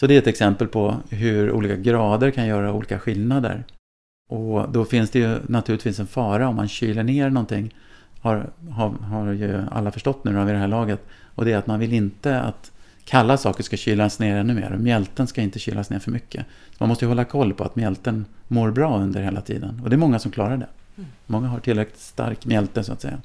Så 0.00 0.06
det 0.06 0.14
är 0.14 0.18
ett 0.18 0.26
exempel 0.26 0.68
på 0.68 0.96
hur 1.10 1.52
olika 1.52 1.76
grader 1.76 2.30
kan 2.30 2.46
göra 2.46 2.72
olika 2.72 2.98
skillnader. 2.98 3.64
Och 4.30 4.72
då 4.72 4.84
finns 4.84 5.10
det 5.10 5.18
ju 5.18 5.38
naturligtvis 5.48 6.00
en 6.00 6.06
fara 6.06 6.48
om 6.48 6.56
man 6.56 6.68
kyler 6.68 7.02
ner 7.02 7.30
någonting, 7.30 7.74
har, 8.20 8.50
har, 8.70 8.88
har 8.90 9.32
ju 9.32 9.62
alla 9.70 9.90
förstått 9.90 10.24
nu 10.24 10.44
vid 10.44 10.54
det 10.54 10.58
här 10.58 10.68
laget, 10.68 11.00
och 11.34 11.44
det 11.44 11.52
är 11.52 11.56
att 11.56 11.66
man 11.66 11.80
vill 11.80 11.92
inte 11.92 12.40
att 12.40 12.72
kalla 13.04 13.36
saker 13.36 13.62
ska 13.62 13.76
kylas 13.76 14.18
ner 14.18 14.36
ännu 14.36 14.54
mer. 14.54 14.76
Mjälten 14.78 15.26
ska 15.26 15.40
inte 15.40 15.58
kylas 15.58 15.90
ner 15.90 15.98
för 15.98 16.10
mycket. 16.10 16.46
Så 16.70 16.76
man 16.78 16.88
måste 16.88 17.04
ju 17.04 17.08
hålla 17.08 17.24
koll 17.24 17.54
på 17.54 17.64
att 17.64 17.76
mjälten 17.76 18.26
mår 18.48 18.70
bra 18.70 18.98
under 18.98 19.22
hela 19.22 19.40
tiden. 19.40 19.80
Och 19.84 19.90
det 19.90 19.96
är 19.96 19.98
många 19.98 20.18
som 20.18 20.30
klarar 20.30 20.56
det. 20.56 20.68
Mm. 20.96 21.10
Många 21.26 21.48
har 21.48 21.60
tillräckligt 21.60 22.00
stark 22.00 22.46
mjälte 22.46 22.84
så 22.84 22.92
att 22.92 23.00
säga. 23.00 23.18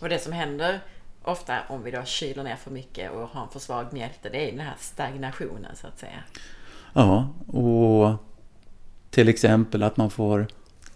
Och 0.00 0.08
det 0.08 0.18
som 0.18 0.32
händer 0.32 0.80
ofta 1.22 1.58
om 1.68 1.82
vi 1.82 1.90
då 1.90 2.04
kyler 2.04 2.44
ner 2.44 2.56
för 2.56 2.70
mycket 2.70 3.10
och 3.10 3.28
har 3.28 3.42
en 3.42 3.48
för 3.48 3.58
svag 3.58 3.92
mjälte, 3.92 4.28
det 4.28 4.48
är 4.48 4.52
den 4.52 4.66
här 4.66 4.74
stagnationen 4.78 5.76
så 5.76 5.86
att 5.86 5.98
säga. 5.98 6.22
Ja, 6.92 7.28
och 7.46 8.16
till 9.10 9.28
exempel 9.28 9.82
att 9.82 9.96
man 9.96 10.10
får 10.10 10.46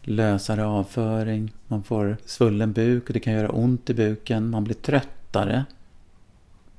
lösare 0.03 0.65
avföring, 0.65 1.53
man 1.69 1.83
får 1.83 2.17
svullen 2.25 2.73
buk 2.73 3.07
och 3.07 3.13
det 3.13 3.21
kan 3.21 3.33
göra 3.33 3.49
ont 3.51 3.91
i 3.91 3.95
buken, 3.95 4.51
man 4.51 4.65
blir 4.65 4.75
tröttare. 4.75 5.65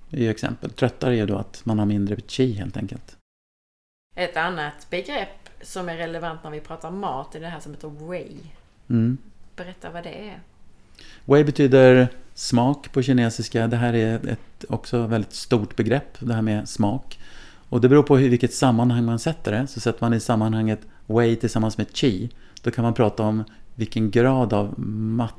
Ju 0.10 0.30
exempel. 0.30 0.70
Tröttare 0.70 1.18
är 1.18 1.28
då 1.28 1.38
att 1.38 1.66
man 1.66 1.80
har 1.80 1.86
mindre 1.86 2.18
chi 2.28 2.54
helt 2.54 2.78
enkelt. 2.78 3.18
Ett 4.16 4.38
annat 4.38 4.88
begrepp 4.90 5.50
som 5.62 5.90
är 5.90 5.98
relevant 5.98 6.44
när 6.44 6.52
vi 6.52 6.60
pratar 6.60 6.92
mat 6.92 7.36
är 7.36 7.40
det 7.40 7.48
här 7.48 7.60
som 7.60 7.74
heter 7.74 8.08
whey. 8.10 8.38
Mm. 8.90 9.18
Berätta 9.56 9.90
vad 9.90 10.04
det 10.04 10.30
är. 10.30 10.40
Wei 11.26 11.44
betyder 11.44 12.10
smak 12.36 12.92
på 12.94 13.02
kinesiska. 13.02 13.68
Det 13.68 13.78
här 13.78 13.94
är 13.94 14.28
ett 14.28 14.66
också 14.70 15.08
väldigt 15.08 15.34
stort 15.34 15.76
begrepp, 15.76 16.18
det 16.20 16.34
här 16.34 16.42
med 16.42 16.70
smak. 16.70 17.20
Och 17.70 17.82
det 17.82 17.90
beror 17.90 18.04
på 18.04 18.20
i 18.20 18.30
vilket 18.30 18.54
sammanhang 18.54 19.06
man 19.06 19.20
sätter 19.20 19.52
det. 19.52 19.68
Så 19.68 19.80
sätter 19.80 20.02
man 20.02 20.14
i 20.14 20.20
sammanhanget 20.20 20.80
Wei 21.08 21.36
tillsammans 21.36 21.78
med 21.78 21.94
Qi, 21.94 22.30
då 22.62 22.72
kan 22.72 22.84
man 22.84 22.94
prata 22.94 23.24
om 23.24 23.44
vilken 23.76 24.12
grad 24.12 24.54
av 24.54 24.80
mat 24.80 25.34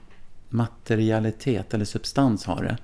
materialitet 0.49 1.75
eller 1.75 1.85
substans 1.85 2.45
har 2.45 2.63
det. 2.63 2.79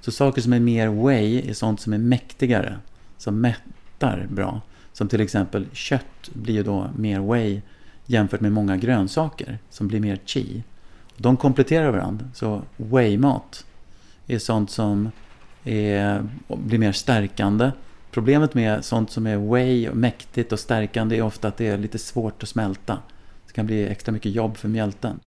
Så 0.00 0.12
saker 0.12 0.42
som 0.42 0.52
är 0.52 0.60
mer 0.60 0.88
Wei 0.88 1.50
är 1.50 1.54
sånt 1.54 1.80
som 1.80 1.92
är 1.92 1.98
mäktigare, 1.98 2.78
som 3.18 3.40
mättar 3.40 4.26
bra. 4.30 4.60
Som 4.92 5.08
till 5.08 5.20
exempel 5.20 5.66
kött 5.72 6.30
blir 6.32 6.54
ju 6.54 6.62
då 6.62 6.90
mer 6.96 7.20
Wei 7.20 7.62
jämfört 8.06 8.40
med 8.40 8.52
många 8.52 8.76
grönsaker 8.76 9.58
som 9.70 9.88
blir 9.88 10.00
mer 10.00 10.16
Qi. 10.16 10.62
De 11.20 11.36
kompletterar 11.36 11.90
varandra. 11.90 12.26
Så 12.34 12.62
whey-mat 12.76 13.66
är 14.26 14.38
sånt 14.38 14.70
som 14.70 15.10
är, 15.64 16.24
blir 16.48 16.78
mer 16.78 16.92
stärkande. 16.92 17.70
Problemet 18.10 18.54
med 18.54 18.84
sånt 18.84 19.10
som 19.10 19.26
är 19.26 19.36
whey, 19.36 19.88
och 19.88 19.96
mäktigt 19.96 20.52
och 20.52 20.58
stärkande 20.58 21.16
är 21.16 21.22
ofta 21.22 21.48
att 21.48 21.56
det 21.56 21.66
är 21.66 21.78
lite 21.78 21.98
svårt 21.98 22.42
att 22.42 22.48
smälta. 22.48 22.98
Det 23.46 23.52
kan 23.52 23.66
bli 23.66 23.88
extra 23.88 24.12
mycket 24.12 24.32
jobb 24.32 24.56
för 24.56 24.68
mjälten. 24.68 25.20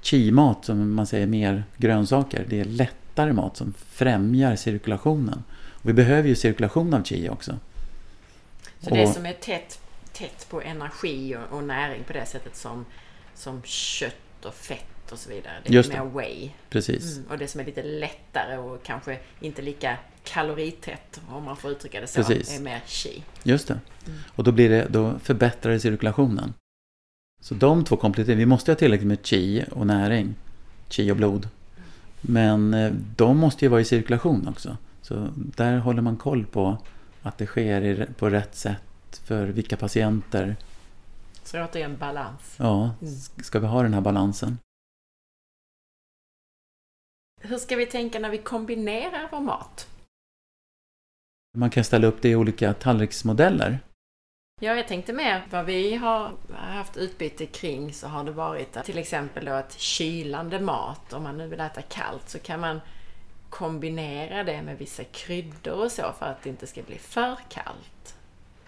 Qi-mat, 0.00 0.64
som 0.64 0.94
man 0.94 1.06
säger 1.06 1.26
mer 1.26 1.64
grönsaker, 1.76 2.46
det 2.48 2.60
är 2.60 2.64
lättare 2.64 3.32
mat 3.32 3.56
som 3.56 3.72
främjar 3.72 4.56
cirkulationen. 4.56 5.44
Och 5.52 5.88
vi 5.88 5.92
behöver 5.92 6.28
ju 6.28 6.34
cirkulation 6.34 6.94
av 6.94 7.02
qi 7.02 7.28
också. 7.28 7.58
Så 8.80 8.90
och, 8.90 8.96
det 8.96 9.06
som 9.06 9.26
är 9.26 9.32
tätt, 9.32 9.80
tätt 10.12 10.46
på 10.50 10.62
energi 10.62 11.36
och, 11.36 11.56
och 11.56 11.64
näring 11.64 12.04
på 12.04 12.12
det 12.12 12.26
sättet 12.26 12.56
som, 12.56 12.84
som 13.34 13.62
kött 13.62 14.23
och 14.44 14.54
fett 14.54 15.12
och 15.12 15.18
så 15.18 15.30
vidare. 15.30 15.52
Det 15.62 15.68
är 15.68 15.72
Just 15.72 15.92
mer 15.92 16.04
det. 16.04 16.10
whey. 16.18 16.50
Precis. 16.70 17.16
Mm, 17.16 17.30
och 17.30 17.38
det 17.38 17.48
som 17.48 17.60
är 17.60 17.64
lite 17.64 17.82
lättare 17.82 18.56
och 18.56 18.82
kanske 18.82 19.18
inte 19.40 19.62
lika 19.62 19.98
kaloritätt, 20.24 21.20
om 21.28 21.44
man 21.44 21.56
får 21.56 21.70
uttrycka 21.70 22.00
det 22.00 22.06
så, 22.06 22.22
Precis. 22.22 22.58
är 22.58 22.62
mer 22.62 22.82
chi. 22.86 23.22
Just 23.42 23.68
det. 23.68 23.80
Mm. 24.06 24.18
Och 24.28 24.44
då, 24.44 24.52
blir 24.52 24.68
det, 24.68 24.86
då 24.90 25.18
förbättrar 25.18 25.72
det 25.72 25.80
cirkulationen. 25.80 26.54
Så 27.40 27.54
de 27.54 27.84
två 27.84 27.96
kompletterar. 27.96 28.36
Vi 28.36 28.46
måste 28.46 28.70
ha 28.70 28.76
tillräckligt 28.76 29.08
med 29.08 29.26
chi 29.26 29.64
och 29.70 29.86
näring. 29.86 30.34
Chi 30.88 31.10
och 31.10 31.16
blod. 31.16 31.48
Men 32.20 32.74
eh, 32.74 32.92
de 33.16 33.38
måste 33.38 33.64
ju 33.64 33.68
vara 33.68 33.80
i 33.80 33.84
cirkulation 33.84 34.48
också. 34.48 34.76
Så 35.02 35.28
där 35.36 35.78
håller 35.78 36.02
man 36.02 36.16
koll 36.16 36.46
på 36.46 36.78
att 37.22 37.38
det 37.38 37.46
sker 37.46 38.08
på 38.18 38.30
rätt 38.30 38.54
sätt 38.54 39.20
för 39.24 39.46
vilka 39.46 39.76
patienter. 39.76 40.56
Så 41.44 41.64
återigen 41.64 41.96
balans. 41.98 42.56
Ja, 42.58 42.94
Mm. 43.02 43.14
ska 43.44 43.58
vi 43.60 43.66
ha 43.66 43.82
den 43.82 43.94
här 43.94 44.00
balansen? 44.00 44.58
Hur 47.40 47.58
ska 47.58 47.76
vi 47.76 47.86
tänka 47.86 48.18
när 48.18 48.30
vi 48.30 48.38
kombinerar 48.38 49.28
vår 49.32 49.40
mat? 49.40 49.88
Man 51.56 51.70
kan 51.70 51.84
ställa 51.84 52.06
upp 52.06 52.22
det 52.22 52.28
i 52.28 52.36
olika 52.36 52.74
tallriksmodeller. 52.74 53.78
Ja, 54.60 54.74
jag 54.74 54.88
tänkte 54.88 55.12
mer 55.12 55.46
vad 55.50 55.66
vi 55.66 55.94
har 55.94 56.32
haft 56.52 56.96
utbyte 56.96 57.46
kring 57.46 57.92
så 57.92 58.08
har 58.08 58.24
det 58.24 58.32
varit 58.32 58.76
att 58.76 58.84
till 58.84 58.98
exempel 58.98 59.44
då 59.44 59.52
att 59.52 59.72
kylande 59.72 60.60
mat, 60.60 61.12
om 61.12 61.22
man 61.22 61.38
nu 61.38 61.48
vill 61.48 61.60
äta 61.60 61.82
kallt, 61.82 62.28
så 62.28 62.38
kan 62.38 62.60
man 62.60 62.80
kombinera 63.50 64.44
det 64.44 64.62
med 64.62 64.78
vissa 64.78 65.04
kryddor 65.04 65.84
och 65.84 65.92
så 65.92 66.12
för 66.18 66.26
att 66.26 66.42
det 66.42 66.48
inte 66.50 66.66
ska 66.66 66.82
bli 66.82 66.98
för 66.98 67.38
kallt. 67.48 67.90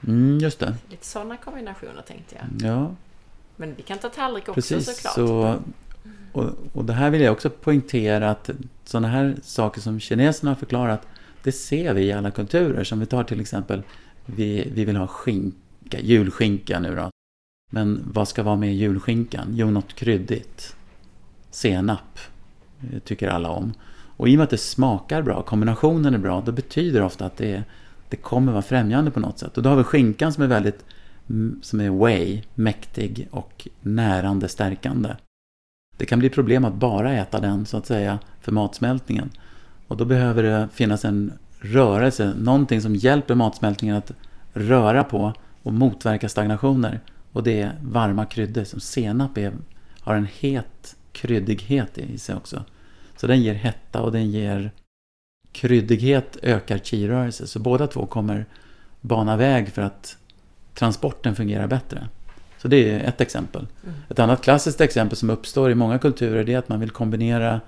Mm, 0.07 0.39
just 0.39 0.59
det. 0.59 0.75
Lite 0.91 1.07
sådana 1.07 1.37
kombinationer 1.37 2.03
tänkte 2.03 2.37
jag. 2.37 2.71
Ja, 2.71 2.95
Men 3.57 3.75
vi 3.77 3.83
kan 3.83 3.99
ta 3.99 4.09
tallrik 4.09 4.49
också 4.49 4.55
precis. 4.55 4.97
såklart. 4.97 5.15
Så, 5.15 5.59
och, 6.33 6.51
och 6.73 6.85
det 6.85 6.93
här 6.93 7.11
vill 7.11 7.21
jag 7.21 7.33
också 7.33 7.51
poängtera 7.51 8.31
att 8.31 8.51
sådana 8.85 9.09
här 9.09 9.37
saker 9.43 9.81
som 9.81 10.01
kineserna 10.01 10.51
har 10.51 10.57
förklarat, 10.57 11.07
det 11.43 11.53
ser 11.53 11.95
vi 11.95 12.03
i 12.03 12.13
alla 12.13 12.31
kulturer. 12.31 12.85
Som 12.85 13.01
vi 13.01 13.07
tar 13.07 13.25
till 13.25 13.41
exempel, 13.41 13.83
vi, 14.27 14.71
vi 14.75 14.85
vill 14.85 14.97
ha 14.97 15.07
skinka, 15.07 16.01
julskinka 16.01 16.81
nu 16.81 16.97
då. 16.97 17.11
Men 17.73 18.03
vad 18.13 18.29
ska 18.29 18.43
vara 18.43 18.57
med 18.57 18.77
julskinkan? 18.77 19.49
Jo, 19.51 19.71
något 19.71 19.95
kryddigt. 19.95 20.77
Senap 21.51 22.19
eh, 22.93 22.99
tycker 22.99 23.29
alla 23.29 23.51
om. 23.51 23.73
Och 24.17 24.29
i 24.29 24.35
och 24.35 24.39
med 24.39 24.45
att 24.45 24.51
det 24.51 24.59
smakar 24.59 25.23
bra, 25.23 25.43
kombinationen 25.43 26.15
är 26.15 26.19
bra, 26.19 26.43
då 26.47 26.53
betyder 26.53 27.01
det 27.01 27.07
ofta 27.07 27.27
att 27.27 27.37
det, 27.37 27.65
det 28.09 28.17
kommer 28.17 28.53
vara 28.53 28.63
främjande 28.63 29.11
på 29.11 29.21
något 29.21 29.39
sätt. 29.39 29.57
Och 29.57 29.63
då 29.63 29.69
har 29.69 29.77
vi 29.77 29.83
skinkan 29.83 30.33
som 30.33 30.43
är 30.43 30.47
väldigt, 30.47 30.85
som 31.63 31.81
är 31.81 31.91
way, 31.91 32.43
mäktig 32.55 33.29
och 33.31 33.69
närande, 33.81 34.49
stärkande. 34.49 35.15
Det 35.97 36.07
kan 36.07 36.19
bli 36.19 36.31
problem 36.31 36.65
att 36.65 36.75
bara 36.75 37.13
äta 37.13 37.41
den 37.41 37.67
så 37.67 37.77
att 37.77 37.87
säga 37.87 38.19
för 38.41 38.53
matsmältningen. 38.53 39.31
Och 39.89 39.97
då 39.97 40.05
behöver 40.05 40.43
det 40.43 40.69
finnas 40.73 41.05
en 41.05 41.33
rörelse, 41.59 42.35
någonting 42.39 42.81
som 42.81 42.95
hjälper 42.95 43.35
matsmältningen 43.35 43.97
att 43.97 44.13
röra 44.53 45.05
på 45.05 45.33
och 45.63 45.73
motverka 45.73 46.29
stagnationer. 46.29 47.01
Och 47.33 47.43
det 47.43 47.61
är 47.61 47.73
varma 47.83 48.25
kryddor. 48.25 48.65
Som 48.65 48.81
senap 48.81 49.39
är, 49.39 49.53
har 50.01 50.15
en 50.15 50.29
het 50.39 50.97
kryddighet 51.13 51.99
i 51.99 52.19
sig 52.19 52.35
också. 52.35 52.65
Så 53.17 53.27
den 53.27 53.43
ger 53.43 53.55
hetta 53.55 54.03
och 54.03 54.13
den 54.13 54.31
ger 54.31 54.73
kryddighet 55.57 56.37
ökar 56.43 56.79
kirörelse. 56.79 57.47
Så 57.47 57.59
båda 57.59 57.87
två 57.87 58.07
kommer 58.07 58.47
bana 59.01 59.37
väg 59.37 59.69
för 59.69 59.83
att 59.83 60.17
transporten 60.75 61.37
fungerar 61.37 61.67
bättre. 61.67 62.09
Så 62.59 62.69
det 62.69 62.91
är 62.91 63.01
ett 63.01 63.21
exempel. 63.21 63.67
Mm. 63.85 63.95
Ett 64.09 64.19
annat 64.19 64.43
klassiskt 64.43 64.81
exempel 64.81 65.17
som 65.17 65.31
uppstår 65.31 65.71
i 65.71 65.75
många 65.75 65.99
kulturer 65.99 66.51
är 66.51 66.59
att 66.59 66.69
man 66.69 66.81
vill 66.81 66.91
kombinera 66.91 67.61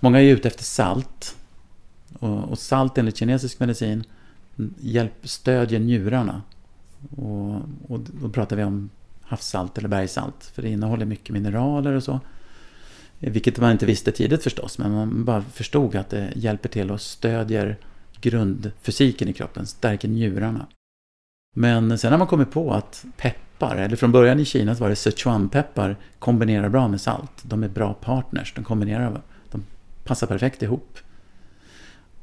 Många 0.00 0.20
är 0.20 0.24
ute 0.24 0.48
efter 0.48 0.64
salt. 0.64 1.36
Och, 2.18 2.44
och 2.44 2.58
salt 2.58 2.98
enligt 2.98 3.16
kinesisk 3.16 3.60
medicin 3.60 4.04
hjälp, 4.78 5.12
stödjer 5.22 5.80
njurarna. 5.80 6.42
Och, 7.16 7.54
och 7.88 8.00
då 8.00 8.28
pratar 8.28 8.56
vi 8.56 8.64
om 8.64 8.90
havssalt 9.22 9.78
eller 9.78 9.88
bergsalt. 9.88 10.44
För 10.54 10.62
det 10.62 10.68
innehåller 10.68 11.06
mycket 11.06 11.32
mineraler 11.32 11.92
och 11.92 12.02
så. 12.02 12.20
Vilket 13.18 13.58
man 13.58 13.72
inte 13.72 13.86
visste 13.86 14.12
tidigt 14.12 14.42
förstås, 14.42 14.78
men 14.78 14.92
man 14.92 15.24
bara 15.24 15.42
förstod 15.42 15.96
att 15.96 16.10
det 16.10 16.32
hjälper 16.36 16.68
till 16.68 16.90
och 16.90 17.00
stödjer 17.00 17.76
grundfysiken 18.20 19.28
i 19.28 19.32
kroppen, 19.32 19.66
stärker 19.66 20.08
njurarna. 20.08 20.66
Men 21.56 21.98
sen 21.98 22.12
har 22.12 22.18
man 22.18 22.26
kommit 22.26 22.50
på 22.50 22.72
att 22.72 23.04
peppar, 23.16 23.76
eller 23.76 23.96
från 23.96 24.12
början 24.12 24.40
i 24.40 24.44
Kina 24.44 24.74
så 24.74 24.82
var 24.82 24.90
det 24.90 24.96
Sichuanpeppar, 24.96 25.96
kombinerar 26.18 26.68
bra 26.68 26.88
med 26.88 27.00
salt. 27.00 27.42
De 27.42 27.62
är 27.62 27.68
bra 27.68 27.94
partners, 27.94 28.52
de 28.56 28.64
kombinerar, 28.64 29.22
de 29.50 29.64
passar 30.04 30.26
perfekt 30.26 30.62
ihop. 30.62 30.98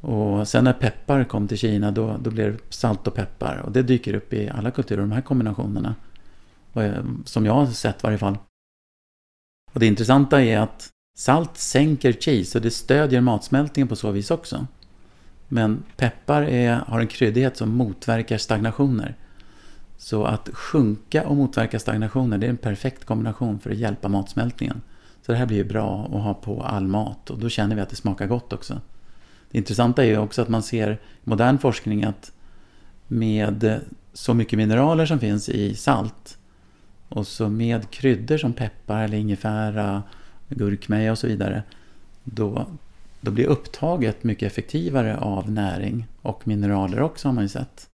Och 0.02 0.48
sen 0.48 0.64
när 0.64 0.74
peppar 0.74 1.24
kom 1.24 1.48
till 1.48 1.58
Kina 1.58 1.92
då, 1.92 2.18
då 2.22 2.32
blev 2.32 2.52
det 2.52 2.60
salt 2.70 3.08
och 3.08 3.16
peppar. 3.16 3.58
Och 3.58 3.72
det 3.72 3.82
dyker 3.82 4.14
upp 4.14 4.34
i 4.34 4.50
alla 4.50 4.72
kulturer, 4.72 5.02
de 5.02 5.12
här 5.12 5.22
kombinationerna. 5.22 5.96
Eh, 6.74 7.04
som 7.26 7.46
jag 7.46 7.54
har 7.54 7.66
sett 7.66 7.96
i 7.96 8.00
varje 8.04 8.18
fall. 8.18 8.38
Och 9.76 9.80
det 9.80 9.86
intressanta 9.86 10.44
är 10.44 10.60
att 10.60 10.90
salt 11.18 11.58
sänker 11.58 12.14
chi, 12.14 12.46
så 12.46 12.60
det 12.60 12.72
stödjer 12.72 13.22
matsmältningen 13.22 13.88
på 13.88 13.96
så 13.96 14.12
vis 14.12 14.32
också. 14.32 14.68
Men 15.48 15.84
peppar 15.98 16.42
är, 16.42 16.76
har 16.76 17.00
en 17.00 17.08
kryddighet 17.08 17.58
som 17.58 17.70
motverkar 17.70 18.38
stagnationer. 18.38 19.16
Så 19.98 20.26
att 20.26 20.50
sjunka 20.54 21.28
och 21.28 21.36
motverka 21.36 21.80
stagnationer, 21.80 22.38
det 22.38 22.46
är 22.46 22.50
en 22.50 22.58
perfekt 22.58 23.06
kombination 23.06 23.60
för 23.60 23.72
att 23.72 23.78
hjälpa 23.78 24.08
matsmältningen. 24.08 24.82
Så 25.22 25.32
det 25.32 25.38
här 25.38 25.46
blir 25.46 25.58
ju 25.58 25.64
bra 25.64 26.06
att 26.06 26.24
ha 26.24 26.34
på 26.34 26.64
all 26.64 26.88
mat 26.88 27.30
och 27.30 27.40
då 27.40 27.50
känner 27.50 27.76
vi 27.76 27.82
att 27.82 27.90
det 27.90 27.96
smakar 27.96 28.28
gott 28.28 28.54
också. 28.54 28.82
Det 29.52 29.58
intressanta 29.58 30.04
är 30.04 30.08
ju 30.08 30.18
också 30.18 30.42
att 30.42 30.50
man 30.50 30.64
ser 30.64 30.92
i 30.92 30.98
modern 31.24 31.58
forskning 31.58 32.04
att 32.04 32.32
med 33.08 33.82
så 34.14 34.34
mycket 34.34 34.58
mineraler 34.58 35.06
som 35.06 35.20
finns 35.20 35.50
i 35.50 35.76
salt 35.76 36.38
och 37.16 37.28
så 37.28 37.50
med 37.50 37.90
kryddor 37.90 38.38
som 38.38 38.54
peppar 38.54 39.04
eller 39.04 39.18
ingefära, 39.18 40.04
gurkmeja 40.50 41.12
och 41.12 41.18
så 41.18 41.28
vidare 41.28 41.64
då, 42.24 42.68
då 43.22 43.32
blir 43.32 43.46
upptaget 43.46 44.24
mycket 44.24 44.52
effektivare 44.52 45.18
av 45.18 45.52
näring 45.52 46.08
och 46.22 46.48
mineraler 46.48 47.02
också 47.02 47.28
har 47.28 47.34
man 47.34 47.44
ju 47.44 47.50
sett. 47.50 47.90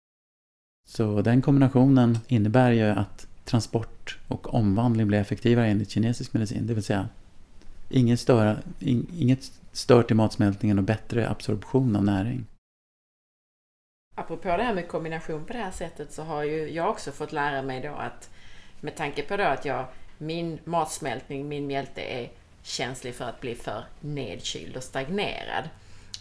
Så 0.88 1.22
den 1.22 1.42
kombinationen 1.42 2.18
innebär 2.28 2.70
ju 2.70 2.84
att 2.84 3.26
transport 3.44 4.18
och 4.28 4.54
omvandling 4.54 5.06
blir 5.06 5.18
effektivare 5.18 5.66
enligt 5.66 5.90
kinesisk 5.90 6.32
medicin. 6.32 6.66
Det 6.66 6.74
vill 6.74 6.82
säga 6.82 7.08
inget, 7.90 8.20
störa, 8.20 8.56
inget 9.18 9.52
stört 9.72 10.10
i 10.10 10.14
matsmältningen 10.14 10.78
och 10.78 10.84
bättre 10.84 11.28
absorption 11.28 11.96
av 11.96 12.04
näring. 12.04 12.46
Apropå 14.16 14.48
det 14.48 14.62
här 14.62 14.74
med 14.74 14.88
kombination 14.88 15.44
på 15.44 15.52
det 15.52 15.58
här 15.58 15.70
sättet 15.70 16.12
så 16.12 16.22
har 16.22 16.42
ju 16.42 16.70
jag 16.70 16.90
också 16.90 17.12
fått 17.12 17.32
lära 17.32 17.62
mig 17.62 17.80
då 17.80 17.94
att 17.94 18.30
med 18.80 18.96
tanke 18.96 19.22
på 19.22 19.36
då 19.36 19.44
att 19.44 19.64
jag, 19.64 19.86
min 20.18 20.58
matsmältning, 20.64 21.48
min 21.48 21.66
mjälte 21.66 22.00
är 22.00 22.30
känslig 22.62 23.14
för 23.14 23.24
att 23.24 23.40
bli 23.40 23.54
för 23.54 23.84
nedkyld 24.00 24.76
och 24.76 24.82
stagnerad. 24.82 25.68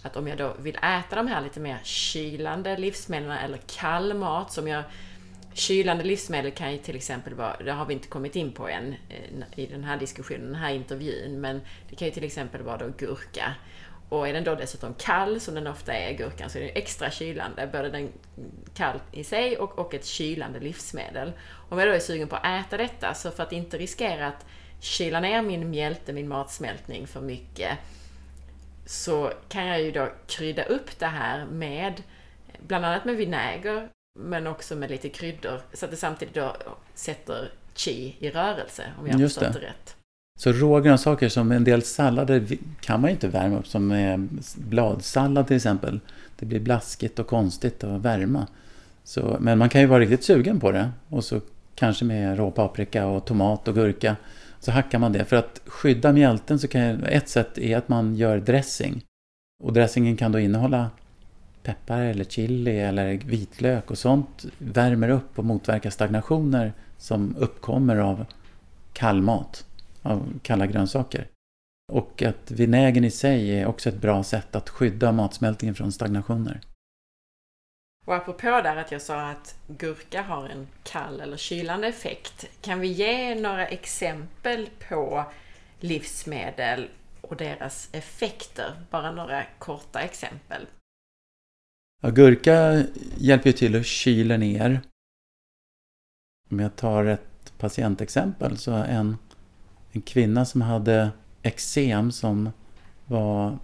Att 0.04 0.16
om 0.16 0.28
jag 0.28 0.38
då 0.38 0.54
vill 0.60 0.76
äta 0.76 1.16
de 1.16 1.28
här 1.28 1.42
lite 1.42 1.60
mer 1.60 1.80
kylande 1.84 2.78
livsmedlen 2.78 3.32
eller 3.32 3.60
kall 3.68 4.14
mat 4.14 4.52
som 4.52 4.68
jag 4.68 4.84
Kylande 5.58 6.04
livsmedel 6.04 6.52
kan 6.52 6.72
ju 6.72 6.78
till 6.78 6.96
exempel 6.96 7.34
vara, 7.34 7.58
det 7.58 7.72
har 7.72 7.86
vi 7.86 7.94
inte 7.94 8.08
kommit 8.08 8.36
in 8.36 8.52
på 8.52 8.68
än 8.68 8.96
eh, 9.10 9.60
i 9.60 9.66
den 9.66 9.84
här 9.84 9.98
diskussionen, 9.98 10.46
den 10.46 10.56
här 10.56 10.74
intervjun, 10.74 11.42
men 11.42 11.62
det 11.90 11.96
kan 11.96 12.08
ju 12.08 12.14
till 12.14 12.24
exempel 12.24 12.62
vara 12.62 12.78
då 12.78 12.88
gurka. 12.98 13.54
Och 14.10 14.28
är 14.28 14.34
den 14.34 14.44
då 14.44 14.56
dessutom 14.56 14.94
kall, 14.94 15.40
som 15.40 15.56
den 15.56 15.68
ofta 15.68 15.94
är, 15.94 16.14
gurkan, 16.14 16.50
så 16.50 16.58
är 16.58 16.62
den 16.62 16.76
extra 16.76 17.12
kylande. 17.12 17.70
Både 17.72 17.90
den 17.90 18.12
kall 18.74 19.00
i 19.12 19.24
sig 19.24 19.58
och, 19.58 19.80
och 19.80 19.94
ett 19.94 20.06
kylande 20.06 20.60
livsmedel. 20.60 21.32
Om 21.70 21.80
jag 21.80 21.88
då 21.88 21.94
är 21.94 22.00
sugen 22.00 22.28
på 22.28 22.36
att 22.36 22.66
äta 22.66 22.78
detta, 22.78 23.14
så 23.14 23.32
för 23.32 23.44
att 23.44 23.52
inte 23.52 23.78
riskera 23.78 24.28
att 24.28 24.46
kyla 24.80 25.20
ner 25.20 25.42
min 25.42 25.70
mjälte, 25.70 26.14
min 26.14 26.28
matsmältning 26.28 27.08
för 27.08 27.22
mycket, 27.22 27.78
så 28.86 29.32
kan 29.50 29.66
jag 29.66 29.82
ju 29.82 29.92
då 29.92 30.10
krydda 30.28 30.64
upp 30.64 31.00
det 31.00 31.08
här 31.08 31.46
med 31.46 32.04
bland 32.60 32.86
annat 32.86 33.06
med 33.06 33.16
vinäger, 33.16 33.90
men 34.20 34.48
också 34.48 34.76
med 34.76 34.90
lite 34.92 35.10
kryddor, 35.10 35.62
så 35.74 35.86
att 35.86 35.92
det 35.92 35.98
samtidigt 35.98 36.36
då 36.36 36.56
sätter 36.94 37.52
chi 37.76 38.16
i 38.20 38.30
rörelse, 38.30 38.94
om 39.00 39.08
jag 39.08 39.14
har 39.14 39.20
förstått 39.20 39.54
det. 39.54 39.60
rätt. 39.60 39.97
Så 40.38 40.52
rågrönsaker 40.52 41.30
som 41.30 41.52
en 41.52 41.64
del 41.64 41.82
sallader 41.82 42.48
kan 42.82 43.02
man 43.02 43.10
ju 43.10 43.14
inte 43.14 43.28
värma 43.28 43.58
upp, 43.58 43.68
som 43.68 43.92
eh, 43.92 44.18
bladsallad 44.56 45.48
till 45.48 45.56
exempel. 45.56 46.00
Det 46.40 46.46
blir 46.46 46.60
blaskigt 46.60 47.20
och 47.20 47.28
konstigt 47.28 47.84
att 47.84 48.02
värma. 48.02 48.48
Så, 49.04 49.38
men 49.40 49.58
man 49.58 49.70
kan 49.70 49.82
ju 49.82 49.88
vara 49.88 50.00
riktigt 50.00 50.24
sugen 50.24 50.60
på 50.60 50.72
det. 50.72 50.90
Och 51.10 51.24
så 51.24 51.42
kanske 51.76 52.06
med 52.06 52.38
rå 52.38 52.52
paprika 52.52 53.08
och 53.08 53.26
tomat 53.26 53.68
och 53.68 53.76
gurka. 53.76 54.16
Så 54.60 54.72
hackar 54.72 55.00
man 55.00 55.12
det. 55.12 55.26
För 55.26 55.36
att 55.36 55.62
skydda 55.66 56.14
mjälten 56.14 56.60
så 56.60 56.68
kan 56.68 57.04
ett 57.04 57.30
sätt 57.30 57.58
är 57.58 57.78
att 57.78 57.90
man 57.90 58.16
gör 58.16 58.38
dressing. 58.38 59.02
Och 59.64 59.74
dressingen 59.74 60.18
kan 60.18 60.32
då 60.32 60.40
innehålla 60.40 60.90
peppar 61.64 62.02
eller 62.02 62.24
chili 62.24 62.80
eller 62.80 63.18
vitlök 63.26 63.92
och 63.92 63.98
sånt 63.98 64.46
värmer 64.58 65.10
upp 65.10 65.40
och 65.40 65.46
motverkar 65.46 65.90
stagnationer 65.90 66.74
som 66.98 67.36
uppkommer 67.40 67.96
av 67.96 68.26
kall 68.94 69.22
mat 69.22 69.67
av 70.08 70.40
kalla 70.42 70.68
grönsaker. 70.68 71.28
Och 71.94 72.22
att 72.22 72.52
vinägen 72.52 73.04
i 73.04 73.12
sig 73.12 73.60
är 73.60 73.66
också 73.66 73.90
ett 73.90 74.02
bra 74.02 74.24
sätt 74.24 74.56
att 74.56 74.70
skydda 74.70 75.12
matsmältningen 75.12 75.76
från 75.76 75.92
stagnationer. 75.92 76.62
Och 78.06 78.16
apropå 78.16 78.62
där 78.64 78.76
att 78.76 78.92
jag 78.92 79.02
sa 79.02 79.30
att 79.30 79.60
gurka 79.68 80.22
har 80.22 80.50
en 80.50 80.68
kall 80.84 81.22
eller 81.22 81.38
kylande 81.38 81.88
effekt. 81.88 82.50
Kan 82.62 82.80
vi 82.80 82.88
ge 82.88 83.36
några 83.36 83.68
exempel 83.68 84.70
på 84.90 85.26
livsmedel 85.80 86.90
och 87.22 87.36
deras 87.36 87.90
effekter? 87.92 88.72
Bara 88.90 89.12
några 89.12 89.44
korta 89.60 90.00
exempel. 90.00 90.68
Ja, 92.02 92.10
gurka 92.10 92.84
hjälper 93.18 93.50
ju 93.50 93.54
till 93.54 93.76
att 93.76 93.86
kyla 93.86 94.38
ner. 94.38 94.82
Om 96.50 96.60
jag 96.60 96.76
tar 96.76 97.06
ett 97.06 97.54
patientexempel 97.58 98.58
så 98.58 98.72
en 98.72 99.18
en 99.98 100.02
kvinna 100.02 100.46
som 100.46 100.62
hade 100.62 101.12
eksem 101.42 102.12
som 102.12 102.50
var 103.06 103.58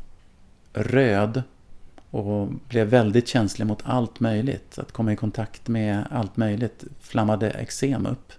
röd 0.74 1.44
och 2.10 2.48
blev 2.70 2.88
väldigt 2.88 3.28
känslig 3.28 3.66
mot 3.66 3.82
allt 3.86 4.20
möjligt. 4.20 4.80
Att 4.80 4.92
komma 4.92 5.14
i 5.14 5.16
kontakt 5.16 5.68
med 5.68 6.08
allt 6.12 6.38
möjligt 6.38 6.84
flammade 7.00 7.52
eksem 7.52 8.06
upp. 8.06 8.34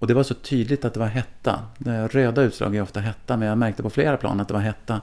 Och 0.00 0.06
det 0.06 0.14
var 0.14 0.22
så 0.22 0.34
tydligt 0.34 0.84
att 0.84 0.94
det 0.94 1.00
var 1.00 1.06
hetta. 1.06 1.66
Det 1.78 2.08
röda 2.08 2.42
utslag 2.42 2.76
är 2.76 2.82
ofta 2.82 3.00
hetta, 3.00 3.36
men 3.36 3.48
jag 3.48 3.58
märkte 3.58 3.82
på 3.82 3.90
flera 3.90 4.16
plan 4.16 4.40
att 4.40 4.48
det 4.48 4.54
var 4.54 4.60
hetta. 4.60 5.00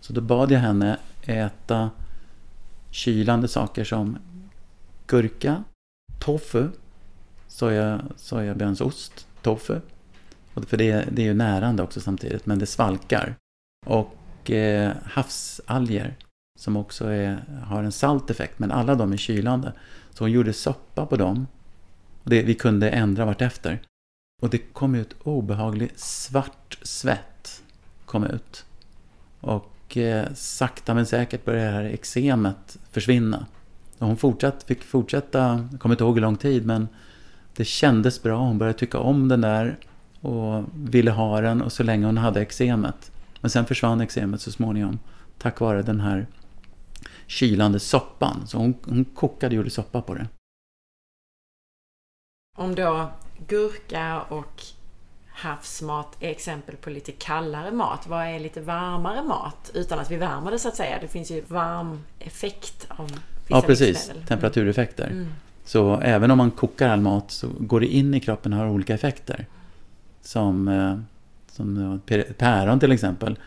Så 0.00 0.12
då 0.12 0.20
bad 0.20 0.50
jag 0.50 0.60
henne 0.60 0.98
äta 1.22 1.90
kylande 2.90 3.48
saker 3.48 3.84
som 3.84 4.18
gurka, 5.06 5.64
tofu, 6.18 6.68
soja, 7.48 8.00
sojabönsost, 8.16 9.26
tofu, 9.42 9.80
för 10.66 10.76
det, 10.76 11.08
det 11.12 11.22
är 11.22 11.26
ju 11.26 11.34
närande 11.34 11.82
också 11.82 12.00
samtidigt, 12.00 12.46
men 12.46 12.58
det 12.58 12.66
svalkar. 12.66 13.34
Och 13.86 14.50
eh, 14.50 14.92
havsalger 15.04 16.16
som 16.58 16.76
också 16.76 17.06
är, 17.06 17.44
har 17.64 17.82
en 17.82 17.92
salt 17.92 18.30
effekt, 18.30 18.58
men 18.58 18.72
alla 18.72 18.94
de 18.94 19.12
är 19.12 19.16
kylande. 19.16 19.72
Så 20.10 20.24
hon 20.24 20.30
gjorde 20.30 20.52
soppa 20.52 21.06
på 21.06 21.16
dem. 21.16 21.46
Och 22.22 22.30
det, 22.30 22.42
vi 22.42 22.54
kunde 22.54 22.90
ändra 22.90 23.24
vartefter. 23.24 23.80
Och 24.42 24.50
det 24.50 24.58
kom 24.58 24.94
ut 24.94 25.16
obehaglig 25.22 25.90
svart 25.96 26.78
svett. 26.82 27.62
Kom 28.04 28.24
ut. 28.24 28.64
Och 29.40 29.96
eh, 29.96 30.26
sakta 30.34 30.94
men 30.94 31.06
säkert 31.06 31.44
började 31.44 31.66
det 31.66 31.72
här 31.72 31.84
eksemet 31.84 32.78
försvinna. 32.90 33.46
Och 33.98 34.06
hon 34.06 34.16
fortsatt, 34.16 34.62
fick 34.62 34.84
fortsätta, 34.84 35.66
jag 35.72 35.80
kommer 35.80 35.94
inte 35.94 36.04
ihåg 36.04 36.14
hur 36.14 36.22
lång 36.22 36.36
tid, 36.36 36.66
men 36.66 36.88
det 37.56 37.64
kändes 37.64 38.22
bra. 38.22 38.38
Hon 38.38 38.58
började 38.58 38.78
tycka 38.78 38.98
om 38.98 39.28
den 39.28 39.40
där 39.40 39.76
och 40.20 40.64
ville 40.74 41.10
ha 41.10 41.40
den 41.40 41.62
och 41.62 41.72
så 41.72 41.82
länge 41.82 42.06
hon 42.06 42.18
hade 42.18 42.42
eksemet. 42.42 43.12
Men 43.40 43.50
sen 43.50 43.66
försvann 43.66 44.00
eksemet 44.00 44.40
så 44.40 44.52
småningom 44.52 44.98
tack 45.38 45.60
vare 45.60 45.82
den 45.82 46.00
här 46.00 46.26
kylande 47.26 47.80
soppan. 47.80 48.46
Så 48.46 48.58
hon, 48.58 48.74
hon 48.84 49.04
kokade 49.04 49.46
och 49.46 49.52
gjorde 49.56 49.70
soppa 49.70 50.02
på 50.02 50.14
det. 50.14 50.26
Om 52.56 52.74
då 52.74 53.10
gurka 53.48 54.20
och 54.22 54.62
havsmat 55.28 56.16
är 56.20 56.30
exempel 56.30 56.76
på 56.76 56.90
lite 56.90 57.12
kallare 57.12 57.70
mat. 57.70 58.06
Vad 58.06 58.26
är 58.26 58.38
lite 58.38 58.60
varmare 58.60 59.22
mat? 59.22 59.70
Utan 59.74 59.98
att 59.98 60.10
vi 60.10 60.16
värmer 60.16 60.50
det 60.50 60.58
så 60.58 60.68
att 60.68 60.76
säga. 60.76 60.98
Det 61.00 61.08
finns 61.08 61.30
ju 61.30 61.42
varm 61.48 62.00
effekt 62.18 62.86
av 62.88 63.06
vissa 63.06 63.20
Ja, 63.48 63.62
precis. 63.62 63.88
Livsmedel. 63.88 64.22
Temperatureffekter. 64.22 65.06
Mm. 65.06 65.28
Så 65.64 66.00
även 66.00 66.30
om 66.30 66.38
man 66.38 66.50
kokar 66.50 66.88
all 66.88 67.00
mat 67.00 67.30
så 67.30 67.48
går 67.60 67.80
det 67.80 67.86
in 67.86 68.14
i 68.14 68.20
kroppen 68.20 68.52
och 68.52 68.58
har 68.58 68.68
olika 68.68 68.94
effekter. 68.94 69.46
Som, 70.28 70.68
eh, 70.68 70.98
som 71.52 72.00
päron 72.38 72.80
till 72.80 72.92
exempel. 72.92 73.38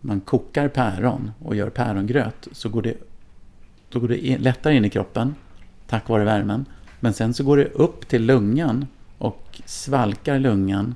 man 0.00 0.20
kokar 0.20 0.68
päron 0.68 1.30
och 1.38 1.56
gör 1.56 1.70
pärongröt 1.70 2.48
så 2.52 2.68
går 2.68 2.82
det, 2.82 2.94
då 3.88 4.00
går 4.00 4.08
det 4.08 4.38
lättare 4.38 4.76
in 4.76 4.84
i 4.84 4.90
kroppen 4.90 5.34
tack 5.86 6.08
vare 6.08 6.24
värmen. 6.24 6.64
Men 7.00 7.14
sen 7.14 7.34
så 7.34 7.44
går 7.44 7.56
det 7.56 7.64
upp 7.64 8.08
till 8.08 8.26
lungan 8.26 8.86
och 9.18 9.60
svalkar 9.64 10.38
lungan 10.38 10.94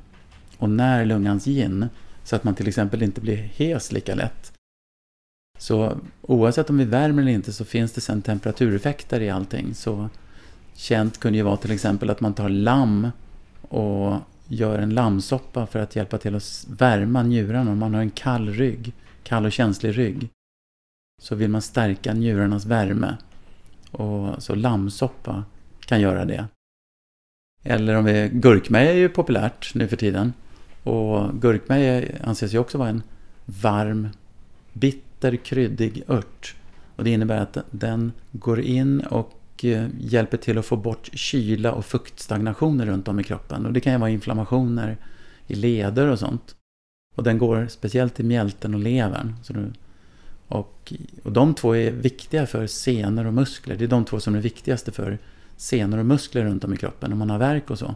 och 0.59 0.70
när 0.70 1.05
lungans 1.05 1.45
gin 1.45 1.89
så 2.25 2.37
att 2.37 2.45
man 2.45 2.55
till 2.55 2.68
exempel 2.68 3.03
inte 3.03 3.20
blir 3.20 3.37
hes 3.37 3.93
lika 3.93 4.14
lätt. 4.14 4.53
Så 5.59 5.99
oavsett 6.23 6.70
om 6.70 6.79
vi 6.79 6.85
värmer 6.85 7.23
eller 7.23 7.33
inte 7.33 7.53
så 7.53 7.64
finns 7.64 7.93
det 7.93 8.01
sen 8.01 8.23
temperatureffekter 8.23 9.20
i 9.20 9.31
allting. 9.31 9.75
Så 9.75 10.09
känt 10.75 11.20
kunde 11.20 11.39
ju 11.39 11.43
vara 11.43 11.57
till 11.57 11.73
exempel 11.73 12.11
att 12.11 12.20
man 12.20 12.35
tar 12.35 12.49
lamm 12.49 13.11
och 13.68 14.16
gör 14.49 14.78
en 14.78 14.95
lammsoppa 14.95 15.66
för 15.66 15.78
att 15.78 15.97
hjälpa 15.97 16.18
till 16.18 16.34
att 16.34 16.66
värma 16.68 17.22
njurarna 17.22 17.70
om 17.70 17.78
man 17.78 17.95
har 17.95 18.01
en 18.01 18.11
kall 18.11 18.49
rygg, 18.49 18.93
kall 19.22 19.45
och 19.45 19.53
känslig 19.53 19.99
rygg. 19.99 20.28
Så 21.22 21.34
vill 21.34 21.51
man 21.51 21.62
stärka 21.62 22.14
njurarnas 22.14 22.66
värme. 22.66 23.16
Och 23.90 24.43
så 24.43 24.55
lammsoppa 24.55 25.45
kan 25.80 26.01
göra 26.01 26.24
det. 26.24 26.47
Eller 27.62 27.95
om 27.95 28.05
vi, 28.05 28.30
gurkmeja 28.32 28.90
är 28.90 28.97
ju 28.97 29.09
populärt 29.09 29.74
nu 29.74 29.88
för 29.88 29.97
tiden. 29.97 30.32
Och 30.82 31.40
gurkmeja 31.40 32.09
anses 32.24 32.55
ju 32.55 32.59
också 32.59 32.78
vara 32.78 32.88
en 32.88 33.03
varm, 33.45 34.09
bitter, 34.72 35.36
kryddig 35.36 36.03
ört. 36.09 36.57
Och 36.97 37.05
det 37.05 37.11
innebär 37.11 37.38
att 37.38 37.59
den 37.70 38.12
går 38.32 38.61
in 38.61 39.01
och 39.01 39.41
eh, 39.64 39.86
hjälper 40.00 40.36
till 40.36 40.58
att 40.58 40.66
få 40.66 40.76
bort 40.76 41.10
kyla 41.12 41.72
och 41.72 41.84
fuktstagnationer 41.84 42.86
runt 42.86 43.08
om 43.08 43.20
i 43.20 43.24
kroppen. 43.24 43.66
Och 43.66 43.72
det 43.72 43.80
kan 43.80 43.92
ju 43.92 43.98
vara 43.98 44.10
inflammationer 44.10 44.96
i 45.46 45.54
leder 45.54 46.06
och 46.06 46.18
sånt. 46.18 46.56
Och 47.16 47.22
den 47.22 47.38
går 47.38 47.66
speciellt 47.70 48.20
i 48.20 48.22
mjälten 48.22 48.74
och 48.74 48.80
levern. 48.80 49.36
Du, 49.48 49.72
och, 50.48 50.92
och 51.22 51.32
de 51.32 51.54
två 51.54 51.76
är 51.76 51.90
viktiga 51.90 52.46
för 52.46 52.66
senor 52.66 53.26
och 53.26 53.34
muskler. 53.34 53.76
Det 53.76 53.84
är 53.84 53.88
de 53.88 54.04
två 54.04 54.20
som 54.20 54.34
är 54.34 54.40
viktigaste 54.40 54.92
för 54.92 55.18
senor 55.56 55.98
och 55.98 56.06
muskler 56.06 56.44
runt 56.44 56.64
om 56.64 56.74
i 56.74 56.76
kroppen 56.76 57.12
om 57.12 57.18
man 57.18 57.30
har 57.30 57.38
värk 57.38 57.70
och 57.70 57.78
så. 57.78 57.94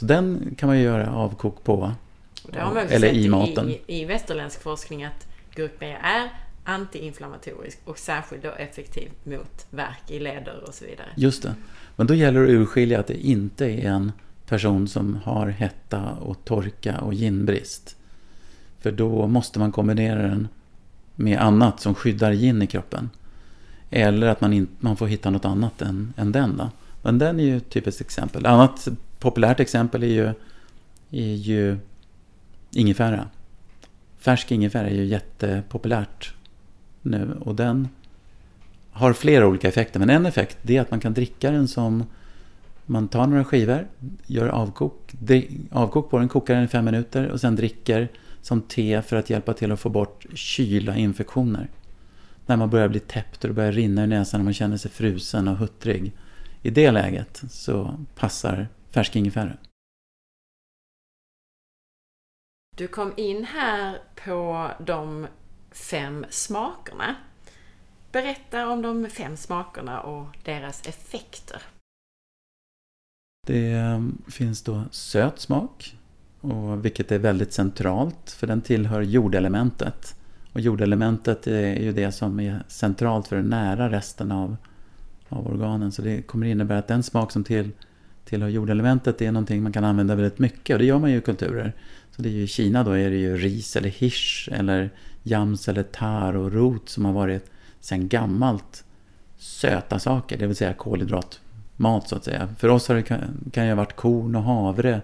så 0.00 0.06
den 0.06 0.54
kan 0.58 0.66
man 0.66 0.78
ju 0.78 0.84
göra 0.84 1.10
avkok 1.10 1.64
på. 1.64 1.92
Det 2.52 2.60
har 2.60 2.74
man 2.74 2.86
eller 2.86 3.12
i 3.12 3.28
maten. 3.28 3.68
I, 3.68 3.80
i 3.86 4.04
västerländsk 4.04 4.62
forskning 4.62 5.04
att 5.04 5.28
gurkmeja 5.54 5.98
är 5.98 6.47
antiinflammatorisk 6.68 7.78
och 7.84 7.98
särskilt 7.98 8.42
då 8.42 8.50
effektiv 8.50 9.10
mot 9.24 9.66
värk 9.70 10.10
i 10.10 10.18
leder 10.18 10.64
och 10.66 10.74
så 10.74 10.84
vidare. 10.84 11.08
Just 11.16 11.42
det. 11.42 11.54
Men 11.96 12.06
då 12.06 12.14
gäller 12.14 12.40
det 12.40 12.46
att 12.46 12.50
urskilja 12.50 13.00
att 13.00 13.06
det 13.06 13.26
inte 13.26 13.66
är 13.66 13.90
en 13.90 14.12
person 14.46 14.88
som 14.88 15.16
har 15.24 15.46
hetta 15.46 16.10
och 16.10 16.44
torka 16.44 16.98
och 16.98 17.14
ginbrist. 17.14 17.96
För 18.80 18.92
då 18.92 19.26
måste 19.26 19.58
man 19.58 19.72
kombinera 19.72 20.22
den 20.22 20.48
med 21.14 21.38
annat 21.38 21.80
som 21.80 21.94
skyddar 21.94 22.32
gin 22.32 22.62
i 22.62 22.66
kroppen. 22.66 23.10
Eller 23.90 24.26
att 24.26 24.40
man, 24.40 24.52
in, 24.52 24.68
man 24.78 24.96
får 24.96 25.06
hitta 25.06 25.30
något 25.30 25.44
annat 25.44 25.82
än, 25.82 26.14
än 26.16 26.32
den. 26.32 26.56
Då. 26.56 26.70
Men 27.02 27.18
den 27.18 27.40
är 27.40 27.44
ju 27.44 27.56
ett 27.56 27.70
typiskt 27.70 28.00
exempel. 28.00 28.42
Ett 28.42 28.50
annat 28.50 28.88
populärt 29.18 29.60
exempel 29.60 30.02
är 30.02 30.06
ju, 30.06 30.26
är 31.10 31.34
ju 31.34 31.78
ingefära. 32.70 33.28
Färsk 34.18 34.52
ingefära 34.52 34.88
är 34.88 34.94
ju 34.94 35.04
jättepopulärt 35.04 36.34
nu 37.08 37.36
och 37.40 37.54
den 37.54 37.88
har 38.90 39.12
flera 39.12 39.46
olika 39.46 39.68
effekter. 39.68 40.00
Men 40.00 40.10
en 40.10 40.26
effekt 40.26 40.70
är 40.70 40.80
att 40.80 40.90
man 40.90 41.00
kan 41.00 41.14
dricka 41.14 41.50
den 41.50 41.68
som 41.68 42.04
man 42.86 43.08
tar 43.08 43.26
några 43.26 43.44
skivor, 43.44 43.86
gör 44.26 44.48
avkok, 44.48 45.12
avkok 45.70 46.10
på 46.10 46.18
den, 46.18 46.28
kokar 46.28 46.54
den 46.54 46.64
i 46.64 46.68
fem 46.68 46.84
minuter 46.84 47.28
och 47.28 47.40
sen 47.40 47.56
dricker 47.56 48.08
som 48.42 48.62
te 48.62 49.02
för 49.02 49.16
att 49.16 49.30
hjälpa 49.30 49.52
till 49.52 49.72
att 49.72 49.80
få 49.80 49.88
bort 49.88 50.26
kyla 50.34 50.96
infektioner. 50.96 51.68
När 52.46 52.56
man 52.56 52.70
börjar 52.70 52.88
bli 52.88 53.00
täppt 53.00 53.44
och 53.44 53.48
det 53.48 53.54
börjar 53.54 53.72
rinna 53.72 54.04
i 54.04 54.06
näsan 54.06 54.40
och 54.40 54.44
man 54.44 54.54
känner 54.54 54.76
sig 54.76 54.90
frusen 54.90 55.48
och 55.48 55.56
huttrig. 55.56 56.12
I 56.62 56.70
det 56.70 56.90
läget 56.90 57.42
så 57.50 57.94
passar 58.14 58.68
färsk 58.90 59.16
ingefära. 59.16 59.52
Du 62.76 62.88
kom 62.88 63.12
in 63.16 63.44
här 63.44 63.98
på 64.24 64.70
de 64.86 65.26
fem 65.70 66.26
smakerna. 66.30 67.14
Berätta 68.12 68.68
om 68.68 68.82
de 68.82 69.10
fem 69.10 69.36
smakerna 69.36 70.00
och 70.00 70.26
deras 70.44 70.86
effekter. 70.86 71.62
Det 73.46 73.72
ehm, 73.72 74.22
finns 74.26 74.62
då 74.62 74.84
söt 74.90 75.40
smak, 75.40 75.96
och 76.40 76.84
vilket 76.84 77.12
är 77.12 77.18
väldigt 77.18 77.52
centralt 77.52 78.30
för 78.30 78.46
den 78.46 78.60
tillhör 78.60 79.02
jordelementet. 79.02 80.14
Och 80.52 80.60
jordelementet 80.60 81.46
är 81.46 81.80
ju 81.80 81.92
det 81.92 82.12
som 82.12 82.40
är 82.40 82.62
centralt 82.68 83.28
för 83.28 83.38
att 83.38 83.44
nära 83.44 83.90
resten 83.90 84.32
av, 84.32 84.56
av 85.28 85.46
organen. 85.46 85.92
Så 85.92 86.02
det 86.02 86.22
kommer 86.22 86.46
innebära 86.46 86.78
att 86.78 86.88
den 86.88 87.02
smak 87.02 87.32
som 87.32 87.44
till, 87.44 87.70
tillhör 88.24 88.48
jordelementet 88.48 89.22
är 89.22 89.32
någonting 89.32 89.62
man 89.62 89.72
kan 89.72 89.84
använda 89.84 90.14
väldigt 90.14 90.38
mycket 90.38 90.74
och 90.74 90.78
det 90.78 90.84
gör 90.84 90.98
man 90.98 91.10
ju 91.10 91.18
i 91.18 91.20
kulturer. 91.20 91.72
Så 92.18 92.22
det 92.22 92.28
är 92.28 92.32
ju, 92.32 92.42
I 92.42 92.46
Kina 92.46 92.84
då 92.84 92.90
är 92.90 93.10
det 93.10 93.16
ju 93.16 93.36
ris 93.36 93.76
eller 93.76 93.88
hirs 93.88 94.48
eller 94.52 94.90
jams 95.22 95.68
eller 95.68 95.82
tar 95.82 96.36
och 96.36 96.52
rot 96.52 96.88
som 96.88 97.04
har 97.04 97.12
varit 97.12 97.50
sedan 97.80 98.08
gammalt 98.08 98.84
söta 99.36 99.98
saker, 99.98 100.38
det 100.38 100.46
vill 100.46 100.56
säga 100.56 100.72
kolhydratmat 100.74 102.08
så 102.08 102.16
att 102.16 102.24
säga. 102.24 102.48
För 102.58 102.68
oss 102.68 102.88
har 102.88 102.94
det 102.94 103.02
kan, 103.02 103.50
kan 103.52 103.64
ju 103.64 103.70
ha 103.70 103.76
varit 103.76 103.96
korn 103.96 104.36
och 104.36 104.42
havre 104.42 105.00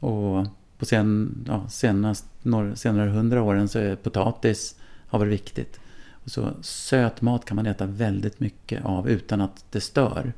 och 0.00 0.46
på 0.78 0.84
sen, 0.84 1.44
ja, 1.48 1.68
senast, 1.68 2.26
några, 2.42 2.76
senare 2.76 3.10
hundra 3.10 3.42
åren 3.42 3.68
så 3.68 3.78
är 3.78 3.96
potatis 3.96 4.76
har 5.06 5.18
varit 5.18 5.32
viktigt. 5.32 5.80
Och 6.24 6.30
så 6.30 6.50
söt 6.60 7.20
mat 7.20 7.44
kan 7.44 7.56
man 7.56 7.66
äta 7.66 7.86
väldigt 7.86 8.40
mycket 8.40 8.84
av 8.84 9.08
utan 9.08 9.40
att 9.40 9.64
det 9.70 9.80
stör. 9.80 10.32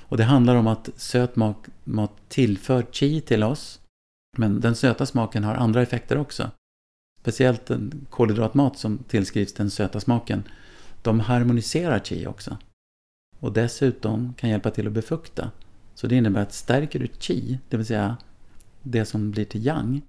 Och 0.00 0.16
det 0.16 0.24
handlar 0.24 0.54
om 0.54 0.66
att 0.66 0.90
söt 0.96 1.36
mat, 1.36 1.68
mat 1.84 2.12
tillför 2.28 2.86
chi 2.92 3.20
till 3.20 3.42
oss. 3.42 3.80
Men 4.38 4.60
den 4.60 4.74
söta 4.74 5.06
smaken 5.06 5.44
har 5.44 5.54
andra 5.54 5.82
effekter 5.82 6.18
också. 6.18 6.50
Speciellt 7.20 7.66
den 7.66 8.06
kolhydratmat 8.10 8.78
som 8.78 8.98
tillskrivs 8.98 9.52
den 9.52 9.70
söta 9.70 10.00
smaken. 10.00 10.42
De 11.02 11.20
harmoniserar 11.20 11.98
chi 11.98 12.26
också. 12.26 12.56
Och 13.40 13.52
dessutom 13.52 14.34
kan 14.34 14.50
hjälpa 14.50 14.70
till 14.70 14.86
att 14.86 14.92
befukta. 14.92 15.50
Så 15.94 16.06
det 16.06 16.16
innebär 16.16 16.42
att 16.42 16.52
stärker 16.52 16.98
du 16.98 17.08
chi, 17.18 17.58
det 17.68 17.76
vill 17.76 17.86
säga 17.86 18.16
det 18.82 19.04
som 19.04 19.30
blir 19.30 19.44
till 19.44 19.66
yang, 19.66 20.02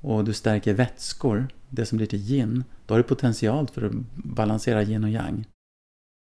och 0.00 0.24
du 0.24 0.32
stärker 0.32 0.74
vätskor, 0.74 1.48
det 1.68 1.86
som 1.86 1.96
blir 1.96 2.06
till 2.06 2.30
yin, 2.30 2.64
då 2.86 2.94
har 2.94 2.98
du 2.98 3.02
potential 3.02 3.68
för 3.68 3.82
att 3.82 3.92
balansera 4.14 4.82
yin 4.82 5.04
och 5.04 5.10
yang. 5.10 5.44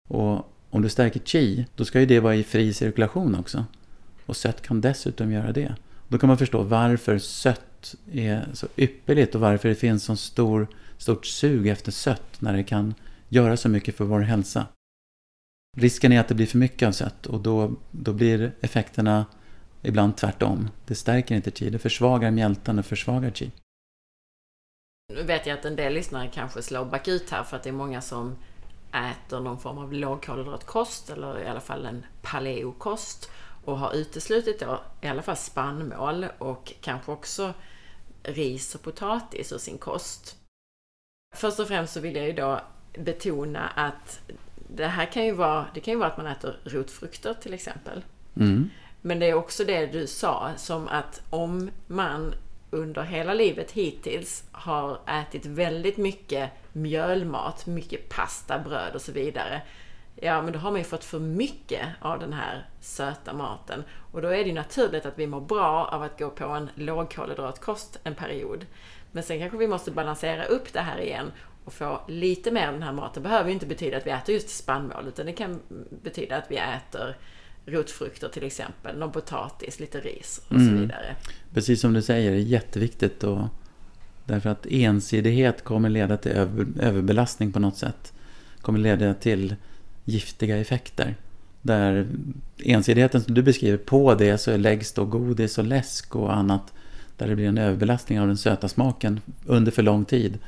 Och 0.08 0.52
om 0.70 0.82
du 0.82 0.88
stärker 0.88 1.20
chi, 1.20 1.66
då 1.76 1.84
ska 1.84 2.00
ju 2.00 2.06
det 2.06 2.20
vara 2.20 2.34
i 2.34 2.44
fri 2.44 2.72
cirkulation 2.74 3.34
också. 3.34 3.64
Och 4.26 4.36
sött 4.36 4.62
kan 4.62 4.80
dessutom 4.80 5.32
göra 5.32 5.52
det. 5.52 5.76
Då 6.12 6.18
kan 6.18 6.28
man 6.28 6.38
förstå 6.38 6.62
varför 6.62 7.18
sött 7.18 7.94
är 8.12 8.48
så 8.52 8.66
ypperligt 8.76 9.34
och 9.34 9.40
varför 9.40 9.68
det 9.68 9.74
finns 9.74 10.04
så 10.04 10.16
stor, 10.16 10.66
stort 10.98 11.26
sug 11.26 11.68
efter 11.68 11.92
sött 11.92 12.40
när 12.40 12.52
det 12.56 12.64
kan 12.64 12.94
göra 13.28 13.56
så 13.56 13.68
mycket 13.68 13.96
för 13.96 14.04
vår 14.04 14.20
hälsa. 14.20 14.66
Risken 15.76 16.12
är 16.12 16.20
att 16.20 16.28
det 16.28 16.34
blir 16.34 16.46
för 16.46 16.58
mycket 16.58 16.88
av 16.88 16.92
sött 16.92 17.26
och 17.26 17.40
då, 17.40 17.72
då 17.90 18.12
blir 18.12 18.52
effekterna 18.60 19.26
ibland 19.82 20.16
tvärtom. 20.16 20.68
Det 20.86 20.94
stärker 20.94 21.34
inte 21.34 21.50
chi, 21.50 21.70
det 21.70 21.78
försvagar 21.78 22.30
mjältan 22.30 22.78
och 22.78 22.86
försvagar 22.86 23.30
chi. 23.30 23.50
Nu 25.14 25.22
vet 25.22 25.46
jag 25.46 25.58
att 25.58 25.64
en 25.64 25.76
del 25.76 25.94
lyssnare 25.94 26.30
kanske 26.34 26.62
slår 26.62 26.84
bakut 26.84 27.30
här 27.30 27.42
för 27.42 27.56
att 27.56 27.62
det 27.62 27.68
är 27.68 27.72
många 27.72 28.00
som 28.00 28.36
äter 28.92 29.40
någon 29.40 29.58
form 29.58 29.78
av 29.78 29.92
lågkolhydratkost 29.92 31.10
eller 31.10 31.40
i 31.40 31.46
alla 31.46 31.60
fall 31.60 31.86
en 31.86 32.06
paleokost 32.22 33.30
och 33.64 33.78
har 33.78 33.94
uteslutit 33.94 34.60
då 34.60 34.80
i 35.00 35.06
alla 35.06 35.22
fall 35.22 35.36
spannmål 35.36 36.26
och 36.38 36.72
kanske 36.80 37.12
också 37.12 37.54
ris 38.22 38.74
och 38.74 38.82
potatis 38.82 39.52
ur 39.52 39.58
sin 39.58 39.78
kost. 39.78 40.36
Först 41.34 41.60
och 41.60 41.68
främst 41.68 41.92
så 41.92 42.00
vill 42.00 42.16
jag 42.16 42.26
ju 42.26 42.32
då 42.32 42.60
betona 42.98 43.68
att 43.68 44.20
det 44.68 44.86
här 44.86 45.06
kan 45.06 45.24
ju 45.24 45.32
vara, 45.32 45.66
det 45.74 45.80
kan 45.80 45.94
ju 45.94 45.98
vara 45.98 46.10
att 46.10 46.16
man 46.16 46.26
äter 46.26 46.56
rotfrukter 46.64 47.34
till 47.34 47.54
exempel. 47.54 48.04
Mm. 48.36 48.70
Men 49.00 49.18
det 49.18 49.26
är 49.26 49.34
också 49.34 49.64
det 49.64 49.86
du 49.86 50.06
sa, 50.06 50.50
som 50.56 50.88
att 50.88 51.22
om 51.30 51.70
man 51.86 52.34
under 52.70 53.02
hela 53.02 53.34
livet 53.34 53.70
hittills 53.70 54.44
har 54.52 55.00
ätit 55.06 55.46
väldigt 55.46 55.96
mycket 55.96 56.50
mjölmat, 56.72 57.66
mycket 57.66 58.08
pasta, 58.08 58.58
bröd 58.58 58.94
och 58.94 59.02
så 59.02 59.12
vidare. 59.12 59.62
Ja, 60.24 60.42
men 60.42 60.52
då 60.52 60.58
har 60.58 60.70
man 60.70 60.80
ju 60.80 60.84
fått 60.84 61.04
för 61.04 61.18
mycket 61.18 61.86
av 62.00 62.18
den 62.18 62.32
här 62.32 62.66
söta 62.80 63.32
maten. 63.32 63.82
Och 64.12 64.22
då 64.22 64.28
är 64.28 64.38
det 64.38 64.48
ju 64.48 64.52
naturligt 64.52 65.06
att 65.06 65.18
vi 65.18 65.26
mår 65.26 65.40
bra 65.40 65.88
av 65.92 66.02
att 66.02 66.18
gå 66.18 66.30
på 66.30 66.44
en 66.44 66.68
lågkolhydratkost 66.74 67.98
en 68.04 68.14
period. 68.14 68.66
Men 69.12 69.22
sen 69.22 69.38
kanske 69.38 69.58
vi 69.58 69.66
måste 69.66 69.90
balansera 69.90 70.44
upp 70.44 70.72
det 70.72 70.80
här 70.80 71.00
igen 71.00 71.26
och 71.64 71.72
få 71.72 72.00
lite 72.08 72.50
mer 72.50 72.66
av 72.66 72.72
den 72.72 72.82
här 72.82 72.92
maten. 72.92 73.22
Det 73.22 73.28
behöver 73.28 73.48
ju 73.48 73.54
inte 73.54 73.66
betyda 73.66 73.96
att 73.96 74.06
vi 74.06 74.10
äter 74.10 74.34
just 74.34 74.48
spannmål, 74.48 75.08
utan 75.08 75.26
det 75.26 75.32
kan 75.32 75.60
betyda 76.02 76.36
att 76.36 76.50
vi 76.50 76.56
äter 76.56 77.16
rotfrukter 77.66 78.28
till 78.28 78.44
exempel, 78.44 78.98
någon 78.98 79.12
potatis, 79.12 79.80
lite 79.80 80.00
ris 80.00 80.40
och 80.48 80.56
mm. 80.56 80.68
så 80.68 80.80
vidare. 80.80 81.16
Precis 81.54 81.80
som 81.80 81.92
du 81.92 82.02
säger, 82.02 82.30
det 82.30 82.36
är 82.36 82.40
jätteviktigt 82.40 83.24
att, 83.24 83.50
Därför 84.24 84.50
att 84.50 84.66
ensidighet 84.66 85.64
kommer 85.64 85.88
leda 85.88 86.16
till 86.16 86.32
över, 86.32 86.66
överbelastning 86.80 87.52
på 87.52 87.60
något 87.60 87.76
sätt. 87.76 88.12
Kommer 88.60 88.78
leda 88.78 89.14
till 89.14 89.56
giftiga 90.04 90.56
effekter. 90.56 91.16
Där 91.62 92.08
ensidigheten 92.58 93.22
som 93.22 93.34
du 93.34 93.42
beskriver, 93.42 93.78
på 93.78 94.14
det 94.14 94.38
så 94.38 94.56
läggs 94.56 94.92
då 94.92 95.04
godis 95.04 95.58
och 95.58 95.64
läsk 95.64 96.16
och 96.16 96.36
annat. 96.36 96.72
Där 97.16 97.28
det 97.28 97.36
blir 97.36 97.48
en 97.48 97.58
överbelastning 97.58 98.20
av 98.20 98.26
den 98.26 98.36
söta 98.36 98.68
smaken 98.68 99.20
under 99.46 99.72
för 99.72 99.82
lång 99.82 100.04
tid. 100.04 100.38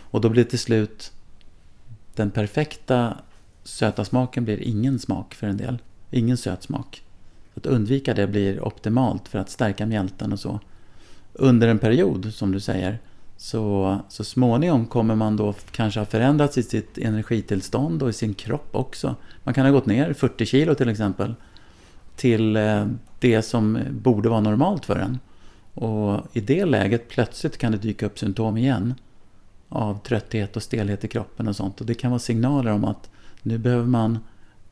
Och 0.00 0.20
då 0.20 0.28
blir 0.28 0.44
till 0.44 0.58
slut 0.58 1.12
den 2.14 2.30
perfekta 2.30 3.16
söta 3.62 4.04
smaken 4.04 4.44
blir 4.44 4.62
ingen 4.62 4.98
smak 4.98 5.34
för 5.34 5.46
en 5.46 5.56
del. 5.56 5.78
Ingen 6.10 6.36
söt 6.36 6.62
smak. 6.62 7.02
Att 7.54 7.66
undvika 7.66 8.14
det 8.14 8.26
blir 8.26 8.64
optimalt 8.64 9.28
för 9.28 9.38
att 9.38 9.50
stärka 9.50 9.86
mjälten 9.86 10.32
och 10.32 10.40
så. 10.40 10.60
Under 11.32 11.68
en 11.68 11.78
period, 11.78 12.34
som 12.34 12.52
du 12.52 12.60
säger, 12.60 12.98
så, 13.42 13.98
så 14.08 14.24
småningom 14.24 14.86
kommer 14.86 15.14
man 15.14 15.36
då 15.36 15.54
kanske 15.70 16.00
ha 16.00 16.04
förändrats 16.06 16.58
i 16.58 16.62
sitt 16.62 16.98
energitillstånd 16.98 18.02
och 18.02 18.10
i 18.10 18.12
sin 18.12 18.34
kropp 18.34 18.68
också. 18.72 19.16
Man 19.44 19.54
kan 19.54 19.66
ha 19.66 19.72
gått 19.72 19.86
ner 19.86 20.12
40 20.12 20.46
kilo 20.46 20.74
till 20.74 20.88
exempel. 20.88 21.34
Till 22.16 22.56
eh, 22.56 22.86
det 23.18 23.42
som 23.42 23.78
borde 23.90 24.28
vara 24.28 24.40
normalt 24.40 24.86
för 24.86 24.96
en. 24.96 25.18
Och 25.74 26.20
i 26.32 26.40
det 26.40 26.64
läget 26.64 27.08
plötsligt 27.08 27.58
kan 27.58 27.72
det 27.72 27.78
dyka 27.78 28.06
upp 28.06 28.18
symptom 28.18 28.56
igen. 28.56 28.94
Av 29.68 29.98
trötthet 30.02 30.56
och 30.56 30.62
stelhet 30.62 31.04
i 31.04 31.08
kroppen 31.08 31.48
och 31.48 31.56
sånt. 31.56 31.80
Och 31.80 31.86
det 31.86 31.94
kan 31.94 32.10
vara 32.10 32.18
signaler 32.18 32.72
om 32.72 32.84
att 32.84 33.10
nu 33.42 33.58
behöver 33.58 33.86
man 33.86 34.18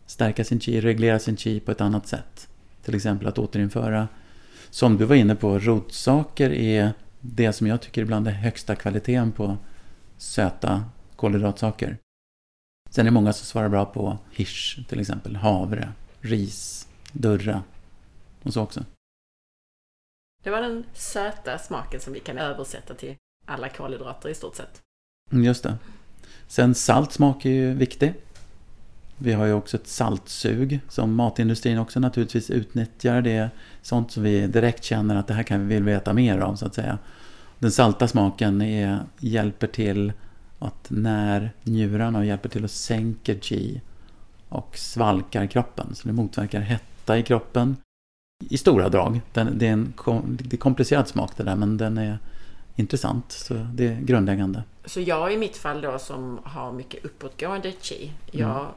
stärka 0.06 0.44
sin 0.44 0.60
chi, 0.60 0.80
reglera 0.80 1.18
sin 1.18 1.36
chi 1.36 1.60
på 1.60 1.70
ett 1.70 1.80
annat 1.80 2.06
sätt. 2.06 2.48
Till 2.84 2.94
exempel 2.94 3.28
att 3.28 3.38
återinföra, 3.38 4.08
som 4.70 4.96
du 4.96 5.04
var 5.04 5.16
inne 5.16 5.34
på, 5.34 5.58
rotsaker 5.58 6.50
är 6.50 6.92
det 7.20 7.52
som 7.52 7.66
jag 7.66 7.82
tycker 7.82 8.02
ibland 8.02 8.28
är 8.28 8.32
högsta 8.32 8.76
kvaliteten 8.76 9.32
på 9.32 9.56
söta 10.16 10.84
kolhydratsaker. 11.16 11.98
Sen 12.90 13.06
är 13.06 13.10
det 13.10 13.14
många 13.14 13.32
som 13.32 13.46
svarar 13.46 13.68
bra 13.68 13.84
på 13.84 14.18
hirs, 14.30 14.78
till 14.88 15.00
exempel 15.00 15.36
havre, 15.36 15.92
ris, 16.20 16.88
durra 17.12 17.62
och 18.42 18.52
så 18.52 18.62
också. 18.62 18.84
Det 20.44 20.50
var 20.50 20.60
den 20.60 20.84
söta 20.92 21.58
smaken 21.58 22.00
som 22.00 22.12
vi 22.12 22.20
kan 22.20 22.38
översätta 22.38 22.94
till 22.94 23.16
alla 23.46 23.68
kolhydrater 23.68 24.28
i 24.28 24.34
stort 24.34 24.56
sett. 24.56 24.80
Mm, 25.30 25.44
just 25.44 25.62
det. 25.62 25.78
Sen 26.46 26.74
salt 26.74 27.12
smak 27.12 27.44
är 27.44 27.50
ju 27.50 27.74
viktig. 27.74 28.14
Vi 29.18 29.32
har 29.32 29.46
ju 29.46 29.52
också 29.52 29.76
ett 29.76 29.86
saltsug 29.86 30.80
som 30.88 31.14
matindustrin 31.14 31.78
också 31.78 32.00
naturligtvis 32.00 32.50
utnyttjar. 32.50 33.22
Det 33.22 33.50
sånt 33.89 34.11
som 34.12 34.22
vi 34.22 34.47
direkt 34.47 34.84
känner 34.84 35.16
att 35.16 35.26
det 35.26 35.34
här 35.34 35.43
kan 35.43 35.61
vi 35.61 35.74
vill 35.74 35.84
veta 35.84 36.12
mer 36.12 36.39
av 36.39 36.55
så 36.55 36.66
att 36.66 36.74
säga. 36.74 36.99
Den 37.59 37.72
salta 37.72 38.09
smaken 38.09 38.62
är, 38.62 38.99
hjälper 39.18 39.66
till 39.66 40.12
att 40.59 40.86
när 40.89 41.51
njurarna 41.62 42.24
hjälper 42.24 42.49
till 42.49 42.64
att 42.64 42.70
sänka 42.70 43.34
chi 43.34 43.80
och 44.49 44.78
svalkar 44.78 45.47
kroppen. 45.47 45.95
Så 45.95 46.09
det 46.09 46.14
motverkar 46.14 46.61
hetta 46.61 47.18
i 47.18 47.22
kroppen. 47.22 47.76
I 48.51 48.59
stora 48.59 48.89
drag. 48.89 49.20
Den, 49.32 49.59
det, 49.59 49.66
är 49.66 49.72
en 49.72 49.93
det 50.28 50.57
är 50.57 50.59
komplicerad 50.59 51.09
smak 51.09 51.36
det 51.36 51.43
där 51.45 51.57
men 51.57 51.76
den 51.76 51.99
är 51.99 52.18
intressant. 52.76 53.32
Så 53.32 53.55
det 53.55 53.86
är 53.86 54.01
grundläggande. 54.01 54.62
Så 54.84 55.01
jag 55.01 55.32
i 55.32 55.36
mitt 55.36 55.57
fall 55.57 55.80
då 55.80 55.99
som 55.99 56.41
har 56.45 56.72
mycket 56.72 57.05
uppåtgående 57.05 57.72
chi. 57.80 58.12
Jag 58.30 58.61
mm 58.61 58.68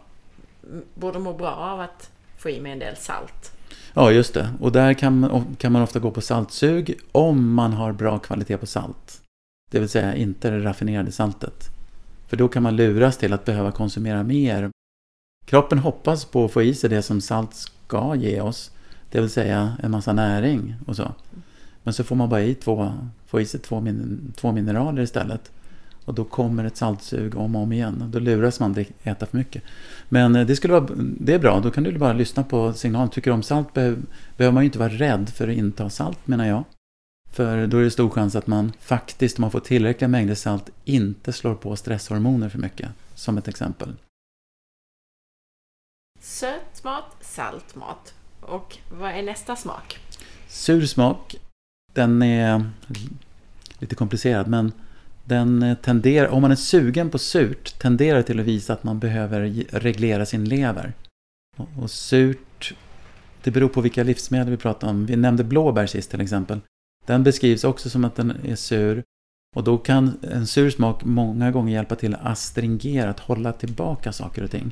borde 0.94 1.20
må 1.20 1.34
bra 1.34 1.52
av 1.52 1.80
att 1.80 2.12
få 2.38 2.50
i 2.50 2.62
mig 2.62 2.72
en 2.72 2.80
del 2.80 2.96
salt. 2.96 3.52
Ja, 3.94 4.12
just 4.12 4.34
det. 4.34 4.50
Och 4.60 4.72
där 4.72 4.94
kan, 4.94 5.46
kan 5.58 5.72
man 5.72 5.82
ofta 5.82 6.00
gå 6.00 6.12
på 6.12 6.22
saltsug 6.22 7.00
om 7.12 7.54
man 7.54 7.74
har 7.74 7.92
bra 7.92 8.20
kvalitet 8.20 8.58
på 8.58 8.66
salt. 8.66 9.22
Det 9.72 9.80
vill 9.80 9.90
säga 9.90 10.16
inte 10.16 10.50
det 10.50 10.60
raffinerade 10.60 11.12
saltet. 11.12 11.70
För 12.28 12.38
då 12.38 12.48
kan 12.48 12.64
man 12.64 12.76
luras 12.76 13.18
till 13.18 13.34
att 13.34 13.46
behöva 13.46 13.72
konsumera 13.72 14.24
mer. 14.24 14.70
Kroppen 15.46 15.80
hoppas 15.80 16.26
på 16.26 16.46
att 16.46 16.52
få 16.52 16.62
i 16.62 16.74
sig 16.74 16.90
det 16.90 17.02
som 17.02 17.22
salt 17.22 17.56
ska 17.56 18.16
ge 18.16 18.42
oss. 18.42 18.72
Det 19.12 19.22
vill 19.22 19.30
säga 19.30 19.78
en 19.84 19.92
massa 19.92 20.14
näring 20.14 20.76
och 20.88 20.96
så. 20.96 21.12
Men 21.84 21.94
så 21.94 22.04
får 22.04 22.16
man 22.16 22.30
bara 22.30 22.42
i 22.42 22.56
två, 22.56 22.94
få 23.26 23.42
i 23.42 23.46
sig 23.46 23.60
två, 23.60 23.82
min, 23.82 24.34
två 24.36 24.52
mineraler 24.52 25.02
istället. 25.02 25.52
Och 26.06 26.14
då 26.14 26.24
kommer 26.24 26.64
ett 26.64 26.78
saltsug 26.78 27.36
om 27.36 27.56
och 27.56 27.62
om 27.62 27.74
igen. 27.74 28.04
Då 28.08 28.20
luras 28.20 28.60
man 28.60 28.72
att 28.72 29.08
äta 29.08 29.26
för 29.26 29.38
mycket. 29.38 29.64
Men 30.10 30.36
eh, 30.36 30.46
det, 30.46 30.56
skulle 30.56 30.74
vara, 30.74 30.88
det 30.98 31.34
är 31.34 31.40
bra, 31.40 31.60
då 31.60 31.72
kan 31.72 31.84
du 31.84 31.98
bara 31.98 32.14
lyssna 32.14 32.44
på 32.44 32.74
signalen. 32.74 33.10
Tycker 33.10 33.32
du 33.32 33.36
om 33.36 33.44
salt 33.44 33.74
behöver 33.74 34.52
man 34.52 34.64
ju 34.64 34.66
inte 34.66 34.80
vara 34.80 34.90
rädd 34.90 35.30
för 35.30 35.48
att 35.48 35.56
inta 35.56 35.90
salt 35.90 36.28
menar 36.28 36.46
jag. 36.46 36.64
För 37.32 37.68
då 37.68 37.78
är 37.78 37.84
det 37.84 37.92
stor 37.92 38.10
chans 38.10 38.36
att 38.36 38.48
man 38.48 38.72
faktiskt, 38.80 39.38
om 39.38 39.42
man 39.42 39.52
får 39.52 39.60
tillräckliga 39.60 40.08
mängder 40.08 40.36
salt, 40.36 40.70
inte 40.86 41.34
slår 41.34 41.56
på 41.56 41.76
stresshormoner 41.76 42.50
för 42.50 42.60
mycket. 42.60 42.90
Som 43.16 43.38
ett 43.38 43.48
exempel. 43.48 43.96
Söt 46.20 46.84
mat, 46.84 47.16
salt 47.22 47.76
mat. 47.76 48.14
Och 48.42 48.78
vad 49.00 49.12
är 49.12 49.24
nästa 49.24 49.56
smak? 49.56 50.00
Sur 50.48 50.86
smak. 50.86 51.36
Den 51.94 52.22
är 52.22 52.70
lite 53.80 53.96
komplicerad 53.96 54.48
men 54.48 54.72
den 55.32 55.64
eh, 55.64 55.78
tenderar, 55.78 56.28
om 56.28 56.42
man 56.42 56.52
är 56.52 56.56
sugen 56.56 57.10
på 57.10 57.18
surt, 57.18 57.80
tenderar 57.80 58.22
till 58.22 58.40
att 58.40 58.46
visa 58.46 58.74
att 58.74 58.84
man 58.84 59.00
behöver 59.00 59.66
reglera 59.72 60.26
sin 60.26 60.46
lever. 60.46 60.94
Och 61.80 61.92
surt, 61.92 62.74
det 63.44 63.52
beror 63.52 63.70
på 63.70 63.82
vilka 63.82 64.04
livsmedel 64.04 64.50
vi 64.50 64.58
pratar 64.58 64.88
om. 64.88 65.06
Vi 65.06 65.16
nämnde 65.16 65.44
blåbär 65.44 65.86
sist 65.86 66.12
till 66.12 66.22
exempel. 66.22 66.60
Den 67.06 67.24
beskrivs 67.24 67.64
också 67.64 67.90
som 67.90 68.06
att 68.06 68.16
den 68.16 68.34
är 68.46 68.56
sur. 68.56 69.04
Och 69.56 69.64
då 69.64 69.78
kan 69.78 70.18
en 70.32 70.48
sur 70.48 70.70
smak 70.70 71.04
många 71.04 71.52
gånger 71.52 71.74
hjälpa 71.74 71.96
till 71.96 72.14
att 72.14 72.26
astringera, 72.26 73.10
att 73.10 73.20
hålla 73.20 73.54
tillbaka 73.54 74.12
saker 74.12 74.44
och 74.44 74.52
ting. 74.52 74.72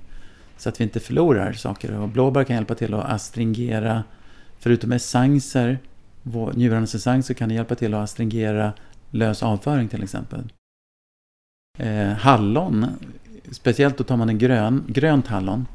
Så 0.57 0.69
att 0.69 0.79
vi 0.79 0.83
inte 0.83 0.99
förlorar 0.99 1.53
saker. 1.53 1.99
Och 1.99 2.09
blåbär 2.09 2.43
kan 2.43 2.55
hjälpa 2.55 2.75
till 2.75 2.93
att 2.93 3.05
astringera, 3.05 4.03
förutom 4.59 4.91
essenser, 4.91 5.79
njurarnas 6.53 6.95
essens, 6.95 7.27
så 7.27 7.33
kan 7.33 7.49
det 7.49 7.55
hjälpa 7.55 7.75
till 7.75 7.93
att 7.93 8.03
astringera 8.03 8.73
lös 9.11 9.43
avföring 9.43 9.87
till 9.87 10.03
exempel. 10.03 10.43
Eh, 11.77 12.07
hallon, 12.09 12.87
speciellt 13.51 13.97
då 13.97 14.03
tar 14.03 14.17
man 14.17 14.29
en 14.29 14.37
grön, 14.37 14.83
grönt 14.87 15.27
hallon, 15.27 15.67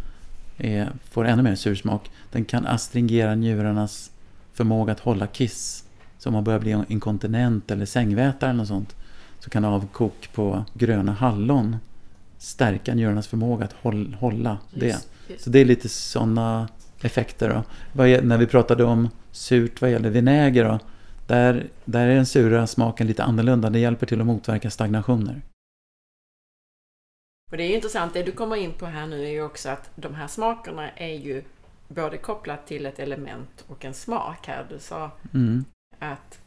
eh, 0.59 0.87
får 1.11 1.25
ännu 1.25 1.43
mer 1.43 1.55
sursmak. 1.55 2.11
Den 2.33 2.45
kan 2.45 2.67
astringera 2.67 3.35
njurarnas 3.35 4.11
förmåga 4.53 4.93
att 4.93 5.01
hålla 5.01 5.27
kiss. 5.27 5.85
Så 6.19 6.29
om 6.29 6.33
man 6.33 6.45
börjar 6.45 6.61
bli 6.61 6.85
inkontinent 6.89 7.71
eller 7.71 7.87
sängvätare 7.87 8.51
eller 8.51 8.59
något 8.59 8.69
sånt 8.69 8.97
så 9.39 9.51
kan 9.51 9.65
avkok 9.65 10.29
på 10.35 10.65
gröna 10.75 11.13
hallon 11.13 11.77
stärka 12.39 12.95
njurarnas 12.95 13.27
förmåga 13.27 13.65
att 13.65 13.73
hålla 14.19 14.59
det. 14.75 14.87
Just, 14.87 15.09
just. 15.29 15.45
Så 15.45 15.51
det 15.51 15.59
är 15.59 15.65
lite 15.65 15.89
sådana 15.89 16.69
effekter. 17.03 17.49
Då. 17.95 18.03
När 18.23 18.39
vi 18.39 18.47
pratade 18.47 18.85
om 18.85 19.09
surt 19.31 19.81
vad 19.81 19.91
gäller 19.91 20.11
vinäger 20.11 20.65
då, 20.65 20.79
där, 21.27 21.71
där 21.85 22.09
är 22.09 22.15
den 22.15 22.27
sura 22.27 22.67
smaken 22.67 23.07
lite 23.07 23.25
annorlunda. 23.25 23.71
Det 23.71 23.79
hjälper 23.79 24.07
till 24.07 24.21
att 24.21 24.27
motverka 24.27 24.71
stagnationer. 24.71 25.43
Och 27.51 27.57
det 27.57 27.65
är 27.65 27.69
ju 27.69 27.75
intressant, 27.75 28.15
det 28.15 28.23
du 28.23 28.33
kommer 28.33 28.57
in 28.57 28.73
på 28.73 28.87
här 28.87 29.07
nu 29.07 29.25
är 29.25 29.31
ju 29.31 29.43
också 29.43 29.69
att 29.69 29.91
de 29.97 30.15
här 30.15 30.27
smakerna 30.27 30.91
är 30.91 31.15
ju 31.15 31.43
både 31.89 32.19
kopplat 32.19 32.67
till 32.67 32.87
ett 32.87 32.99
element 32.99 33.65
och 33.67 33.85
en 33.85 33.95
smak 33.95 34.47
här. 34.47 34.67
Du 34.71 34.79
sa 34.79 35.11
mm. 35.35 35.65
att 35.99 36.39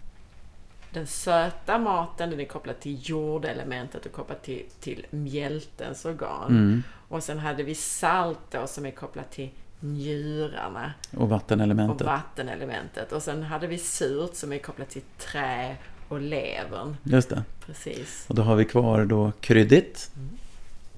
den 0.94 1.08
söta 1.08 1.78
maten 1.78 2.30
den 2.30 2.40
är 2.40 2.46
kopplad 2.46 2.80
till 2.80 3.10
jordelementet 3.10 4.06
och 4.06 4.12
kopplad 4.12 4.42
till, 4.42 4.66
till 4.80 5.06
mjältens 5.10 6.06
organ. 6.06 6.50
Mm. 6.50 6.84
Och 7.08 7.24
sen 7.24 7.40
hade 7.40 7.64
vi 7.64 7.76
salt 7.76 8.40
då 8.52 8.68
som 8.68 8.86
är 8.86 8.92
kopplat 8.92 9.32
till 9.32 9.50
njurarna. 9.80 10.94
Och 11.18 11.30
vattenelementet. 11.30 12.02
Och 12.02 12.08
vattenelementet. 12.08 13.12
Och 13.12 13.22
sen 13.22 13.44
hade 13.44 13.68
vi 13.68 13.78
surt 13.78 14.36
som 14.36 14.54
är 14.54 14.58
kopplat 14.58 14.90
till 14.90 15.02
trä 15.18 15.78
och 16.08 16.22
levern. 16.22 16.98
Just 17.04 17.30
det. 17.30 17.44
Precis. 17.66 18.26
Och 18.28 18.36
då 18.36 18.42
har 18.42 18.56
vi 18.56 18.66
kvar 18.66 19.06
då 19.06 19.32
kryddigt. 19.40 20.12
Mm. 20.16 20.30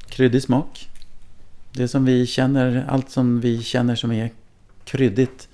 Kryddig 0.09 0.43
smak. 0.43 0.89
Det 1.73 1.87
som 1.87 2.05
vi 2.05 2.27
känner, 2.27 2.85
allt 2.87 3.09
som 3.09 3.41
vi 3.41 3.63
känner 3.63 3.95
som 3.95 4.11
är 4.11 4.31
kryddigt 4.83 5.49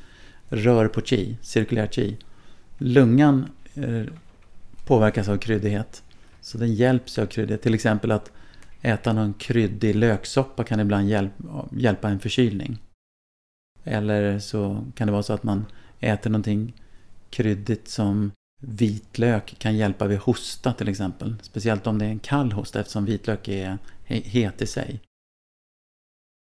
rör 0.49 0.87
på 0.87 1.01
chi, 1.01 1.37
cirkulär 1.41 1.87
chi. 1.87 2.17
Lungan 2.77 3.49
eh, 3.73 4.03
påverkas 4.85 5.27
av 5.27 5.37
kryddighet. 5.37 6.03
Så 6.41 6.57
den 6.57 6.73
hjälps 6.73 7.19
av 7.19 7.25
kryddighet. 7.25 7.61
Till 7.61 7.73
exempel 7.73 8.11
att 8.11 8.31
äta 8.81 9.13
någon 9.13 9.33
kryddig 9.33 9.95
löksoppa 9.95 10.63
kan 10.63 10.79
ibland 10.79 11.29
hjälpa 11.71 12.09
en 12.09 12.19
förkylning. 12.19 12.79
Eller 13.85 14.39
så 14.39 14.85
kan 14.95 15.07
det 15.07 15.11
vara 15.11 15.23
så 15.23 15.33
att 15.33 15.43
man 15.43 15.65
äter 15.99 16.29
någonting 16.29 16.73
kryddigt 17.29 17.87
som 17.87 18.31
vitlök 18.61 19.55
kan 19.59 19.77
hjälpa 19.77 20.07
vid 20.07 20.19
hosta 20.19 20.73
till 20.73 20.89
exempel. 20.89 21.35
Speciellt 21.41 21.87
om 21.87 21.97
det 21.97 22.05
är 22.05 22.09
en 22.09 22.19
kall 22.19 22.51
hosta 22.51 22.79
eftersom 22.79 23.05
vitlök 23.05 23.47
är 23.47 23.77
het 24.05 24.61
i 24.61 24.67
sig. 24.67 25.01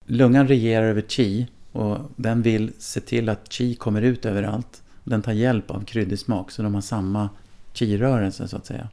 Lungan 0.07 0.49
regerar 0.49 0.87
över 0.87 1.03
chi 1.03 1.47
och 1.73 1.99
den 2.17 2.43
vill 2.43 2.73
se 2.79 3.01
till 3.01 3.29
att 3.29 3.53
chi 3.53 3.75
kommer 3.75 4.03
ut 4.03 4.25
överallt. 4.25 4.83
Den 5.05 5.23
tar 5.23 5.33
hjälp 5.33 5.71
av 5.71 5.85
kryddig 5.85 6.19
smak 6.19 6.51
så 6.51 6.63
de 6.63 6.75
har 6.75 6.81
samma 6.81 7.31
chi-rörelse 7.73 8.49
så 8.49 8.57
att 8.57 8.67
säga. 8.67 8.89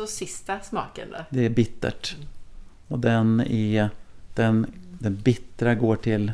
Så 0.00 0.06
sista 0.06 0.60
smaken 0.60 1.10
då? 1.10 1.24
Det 1.30 1.44
är 1.46 1.50
bittert. 1.50 2.16
Och 2.88 2.98
den 2.98 3.40
är... 3.40 3.90
Den, 4.34 4.66
den 5.00 5.16
bittra 5.16 5.74
går 5.74 5.96
till 5.96 6.32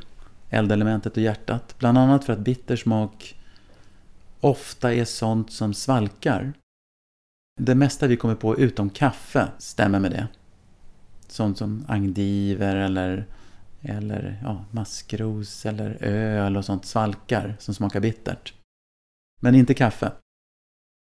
eldelementet 0.50 1.16
och 1.16 1.22
hjärtat. 1.22 1.74
Bland 1.78 1.98
annat 1.98 2.24
för 2.24 2.32
att 2.32 2.38
bittersmak 2.38 3.36
ofta 4.40 4.94
är 4.94 5.04
sånt 5.04 5.52
som 5.52 5.74
svalkar. 5.74 6.52
Det 7.60 7.74
mesta 7.74 8.06
vi 8.06 8.16
kommer 8.16 8.34
på 8.34 8.58
utom 8.58 8.90
kaffe 8.90 9.48
stämmer 9.58 10.00
med 10.00 10.10
det. 10.10 10.28
Sånt 11.28 11.58
som 11.58 11.84
angdiver 11.88 12.76
eller, 12.76 13.26
eller 13.82 14.40
ja, 14.42 14.64
maskros 14.70 15.66
eller 15.66 16.02
öl 16.02 16.56
och 16.56 16.64
sånt 16.64 16.84
svalkar 16.84 17.56
som 17.58 17.74
smakar 17.74 18.00
bittert. 18.00 18.54
Men 19.40 19.54
inte 19.54 19.74
kaffe. 19.74 20.12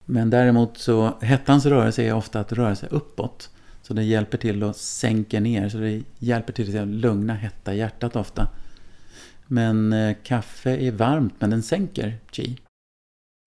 Men 0.04 0.30
däremot 0.30 0.78
så, 0.78 1.18
hettans 1.20 1.66
rörelse 1.66 2.02
är 2.02 2.12
ofta 2.12 2.40
att 2.40 2.52
röra 2.52 2.76
sig 2.76 2.88
uppåt. 2.88 3.50
Så 3.82 3.94
det 3.94 4.02
hjälper 4.02 4.38
till 4.38 4.62
att 4.62 4.76
sänka 4.76 5.40
ner, 5.40 5.68
så 5.68 5.78
det 5.78 6.02
hjälper 6.18 6.52
till 6.52 6.78
att 6.78 6.88
lugna 6.88 7.34
hetta 7.34 7.74
i 7.74 7.78
hjärtat 7.78 8.16
ofta. 8.16 8.48
Men 9.46 9.92
eh, 9.92 10.16
kaffe 10.22 10.76
är 10.76 10.92
varmt, 10.92 11.34
men 11.38 11.50
den 11.50 11.62
sänker 11.62 12.18
chi. 12.30 12.58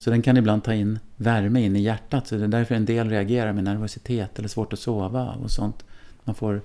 Så 0.03 0.09
den 0.09 0.21
kan 0.21 0.37
ibland 0.37 0.63
ta 0.63 0.73
in 0.73 0.99
värme 1.15 1.61
in 1.61 1.75
i 1.75 1.79
hjärtat. 1.79 2.27
Så 2.27 2.35
det 2.35 2.43
är 2.43 2.47
därför 2.47 2.75
en 2.75 2.85
del 2.85 3.09
reagerar 3.09 3.53
med 3.53 3.63
nervositet 3.63 4.39
eller 4.39 4.47
svårt 4.47 4.73
att 4.73 4.79
sova 4.79 5.31
och 5.33 5.51
sånt. 5.51 5.85
Man 6.23 6.35
får 6.35 6.61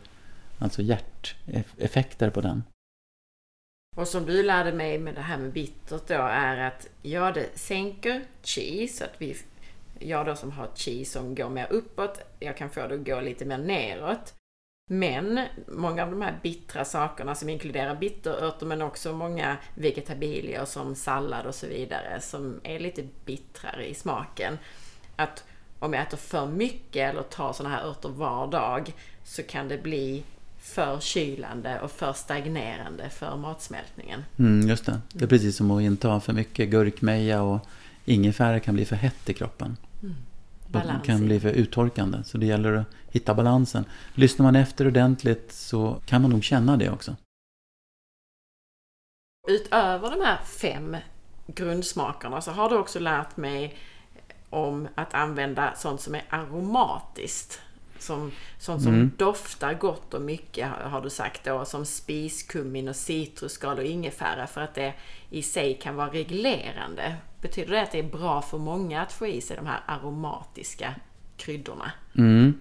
alltså 0.58 0.82
hjärteffekter 0.82 2.30
på 2.30 2.40
den. 2.40 2.62
Och 3.96 4.08
som 4.08 4.26
du 4.26 4.42
lärde 4.42 4.72
mig 4.72 4.98
med 4.98 5.14
det 5.14 5.20
här 5.20 5.38
med 5.38 5.52
bittert 5.52 6.08
då 6.08 6.14
är 6.14 6.56
att 6.56 6.86
ja, 7.02 7.32
det 7.32 7.58
sänker 7.58 8.24
chi 8.42 8.88
så 8.88 9.04
att 9.04 9.14
vi, 9.18 9.36
jag 10.00 10.26
då 10.26 10.36
som 10.36 10.50
har 10.50 10.68
chi 10.74 11.04
som 11.04 11.34
går 11.34 11.48
mer 11.48 11.66
uppåt, 11.70 12.20
jag 12.38 12.56
kan 12.56 12.70
få 12.70 12.86
det 12.86 12.94
att 12.94 13.06
gå 13.06 13.20
lite 13.20 13.44
mer 13.44 13.58
neråt. 13.58 14.34
Men 14.90 15.46
många 15.68 16.02
av 16.02 16.10
de 16.10 16.22
här 16.22 16.38
bittra 16.42 16.84
sakerna 16.84 17.34
som 17.34 17.48
inkluderar 17.48 17.96
bitterörter 17.96 18.66
men 18.66 18.82
också 18.82 19.12
många 19.12 19.56
vegetabilier 19.74 20.64
som 20.64 20.94
sallad 20.94 21.46
och 21.46 21.54
så 21.54 21.66
vidare 21.66 22.20
som 22.20 22.60
är 22.62 22.78
lite 22.78 23.02
bittrare 23.24 23.86
i 23.86 23.94
smaken. 23.94 24.58
Att 25.16 25.44
om 25.78 25.92
jag 25.92 26.02
äter 26.02 26.16
för 26.16 26.46
mycket 26.46 27.10
eller 27.10 27.22
tar 27.22 27.52
sådana 27.52 27.74
här 27.74 27.84
örter 27.84 28.08
var 28.08 28.50
dag 28.50 28.92
så 29.24 29.42
kan 29.42 29.68
det 29.68 29.78
bli 29.78 30.22
för 30.60 31.00
kylande 31.00 31.80
och 31.80 31.90
för 31.90 32.12
stagnerande 32.12 33.10
för 33.10 33.36
matsmältningen. 33.36 34.24
Mm, 34.38 34.68
just 34.68 34.86
det. 34.86 35.00
Det 35.12 35.24
är 35.24 35.28
precis 35.28 35.56
som 35.56 35.70
att 35.70 35.82
inta 35.82 36.20
för 36.20 36.32
mycket 36.32 36.68
gurkmeja 36.68 37.42
och 37.42 37.60
ingefära 38.04 38.60
kan 38.60 38.74
bli 38.74 38.84
för 38.84 38.96
hett 38.96 39.28
i 39.28 39.34
kroppen. 39.34 39.76
Balans. 40.72 41.06
kan 41.06 41.26
bli 41.26 41.40
för 41.40 41.48
uttorkande. 41.48 42.24
Så 42.24 42.38
det 42.38 42.46
gäller 42.46 42.72
att 42.72 42.86
hitta 43.10 43.34
balansen. 43.34 43.84
Lyssnar 44.14 44.44
man 44.44 44.56
efter 44.56 44.86
ordentligt 44.86 45.52
så 45.52 46.02
kan 46.06 46.22
man 46.22 46.30
nog 46.30 46.44
känna 46.44 46.76
det 46.76 46.90
också. 46.90 47.16
Utöver 49.48 50.10
de 50.10 50.20
här 50.24 50.38
fem 50.44 50.96
grundsmakerna 51.46 52.40
så 52.40 52.50
har 52.50 52.70
du 52.70 52.76
också 52.76 52.98
lärt 52.98 53.36
mig 53.36 53.76
om 54.50 54.88
att 54.94 55.14
använda 55.14 55.74
sånt 55.76 56.00
som 56.00 56.14
är 56.14 56.24
aromatiskt. 56.28 57.60
Som, 58.00 58.32
sånt 58.58 58.82
som 58.82 58.94
mm. 58.94 59.10
doftar 59.16 59.74
gott 59.74 60.14
och 60.14 60.22
mycket 60.22 60.68
har 60.82 61.00
du 61.00 61.10
sagt 61.10 61.44
då. 61.44 61.64
Som 61.64 61.86
spiskummin 61.86 62.88
och 62.88 62.96
citrusskal 62.96 63.78
och 63.78 63.84
ingefära 63.84 64.46
för 64.46 64.60
att 64.60 64.74
det 64.74 64.94
i 65.30 65.42
sig 65.42 65.78
kan 65.82 65.96
vara 65.96 66.08
reglerande. 66.08 67.16
Betyder 67.40 67.72
det 67.72 67.82
att 67.82 67.92
det 67.92 67.98
är 67.98 68.10
bra 68.10 68.42
för 68.42 68.58
många 68.58 69.02
att 69.02 69.12
få 69.12 69.26
i 69.26 69.40
sig 69.40 69.56
de 69.56 69.66
här 69.66 69.80
aromatiska 69.86 70.94
kryddorna? 71.36 71.92
Mm. 72.16 72.54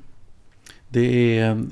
Det, 0.90 1.40
är, 1.40 1.66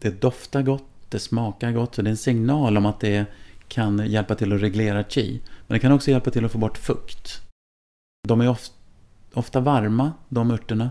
det 0.00 0.20
doftar 0.20 0.62
gott, 0.62 0.84
det 1.08 1.18
smakar 1.18 1.72
gott, 1.72 1.94
så 1.94 2.02
det 2.02 2.08
är 2.08 2.10
en 2.10 2.16
signal 2.16 2.76
om 2.76 2.86
att 2.86 3.00
det 3.00 3.26
kan 3.68 4.10
hjälpa 4.10 4.34
till 4.34 4.52
att 4.52 4.60
reglera 4.60 5.04
chi. 5.04 5.40
Men 5.66 5.74
det 5.74 5.78
kan 5.78 5.92
också 5.92 6.10
hjälpa 6.10 6.30
till 6.30 6.44
att 6.44 6.52
få 6.52 6.58
bort 6.58 6.78
fukt. 6.78 7.40
De 8.28 8.40
är 8.40 8.56
ofta 9.34 9.60
varma, 9.60 10.12
de 10.28 10.50
örterna. 10.50 10.90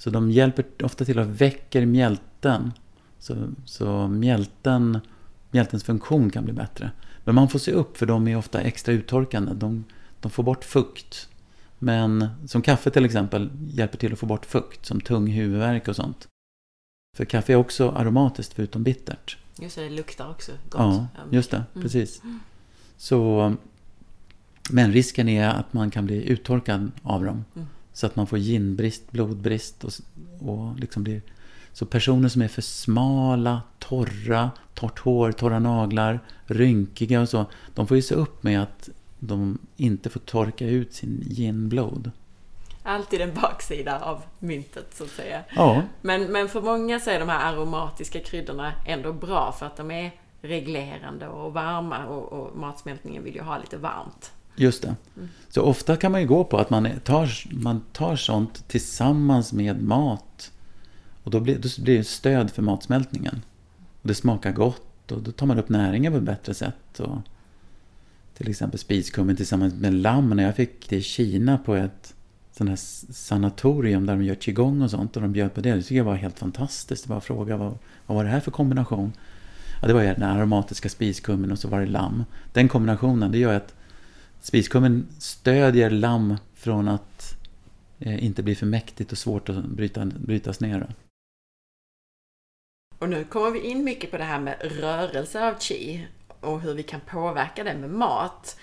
Så 0.00 0.10
de 0.10 0.30
hjälper 0.30 0.64
ofta 0.82 1.04
till 1.04 1.18
att 1.18 1.26
väcka 1.26 1.86
mjälten. 1.86 2.72
Så, 3.18 3.52
så 3.64 4.08
mjälten, 4.08 5.00
mjältens 5.50 5.84
funktion 5.84 6.30
kan 6.30 6.44
bli 6.44 6.52
bättre. 6.52 6.90
Men 7.24 7.34
man 7.34 7.48
får 7.48 7.58
se 7.58 7.72
upp 7.72 7.96
för 7.96 8.06
de 8.06 8.28
är 8.28 8.36
ofta 8.36 8.60
extra 8.60 8.92
uttorkande. 8.92 9.52
De, 9.54 9.84
de 10.20 10.30
får 10.30 10.42
bort 10.42 10.64
fukt. 10.64 11.28
Men 11.78 12.28
som 12.46 12.62
kaffe 12.62 12.90
till 12.90 13.04
exempel 13.04 13.50
hjälper 13.70 13.98
till 13.98 14.12
att 14.12 14.18
få 14.18 14.26
bort 14.26 14.46
fukt, 14.46 14.86
som 14.86 15.00
tung 15.00 15.26
huvudvärk 15.26 15.88
och 15.88 15.96
sånt. 15.96 16.28
För 17.16 17.24
kaffe 17.24 17.52
är 17.52 17.56
också 17.56 17.90
aromatiskt 17.90 18.52
förutom 18.52 18.82
bittert. 18.82 19.36
Just 19.58 19.76
det, 19.76 19.82
det 19.82 19.90
luktar 19.90 20.30
också 20.30 20.52
gott. 20.52 20.80
Ja, 20.80 21.06
just 21.30 21.50
det. 21.50 21.64
Mm. 21.74 21.82
Precis. 21.82 22.22
Så, 22.96 23.54
men 24.70 24.92
risken 24.92 25.28
är 25.28 25.48
att 25.48 25.72
man 25.72 25.90
kan 25.90 26.06
bli 26.06 26.28
uttorkad 26.28 26.92
av 27.02 27.24
dem. 27.24 27.44
Mm. 27.56 27.68
Så 28.00 28.06
att 28.06 28.16
man 28.16 28.26
får 28.26 28.38
ginbrist, 28.38 29.12
blodbrist 29.12 29.84
och, 29.84 29.92
och 30.48 30.78
liksom 30.78 31.02
blir... 31.02 31.22
Så 31.72 31.86
personer 31.86 32.28
som 32.28 32.42
är 32.42 32.48
för 32.48 32.62
smala, 32.62 33.62
torra, 33.78 34.50
torrt 34.74 34.98
hår, 34.98 35.32
torra 35.32 35.58
naglar, 35.58 36.20
rynkiga 36.46 37.20
och 37.20 37.28
så. 37.28 37.46
De 37.74 37.86
får 37.86 37.96
ju 37.96 38.02
se 38.02 38.14
upp 38.14 38.42
med 38.42 38.62
att 38.62 38.88
de 39.18 39.58
inte 39.76 40.10
får 40.10 40.20
torka 40.20 40.66
ut 40.66 40.94
sin 40.94 41.24
ginblod. 41.26 42.10
Alltid 42.82 43.20
en 43.20 43.34
baksida 43.34 44.00
av 44.00 44.22
myntet 44.38 44.94
så 44.94 45.04
att 45.04 45.10
säga. 45.10 45.42
Ja. 45.56 45.82
Men, 46.02 46.32
men 46.32 46.48
för 46.48 46.62
många 46.62 47.00
så 47.00 47.10
är 47.10 47.20
de 47.20 47.28
här 47.28 47.52
aromatiska 47.52 48.20
kryddorna 48.20 48.72
ändå 48.86 49.12
bra 49.12 49.52
för 49.58 49.66
att 49.66 49.76
de 49.76 49.90
är 49.90 50.10
reglerande 50.42 51.28
och 51.28 51.52
varma 51.52 52.06
och, 52.06 52.32
och 52.32 52.56
matsmältningen 52.56 53.24
vill 53.24 53.34
ju 53.34 53.42
ha 53.42 53.58
lite 53.58 53.76
varmt. 53.76 54.32
Just 54.60 54.82
det. 54.82 54.96
Mm. 55.16 55.28
Så 55.48 55.62
ofta 55.62 55.96
kan 55.96 56.12
man 56.12 56.20
ju 56.20 56.26
gå 56.26 56.44
på 56.44 56.58
att 56.58 56.70
man 56.70 56.88
tar, 57.04 57.30
man 57.50 57.80
tar 57.92 58.16
sånt 58.16 58.68
tillsammans 58.68 59.52
med 59.52 59.82
mat. 59.82 60.52
Och 61.22 61.30
då 61.30 61.40
blir, 61.40 61.58
då 61.58 61.68
blir 61.82 61.98
det 61.98 62.04
stöd 62.04 62.50
för 62.50 62.62
matsmältningen. 62.62 63.42
Och 64.02 64.08
det 64.08 64.14
smakar 64.14 64.52
gott 64.52 65.12
och 65.12 65.22
då 65.22 65.32
tar 65.32 65.46
man 65.46 65.58
upp 65.58 65.68
näringen 65.68 66.12
på 66.12 66.18
ett 66.18 66.24
bättre 66.24 66.54
sätt. 66.54 67.00
Och 67.00 67.18
till 68.34 68.48
exempel 68.48 68.78
spiskummin 68.78 69.36
tillsammans 69.36 69.74
med 69.74 69.94
lamm. 69.94 70.30
När 70.30 70.44
jag 70.44 70.56
fick 70.56 70.88
det 70.88 70.96
i 70.96 71.02
Kina 71.02 71.58
på 71.58 71.74
ett 71.74 72.14
sån 72.52 72.68
här 72.68 72.76
sanatorium 73.12 74.06
där 74.06 74.16
de 74.16 74.24
gör 74.24 74.34
qigong 74.34 74.82
och 74.82 74.90
sånt 74.90 75.16
och 75.16 75.22
de 75.22 75.32
bjöd 75.32 75.54
på 75.54 75.60
det. 75.60 75.74
Det 75.74 75.82
tycker 75.82 75.96
jag 75.96 76.04
var 76.04 76.14
helt 76.14 76.38
fantastiskt. 76.38 77.04
Det 77.04 77.14
var 77.14 77.20
fråga 77.20 77.56
vad, 77.56 77.78
vad 78.06 78.16
var 78.16 78.24
det 78.24 78.30
här 78.30 78.40
för 78.40 78.50
kombination? 78.50 79.12
Ja, 79.80 79.88
det 79.88 79.94
var 79.94 80.02
den 80.02 80.22
aromatiska 80.22 80.88
spiskummin 80.88 81.52
och 81.52 81.58
så 81.58 81.68
var 81.68 81.80
det 81.80 81.86
lamm. 81.86 82.24
Den 82.52 82.68
kombinationen, 82.68 83.32
det 83.32 83.38
gör 83.38 83.54
att 83.54 83.74
Spiskummen 84.40 85.08
stödjer 85.18 85.90
lamm 85.90 86.36
från 86.54 86.88
att 86.88 87.36
eh, 87.98 88.24
inte 88.24 88.42
bli 88.42 88.54
för 88.54 88.66
mäktigt 88.66 89.12
och 89.12 89.18
svårt 89.18 89.48
att 89.48 89.64
bryta, 89.64 90.04
brytas 90.04 90.60
ner. 90.60 90.94
Och 92.98 93.08
nu 93.08 93.24
kommer 93.24 93.50
vi 93.50 93.60
in 93.60 93.84
mycket 93.84 94.10
på 94.10 94.18
det 94.18 94.24
här 94.24 94.40
med 94.40 94.56
rörelse 94.60 95.48
av 95.48 95.58
chi 95.58 96.06
och 96.40 96.60
hur 96.60 96.74
vi 96.74 96.82
kan 96.82 97.00
påverka 97.00 97.64
det 97.64 97.74
med 97.74 97.90
mat. 97.90 98.56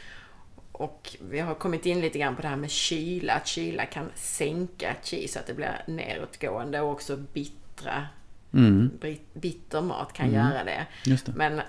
Och 0.71 1.17
vi 1.29 1.39
har 1.39 1.55
kommit 1.55 1.85
in 1.85 2.01
lite 2.01 2.19
grann 2.19 2.35
på 2.35 2.41
det 2.41 2.47
här 2.47 2.55
med 2.55 2.71
kyla, 2.71 3.33
att 3.33 3.47
kyla 3.47 3.85
kan 3.85 4.09
sänka 4.15 4.95
chi 5.03 5.27
så 5.27 5.39
att 5.39 5.47
det 5.47 5.53
blir 5.53 5.83
nedåtgående 5.87 6.81
och 6.81 6.91
också 6.91 7.17
bittra. 7.17 8.07
Mm. 8.53 8.91
Bitter 9.33 9.81
mat 9.81 10.13
kan 10.13 10.25
mm. 10.25 10.35
göra 10.35 10.63
det. 10.63 10.87
det. 11.05 11.33
Men 11.35 11.61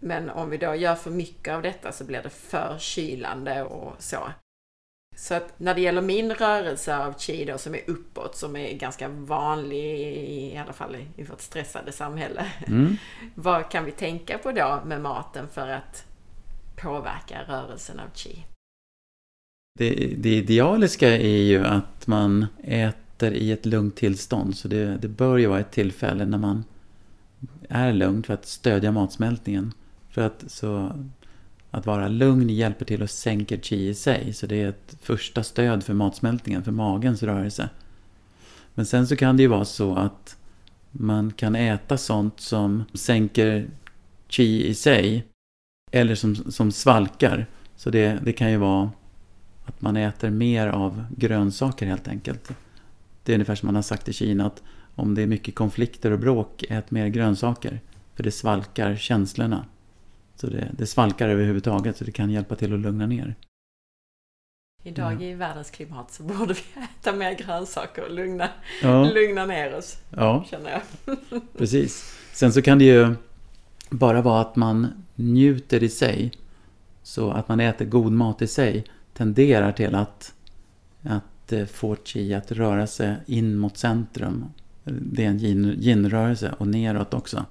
men 0.00 0.30
om 0.30 0.50
vi 0.50 0.56
då 0.56 0.74
gör 0.74 0.94
för 0.94 1.10
mycket 1.10 1.54
av 1.54 1.62
detta 1.62 1.92
så 1.92 2.04
blir 2.04 2.22
det 2.22 2.30
för 2.30 2.76
kylande 2.78 3.62
och 3.62 3.94
så. 3.98 4.18
Så 5.16 5.34
att 5.34 5.60
när 5.60 5.74
det 5.74 5.80
gäller 5.80 6.02
min 6.02 6.34
rörelse 6.34 6.96
av 6.96 7.18
chi 7.18 7.44
då, 7.44 7.58
som 7.58 7.74
är 7.74 7.90
uppåt, 7.90 8.36
som 8.36 8.56
är 8.56 8.72
ganska 8.72 9.08
vanlig 9.08 10.00
i 10.28 10.56
alla 10.56 10.72
fall 10.72 10.96
i 11.16 11.22
vårt 11.22 11.40
stressade 11.40 11.92
samhälle. 11.92 12.46
Mm. 12.66 12.96
Vad 13.34 13.70
kan 13.70 13.84
vi 13.84 13.92
tänka 13.92 14.38
på 14.38 14.52
då 14.52 14.80
med 14.86 15.00
maten 15.00 15.48
för 15.48 15.68
att 15.68 16.04
påverka 16.76 17.42
rörelsen 17.48 18.00
av 18.00 18.08
chi? 18.14 18.44
Det, 19.78 20.14
det 20.16 20.34
idealiska 20.34 21.16
är 21.16 21.42
ju 21.42 21.64
att 21.64 22.06
man 22.06 22.46
äter 22.64 23.32
i 23.32 23.52
ett 23.52 23.66
lugnt 23.66 23.96
tillstånd. 23.96 24.56
Så 24.56 24.68
det, 24.68 24.96
det 24.96 25.08
bör 25.08 25.36
ju 25.36 25.46
vara 25.46 25.60
ett 25.60 25.72
tillfälle 25.72 26.24
när 26.24 26.38
man 26.38 26.64
är 27.68 27.92
lugn 27.92 28.22
för 28.22 28.34
att 28.34 28.46
stödja 28.46 28.92
matsmältningen. 28.92 29.72
För 30.16 30.22
att, 30.22 30.44
så, 30.46 30.92
att 31.70 31.86
vara 31.86 32.08
lugn 32.08 32.50
hjälper 32.50 32.84
till 32.84 33.02
att 33.02 33.10
sänka 33.10 33.56
chi 33.56 33.88
i 33.88 33.94
sig. 33.94 34.32
Så 34.32 34.46
det 34.46 34.62
är 34.62 34.68
ett 34.68 34.96
första 35.00 35.42
stöd 35.42 35.84
för 35.84 35.94
matsmältningen, 35.94 36.64
för 36.64 36.72
magens 36.72 37.22
rörelse. 37.22 37.68
Men 38.74 38.86
sen 38.86 39.06
så 39.06 39.16
kan 39.16 39.36
det 39.36 39.42
ju 39.42 39.48
vara 39.48 39.64
så 39.64 39.96
att 39.96 40.36
man 40.90 41.30
kan 41.32 41.56
äta 41.56 41.96
sånt 41.98 42.40
som 42.40 42.84
sänker 42.94 43.68
chi 44.28 44.66
i 44.66 44.74
sig. 44.74 45.26
Eller 45.92 46.14
som, 46.14 46.34
som 46.36 46.72
svalkar. 46.72 47.46
Så 47.76 47.90
det, 47.90 48.18
det 48.24 48.32
kan 48.32 48.50
ju 48.50 48.56
vara 48.56 48.90
att 49.64 49.80
man 49.80 49.96
äter 49.96 50.30
mer 50.30 50.66
av 50.66 51.04
grönsaker 51.16 51.86
helt 51.86 52.08
enkelt. 52.08 52.52
Det 53.22 53.32
är 53.32 53.34
ungefär 53.34 53.54
som 53.54 53.66
man 53.66 53.74
har 53.74 53.82
sagt 53.82 54.08
i 54.08 54.12
Kina 54.12 54.46
att 54.46 54.62
om 54.94 55.14
det 55.14 55.22
är 55.22 55.26
mycket 55.26 55.54
konflikter 55.54 56.10
och 56.10 56.18
bråk, 56.18 56.64
ät 56.68 56.90
mer 56.90 57.06
grönsaker. 57.06 57.80
För 58.14 58.22
det 58.22 58.30
svalkar 58.30 58.96
känslorna. 58.96 59.64
Så 60.36 60.46
det, 60.46 60.70
det 60.78 60.86
svalkar 60.86 61.28
överhuvudtaget 61.28 61.96
så 61.96 62.04
det 62.04 62.12
kan 62.12 62.30
hjälpa 62.30 62.56
till 62.56 62.74
att 62.74 62.80
lugna 62.80 63.06
ner. 63.06 63.34
Idag 64.84 65.12
Mm. 65.12 65.22
i 65.22 65.34
världens 65.34 65.70
klimat 65.70 66.12
så 66.12 66.22
borde 66.22 66.54
vi 66.54 66.60
äta 67.00 67.12
mer 67.16 67.32
grönsaker 67.34 68.04
och 68.04 68.10
lugna, 68.14 68.48
Ja, 68.82 69.04
lugna 69.12 69.46
ner 69.46 69.74
oss, 69.74 69.96
ja 70.10 70.44
känner 70.50 70.70
jag. 70.70 70.82
precis. 71.58 72.18
Sen 72.32 72.52
så 72.52 72.62
kan 72.62 72.78
det 72.78 72.84
ju 72.84 73.14
bara 73.90 74.22
vara 74.22 74.40
att 74.40 74.56
man 74.56 75.04
njuter 75.14 75.82
i 75.82 75.88
sig. 75.88 76.32
Så 77.02 77.30
att 77.30 77.48
man 77.48 77.60
äter 77.60 77.84
god 77.84 78.12
mat 78.12 78.42
i 78.42 78.46
sig 78.46 78.84
tenderar 79.14 79.72
till 79.72 79.94
att, 79.94 80.34
att 81.02 81.52
eh, 81.52 81.66
få 81.66 81.96
chi 82.04 82.34
att 82.34 82.52
röra 82.52 82.86
sig 82.86 83.16
in 83.26 83.56
mot 83.58 83.76
centrum. 83.76 84.44
Det 84.84 85.24
är 85.24 85.28
en 85.28 85.38
yin- 85.40 85.76
yin-rörelse 85.80 86.54
och 86.58 86.66
neråt 86.66 87.14
också. 87.14 87.44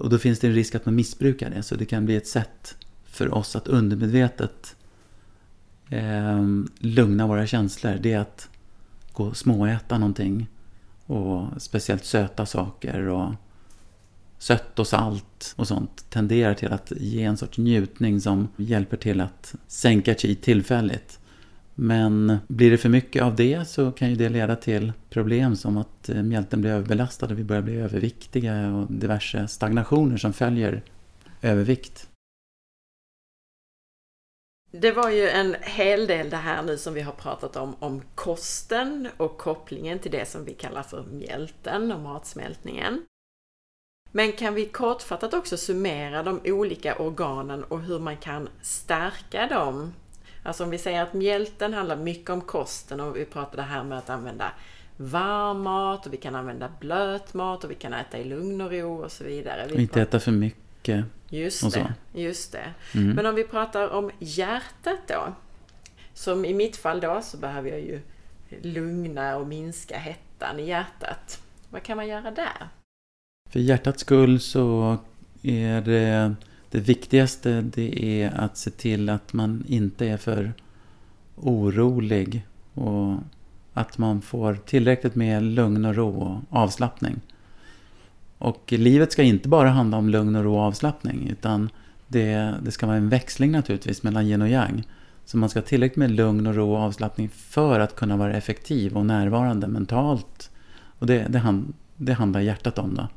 Och 0.00 0.10
då 0.10 0.18
finns 0.18 0.38
det 0.38 0.46
en 0.46 0.54
risk 0.54 0.74
att 0.74 0.84
man 0.84 0.94
missbrukar 0.94 1.50
det. 1.50 1.62
Så 1.62 1.76
det 1.76 1.84
kan 1.84 2.04
bli 2.04 2.16
ett 2.16 2.26
sätt 2.26 2.76
för 3.04 3.34
oss 3.34 3.56
att 3.56 3.68
undermedvetet 3.68 4.76
eh, 5.90 6.46
lugna 6.78 7.26
våra 7.26 7.46
känslor. 7.46 7.98
Det 8.00 8.12
är 8.12 8.18
att 8.18 8.48
gå 9.12 9.24
och 9.24 9.36
småäta 9.36 9.98
någonting. 9.98 10.46
Och 11.06 11.62
speciellt 11.62 12.04
söta 12.04 12.46
saker 12.46 13.02
och 13.02 13.34
sött 14.38 14.78
och 14.78 14.86
salt 14.86 15.54
och 15.56 15.68
sånt 15.68 16.10
tenderar 16.10 16.54
till 16.54 16.72
att 16.72 16.92
ge 16.96 17.22
en 17.22 17.36
sorts 17.36 17.58
njutning 17.58 18.20
som 18.20 18.48
hjälper 18.56 18.96
till 18.96 19.20
att 19.20 19.54
sänka 19.66 20.14
chi 20.14 20.34
tillfälligt. 20.34 21.19
Men 21.82 22.38
blir 22.48 22.70
det 22.70 22.78
för 22.78 22.88
mycket 22.88 23.22
av 23.22 23.36
det 23.36 23.68
så 23.68 23.92
kan 23.92 24.10
ju 24.10 24.16
det 24.16 24.28
leda 24.28 24.56
till 24.56 24.92
problem 25.10 25.56
som 25.56 25.76
att 25.76 26.08
eh, 26.08 26.22
mjälten 26.22 26.60
blir 26.60 26.70
överbelastad 26.70 27.26
och 27.26 27.38
vi 27.38 27.44
börjar 27.44 27.62
bli 27.62 27.76
överviktiga 27.76 28.74
och 28.74 28.92
diverse 28.92 29.48
stagnationer 29.48 30.16
som 30.16 30.32
följer 30.32 30.82
övervikt. 31.42 32.08
Det 34.70 34.92
var 34.92 35.10
ju 35.10 35.28
en 35.28 35.56
hel 35.60 36.06
del 36.06 36.30
det 36.30 36.36
här 36.36 36.62
nu 36.62 36.78
som 36.78 36.94
vi 36.94 37.00
har 37.00 37.12
pratat 37.12 37.56
om, 37.56 37.74
om 37.78 38.02
kosten 38.14 39.08
och 39.16 39.38
kopplingen 39.38 39.98
till 39.98 40.10
det 40.10 40.28
som 40.28 40.44
vi 40.44 40.54
kallar 40.54 40.82
för 40.82 41.02
mjälten 41.02 41.92
och 41.92 42.00
matsmältningen. 42.00 43.06
Men 44.12 44.32
kan 44.32 44.54
vi 44.54 44.66
kortfattat 44.66 45.34
också 45.34 45.56
summera 45.56 46.22
de 46.22 46.40
olika 46.44 46.96
organen 46.96 47.64
och 47.64 47.80
hur 47.80 47.98
man 47.98 48.16
kan 48.16 48.48
stärka 48.62 49.46
dem? 49.46 49.92
Alltså 50.42 50.64
om 50.64 50.70
vi 50.70 50.78
säger 50.78 51.02
att 51.02 51.12
mjälten 51.12 51.74
handlar 51.74 51.96
mycket 51.96 52.30
om 52.30 52.40
kosten 52.40 53.00
och 53.00 53.16
vi 53.16 53.24
pratade 53.24 53.62
här 53.62 53.84
med 53.84 53.98
att 53.98 54.10
använda 54.10 54.52
varm 54.96 55.62
mat 55.62 56.06
och 56.06 56.12
vi 56.12 56.16
kan 56.16 56.34
använda 56.34 56.70
blöt 56.80 57.34
mat 57.34 57.64
och 57.64 57.70
vi 57.70 57.74
kan 57.74 57.92
äta 57.92 58.18
i 58.18 58.24
lugn 58.24 58.60
och 58.60 58.70
ro 58.70 59.04
och 59.04 59.12
så 59.12 59.24
vidare. 59.24 59.66
Vi 59.68 59.74
Och 59.74 59.80
inte 59.80 60.02
äta 60.02 60.20
för 60.20 60.32
mycket. 60.32 61.04
Just 61.28 61.74
det, 61.74 61.94
just 62.14 62.52
det. 62.52 62.74
Mm. 62.94 63.16
Men 63.16 63.26
om 63.26 63.34
vi 63.34 63.44
pratar 63.44 63.88
om 63.88 64.10
hjärtat 64.18 64.98
då. 65.06 65.34
Som 66.14 66.44
i 66.44 66.54
mitt 66.54 66.76
fall 66.76 67.00
då 67.00 67.20
så 67.22 67.36
behöver 67.36 67.70
jag 67.70 67.80
ju 67.80 68.00
lugna 68.62 69.36
och 69.36 69.46
minska 69.46 69.98
hettan 69.98 70.60
i 70.60 70.66
hjärtat. 70.66 71.42
Vad 71.70 71.82
kan 71.82 71.96
man 71.96 72.08
göra 72.08 72.30
där? 72.30 72.68
För 73.50 73.60
hjärtats 73.60 74.00
skull 74.00 74.40
så 74.40 74.98
är 75.42 75.80
det, 75.80 76.34
det 76.70 76.80
viktigaste 76.80 77.60
det 77.60 78.04
är 78.22 78.30
att 78.30 78.56
se 78.56 78.70
till 78.70 79.08
att 79.08 79.32
man 79.32 79.64
inte 79.68 80.06
är 80.06 80.16
för 80.16 80.52
orolig 81.36 82.46
och 82.74 83.14
att 83.72 83.98
man 83.98 84.22
får 84.22 84.54
tillräckligt 84.54 85.14
med 85.14 85.42
lugn 85.42 85.84
och 85.84 85.94
ro 85.94 86.20
och 86.20 86.58
avslappning. 86.58 87.20
Och 88.38 88.72
livet 88.72 89.12
ska 89.12 89.22
inte 89.22 89.48
bara 89.48 89.68
handla 89.68 89.96
om 89.96 90.08
lugn 90.08 90.36
och 90.36 90.44
ro 90.44 90.54
och 90.54 90.60
avslappning 90.60 91.28
utan 91.28 91.70
det, 92.08 92.54
det 92.62 92.70
ska 92.70 92.86
vara 92.86 92.96
en 92.96 93.08
växling 93.08 93.50
naturligtvis 93.50 94.02
mellan 94.02 94.26
yin 94.26 94.42
och 94.42 94.48
yang. 94.48 94.84
Så 95.24 95.36
man 95.36 95.48
ska 95.48 95.60
ha 95.60 95.66
tillräckligt 95.66 95.96
med 95.96 96.10
lugn 96.10 96.46
och 96.46 96.54
ro 96.54 96.72
och 96.72 96.78
avslappning 96.78 97.28
för 97.28 97.80
att 97.80 97.96
kunna 97.96 98.16
vara 98.16 98.36
effektiv 98.36 98.96
och 98.96 99.06
närvarande 99.06 99.66
mentalt. 99.66 100.50
Och 100.98 101.06
det, 101.06 101.26
det, 101.28 101.38
hand, 101.38 101.72
det 101.96 102.12
handlar 102.12 102.40
hjärtat 102.40 102.78
om 102.78 102.94
då. 102.94 103.08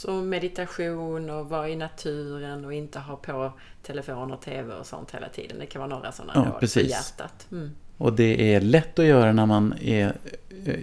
Så 0.00 0.12
meditation 0.12 1.30
och 1.30 1.48
vara 1.48 1.68
i 1.68 1.76
naturen 1.76 2.64
och 2.64 2.72
inte 2.72 2.98
ha 2.98 3.16
på 3.16 3.52
telefon 3.82 4.32
och 4.32 4.40
TV 4.40 4.74
och 4.74 4.86
sånt 4.86 5.10
hela 5.10 5.28
tiden. 5.28 5.58
Det 5.58 5.66
kan 5.66 5.80
vara 5.80 5.90
några 5.90 6.12
sådana 6.12 6.32
Ja, 6.34 6.40
råd 6.40 6.52
för 6.52 6.60
precis. 6.60 6.90
hjärtat. 6.90 7.46
Mm. 7.52 7.70
Och 7.96 8.12
det 8.12 8.54
är 8.54 8.60
lätt 8.60 8.98
att 8.98 9.04
göra 9.04 9.32
när 9.32 9.46
man 9.46 9.74
är, 9.80 10.16
eh, 10.64 10.74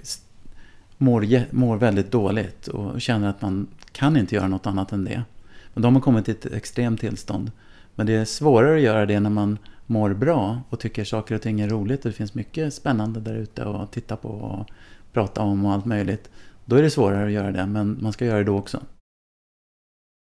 mår, 0.97 1.53
mår 1.55 1.77
väldigt 1.77 2.11
dåligt 2.11 2.67
och 2.67 3.01
känner 3.01 3.29
att 3.29 3.41
man 3.41 3.67
kan 3.91 4.17
inte 4.17 4.35
göra 4.35 4.47
något 4.47 4.67
annat 4.67 4.91
än 4.91 5.05
det. 5.05 5.23
Men 5.73 5.83
de 5.83 5.95
har 5.95 6.01
kommit 6.01 6.25
till 6.25 6.33
ett 6.33 6.45
extremt 6.45 6.99
tillstånd. 6.99 7.51
Men 7.95 8.05
det 8.05 8.13
är 8.13 8.25
svårare 8.25 8.75
att 8.75 8.81
göra 8.81 9.05
det 9.05 9.19
när 9.19 9.29
man 9.29 9.57
mår 9.85 10.13
bra 10.13 10.61
och 10.69 10.79
tycker 10.79 11.03
saker 11.03 11.35
och 11.35 11.41
ting 11.41 11.61
är 11.61 11.69
roligt. 11.69 12.05
och 12.05 12.11
Det 12.11 12.17
finns 12.17 12.33
mycket 12.33 12.73
spännande 12.73 13.19
där 13.19 13.35
ute 13.35 13.65
att 13.65 13.91
titta 13.91 14.15
på 14.15 14.29
och 14.29 14.67
prata 15.13 15.41
om 15.41 15.65
och 15.65 15.73
allt 15.73 15.85
möjligt. 15.85 16.29
Då 16.65 16.75
är 16.75 16.81
det 16.81 16.89
svårare 16.89 17.25
att 17.25 17.31
göra 17.31 17.51
det, 17.51 17.65
men 17.65 17.97
man 18.01 18.13
ska 18.13 18.25
göra 18.25 18.37
det 18.37 18.43
då 18.43 18.57
också. 18.57 18.81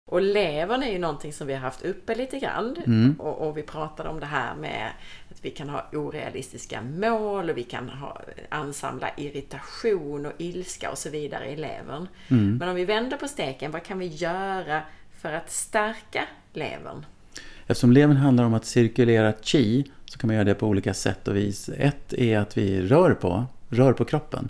Och 0.07 0.23
levern 0.23 0.83
är 0.83 0.93
ju 0.93 0.99
någonting 0.99 1.33
som 1.33 1.47
vi 1.47 1.53
har 1.53 1.61
haft 1.61 1.83
uppe 1.83 2.15
lite 2.15 2.39
grann. 2.39 2.77
Mm. 2.87 3.15
Och, 3.19 3.49
och 3.49 3.57
vi 3.57 3.63
pratade 3.63 4.09
om 4.09 4.21
det 4.21 4.27
här 4.27 4.55
med 4.55 4.91
att 5.31 5.45
vi 5.45 5.51
kan 5.51 5.69
ha 5.69 5.87
orealistiska 5.93 6.83
mål 6.83 7.51
och 7.51 7.57
vi 7.57 7.63
kan 7.63 7.89
ha, 7.89 8.21
ansamla 8.49 9.11
irritation 9.17 10.27
och 10.27 10.33
ilska 10.39 10.91
och 10.91 10.99
så 10.99 11.11
vidare 11.11 11.51
i 11.51 11.57
levern. 11.57 12.09
Mm. 12.29 12.57
Men 12.57 12.69
om 12.69 12.75
vi 12.75 12.85
vänder 12.85 13.17
på 13.17 13.29
steken, 13.29 13.71
vad 13.71 13.83
kan 13.83 13.99
vi 13.99 14.07
göra 14.07 14.83
för 15.21 15.33
att 15.33 15.51
stärka 15.51 16.25
levern? 16.53 17.07
Eftersom 17.67 17.93
levern 17.93 18.17
handlar 18.17 18.45
om 18.45 18.55
att 18.55 18.67
cirkulera 18.67 19.33
chi 19.43 19.85
så 20.05 20.19
kan 20.19 20.29
man 20.29 20.35
göra 20.35 20.45
det 20.45 20.55
på 20.55 20.67
olika 20.67 20.95
sätt 20.95 21.29
och 21.29 21.37
vis. 21.37 21.69
Ett 21.69 22.13
är 22.13 22.39
att 22.39 22.59
vi 22.59 22.83
rör 22.83 23.15
på, 23.15 23.45
rör 23.69 23.93
på 23.93 24.05
kroppen. 24.05 24.49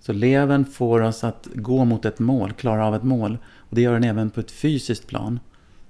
Så 0.00 0.12
levern 0.12 0.64
får 0.64 1.00
oss 1.00 1.24
att 1.24 1.48
gå 1.54 1.84
mot 1.84 2.04
ett 2.04 2.18
mål, 2.18 2.52
klara 2.52 2.86
av 2.86 2.94
ett 2.94 3.02
mål. 3.02 3.38
Och 3.68 3.76
det 3.76 3.80
gör 3.80 3.92
den 3.92 4.04
även 4.04 4.30
på 4.30 4.40
ett 4.40 4.50
fysiskt 4.50 5.06
plan. 5.06 5.40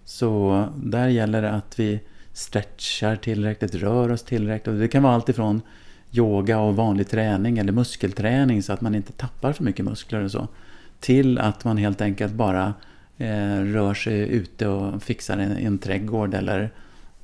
Så 0.04 0.68
där 0.76 1.08
gäller 1.08 1.42
det 1.42 1.50
att 1.50 1.78
vi 1.78 2.00
stretchar 2.32 3.16
tillräckligt, 3.16 3.74
rör 3.74 4.12
oss 4.12 4.22
tillräckligt. 4.22 4.74
Och 4.74 4.80
det 4.80 4.88
kan 4.88 5.02
vara 5.02 5.14
allt 5.14 5.28
ifrån 5.28 5.62
yoga 6.12 6.58
och 6.58 6.76
vanlig 6.76 7.08
träning 7.08 7.58
eller 7.58 7.72
muskelträning 7.72 8.62
så 8.62 8.72
att 8.72 8.80
man 8.80 8.94
inte 8.94 9.12
tappar 9.12 9.52
för 9.52 9.64
mycket 9.64 9.84
muskler 9.84 10.24
och 10.24 10.30
så. 10.30 10.48
Till 11.00 11.38
att 11.38 11.64
man 11.64 11.76
helt 11.76 12.00
enkelt 12.00 12.32
bara 12.32 12.74
eh, 13.18 13.60
rör 13.60 13.94
sig 13.94 14.18
ute 14.18 14.68
och 14.68 15.02
fixar 15.02 15.38
en, 15.38 15.56
en 15.56 15.78
trädgård 15.78 16.34
eller 16.34 16.70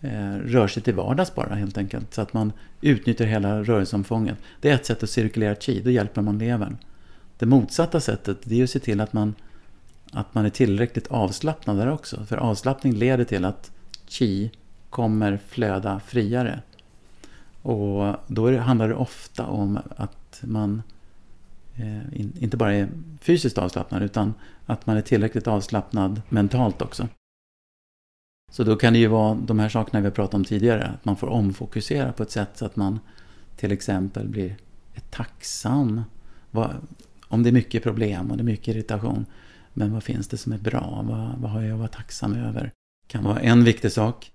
eh, 0.00 0.34
rör 0.34 0.66
sig 0.66 0.82
till 0.82 0.94
vardags 0.94 1.34
bara 1.34 1.54
helt 1.54 1.78
enkelt. 1.78 2.14
Så 2.14 2.20
att 2.20 2.32
man 2.32 2.52
utnyttjar 2.80 3.26
hela 3.26 3.62
rörelseomfånget. 3.62 4.38
Det 4.60 4.70
är 4.70 4.74
ett 4.74 4.86
sätt 4.86 5.02
att 5.02 5.10
cirkulera 5.10 5.54
chi, 5.54 5.80
då 5.80 5.90
hjälper 5.90 6.22
man 6.22 6.38
levern. 6.38 6.76
Det 7.38 7.46
motsatta 7.46 8.00
sättet 8.00 8.38
det 8.44 8.60
är 8.60 8.64
att 8.64 8.70
se 8.70 8.78
till 8.78 9.00
att 9.00 9.12
man, 9.12 9.34
att 10.12 10.34
man 10.34 10.44
är 10.44 10.50
tillräckligt 10.50 11.06
avslappnad 11.06 11.76
där 11.76 11.90
också. 11.90 12.24
För 12.24 12.36
avslappning 12.36 12.92
leder 12.92 13.24
till 13.24 13.44
att 13.44 13.72
chi 14.06 14.50
kommer 14.90 15.36
flöda 15.36 16.00
friare. 16.00 16.62
Och 17.62 18.16
då 18.26 18.58
handlar 18.58 18.88
det 18.88 18.94
ofta 18.94 19.46
om 19.46 19.78
att 19.96 20.40
man 20.42 20.82
eh, 21.76 22.20
inte 22.42 22.56
bara 22.56 22.74
är 22.74 22.88
fysiskt 23.20 23.58
avslappnad 23.58 24.02
utan 24.02 24.34
att 24.66 24.86
man 24.86 24.96
är 24.96 25.02
tillräckligt 25.02 25.46
avslappnad 25.46 26.22
mentalt 26.28 26.82
också. 26.82 27.08
Så 28.50 28.64
då 28.64 28.76
kan 28.76 28.92
det 28.92 28.98
ju 28.98 29.06
vara 29.06 29.34
de 29.34 29.58
här 29.58 29.68
sakerna 29.68 30.00
vi 30.00 30.06
har 30.06 30.14
pratat 30.14 30.34
om 30.34 30.44
tidigare, 30.44 30.84
att 30.84 31.04
man 31.04 31.16
får 31.16 31.26
omfokusera 31.26 32.12
på 32.12 32.22
ett 32.22 32.30
sätt 32.30 32.50
så 32.54 32.66
att 32.66 32.76
man 32.76 33.00
till 33.56 33.72
exempel 33.72 34.28
blir 34.28 34.56
tacksam. 35.10 36.02
Om 37.28 37.42
det 37.42 37.50
är 37.50 37.52
mycket 37.52 37.82
problem 37.82 38.30
och 38.30 38.36
det 38.36 38.42
är 38.42 38.44
mycket 38.44 38.68
irritation, 38.68 39.26
men 39.74 39.92
vad 39.92 40.02
finns 40.02 40.28
det 40.28 40.36
som 40.36 40.52
är 40.52 40.58
bra? 40.58 41.04
Vad, 41.08 41.38
vad 41.38 41.50
har 41.50 41.62
jag 41.62 41.72
att 41.72 41.78
vara 41.78 41.88
tacksam 41.88 42.34
över? 42.34 42.72
kan 43.12 43.24
vara 43.24 43.40
en 43.40 43.64
viktig 43.64 43.92
sak. 43.92 44.32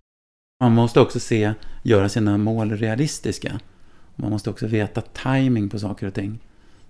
Man 0.60 0.72
måste 0.72 1.00
också 1.00 1.20
se, 1.20 1.54
göra 1.84 2.10
sina 2.10 2.38
mål 2.38 2.72
realistiska. 2.72 3.60
Man 4.16 4.32
måste 4.32 4.50
också 4.50 4.68
veta 4.68 5.02
timing 5.02 5.70
på 5.70 5.80
saker 5.80 6.08
och 6.08 6.14
ting. 6.14 6.40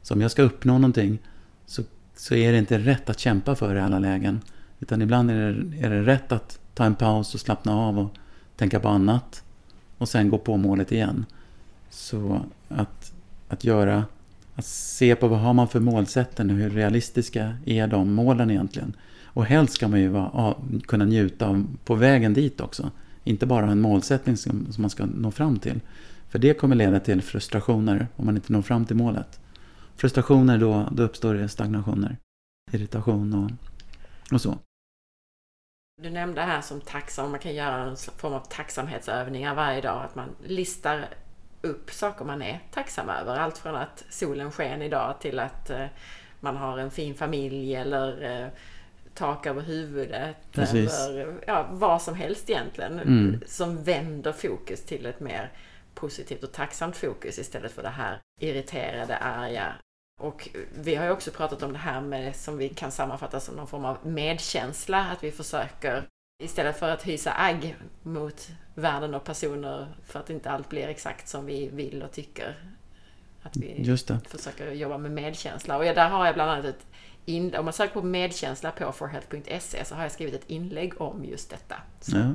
Så 0.01 0.13
om 0.13 0.21
jag 0.21 0.31
ska 0.31 0.41
uppnå 0.41 0.73
någonting 0.73 1.19
så, 1.65 1.83
så 2.15 2.35
är 2.35 2.51
det 2.51 2.57
inte 2.57 2.77
rätt 2.77 3.09
att 3.09 3.19
kämpa 3.19 3.55
för 3.55 3.73
det 3.73 3.79
i 3.79 3.83
alla 3.83 3.99
lägen. 3.99 4.41
Utan 4.79 5.01
ibland 5.01 5.31
är 5.31 5.35
det, 5.35 5.77
är 5.85 5.89
det 5.89 6.03
rätt 6.03 6.31
att 6.31 6.59
ta 6.73 6.85
en 6.85 6.95
paus 6.95 7.33
och 7.33 7.39
slappna 7.39 7.75
av 7.75 7.99
och 7.99 8.09
tänka 8.55 8.79
på 8.79 8.87
annat. 8.87 9.43
Och 9.97 10.09
sen 10.09 10.29
gå 10.29 10.37
på 10.37 10.57
målet 10.57 10.91
igen. 10.91 11.25
Så 11.89 12.41
att, 12.69 13.13
att 13.47 13.63
göra, 13.63 14.05
att 14.57 14.65
se 14.65 15.15
på 15.15 15.27
vad 15.27 15.39
har 15.39 15.53
man 15.53 15.67
för 15.67 15.79
målsättning 15.79 16.49
och 16.49 16.55
hur 16.55 16.69
realistiska 16.69 17.57
är 17.65 17.87
de 17.87 18.13
målen 18.13 18.51
egentligen. 18.51 18.93
Och 19.23 19.45
helst 19.45 19.73
ska 19.73 19.87
man 19.87 19.99
ju 19.99 20.07
vara, 20.07 20.55
kunna 20.87 21.05
njuta 21.05 21.47
av 21.47 21.77
på 21.85 21.95
vägen 21.95 22.33
dit 22.33 22.61
också. 22.61 22.91
Inte 23.23 23.45
bara 23.45 23.65
ha 23.65 23.71
en 23.71 23.81
målsättning 23.81 24.37
som, 24.37 24.67
som 24.71 24.81
man 24.81 24.89
ska 24.89 25.05
nå 25.05 25.31
fram 25.31 25.59
till. 25.59 25.79
För 26.29 26.39
det 26.39 26.53
kommer 26.53 26.75
leda 26.75 26.99
till 26.99 27.21
frustrationer 27.21 28.07
om 28.15 28.25
man 28.25 28.35
inte 28.35 28.53
når 28.53 28.61
fram 28.61 28.85
till 28.85 28.95
målet. 28.95 29.39
frustrationer 29.95 30.57
då, 30.57 30.89
då 30.91 31.03
uppstår 31.03 31.33
det 31.33 31.49
stagnationer, 31.49 32.17
irritation 32.71 33.33
och, 33.33 33.51
och 34.33 34.41
så. 34.41 34.57
Du 36.01 36.09
nämnde 36.09 36.41
här 36.41 36.61
som 36.61 36.81
tacksam, 36.81 37.31
man 37.31 37.39
kan 37.39 37.55
göra 37.55 37.83
en 37.83 37.95
form 37.95 38.33
av 38.33 38.39
tacksamhetsövningar 38.49 39.55
varje 39.55 39.81
dag. 39.81 40.03
Att 40.03 40.15
man 40.15 40.29
listar 40.43 41.07
upp 41.61 41.91
saker 41.91 42.25
man 42.25 42.41
är 42.41 42.59
tacksam 42.71 43.09
över. 43.09 43.35
Allt 43.35 43.57
från 43.57 43.75
att 43.75 44.05
solen 44.09 44.51
sken 44.51 44.81
idag 44.81 45.15
till 45.19 45.39
att 45.39 45.69
eh, 45.69 45.85
man 46.39 46.57
har 46.57 46.77
en 46.77 46.91
fin 46.91 47.15
familj 47.15 47.75
eller 47.75 48.41
eh, 48.41 48.47
tak 49.13 49.45
över 49.45 49.61
huvudet. 49.61 50.35
Precis. 50.51 51.07
Eller 51.07 51.43
ja, 51.47 51.67
vad 51.71 52.01
som 52.01 52.15
helst 52.15 52.49
egentligen. 52.49 52.99
Mm. 52.99 53.41
Som 53.45 53.83
vänder 53.83 54.31
fokus 54.31 54.85
till 54.85 55.05
ett 55.05 55.19
mer 55.19 55.51
positivt 55.93 56.43
och 56.43 56.51
tacksamt 56.51 56.97
fokus 56.97 57.39
istället 57.39 57.71
för 57.71 57.83
det 57.83 57.89
här 57.89 58.19
irriterade, 58.41 59.17
arga. 59.17 59.75
Och 60.21 60.49
vi 60.75 60.95
har 60.95 61.05
ju 61.05 61.11
också 61.11 61.31
pratat 61.31 61.63
om 61.63 61.73
det 61.73 61.79
här 61.79 62.01
med 62.01 62.35
som 62.35 62.57
vi 62.57 62.69
kan 62.69 62.91
sammanfatta 62.91 63.39
som 63.39 63.55
någon 63.55 63.67
form 63.67 63.85
av 63.85 63.97
medkänsla. 64.07 65.05
Att 65.11 65.23
vi 65.23 65.31
försöker 65.31 66.07
istället 66.43 66.79
för 66.79 66.89
att 66.89 67.07
hysa 67.07 67.33
agg 67.37 67.75
mot 68.03 68.49
världen 68.75 69.13
och 69.13 69.23
personer 69.23 69.87
för 70.05 70.19
att 70.19 70.29
inte 70.29 70.49
allt 70.51 70.69
blir 70.69 70.87
exakt 70.87 71.27
som 71.27 71.45
vi 71.45 71.69
vill 71.73 72.03
och 72.03 72.11
tycker. 72.11 72.57
Att 73.43 73.57
vi 73.57 73.97
försöker 74.27 74.71
jobba 74.71 74.97
med 74.97 75.11
medkänsla. 75.11 75.77
Och 75.77 75.83
där 75.83 76.09
har 76.09 76.25
jag 76.25 76.35
bland 76.35 76.51
annat 76.51 76.65
ett 76.65 76.85
in, 77.25 77.55
om 77.55 77.65
man 77.65 77.73
söker 77.73 77.93
på 77.93 78.01
medkänsla 78.01 78.71
på 78.71 78.91
forhealth.se 78.91 79.85
så 79.85 79.95
har 79.95 80.03
jag 80.03 80.11
skrivit 80.11 80.33
ett 80.35 80.49
inlägg 80.49 81.01
om 81.01 81.25
just 81.25 81.49
detta. 81.49 81.75
Så 82.01 82.17
Ja. 82.17 82.33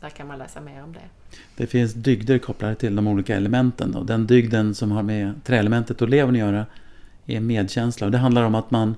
där 0.00 0.10
kan 0.10 0.26
man 0.26 0.38
läsa 0.38 0.60
mer 0.60 0.82
om 0.82 0.92
det. 0.92 1.36
Det 1.56 1.66
finns 1.66 1.94
dygder 1.94 2.38
kopplade 2.38 2.74
till 2.74 2.96
de 2.96 3.06
olika 3.06 3.36
elementen. 3.36 3.94
Och 3.94 4.06
den 4.06 4.26
dygden 4.26 4.74
som 4.74 4.90
har 4.92 5.02
med 5.02 5.44
träelementet 5.44 6.02
och 6.02 6.08
levern 6.08 6.34
att 6.34 6.38
göra 6.38 6.66
är 7.26 7.40
medkänsla. 7.40 8.06
Och 8.06 8.12
det 8.12 8.18
handlar 8.18 8.42
om 8.44 8.54
att 8.54 8.70
man, 8.70 8.94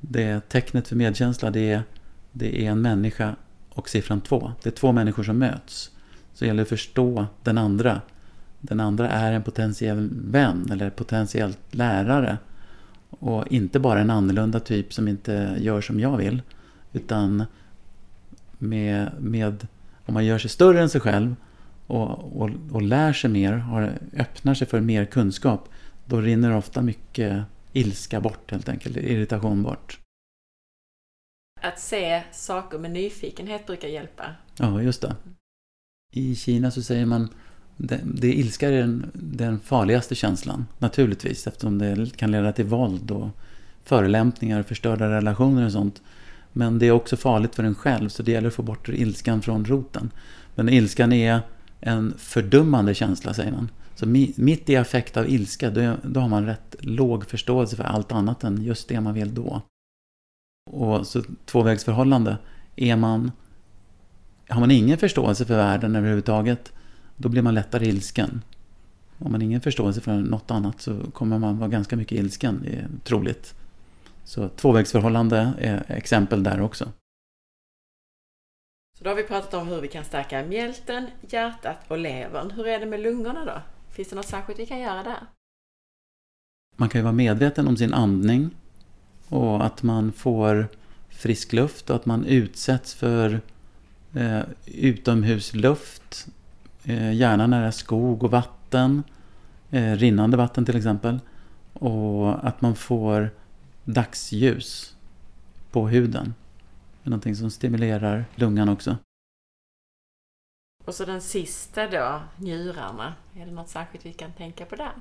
det 0.00 0.48
tecknet 0.48 0.88
för 0.88 0.96
medkänsla 0.96 1.50
det 1.50 1.70
är, 1.72 1.82
det 2.32 2.66
är 2.66 2.70
en 2.70 2.82
människa 2.82 3.36
och 3.74 3.88
siffran 3.88 4.20
två. 4.20 4.52
Det 4.62 4.68
är 4.68 4.74
två 4.74 4.92
människor 4.92 5.22
som 5.22 5.38
möts. 5.38 5.90
Så 6.34 6.44
det 6.44 6.46
gäller 6.46 6.62
att 6.62 6.68
förstå 6.68 7.26
den 7.42 7.58
andra. 7.58 8.00
Den 8.60 8.80
andra 8.80 9.10
är 9.10 9.32
en 9.32 9.42
potentiell 9.42 10.08
vän 10.12 10.68
eller 10.72 10.90
potentiell 10.90 11.54
lärare. 11.70 12.38
Och 13.10 13.46
inte 13.46 13.78
bara 13.80 14.00
en 14.00 14.10
annorlunda 14.10 14.60
typ 14.60 14.92
som 14.92 15.08
inte 15.08 15.56
gör 15.58 15.80
som 15.80 16.00
jag 16.00 16.16
vill. 16.16 16.42
Utan 16.92 17.44
med, 18.58 19.10
med 19.18 19.66
om 20.06 20.14
man 20.14 20.26
gör 20.26 20.38
sig 20.38 20.50
större 20.50 20.80
än 20.80 20.88
sig 20.88 21.00
själv 21.00 21.36
och, 21.86 22.40
och, 22.42 22.50
och 22.72 22.82
lär 22.82 23.12
sig 23.12 23.30
mer, 23.30 23.52
har, 23.52 23.98
öppnar 24.16 24.54
sig 24.54 24.66
för 24.66 24.80
mer 24.80 25.04
kunskap, 25.04 25.68
då 26.04 26.20
rinner 26.20 26.56
ofta 26.56 26.82
mycket 26.82 27.42
ilska 27.72 28.20
bort 28.20 28.50
helt 28.50 28.68
enkelt, 28.68 28.96
irritation 28.96 29.62
bort. 29.62 30.01
Att 31.62 31.80
se 31.80 32.22
saker 32.32 32.78
med 32.78 32.90
nyfikenhet 32.90 33.66
brukar 33.66 33.88
hjälpa. 33.88 34.24
Ja, 34.56 34.82
just 34.82 35.02
det. 35.02 35.16
I 36.12 36.36
Kina 36.36 36.70
så 36.70 36.82
säger 36.82 37.06
man 37.06 37.28
det, 37.76 38.00
det 38.04 38.32
ilska 38.32 38.68
är 38.68 38.72
den, 38.72 39.10
den 39.14 39.60
farligaste 39.60 40.14
känslan, 40.14 40.66
naturligtvis, 40.78 41.46
eftersom 41.46 41.78
det 41.78 42.16
kan 42.16 42.30
leda 42.30 42.52
till 42.52 42.64
våld 42.64 43.10
och 43.10 43.28
förolämpningar, 43.84 44.62
förstörda 44.62 45.10
relationer 45.10 45.66
och 45.66 45.72
sånt. 45.72 46.02
Men 46.52 46.78
det 46.78 46.86
är 46.86 46.90
också 46.90 47.16
farligt 47.16 47.54
för 47.54 47.64
en 47.64 47.74
själv, 47.74 48.08
så 48.08 48.22
det 48.22 48.32
gäller 48.32 48.48
att 48.48 48.54
få 48.54 48.62
bort 48.62 48.88
ilskan 48.88 49.42
från 49.42 49.64
roten. 49.64 50.10
Men 50.54 50.68
ilskan 50.68 51.12
är 51.12 51.40
en 51.80 52.14
fördummande 52.18 52.94
känsla, 52.94 53.34
säger 53.34 53.52
man. 53.52 53.70
Så 53.94 54.06
mitt 54.36 54.70
i 54.70 54.76
affekt 54.76 55.16
av 55.16 55.28
ilska, 55.30 55.70
då, 55.70 55.96
då 56.02 56.20
har 56.20 56.28
man 56.28 56.46
rätt 56.46 56.76
låg 56.80 57.26
förståelse 57.26 57.76
för 57.76 57.84
allt 57.84 58.12
annat 58.12 58.44
än 58.44 58.62
just 58.62 58.88
det 58.88 59.00
man 59.00 59.14
vill 59.14 59.34
då. 59.34 59.62
Och 60.72 61.06
så 61.06 61.22
tvåvägsförhållande, 61.44 62.38
är 62.76 62.96
man, 62.96 63.32
har 64.48 64.60
man 64.60 64.70
ingen 64.70 64.98
förståelse 64.98 65.44
för 65.44 65.56
världen 65.56 65.96
överhuvudtaget, 65.96 66.72
då 67.16 67.28
blir 67.28 67.42
man 67.42 67.54
lättare 67.54 67.86
ilsken. 67.86 68.42
Om 69.18 69.32
man 69.32 69.42
ingen 69.42 69.60
förståelse 69.60 70.00
för 70.00 70.12
något 70.12 70.50
annat 70.50 70.80
så 70.80 71.10
kommer 71.10 71.38
man 71.38 71.58
vara 71.58 71.68
ganska 71.68 71.96
mycket 71.96 72.18
ilsken, 72.18 72.60
det 72.62 72.72
är 72.72 72.88
troligt. 73.04 73.54
Så 74.24 74.48
tvåvägsförhållande 74.48 75.52
är 75.58 75.84
exempel 75.88 76.42
där 76.42 76.60
också. 76.60 76.88
Så 78.98 79.04
då 79.04 79.10
har 79.10 79.14
vi 79.14 79.22
pratat 79.22 79.54
om 79.54 79.68
hur 79.68 79.80
vi 79.80 79.88
kan 79.88 80.04
stärka 80.04 80.44
mjälten, 80.44 81.06
hjärtat 81.20 81.78
och 81.88 81.98
levern. 81.98 82.50
Hur 82.50 82.66
är 82.66 82.80
det 82.80 82.86
med 82.86 83.00
lungorna 83.00 83.44
då? 83.44 83.62
Finns 83.94 84.08
det 84.08 84.16
något 84.16 84.26
särskilt 84.26 84.58
vi 84.58 84.66
kan 84.66 84.80
göra 84.80 85.02
där? 85.02 85.26
Man 86.76 86.88
kan 86.88 86.98
ju 86.98 87.02
vara 87.02 87.12
medveten 87.12 87.68
om 87.68 87.76
sin 87.76 87.94
andning 87.94 88.50
och 89.32 89.64
att 89.64 89.82
man 89.82 90.12
får 90.12 90.68
frisk 91.08 91.52
luft 91.52 91.90
och 91.90 91.96
att 91.96 92.06
man 92.06 92.24
utsätts 92.24 92.94
för 92.94 93.40
eh, 94.14 94.40
utomhusluft, 94.66 96.26
eh, 96.84 97.12
gärna 97.12 97.46
nära 97.46 97.72
skog 97.72 98.22
och 98.22 98.30
vatten, 98.30 99.02
eh, 99.70 99.96
rinnande 99.96 100.36
vatten 100.36 100.64
till 100.64 100.76
exempel. 100.76 101.20
Och 101.72 102.48
att 102.48 102.60
man 102.60 102.76
får 102.76 103.30
dagsljus 103.84 104.96
på 105.70 105.88
huden. 105.88 106.34
Det 107.02 107.08
är 107.08 107.10
någonting 107.10 107.36
som 107.36 107.50
stimulerar 107.50 108.24
lungan 108.34 108.68
också. 108.68 108.96
Och 110.84 110.94
så 110.94 111.04
den 111.04 111.20
sista 111.20 111.88
då, 111.88 112.22
njurarna. 112.36 113.14
Är 113.36 113.46
det 113.46 113.52
något 113.52 113.68
särskilt 113.68 114.06
vi 114.06 114.12
kan 114.12 114.32
tänka 114.32 114.64
på 114.64 114.76
där? 114.76 114.92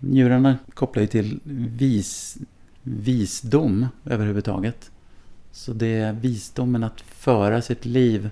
Njurarna 0.00 0.58
kopplar 0.74 1.00
ju 1.00 1.06
till 1.06 1.40
vis, 1.78 2.38
visdom 2.86 3.86
överhuvudtaget. 4.04 4.90
Så 5.52 5.72
det 5.72 5.96
är 5.96 6.12
visdomen 6.12 6.84
att 6.84 7.00
föra 7.00 7.62
sitt 7.62 7.84
liv 7.84 8.30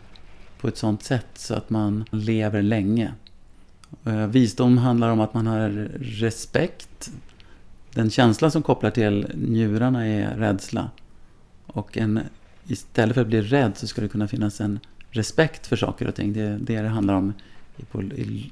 på 0.60 0.68
ett 0.68 0.76
sånt 0.76 1.02
sätt 1.02 1.26
så 1.34 1.54
att 1.54 1.70
man 1.70 2.04
lever 2.10 2.62
länge. 2.62 3.12
Eh, 4.04 4.26
visdom 4.26 4.78
handlar 4.78 5.10
om 5.10 5.20
att 5.20 5.34
man 5.34 5.46
har 5.46 5.70
respekt. 6.00 7.10
Den 7.92 8.10
känsla 8.10 8.50
som 8.50 8.62
kopplar 8.62 8.90
till 8.90 9.26
njurarna 9.34 10.06
är 10.06 10.36
rädsla. 10.36 10.90
Och 11.66 11.96
en, 11.96 12.20
istället 12.66 13.14
för 13.14 13.20
att 13.20 13.28
bli 13.28 13.40
rädd 13.42 13.72
så 13.76 13.86
ska 13.86 14.00
det 14.00 14.08
kunna 14.08 14.28
finnas 14.28 14.60
en 14.60 14.78
respekt 15.10 15.66
för 15.66 15.76
saker 15.76 16.08
och 16.08 16.14
ting. 16.14 16.32
Det 16.32 16.40
är 16.40 16.58
det 16.58 16.82
det 16.82 16.88
handlar 16.88 17.14
om 17.14 17.32
på, 17.90 18.02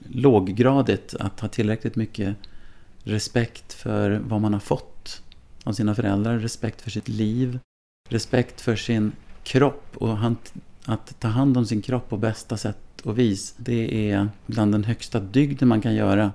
låggradigt. 0.08 1.14
Att 1.14 1.40
ha 1.40 1.48
tillräckligt 1.48 1.96
mycket 1.96 2.36
respekt 3.04 3.72
för 3.72 4.20
vad 4.24 4.40
man 4.40 4.52
har 4.52 4.60
fått 4.60 4.91
av 5.64 5.72
sina 5.72 5.94
föräldrar. 5.94 6.38
Respekt 6.38 6.82
för 6.82 6.90
sitt 6.90 7.08
liv. 7.08 7.58
Respekt 8.08 8.60
för 8.60 8.76
sin 8.76 9.12
kropp. 9.42 9.96
Och 9.96 10.18
att 10.86 11.20
ta 11.20 11.28
hand 11.28 11.56
om 11.56 11.66
sin 11.66 11.82
kropp 11.82 12.08
på 12.08 12.16
bästa 12.16 12.56
sätt 12.56 13.00
och 13.04 13.18
vis. 13.18 13.54
Det 13.56 14.10
är 14.10 14.28
bland 14.46 14.72
den 14.72 14.84
högsta 14.84 15.20
dygden 15.20 15.68
man 15.68 15.80
kan 15.80 15.94
göra. 15.94 16.32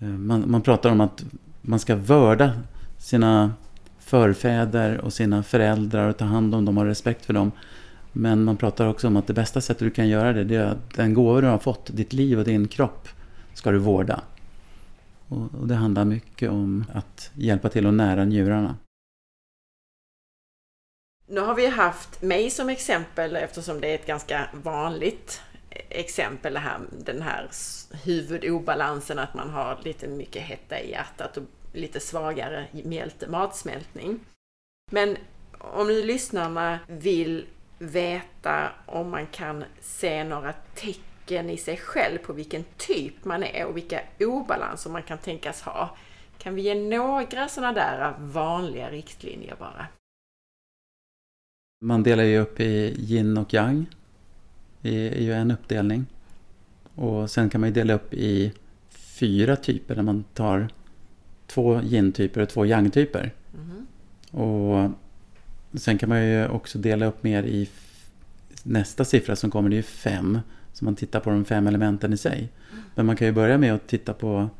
Eh, 0.00 0.08
man, 0.08 0.50
man 0.50 0.62
pratar 0.62 0.90
om 0.90 1.00
att 1.00 1.24
man 1.62 1.78
ska 1.78 1.96
vörda 1.96 2.52
sina 2.98 3.52
förfäder 3.98 4.98
och 4.98 5.12
sina 5.12 5.42
föräldrar 5.42 6.08
och 6.08 6.16
ta 6.16 6.24
hand 6.24 6.54
om 6.54 6.64
dem 6.64 6.78
och 6.78 6.84
ha 6.84 6.90
respekt 6.90 7.24
för 7.24 7.32
dem. 7.32 7.52
Men 8.12 8.44
man 8.44 8.56
pratar 8.56 8.86
också 8.86 9.06
om 9.06 9.16
att 9.16 9.26
det 9.26 9.34
bästa 9.34 9.60
sättet 9.60 9.80
du 9.80 9.90
kan 9.90 10.08
göra 10.08 10.32
det, 10.32 10.44
det 10.44 10.56
är 10.56 10.64
att 10.64 10.94
den 10.94 11.14
gåva 11.14 11.40
du 11.40 11.46
har 11.46 11.58
fått, 11.58 11.96
ditt 11.96 12.12
liv 12.12 12.38
och 12.38 12.44
din 12.44 12.68
kropp, 12.68 13.08
ska 13.54 13.70
du 13.70 13.78
vårda. 13.78 14.20
Och, 15.28 15.54
och 15.60 15.68
det 15.68 15.74
handlar 15.74 16.04
mycket 16.04 16.50
om 16.50 16.84
att 16.94 17.30
hjälpa 17.34 17.68
till 17.68 17.86
att 17.86 17.94
nära 17.94 18.24
njurarna. 18.24 18.76
Nu 21.26 21.40
har 21.40 21.54
vi 21.54 21.66
haft 21.66 22.22
mig 22.22 22.50
som 22.50 22.68
exempel 22.68 23.36
eftersom 23.36 23.80
det 23.80 23.88
är 23.88 23.94
ett 23.94 24.06
ganska 24.06 24.48
vanligt 24.52 25.42
exempel 25.88 26.54
det 26.54 26.60
här, 26.60 26.80
den 27.04 27.22
här 27.22 27.48
huvudobalansen 28.04 29.18
att 29.18 29.34
man 29.34 29.50
har 29.50 29.80
lite 29.84 30.08
mycket 30.08 30.42
hetta 30.42 30.80
i 30.80 30.90
hjärtat 30.90 31.36
och 31.36 31.42
lite 31.72 32.00
svagare 32.00 32.66
matsmältning. 33.28 34.20
Men 34.90 35.16
om 35.58 35.86
nu 35.86 36.02
lyssnarna 36.02 36.78
vill 36.86 37.46
veta 37.78 38.72
om 38.86 39.10
man 39.10 39.26
kan 39.26 39.64
se 39.80 40.24
några 40.24 40.52
tecken 40.74 41.07
i 41.30 41.56
sig 41.56 41.76
själv 41.76 42.18
på 42.18 42.32
vilken 42.32 42.64
typ 42.76 43.24
man 43.24 43.42
är 43.42 43.66
och 43.66 43.76
vilka 43.76 44.00
obalanser 44.20 44.90
man 44.90 45.02
kan 45.02 45.18
tänkas 45.18 45.62
ha. 45.62 45.96
Kan 46.38 46.54
vi 46.54 46.62
ge 46.62 46.74
några 46.74 47.48
sådana 47.48 47.72
där 47.72 48.14
vanliga 48.18 48.90
riktlinjer 48.90 49.56
bara? 49.58 49.86
Man 51.84 52.02
delar 52.02 52.24
ju 52.24 52.38
upp 52.38 52.60
i 52.60 52.94
yin 52.98 53.38
och 53.38 53.54
yang. 53.54 53.86
Det 54.80 55.08
är 55.08 55.20
ju 55.20 55.32
en 55.32 55.50
uppdelning. 55.50 56.06
Och 56.94 57.30
sen 57.30 57.50
kan 57.50 57.60
man 57.60 57.68
ju 57.68 57.74
dela 57.74 57.94
upp 57.94 58.14
i 58.14 58.52
fyra 58.90 59.56
typer 59.56 59.94
där 59.94 60.02
man 60.02 60.24
tar 60.34 60.68
två 61.46 61.80
yin-typer 61.82 62.40
och 62.40 62.48
två 62.48 62.66
yang-typer. 62.66 63.34
Mhm. 63.52 63.86
Och 64.30 64.90
sen 65.80 65.98
kan 65.98 66.08
man 66.08 66.26
ju 66.26 66.48
också 66.48 66.78
dela 66.78 67.06
upp 67.06 67.22
mer 67.22 67.42
i 67.42 67.68
nästa 68.62 69.04
siffra 69.04 69.36
som 69.36 69.50
kommer, 69.50 69.70
det 69.70 69.74
är 69.74 69.76
ju 69.76 69.82
fem. 69.82 70.38
Så 70.78 70.84
man 70.84 70.96
tittar 70.96 71.20
på 71.20 71.30
de 71.30 71.44
fem 71.44 71.66
elementen 71.66 72.12
i 72.12 72.16
sig. 72.16 72.52
Men 72.94 73.06
man 73.06 73.16
kan 73.16 73.26
ju 73.26 73.32
börja 73.32 73.58
med 73.58 73.74
att 73.74 73.86
titta 73.86 74.14
på 74.14 74.50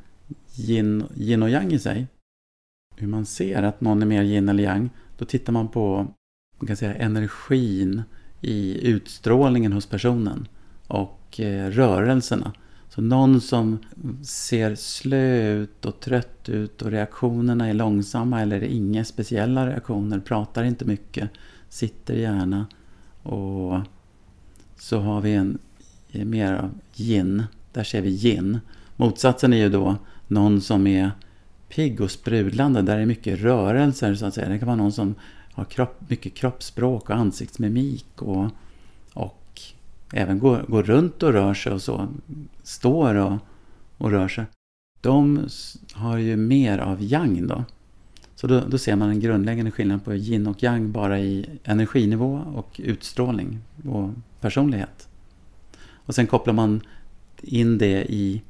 yin, 0.56 1.04
yin 1.16 1.42
och 1.42 1.50
yang 1.50 1.72
i 1.72 1.78
sig. 1.78 2.06
Hur 2.96 3.08
man 3.08 3.26
ser 3.26 3.62
att 3.62 3.80
någon 3.80 4.02
är 4.02 4.06
mer 4.06 4.22
yin 4.22 4.48
eller 4.48 4.62
yang. 4.62 4.90
Då 5.18 5.24
tittar 5.24 5.52
man 5.52 5.68
på 5.68 6.14
man 6.58 6.66
kan 6.66 6.76
säga, 6.76 6.94
energin 6.94 8.02
i 8.40 8.88
utstrålningen 8.88 9.72
hos 9.72 9.86
personen 9.86 10.48
och 10.86 11.40
eh, 11.40 11.70
rörelserna. 11.70 12.52
Så 12.88 13.00
någon 13.00 13.40
som 13.40 13.78
ser 14.22 14.74
slö 14.74 15.52
ut 15.52 15.84
och 15.84 16.00
trött 16.00 16.48
ut 16.48 16.82
och 16.82 16.90
reaktionerna 16.90 17.68
är 17.68 17.74
långsamma 17.74 18.42
eller 18.42 18.62
inga 18.62 19.04
speciella 19.04 19.66
reaktioner, 19.66 20.18
pratar 20.18 20.64
inte 20.64 20.84
mycket, 20.84 21.30
sitter 21.68 22.14
gärna. 22.14 22.66
Och 23.22 23.80
så 24.76 24.98
har 24.98 25.20
vi 25.20 25.34
en 25.34 25.58
mer 26.12 26.52
av 26.52 26.70
yin, 26.96 27.42
där 27.72 27.84
ser 27.84 28.00
vi 28.00 28.10
yin. 28.10 28.58
Motsatsen 28.96 29.52
är 29.52 29.56
ju 29.56 29.68
då 29.68 29.96
någon 30.26 30.60
som 30.60 30.86
är 30.86 31.10
pigg 31.68 32.00
och 32.00 32.10
sprudlande, 32.10 32.82
där 32.82 32.98
är 32.98 33.06
mycket 33.06 33.40
rörelser 33.40 34.14
så 34.14 34.26
att 34.26 34.34
säga. 34.34 34.48
Det 34.48 34.58
kan 34.58 34.66
vara 34.66 34.76
någon 34.76 34.92
som 34.92 35.14
har 35.52 35.64
kropp, 35.64 36.00
mycket 36.08 36.34
kroppsspråk 36.34 37.10
och 37.10 37.16
ansiktsmimik 37.16 38.22
och, 38.22 38.46
och 39.14 39.60
även 40.12 40.38
går, 40.38 40.64
går 40.68 40.82
runt 40.82 41.22
och 41.22 41.32
rör 41.32 41.54
sig 41.54 41.72
och 41.72 41.82
så. 41.82 42.08
Står 42.62 43.14
och, 43.14 43.38
och 43.98 44.10
rör 44.10 44.28
sig. 44.28 44.44
De 45.00 45.46
har 45.92 46.18
ju 46.18 46.36
mer 46.36 46.78
av 46.78 47.02
yang 47.02 47.46
då. 47.46 47.64
Så 48.34 48.46
då, 48.46 48.60
då, 48.60 48.78
ser 48.78 48.96
man 48.96 49.10
en 49.10 49.20
grundläggande 49.20 49.70
skillnad 49.70 50.04
på 50.04 50.14
yin 50.14 50.46
och 50.46 50.62
yang 50.62 50.92
bara 50.92 51.20
i 51.20 51.46
energinivå 51.64 52.42
och 52.54 52.80
utstrålning 52.84 53.58
och 53.88 54.10
personlighet. 54.40 55.07
Och 56.08 56.14
sen 56.14 56.26
kopplar 56.26 56.54
man 56.54 56.80
in 57.42 57.78
det 57.78 58.04
i, 58.12 58.42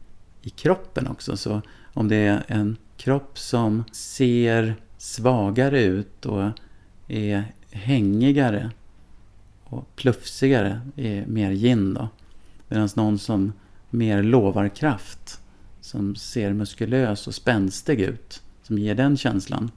i 0.42 0.50
kroppen 0.50 1.06
också. 1.06 1.36
Så 1.36 1.62
om 1.94 2.08
det 2.08 2.16
är 2.16 2.44
en 2.46 2.76
kropp 2.96 3.38
som 3.38 3.84
ser 3.92 4.74
svagare 4.98 5.82
ut 5.82 6.26
och 6.26 6.50
är 7.08 7.44
hängigare 7.70 8.70
och 9.64 9.96
plufsigare 9.96 10.80
är 10.96 11.26
mer 11.26 11.50
yin 11.50 11.94
då. 11.94 12.08
Medan 12.68 12.88
någon 12.94 13.18
som 13.18 13.52
mer 13.90 14.22
lovar 14.22 14.68
kraft, 14.68 15.40
som 15.80 16.16
ser 16.16 16.52
muskulös 16.52 17.26
och 17.26 17.34
spänstig 17.34 18.00
ut, 18.00 18.42
som 18.62 18.78
ger 18.78 18.94
den 18.94 19.16
känslan, 19.16 19.70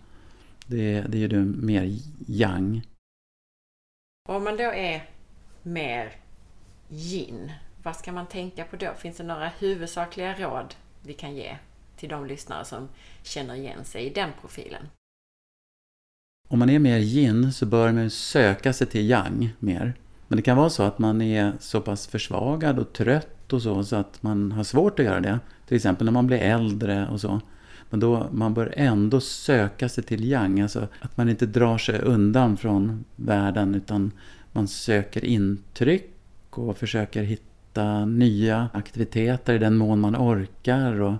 det, 0.67 1.01
det 1.01 1.23
är 1.23 1.29
ju 1.29 1.45
mer 1.45 1.97
yang. 2.27 2.81
Om 4.29 4.43
man 4.43 4.57
då 4.57 4.63
är 4.63 5.09
mer 5.63 6.11
yin, 6.89 7.51
vad 7.83 7.95
ska 7.95 8.11
man 8.11 8.25
tänka 8.25 8.63
på 8.63 8.75
då? 8.75 8.93
Finns 8.97 9.17
det 9.17 9.23
några 9.23 9.47
huvudsakliga 9.47 10.33
råd 10.33 10.75
vi 11.03 11.13
kan 11.13 11.35
ge 11.35 11.57
till 11.95 12.09
de 12.09 12.25
lyssnare 12.25 12.65
som 12.65 12.89
känner 13.23 13.55
igen 13.55 13.85
sig 13.85 14.05
i 14.05 14.09
den 14.09 14.29
profilen? 14.41 14.83
Om 16.49 16.59
man 16.59 16.69
är 16.69 16.79
mer 16.79 16.97
yin 16.97 17.53
så 17.53 17.65
bör 17.65 17.91
man 17.91 18.09
söka 18.09 18.73
sig 18.73 18.87
till 18.87 19.09
yang 19.09 19.49
mer. 19.59 19.93
Men 20.27 20.35
det 20.35 20.41
kan 20.41 20.57
vara 20.57 20.69
så 20.69 20.83
att 20.83 20.99
man 20.99 21.21
är 21.21 21.53
så 21.59 21.81
pass 21.81 22.07
försvagad 22.07 22.79
och 22.79 22.93
trött 22.93 23.53
och 23.53 23.61
så, 23.61 23.83
så 23.83 23.95
att 23.95 24.23
man 24.23 24.51
har 24.51 24.63
svårt 24.63 24.99
att 24.99 25.05
göra 25.05 25.19
det. 25.19 25.39
Till 25.67 25.75
exempel 25.75 26.05
när 26.05 26.11
man 26.11 26.27
blir 26.27 26.37
äldre 26.37 27.07
och 27.07 27.21
så. 27.21 27.41
Men 27.89 27.99
då, 27.99 28.27
man 28.31 28.53
bör 28.53 28.73
ändå 28.77 29.21
söka 29.21 29.89
sig 29.89 30.03
till 30.03 30.25
yang, 30.25 30.61
alltså 30.61 30.87
att 30.99 31.17
man 31.17 31.29
inte 31.29 31.45
drar 31.45 31.77
sig 31.77 32.01
undan 32.01 32.57
från 32.57 33.05
världen 33.15 33.75
utan 33.75 34.11
man 34.51 34.67
söker 34.67 35.25
intryck 35.25 36.11
och 36.49 36.77
försöker 36.77 37.23
hitta 37.23 37.50
nya 38.07 38.69
aktiviteter 38.73 39.53
i 39.53 39.57
den 39.57 39.77
mån 39.77 39.99
man 39.99 40.15
orkar 40.15 41.01
och 41.01 41.15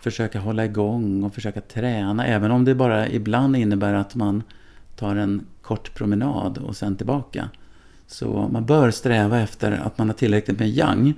försöka 0.00 0.40
hålla 0.40 0.64
igång 0.64 1.24
och 1.24 1.34
försöka 1.34 1.60
träna. 1.60 2.26
Även 2.26 2.50
om 2.50 2.64
det 2.64 2.74
bara 2.74 3.08
ibland 3.08 3.56
innebär 3.56 3.94
att 3.94 4.14
man 4.14 4.42
tar 4.96 5.16
en 5.16 5.46
kort 5.62 5.94
promenad 5.94 6.58
och 6.58 6.76
sen 6.76 6.96
tillbaka. 6.96 7.48
Så 8.06 8.48
man 8.52 8.66
bör 8.66 8.90
sträva 8.90 9.40
efter 9.40 9.72
att 9.72 9.98
man 9.98 10.08
har 10.08 10.14
tillräckligt 10.14 10.58
med 10.58 10.68
yang 10.68 11.14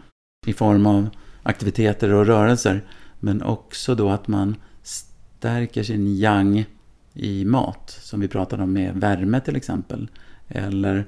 i 0.47 0.53
form 0.53 0.87
av 0.87 1.09
aktiviteter 1.43 2.13
och 2.13 2.27
rörelser. 2.27 2.83
Men 3.21 3.43
också 3.43 3.95
då 3.95 4.11
att 4.11 4.29
man 4.29 4.57
stärker 4.83 5.83
sin 5.83 6.07
yang 6.07 6.65
i 7.15 7.45
mat, 7.45 7.99
som 8.03 8.21
vi 8.21 8.29
pratade 8.29 8.63
om 8.63 8.73
med 8.73 8.95
värme 8.95 9.41
till 9.41 9.57
exempel. 9.57 10.09
Eller 10.49 11.05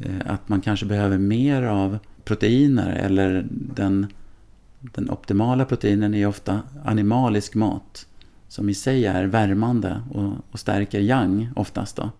eh, 0.00 0.32
att 0.32 0.48
man 0.48 0.60
kanske 0.60 0.86
behöver 0.86 1.18
mer 1.18 1.62
av 1.62 1.98
proteiner 2.26 2.96
eller 2.96 3.46
den, 3.50 4.06
den 4.80 5.10
optimala 5.10 5.64
proteinen 5.64 6.14
är 6.14 6.26
ofta 6.26 6.62
animalisk 6.84 7.54
mat 7.54 8.06
som 8.48 8.68
i 8.68 8.74
sig 8.74 9.06
är 9.06 9.24
värmande 9.24 10.02
och, 10.10 10.32
och 10.50 10.60
stärker 10.60 11.00
yang 11.00 11.48
oftast. 11.56 11.96
Då. 11.96 12.10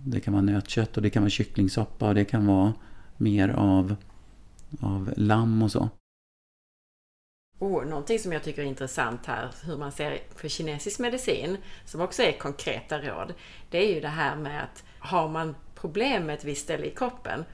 Det 0.00 0.20
kan 0.20 0.32
vara 0.32 0.42
nötkött 0.42 0.96
och 0.96 1.02
det 1.02 1.10
kan 1.10 1.22
vara 1.22 1.30
kycklingsoppa 1.30 2.08
och 2.08 2.14
det 2.14 2.24
kan 2.24 2.46
vara 2.46 2.72
mer 3.16 3.48
av, 3.48 3.96
av 4.80 5.14
lamm 5.16 5.62
och 5.62 5.72
så. 5.72 5.88
Oh, 7.58 7.84
någonting 7.84 8.18
som 8.18 8.32
jag 8.32 8.42
tycker 8.42 8.62
är 8.62 8.66
intressant 8.66 9.26
här, 9.26 9.50
hur 9.64 9.76
man 9.76 9.92
ser 9.92 10.18
på 10.40 10.48
kinesisk 10.48 11.00
medicin, 11.00 11.56
som 11.84 12.00
också 12.00 12.22
är 12.22 12.32
konkreta 12.32 12.98
råd, 12.98 13.34
det 13.70 13.78
är 13.78 13.94
ju 13.94 14.00
det 14.00 14.08
här 14.08 14.36
med 14.36 14.62
att 14.62 14.84
har 14.98 15.28
man 15.28 15.54
problem 15.74 16.26
med 16.26 16.34
ett 16.34 16.44
visst 16.44 16.62
ställe 16.62 16.86
i 16.86 16.90
kroppen 16.90 17.44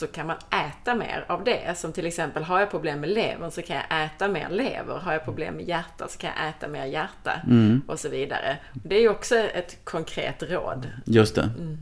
så 0.00 0.06
kan 0.06 0.26
man 0.26 0.36
äta 0.36 0.94
mer 0.94 1.24
av 1.28 1.44
det. 1.44 1.78
Som 1.78 1.92
till 1.92 2.06
exempel, 2.06 2.42
har 2.42 2.60
jag 2.60 2.70
problem 2.70 3.00
med 3.00 3.10
levern 3.10 3.50
så 3.50 3.62
kan 3.62 3.76
jag 3.76 4.04
äta 4.04 4.28
mer 4.28 4.48
lever. 4.50 4.94
Har 4.94 5.12
jag 5.12 5.24
problem 5.24 5.54
med 5.54 5.68
hjärta 5.68 6.08
så 6.08 6.18
kan 6.18 6.30
jag 6.36 6.48
äta 6.48 6.68
mer 6.68 6.84
hjärta. 6.84 7.32
Mm. 7.46 7.82
Och 7.86 7.98
så 7.98 8.08
vidare. 8.08 8.58
Det 8.72 8.96
är 8.96 9.00
ju 9.00 9.08
också 9.08 9.34
ett 9.34 9.84
konkret 9.84 10.42
råd. 10.42 10.86
Just 11.04 11.34
det. 11.34 11.50
Mm. 11.58 11.78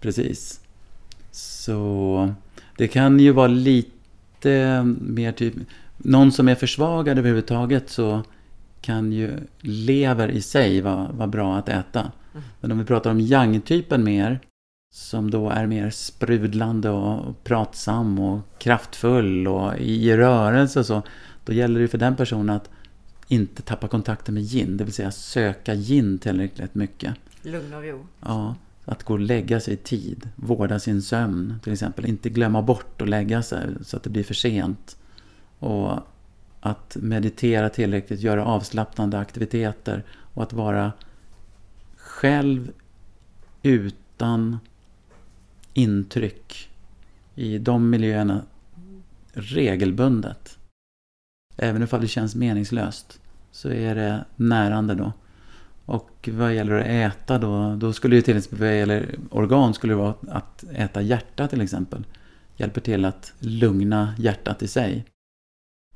Precis. 0.00 0.60
Så 1.30 2.34
det 2.76 2.88
kan 2.88 3.20
ju 3.20 3.32
vara 3.32 3.46
lite 3.46 4.82
mer 5.00 5.32
typ... 5.32 5.54
Någon 5.96 6.32
som 6.32 6.48
är 6.48 6.54
försvagad 6.54 7.18
överhuvudtaget 7.18 7.90
så 7.90 8.22
kan 8.80 9.12
ju 9.12 9.30
lever 9.60 10.28
i 10.28 10.42
sig 10.42 10.80
vara, 10.80 11.08
vara 11.12 11.28
bra 11.28 11.56
att 11.56 11.68
äta. 11.68 12.00
Mm. 12.00 12.44
Men 12.60 12.72
om 12.72 12.78
vi 12.78 12.84
pratar 12.84 13.10
om 13.10 13.20
yang-typen 13.20 14.04
mer 14.04 14.40
som 14.90 15.30
då 15.30 15.50
är 15.50 15.66
mer 15.66 15.90
sprudlande 15.90 16.90
och 16.90 17.44
pratsam 17.44 18.18
och 18.18 18.40
kraftfull 18.58 19.48
och 19.48 19.78
i 19.78 20.16
rörelse 20.16 20.80
och 20.80 20.86
så, 20.86 21.02
då 21.44 21.52
gäller 21.52 21.80
det 21.80 21.88
för 21.88 21.98
den 21.98 22.16
personen 22.16 22.56
att 22.56 22.70
inte 23.28 23.62
tappa 23.62 23.88
kontakten 23.88 24.34
med 24.34 24.42
yin, 24.42 24.76
det 24.76 24.84
vill 24.84 24.92
säga 24.92 25.10
söka 25.10 25.74
yin 25.74 26.18
tillräckligt 26.18 26.74
mycket. 26.74 27.14
Lugn 27.42 27.74
och 27.74 27.82
ro. 27.82 28.06
Ja, 28.20 28.54
att 28.84 29.02
gå 29.02 29.14
och 29.14 29.20
lägga 29.20 29.60
sig 29.60 29.74
i 29.74 29.76
tid, 29.76 30.28
vårda 30.36 30.78
sin 30.78 31.02
sömn 31.02 31.60
till 31.62 31.72
exempel, 31.72 32.06
inte 32.06 32.30
glömma 32.30 32.62
bort 32.62 33.02
att 33.02 33.08
lägga 33.08 33.42
sig 33.42 33.66
så 33.82 33.96
att 33.96 34.02
det 34.02 34.10
blir 34.10 34.24
för 34.24 34.34
sent. 34.34 34.96
Och 35.58 35.92
att 36.60 36.96
meditera 37.00 37.68
tillräckligt, 37.68 38.20
göra 38.20 38.44
avslappnande 38.44 39.18
aktiviteter 39.18 40.04
och 40.34 40.42
att 40.42 40.52
vara 40.52 40.92
själv 41.96 42.70
utan 43.62 44.58
intryck 45.78 46.70
i 47.34 47.58
de 47.58 47.90
miljöerna 47.90 48.42
regelbundet. 49.32 50.58
Även 51.56 51.82
ifall 51.82 52.00
det 52.00 52.08
känns 52.08 52.34
meningslöst 52.34 53.20
så 53.50 53.70
är 53.70 53.94
det 53.94 54.24
närande 54.36 54.94
då. 54.94 55.12
Och 55.84 56.28
vad 56.32 56.54
gäller 56.54 56.74
att 56.74 56.86
äta 56.86 57.38
då, 57.38 57.76
då 57.76 57.92
skulle 57.92 58.16
ju 58.16 58.22
till 58.22 58.36
exempel 58.36 58.58
vad 58.58 58.76
gäller 58.76 59.18
organ 59.30 59.74
skulle 59.74 59.92
det 59.92 59.96
vara 59.96 60.14
att 60.28 60.64
äta 60.72 61.02
hjärta 61.02 61.48
till 61.48 61.60
exempel. 61.60 62.06
Hjälper 62.56 62.80
till 62.80 63.04
att 63.04 63.32
lugna 63.38 64.14
hjärtat 64.18 64.62
i 64.62 64.68
sig. 64.68 65.04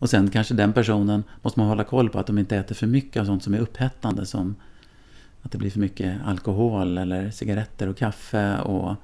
Och 0.01 0.11
sen 0.11 0.31
kanske 0.31 0.55
den 0.55 0.73
personen 0.73 1.25
måste 1.43 1.61
man 1.61 1.69
hålla 1.69 1.85
koll 1.85 2.11
på 2.11 2.19
att 2.19 2.27
de 2.27 2.39
inte 2.39 2.57
äter 2.57 2.75
för 2.75 2.87
mycket 2.87 3.21
av 3.21 3.25
sånt 3.25 3.43
som 3.43 3.55
är 3.55 3.59
upphettande 3.59 4.27
som 4.27 4.57
att 5.43 5.53
det 5.53 5.59
blir 5.59 5.71
för 5.71 5.81
mycket 5.81 6.21
alkohol 6.25 6.99
eller 6.99 7.31
cigaretter 7.31 7.89
och 7.89 7.97
kaffe 7.97 8.59
och 8.59 8.97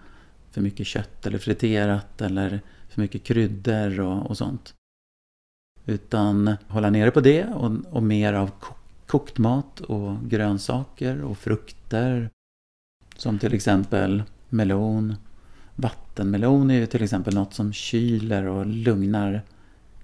för 0.59 0.63
mycket 0.63 0.87
kött 0.87 1.27
eller 1.27 1.39
friterat 1.39 2.21
eller 2.21 2.61
för 2.89 3.01
mycket 3.01 3.25
kryddor 3.25 4.01
och, 4.01 4.27
och 4.27 4.37
sånt. 4.37 4.75
Utan 5.87 6.57
hålla 6.69 6.91
nere 6.91 7.11
på 7.11 7.21
det 7.21 7.45
och, 7.45 7.73
och 7.91 8.03
mer 8.03 8.33
av 8.33 8.51
kokt 9.07 9.39
mat 9.39 9.81
och 9.81 10.17
grönsaker 10.23 11.23
och 11.23 11.39
frukter. 11.39 12.31
Som 13.17 13.39
till 13.39 13.55
exempel 13.55 14.23
melon. 14.49 15.15
Vattenmelon 15.75 16.71
är 16.71 16.75
ju 16.75 16.87
till 16.87 17.03
exempel 17.03 17.35
något 17.35 17.55
som 17.55 17.73
kyler 17.73 18.45
och 18.45 18.67
lugnar 18.67 19.43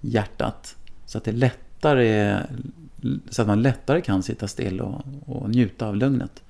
hjärtat. 0.01 0.76
Så 1.06 1.18
att 1.18 1.24
det 1.24 1.32
lättare 1.32 2.39
så 3.31 3.43
att 3.43 3.48
man 3.48 3.62
lättare 3.62 4.01
kan 4.01 4.22
sitta 4.22 4.48
still 4.48 4.81
och, 4.81 5.02
och 5.26 5.51
njuta 5.51 5.86
av 5.86 5.97
lugnet. 5.97 6.43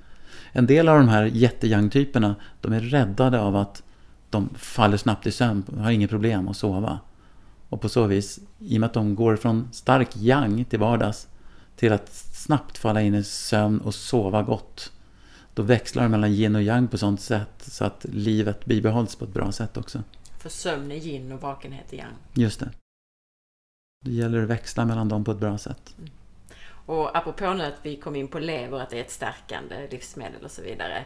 En 0.52 0.66
del 0.66 0.89
av 0.89 0.98
de 0.98 1.09
här 1.09 1.24
jättejang-typerna, 1.24 2.35
de 2.60 2.72
är 2.72 2.81
räddade 2.81 3.40
av 3.40 3.56
att 3.56 3.82
de 4.35 4.48
faller 4.55 4.97
snabbt 4.97 5.27
i 5.27 5.32
sömn, 5.32 5.65
har 5.78 5.90
inget 5.90 6.11
problem 6.11 6.48
att 6.48 6.56
sova. 6.56 6.98
Och 7.69 7.81
på 7.81 7.89
så 7.89 8.06
vis, 8.06 8.40
i 8.59 8.77
och 8.77 8.81
med 8.81 8.86
att 8.86 8.94
de 8.94 9.15
går 9.15 9.36
från 9.36 9.69
stark 9.73 10.16
yang 10.16 10.65
till 10.65 10.78
vardags, 10.78 11.28
till 11.77 11.93
att 11.93 12.12
snabbt 12.15 12.78
falla 12.78 13.02
in 13.02 13.15
i 13.15 13.24
sömn 13.24 13.81
och 13.81 13.94
sova 13.94 14.43
gott. 14.43 14.93
Då 15.55 15.62
växlar 15.62 16.02
det 16.02 16.09
mellan 16.09 16.31
yin 16.31 16.56
och 16.56 16.62
yang 16.62 16.89
på 16.89 16.98
sånt 16.98 17.20
sätt 17.20 17.55
så 17.59 17.85
att 17.85 18.06
livet 18.12 18.65
bibehålls 18.65 19.16
på 19.16 19.24
ett 19.24 19.35
bra 19.35 19.52
sätt 19.52 19.77
också. 19.77 20.02
För 20.39 20.48
sömn 20.48 20.93
är 20.93 20.97
yin 20.97 21.32
och 21.32 21.40
vakenhet 21.40 21.93
är 21.93 21.97
yang. 21.97 22.15
Just 22.35 22.61
det. 22.61 22.70
Det 24.05 24.12
gäller 24.12 24.43
att 24.43 24.48
växla 24.48 24.85
mellan 24.85 25.09
dem 25.09 25.24
på 25.24 25.31
ett 25.31 25.39
bra 25.39 25.59
sätt. 25.59 25.94
Mm. 25.98 26.11
Och 26.86 27.16
apropå 27.16 27.55
nu 27.55 27.65
att 27.65 27.78
vi 27.82 27.97
kom 27.97 28.16
in 28.16 28.28
på 28.28 28.39
lever, 28.39 28.81
att 28.81 28.90
det 28.90 28.97
är 28.97 29.05
ett 29.05 29.11
stärkande 29.11 29.89
livsmedel 29.90 30.44
och 30.44 30.51
så 30.51 30.62
vidare. 30.62 31.05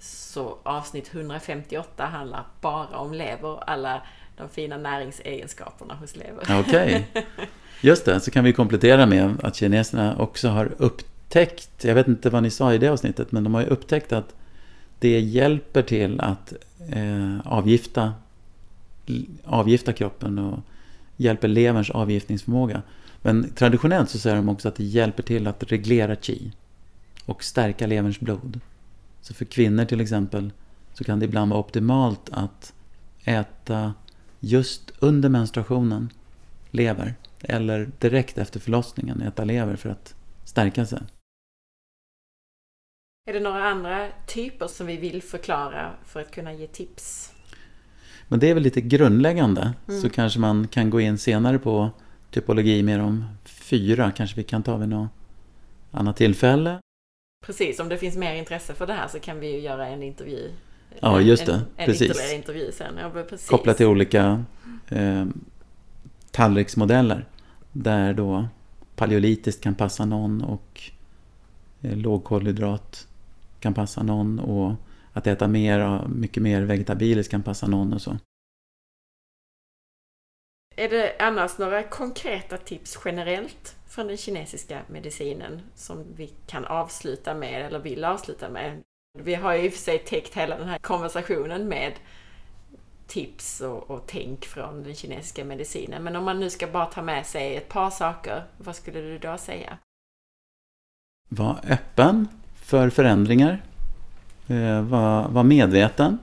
Så 0.00 0.58
avsnitt 0.62 1.14
158 1.14 2.04
handlar 2.04 2.44
bara 2.60 2.98
om 2.98 3.12
lever, 3.12 3.70
alla 3.70 4.02
de 4.36 4.48
fina 4.48 4.78
näringsegenskaperna 4.78 5.94
hos 5.94 6.16
lever. 6.16 6.60
Okej. 6.60 7.08
Okay. 7.10 7.22
Just 7.80 8.04
det, 8.04 8.20
så 8.20 8.30
kan 8.30 8.44
vi 8.44 8.52
komplettera 8.52 9.06
med 9.06 9.36
att 9.42 9.56
kineserna 9.56 10.16
också 10.18 10.48
har 10.48 10.72
upptäckt, 10.78 11.84
jag 11.84 11.94
vet 11.94 12.08
inte 12.08 12.30
vad 12.30 12.42
ni 12.42 12.50
sa 12.50 12.74
i 12.74 12.78
det 12.78 12.88
avsnittet, 12.88 13.32
men 13.32 13.44
de 13.44 13.54
har 13.54 13.60
ju 13.60 13.66
upptäckt 13.66 14.12
att 14.12 14.34
det 14.98 15.20
hjälper 15.20 15.82
till 15.82 16.20
att 16.20 16.52
eh, 16.92 17.40
avgifta, 17.44 18.14
avgifta 19.44 19.92
kroppen 19.92 20.38
och 20.38 20.58
hjälper 21.16 21.48
leverns 21.48 21.90
avgiftningsförmåga. 21.90 22.82
Men 23.22 23.50
traditionellt 23.50 24.10
så 24.10 24.18
säger 24.18 24.36
de 24.36 24.48
också 24.48 24.68
att 24.68 24.76
det 24.76 24.84
hjälper 24.84 25.22
till 25.22 25.46
att 25.46 25.72
reglera 25.72 26.16
qi 26.16 26.52
och 27.24 27.44
stärka 27.44 27.86
leverns 27.86 28.20
blod. 28.20 28.60
Så 29.20 29.34
för 29.34 29.44
kvinnor 29.44 29.84
till 29.84 30.00
exempel 30.00 30.52
så 30.92 31.04
kan 31.04 31.18
det 31.18 31.24
ibland 31.24 31.50
vara 31.50 31.60
optimalt 31.60 32.30
att 32.32 32.74
äta 33.24 33.94
just 34.40 34.92
under 34.98 35.28
menstruationen 35.28 36.12
lever 36.70 37.14
eller 37.40 37.90
direkt 37.98 38.38
efter 38.38 38.60
förlossningen 38.60 39.22
äta 39.22 39.44
lever 39.44 39.76
för 39.76 39.88
att 39.88 40.14
stärka 40.44 40.86
sig. 40.86 40.98
Är 43.28 43.32
det 43.32 43.40
några 43.40 43.64
andra 43.64 44.08
typer 44.26 44.66
som 44.66 44.86
vi 44.86 44.96
vill 44.96 45.22
förklara 45.22 45.90
för 46.04 46.20
att 46.20 46.30
kunna 46.30 46.52
ge 46.52 46.66
tips? 46.66 47.32
Men 48.28 48.40
det 48.40 48.50
är 48.50 48.54
väl 48.54 48.62
lite 48.62 48.80
grundläggande. 48.80 49.72
Mm. 49.88 50.00
Så 50.00 50.10
kanske 50.10 50.40
man 50.40 50.68
kan 50.68 50.90
gå 50.90 51.00
in 51.00 51.18
senare 51.18 51.58
på 51.58 51.90
typologi 52.30 52.82
med 52.82 52.98
de 52.98 53.24
fyra. 53.44 54.10
Kanske 54.10 54.36
vi 54.36 54.44
kan 54.44 54.62
ta 54.62 54.76
vid 54.76 54.88
något 54.88 55.10
annat 55.90 56.16
tillfälle. 56.16 56.80
Precis, 57.46 57.80
om 57.80 57.88
det 57.88 57.98
finns 57.98 58.16
mer 58.16 58.34
intresse 58.34 58.74
för 58.74 58.86
det 58.86 58.92
här 58.92 59.08
så 59.08 59.20
kan 59.20 59.40
vi 59.40 59.52
ju 59.52 59.58
göra 59.58 59.86
en 59.86 60.02
intervju. 60.02 60.50
Ja, 61.00 61.20
just 61.20 61.46
det. 61.46 61.52
En, 61.52 61.60
en 61.76 61.86
precis. 61.86 62.32
intervju 62.32 62.72
sen. 62.72 62.94
Ja, 63.00 63.10
precis. 63.10 63.48
Kopplat 63.48 63.76
till 63.76 63.86
olika 63.86 64.44
eh, 64.88 65.24
tallriksmodeller. 66.30 67.26
Där 67.72 68.14
då 68.14 68.48
paleolitiskt 68.96 69.62
kan 69.62 69.74
passa 69.74 70.04
någon 70.04 70.42
och 70.42 70.80
eh, 71.80 71.96
lågkolhydrat 71.96 73.06
kan 73.60 73.74
passa 73.74 74.02
någon 74.02 74.38
och 74.38 74.74
att 75.12 75.26
äta 75.26 75.48
mer, 75.48 76.00
mycket 76.08 76.42
mer 76.42 76.62
vegetabiliskt 76.62 77.30
kan 77.30 77.42
passa 77.42 77.66
någon 77.66 77.92
och 77.92 78.02
så. 78.02 78.18
Är 80.80 80.88
det 80.88 81.16
annars 81.18 81.58
några 81.58 81.82
konkreta 81.82 82.56
tips 82.56 82.98
generellt 83.04 83.76
från 83.88 84.06
den 84.06 84.16
kinesiska 84.16 84.80
medicinen 84.86 85.60
som 85.74 86.04
vi 86.16 86.30
kan 86.46 86.64
avsluta 86.64 87.34
med 87.34 87.66
eller 87.66 87.78
vill 87.78 88.04
avsluta 88.04 88.48
med? 88.48 88.82
Vi 89.18 89.34
har 89.34 89.54
ju 89.54 89.62
i 89.64 89.68
och 89.68 89.72
för 89.72 89.80
sig 89.80 89.98
täckt 89.98 90.34
hela 90.34 90.58
den 90.58 90.68
här 90.68 90.78
konversationen 90.78 91.68
med 91.68 91.92
tips 93.06 93.60
och, 93.60 93.90
och 93.90 94.04
tänk 94.06 94.44
från 94.44 94.82
den 94.82 94.94
kinesiska 94.94 95.44
medicinen. 95.44 96.02
Men 96.02 96.16
om 96.16 96.24
man 96.24 96.40
nu 96.40 96.50
ska 96.50 96.66
bara 96.66 96.86
ta 96.86 97.02
med 97.02 97.26
sig 97.26 97.56
ett 97.56 97.68
par 97.68 97.90
saker, 97.90 98.44
vad 98.58 98.76
skulle 98.76 99.00
du 99.00 99.18
då 99.18 99.38
säga? 99.38 99.78
Var 101.28 101.60
öppen 101.68 102.28
för 102.54 102.90
förändringar. 102.90 103.62
Eh, 104.48 104.82
var, 104.82 105.28
var 105.28 105.42
medveten 105.42 106.18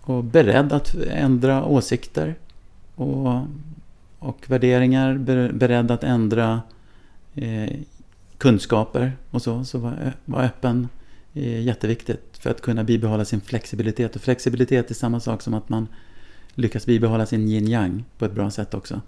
och 0.00 0.24
beredd 0.24 0.72
att 0.72 0.94
ändra 0.94 1.64
åsikter 1.64 2.34
och, 2.98 3.42
och 4.18 4.44
värderingar. 4.46 5.14
Beredd 5.52 5.90
att 5.90 6.04
ändra 6.04 6.62
eh, 7.34 7.76
kunskaper 8.38 9.16
och 9.30 9.42
så. 9.42 9.64
Så 9.64 9.78
var, 9.78 10.12
var 10.24 10.42
öppen 10.42 10.88
är 11.34 11.60
jätteviktigt 11.60 12.38
för 12.38 12.50
att 12.50 12.60
kunna 12.60 12.84
bibehålla 12.84 13.24
sin 13.24 13.40
flexibilitet. 13.40 14.16
Och 14.16 14.22
flexibilitet 14.22 14.90
är 14.90 14.94
samma 14.94 15.20
sak 15.20 15.42
som 15.42 15.54
att 15.54 15.68
man 15.68 15.88
lyckas 16.54 16.86
bibehålla 16.86 17.26
sin 17.26 17.48
yin-yang 17.48 18.04
på 18.18 18.24
ett 18.24 18.32
bra 18.32 18.50
sätt 18.50 18.74
också. 18.74 19.00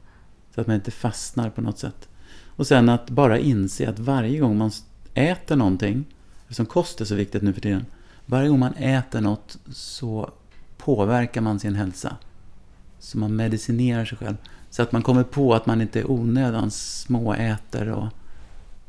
Så 0.54 0.60
att 0.60 0.66
man 0.66 0.76
inte 0.76 0.90
fastnar 0.90 1.50
på 1.50 1.60
något 1.60 1.78
sätt. 1.78 2.08
Och 2.56 2.66
sen 2.66 2.88
att 2.88 3.10
bara 3.10 3.38
inse 3.38 3.88
att 3.88 3.98
varje 3.98 4.38
gång 4.38 4.58
man 4.58 4.70
äter 5.14 5.56
någonting, 5.56 6.04
eftersom 6.42 6.66
kost 6.66 7.00
är 7.00 7.04
så 7.04 7.14
viktigt 7.14 7.42
nu 7.42 7.52
för 7.52 7.60
tiden, 7.60 7.86
varje 8.26 8.48
gång 8.48 8.58
man 8.58 8.74
äter 8.74 9.20
något 9.20 9.58
så 9.72 10.30
påverkar 10.78 11.40
man 11.40 11.60
sin 11.60 11.74
hälsa. 11.74 12.16
Så 12.98 13.18
man 13.18 13.36
medicinerar 13.36 14.04
sig 14.04 14.18
själv. 14.18 14.36
Så 14.70 14.82
att 14.82 14.92
man 14.92 15.02
kommer 15.02 15.24
på 15.24 15.54
att 15.54 15.66
man 15.66 15.80
inte 15.80 16.00
är 16.00 16.10
onödan 16.10 16.70
småäter 16.70 17.88
och 17.88 18.08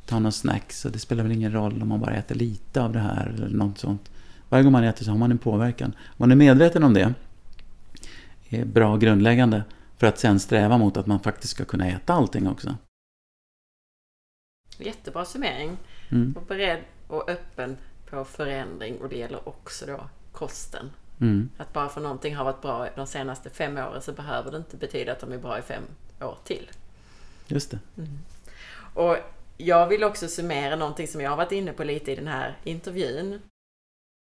tar 0.06 0.20
någon 0.20 0.32
snacks. 0.32 0.80
Så 0.80 0.90
det 0.90 1.00
spelar 1.00 1.24
väl 1.24 1.32
ingen 1.32 1.54
roll 1.54 1.82
om 1.82 1.88
man 1.88 2.00
bara 2.00 2.16
äter 2.16 2.36
lite 2.36 2.82
av 2.82 2.94
det 2.94 3.00
här 3.00 3.34
eller 3.36 3.58
något 3.58 3.78
sånt. 3.78 4.12
Varje 4.50 4.64
gång 4.64 4.72
man 4.72 4.84
äter 4.84 5.06
så 5.06 5.12
har 5.12 5.18
man 5.18 5.32
en 5.32 5.38
påverkan. 5.38 5.96
Om 6.08 6.16
man 6.18 6.32
är 6.32 6.36
medveten 6.36 6.84
om 6.84 6.94
det 6.94 7.14
är 8.50 8.66
bra 8.66 8.98
grundläggande 8.98 9.64
för 9.98 10.08
att 10.08 10.20
sen 10.20 10.40
sträva 10.40 10.78
mot 10.78 10.98
att 10.98 11.08
man 11.08 11.20
faktiskt 11.20 11.54
ska 11.54 11.66
kunna 11.66 11.88
äta 11.88 12.14
allting 12.14 12.48
också. 12.48 12.76
Jättebra 14.78 15.26
summering. 15.26 15.78
Mm. 16.10 16.36
Och 16.38 16.46
beredd 16.46 16.80
och 17.08 17.30
öppen 17.30 17.78
på 18.10 18.26
förändring 18.26 18.98
och 18.98 19.10
det 19.10 19.18
gäller 19.18 19.50
också 19.50 19.86
då 19.86 20.10
kosten. 20.32 20.90
Mm. 21.22 21.50
Att 21.58 21.74
bara 21.74 21.90
för 21.90 22.02
någonting 22.02 22.36
har 22.36 22.46
varit 22.46 22.62
bra 22.62 22.88
de 22.96 23.08
senaste 23.08 23.50
fem 23.50 23.78
åren 23.78 24.02
så 24.02 24.12
behöver 24.12 24.52
det 24.52 24.58
inte 24.58 24.78
betyda 24.78 25.12
att 25.12 25.20
de 25.20 25.32
är 25.32 25.38
bra 25.38 25.60
i 25.60 25.62
fem 25.62 25.84
år 26.22 26.38
till. 26.44 26.70
Just 27.48 27.72
det. 27.72 27.80
Mm. 27.98 28.20
Och 28.94 29.18
jag 29.58 29.88
vill 29.88 30.04
också 30.04 30.28
summera 30.28 30.76
någonting 30.76 31.08
som 31.08 31.22
jag 31.22 31.30
har 31.30 31.38
varit 31.38 31.52
inne 31.52 31.74
på 31.74 31.84
lite 31.84 32.12
i 32.12 32.16
den 32.16 32.28
här 32.28 32.58
intervjun. 32.64 33.42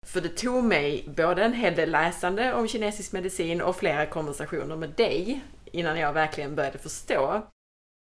För 0.08 0.22
det 0.22 0.30
tog 0.30 0.64
mig 0.64 1.06
både 1.16 1.44
en 1.44 1.54
hel 1.54 1.76
del 1.76 1.92
läsande 1.92 2.54
om 2.54 2.68
kinesisk 2.68 3.12
medicin 3.12 3.62
och 3.62 3.76
flera 3.76 4.06
konversationer 4.06 4.76
med 4.76 4.90
dig 4.90 5.42
innan 5.66 6.00
jag 6.00 6.14
verkligen 6.14 6.56
började 6.56 6.78
förstå. 6.78 7.48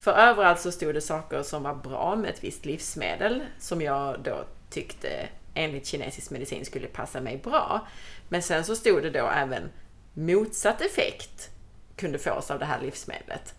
För 0.03 0.11
överallt 0.11 0.59
så 0.59 0.71
stod 0.71 0.93
det 0.93 1.01
saker 1.01 1.43
som 1.43 1.63
var 1.63 1.75
bra 1.75 2.15
med 2.15 2.29
ett 2.29 2.43
visst 2.43 2.65
livsmedel 2.65 3.43
som 3.59 3.81
jag 3.81 4.19
då 4.23 4.45
tyckte 4.69 5.29
enligt 5.53 5.85
kinesisk 5.85 6.31
medicin 6.31 6.65
skulle 6.65 6.87
passa 6.87 7.21
mig 7.21 7.37
bra. 7.37 7.87
Men 8.31 8.41
sen 8.41 8.63
så 8.63 8.75
stod 8.75 9.03
det 9.03 9.09
då 9.09 9.27
även 9.27 9.69
motsatt 10.13 10.81
effekt 10.81 11.49
kunde 11.95 12.19
fås 12.19 12.51
av 12.51 12.59
det 12.59 12.65
här 12.65 12.81
livsmedlet. 12.81 13.55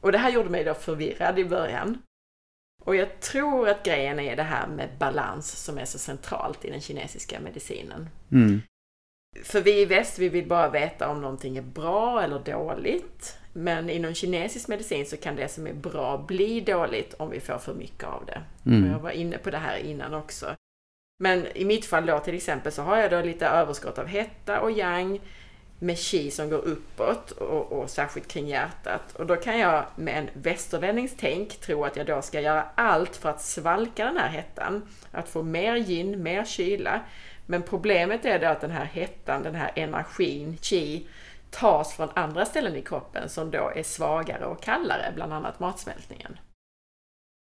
Och 0.00 0.12
det 0.12 0.18
här 0.18 0.30
gjorde 0.30 0.50
mig 0.50 0.64
då 0.64 0.74
förvirrad 0.74 1.38
i 1.38 1.44
början. 1.44 1.98
Och 2.82 2.96
jag 2.96 3.20
tror 3.20 3.68
att 3.68 3.84
grejen 3.84 4.20
är 4.20 4.36
det 4.36 4.42
här 4.42 4.66
med 4.66 4.88
balans 4.98 5.64
som 5.64 5.78
är 5.78 5.84
så 5.84 5.98
centralt 5.98 6.64
i 6.64 6.70
den 6.70 6.80
kinesiska 6.80 7.40
medicinen. 7.40 8.08
Mm. 8.32 8.62
För 9.42 9.60
vi 9.60 9.80
i 9.80 9.84
väst, 9.84 10.18
vi 10.18 10.28
vill 10.28 10.48
bara 10.48 10.70
veta 10.70 11.08
om 11.08 11.20
någonting 11.20 11.56
är 11.56 11.62
bra 11.62 12.22
eller 12.22 12.38
dåligt. 12.38 13.38
Men 13.52 13.90
inom 13.90 14.14
kinesisk 14.14 14.68
medicin 14.68 15.06
så 15.06 15.16
kan 15.16 15.36
det 15.36 15.48
som 15.48 15.66
är 15.66 15.74
bra 15.74 16.24
bli 16.28 16.60
dåligt 16.60 17.14
om 17.14 17.30
vi 17.30 17.40
får 17.40 17.58
för 17.58 17.74
mycket 17.74 18.04
av 18.04 18.26
det. 18.26 18.42
Mm. 18.66 18.84
Och 18.84 18.94
jag 18.94 18.98
var 18.98 19.10
inne 19.10 19.38
på 19.38 19.50
det 19.50 19.58
här 19.58 19.76
innan 19.76 20.14
också. 20.14 20.56
Men 21.16 21.46
i 21.54 21.64
mitt 21.64 21.86
fall 21.86 22.06
då 22.06 22.18
till 22.18 22.34
exempel 22.34 22.72
så 22.72 22.82
har 22.82 22.96
jag 22.96 23.10
då 23.10 23.20
lite 23.20 23.46
överskott 23.46 23.98
av 23.98 24.06
hetta 24.06 24.60
och 24.60 24.70
yang 24.70 25.20
med 25.78 25.98
chi 25.98 26.30
som 26.30 26.50
går 26.50 26.58
uppåt 26.58 27.30
och, 27.30 27.72
och 27.72 27.90
särskilt 27.90 28.28
kring 28.28 28.48
hjärtat. 28.48 29.12
Och 29.12 29.26
då 29.26 29.36
kan 29.36 29.58
jag 29.58 29.84
med 29.96 30.18
en 30.18 30.28
västerlänningstänk 30.32 31.60
tro 31.60 31.84
att 31.84 31.96
jag 31.96 32.06
då 32.06 32.22
ska 32.22 32.40
göra 32.40 32.66
allt 32.74 33.16
för 33.16 33.30
att 33.30 33.42
svalka 33.42 34.04
den 34.04 34.16
här 34.16 34.28
hettan. 34.28 34.82
Att 35.10 35.28
få 35.28 35.42
mer 35.42 35.76
yin, 35.76 36.22
mer 36.22 36.44
kyla. 36.44 37.00
Men 37.46 37.62
problemet 37.62 38.24
är 38.24 38.38
då 38.38 38.46
att 38.46 38.60
den 38.60 38.70
här 38.70 38.84
hettan, 38.84 39.42
den 39.42 39.54
här 39.54 39.72
energin, 39.74 40.58
chi, 40.62 41.06
tas 41.50 41.94
från 41.94 42.08
andra 42.14 42.44
ställen 42.44 42.76
i 42.76 42.82
kroppen 42.82 43.28
som 43.28 43.50
då 43.50 43.72
är 43.76 43.82
svagare 43.82 44.44
och 44.44 44.62
kallare, 44.62 45.12
bland 45.14 45.32
annat 45.32 45.60
matsmältningen. 45.60 46.38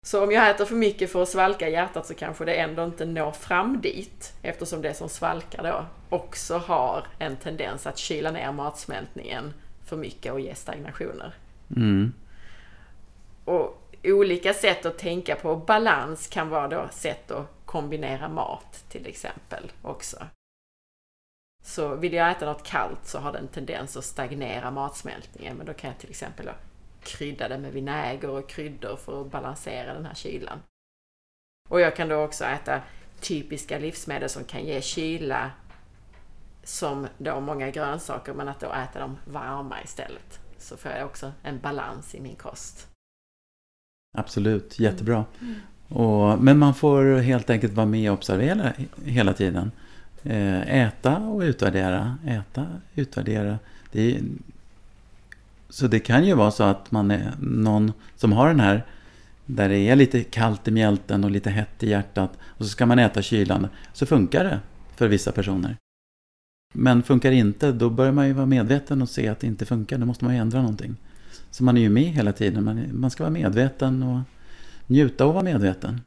Så 0.07 0.25
om 0.25 0.31
jag 0.31 0.51
äter 0.51 0.65
för 0.65 0.75
mycket 0.75 1.13
för 1.13 1.23
att 1.23 1.29
svalka 1.29 1.69
hjärtat 1.69 2.07
så 2.07 2.15
kanske 2.15 2.45
det 2.45 2.55
ändå 2.55 2.85
inte 2.85 3.05
når 3.05 3.33
fram 3.33 3.81
dit 3.81 4.33
eftersom 4.43 4.83
det 4.83 4.95
som 4.95 5.09
svalkar 5.09 5.63
då 5.63 5.87
också 6.17 6.59
har 6.59 7.07
en 7.19 7.37
tendens 7.37 7.87
att 7.87 7.99
kyla 7.99 8.31
ner 8.31 8.53
matsmältningen 8.53 9.55
för 9.85 9.97
mycket 9.97 10.33
och 10.33 10.41
ge 10.41 10.55
stagnationer. 10.55 11.35
Mm. 11.77 12.13
Och 13.45 13.83
olika 14.05 14.55
sätt 14.55 14.87
att 14.87 14.99
tänka 14.99 15.37
på 15.37 15.57
balans 15.57 16.27
kan 16.27 16.49
vara 16.49 16.69
då 16.69 16.89
sätt 16.91 17.31
att 17.31 17.47
kombinera 17.65 18.29
mat 18.29 18.85
till 18.89 19.07
exempel 19.07 19.73
också. 19.83 20.27
Så 21.65 21.95
vill 21.95 22.13
jag 22.13 22.31
äta 22.31 22.47
något 22.47 22.65
kallt 22.65 23.07
så 23.07 23.19
har 23.19 23.33
det 23.33 23.39
en 23.39 23.49
tendens 23.49 23.97
att 23.97 24.05
stagnera 24.05 24.71
matsmältningen 24.71 25.57
men 25.57 25.67
då 25.67 25.73
kan 25.73 25.91
jag 25.91 25.99
till 25.99 26.11
exempel 26.11 26.49
krydda 27.05 27.49
det 27.49 27.59
med 27.59 27.73
vinäger 27.73 28.31
och 28.31 28.49
kryddor 28.49 28.97
för 28.97 29.21
att 29.21 29.31
balansera 29.31 29.95
den 29.95 30.07
här 30.07 30.15
kylan. 30.15 30.59
Och 31.69 31.81
jag 31.81 31.97
kan 31.97 32.09
då 32.09 32.17
också 32.17 32.45
äta 32.45 32.81
typiska 33.21 33.79
livsmedel 33.79 34.29
som 34.29 34.45
kan 34.45 34.65
ge 34.65 34.81
kyla 34.81 35.51
som 36.65 37.07
då 37.19 37.41
många 37.41 37.71
grönsaker 37.71 38.33
men 38.33 38.49
att 38.49 38.61
då 38.61 38.73
äta 38.73 39.01
dem 39.01 39.17
varma 39.25 39.83
istället. 39.83 40.41
Så 40.59 40.77
får 40.77 40.91
jag 40.91 41.07
också 41.07 41.33
en 41.43 41.61
balans 41.61 42.15
i 42.15 42.21
min 42.21 42.37
kost. 42.37 42.89
Absolut, 44.19 44.79
jättebra. 44.79 45.25
Mm. 45.41 45.55
Och, 45.89 46.39
men 46.39 46.59
man 46.59 46.75
får 46.75 47.17
helt 47.17 47.51
enkelt 47.51 47.73
vara 47.73 47.87
med 47.87 48.11
och 48.11 48.19
observera 48.19 48.73
hela 49.05 49.33
tiden. 49.33 49.71
Eh, 50.23 50.77
äta 50.77 51.19
och 51.19 51.41
utvärdera, 51.41 52.17
äta, 52.27 52.67
utvärdera. 52.95 53.59
Det 53.93 54.17
är, 54.17 54.23
så 55.73 55.87
det 55.87 56.01
kan 56.01 56.25
ju 56.25 56.35
vara 56.35 56.51
så 56.51 56.65
att 56.65 56.91
man 56.91 57.11
är 57.11 57.35
någon 57.41 57.93
som 58.17 58.33
har 58.33 58.49
den 58.49 58.61
här 58.61 58.87
där 59.47 59.69
det 59.69 59.79
är 59.79 59.97
lite 59.97 60.25
kallt 60.25 60.69
i 60.69 60.71
mjälten 60.71 61.25
och 61.25 61.31
lite 61.31 61.51
hett 61.51 61.83
i 61.83 61.91
hjärtat 61.91 62.39
och 62.43 62.65
så 62.65 62.71
ska 62.71 62.87
man 62.87 62.99
äta 62.99 63.23
kylan. 63.23 63.69
Så 63.93 64.07
funkar 64.07 64.45
det 64.45 64.61
för 64.97 65.09
vissa 65.09 65.33
personer. 65.33 65.77
Men 66.75 67.03
funkar 67.03 67.31
det 67.31 67.37
inte, 67.37 67.73
då 67.73 67.91
börjar 67.91 68.13
man 68.13 68.27
ju 68.27 68.33
vara 68.33 68.47
medveten 68.47 69.03
och 69.03 69.09
se 69.09 69.29
att 69.29 69.41
det 69.41 69.47
inte 69.47 69.67
funkar. 69.67 69.99
Då 69.99 70.07
måste 70.07 70.25
man 70.25 70.35
ju 70.35 70.41
ändra 70.41 70.61
någonting. 70.61 70.97
Så 71.51 71.65
man 71.65 71.77
är 71.77 71.81
ju 71.81 71.91
med 71.91 72.03
hela 72.03 72.33
tiden. 72.33 72.65
Man, 72.65 72.89
man 72.93 73.11
ska 73.11 73.23
vara 73.23 73.33
medveten 73.33 74.03
och 74.03 74.21
njuta 74.87 75.27
och 75.27 75.35
vara 75.35 75.45
medveten. 75.45 76.01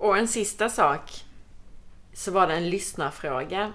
Och 0.00 0.18
en 0.18 0.28
sista 0.28 0.68
sak. 0.68 1.24
Så 2.12 2.30
var 2.30 2.46
det 2.46 2.54
en 2.54 2.70
lyssnarfråga. 2.70 3.72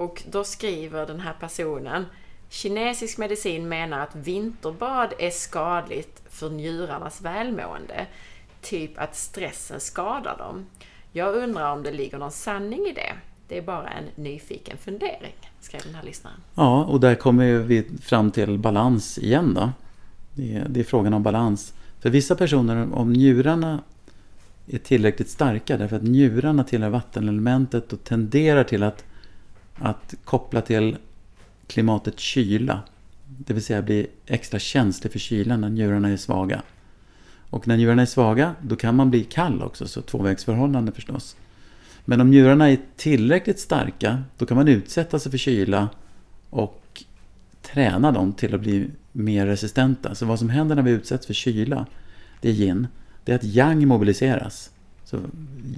Och 0.00 0.22
då 0.30 0.44
skriver 0.44 1.06
den 1.06 1.20
här 1.20 1.34
personen 1.40 2.06
Kinesisk 2.48 3.18
medicin 3.18 3.68
menar 3.68 4.00
att 4.00 4.16
vinterbad 4.16 5.12
är 5.18 5.30
skadligt 5.30 6.22
för 6.30 6.50
njurarnas 6.50 7.20
välmående. 7.20 8.06
Typ 8.60 8.98
att 8.98 9.16
stressen 9.16 9.80
skadar 9.80 10.38
dem. 10.38 10.66
Jag 11.12 11.34
undrar 11.34 11.72
om 11.72 11.82
det 11.82 11.92
ligger 11.92 12.18
någon 12.18 12.30
sanning 12.30 12.86
i 12.86 12.92
det. 12.92 13.12
Det 13.48 13.58
är 13.58 13.62
bara 13.62 13.88
en 13.88 14.04
nyfiken 14.14 14.76
fundering, 14.76 15.34
skrev 15.60 15.82
den 15.84 15.94
här 15.94 16.02
lyssnaren. 16.02 16.40
Ja, 16.54 16.84
och 16.84 17.00
där 17.00 17.14
kommer 17.14 17.54
vi 17.54 17.90
fram 18.02 18.30
till 18.30 18.58
balans 18.58 19.18
igen 19.18 19.54
då. 19.54 19.72
Det 20.34 20.54
är, 20.54 20.68
det 20.68 20.80
är 20.80 20.84
frågan 20.84 21.14
om 21.14 21.22
balans. 21.22 21.74
För 22.00 22.10
vissa 22.10 22.36
personer, 22.36 22.94
om 22.94 23.12
njurarna 23.12 23.82
är 24.66 24.78
tillräckligt 24.78 25.28
starka, 25.30 25.76
därför 25.76 25.96
att 25.96 26.02
njurarna 26.02 26.64
tillhör 26.64 26.90
vattenelementet 26.90 27.92
och 27.92 28.04
tenderar 28.04 28.64
till 28.64 28.82
att, 28.82 29.04
att 29.80 30.14
koppla 30.24 30.60
till 30.60 30.96
klimatet 31.66 32.20
kyla. 32.20 32.80
Det 33.38 33.54
vill 33.54 33.64
säga 33.64 33.82
bli 33.82 34.06
extra 34.26 34.58
känslig 34.58 35.12
för 35.12 35.18
kylan 35.18 35.60
när 35.60 35.68
njurarna 35.68 36.08
är 36.08 36.16
svaga. 36.16 36.62
Och 37.50 37.68
när 37.68 37.76
njurarna 37.76 38.02
är 38.02 38.06
svaga, 38.06 38.54
då 38.62 38.76
kan 38.76 38.96
man 38.96 39.10
bli 39.10 39.24
kall 39.24 39.62
också, 39.62 39.88
så 39.88 40.02
tvåvägsförhållande 40.02 40.92
förstås. 40.92 41.36
Men 42.04 42.20
om 42.20 42.30
njurarna 42.30 42.70
är 42.70 42.78
tillräckligt 42.96 43.60
starka, 43.60 44.22
då 44.38 44.46
kan 44.46 44.56
man 44.56 44.68
utsätta 44.68 45.18
sig 45.18 45.30
för 45.30 45.38
kyla 45.38 45.88
och 46.50 47.04
träna 47.62 48.12
dem 48.12 48.32
till 48.32 48.54
att 48.54 48.60
bli 48.60 48.90
mer 49.12 49.46
resistenta. 49.46 50.14
Så 50.14 50.26
vad 50.26 50.38
som 50.38 50.48
händer 50.48 50.76
när 50.76 50.82
vi 50.82 50.90
utsätts 50.90 51.26
för 51.26 51.34
kyla, 51.34 51.86
det 52.40 52.48
är 52.48 52.52
yin, 52.52 52.86
det 53.24 53.32
är 53.32 53.36
att 53.36 53.44
yang 53.44 53.86
mobiliseras. 53.86 54.70
Så 55.04 55.20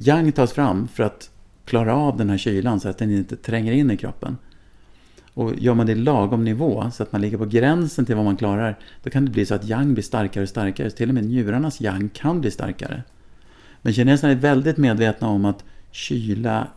yang 0.01 0.33
tas 0.33 0.53
fram 0.53 0.89
för 0.89 1.03
att 1.03 1.31
klara 1.65 1.97
av 1.97 2.17
den 2.17 2.31
här 2.31 2.39
kylan 2.39 2.81
så 2.81 2.89
att 2.89 2.99
den 2.99 3.11
inte 3.11 3.37
tränger 3.37 3.73
in 3.73 3.91
i 3.91 3.97
kroppen. 3.97 4.37
Och 5.35 5.55
gör 5.59 5.75
man 5.75 5.87
det 5.87 5.93
i 5.93 5.95
lagom 5.95 6.45
nivå, 6.45 6.91
så 6.91 7.03
att 7.03 7.13
man 7.13 7.21
ligger 7.21 7.39
på 7.39 7.47
gränsen 7.47 8.07
till 8.07 8.17
vad 8.17 8.25
man 8.25 8.37
klarar, 8.37 8.79
då 9.03 9.11
kan 9.11 9.25
det 9.25 9.31
bli 9.31 9.47
så 9.47 9.55
att 9.55 9.65
yang 9.65 9.95
blir 9.95 10.05
starkare 10.05 10.43
och 10.43 10.49
starkare. 10.49 10.91
Så 10.91 10.97
till 10.97 11.09
och 11.09 11.15
med 11.15 11.25
njurarnas 11.25 11.81
yang 11.81 12.09
kan 12.09 12.41
bli 12.41 12.51
starkare. 12.51 13.03
Men 13.83 13.93
kineserna 13.93 14.33
är 14.33 14.37
väldigt 14.37 14.77
medvetna 14.77 15.29
om 15.29 15.45
att 15.45 15.65
kyla, 15.91 16.69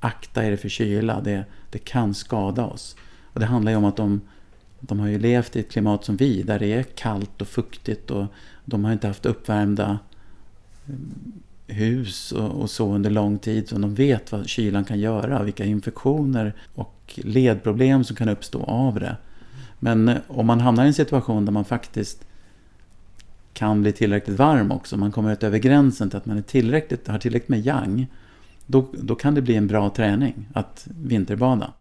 akta 0.00 0.44
er 0.44 0.56
för 0.56 0.68
kyla, 0.68 1.20
det, 1.20 1.44
det 1.70 1.78
kan 1.78 2.14
skada 2.14 2.64
oss. 2.64 2.96
Och 3.32 3.40
det 3.40 3.46
handlar 3.46 3.72
ju 3.72 3.78
om 3.78 3.84
att 3.84 3.96
de, 3.96 4.20
de 4.80 5.00
har 5.00 5.08
ju 5.08 5.18
levt 5.18 5.56
i 5.56 5.60
ett 5.60 5.70
klimat 5.70 6.04
som 6.04 6.16
vi, 6.16 6.42
där 6.42 6.58
det 6.58 6.72
är 6.72 6.82
kallt 6.82 7.42
och 7.42 7.48
fuktigt 7.48 8.10
och 8.10 8.26
de 8.64 8.84
har 8.84 8.92
inte 8.92 9.06
haft 9.06 9.26
uppvärmda 9.26 9.98
hus 11.72 12.32
och, 12.32 12.50
och 12.50 12.70
så 12.70 12.94
under 12.94 13.10
lång 13.10 13.38
tid. 13.38 13.68
Så 13.68 13.78
de 13.78 13.94
vet 13.94 14.32
vad 14.32 14.48
kylan 14.48 14.84
kan 14.84 15.00
göra, 15.00 15.42
vilka 15.42 15.64
infektioner 15.64 16.54
och 16.74 17.20
ledproblem 17.24 18.04
som 18.04 18.16
kan 18.16 18.28
uppstå 18.28 18.62
av 18.62 19.00
det. 19.00 19.16
Men 19.78 20.08
eh, 20.08 20.16
om 20.26 20.46
man 20.46 20.60
hamnar 20.60 20.84
i 20.84 20.86
en 20.86 20.94
situation 20.94 21.44
där 21.44 21.52
man 21.52 21.64
faktiskt 21.64 22.26
kan 23.52 23.82
bli 23.82 23.92
tillräckligt 23.92 24.38
varm 24.38 24.72
också, 24.72 24.96
man 24.96 25.12
kommer 25.12 25.44
över 25.44 25.58
gränsen 25.58 26.10
till 26.10 26.16
att 26.16 26.26
man 26.26 26.38
är 26.38 26.42
tillräckligt, 26.42 27.08
har 27.08 27.18
tillräckligt 27.18 27.48
med 27.48 27.66
yang, 27.66 28.06
då, 28.66 28.86
då 28.92 29.14
kan 29.14 29.34
det 29.34 29.42
bli 29.42 29.56
en 29.56 29.66
bra 29.66 29.90
träning 29.90 30.48
att 30.54 30.88
vinterbada. 31.02 31.72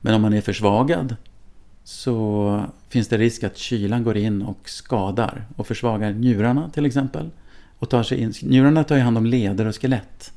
Men 0.00 0.14
om 0.14 0.22
man 0.22 0.32
är 0.32 0.40
försvagad 0.40 1.16
så 1.84 2.64
finns 2.88 3.08
det 3.08 3.18
risk 3.18 3.44
att 3.44 3.56
kylan 3.56 4.04
går 4.04 4.16
in 4.16 4.42
och 4.42 4.68
skadar 4.68 5.44
och 5.56 5.66
försvagar 5.66 6.12
njurarna 6.12 6.70
till 6.70 6.86
exempel. 6.86 7.30
Och 7.82 7.90
tar 7.90 8.02
sig 8.02 8.20
in, 8.20 8.32
njurarna 8.42 8.84
tar 8.84 8.96
ju 8.96 9.02
hand 9.02 9.18
om 9.18 9.26
leder 9.26 9.66
och 9.66 9.80
skelett. 9.80 10.32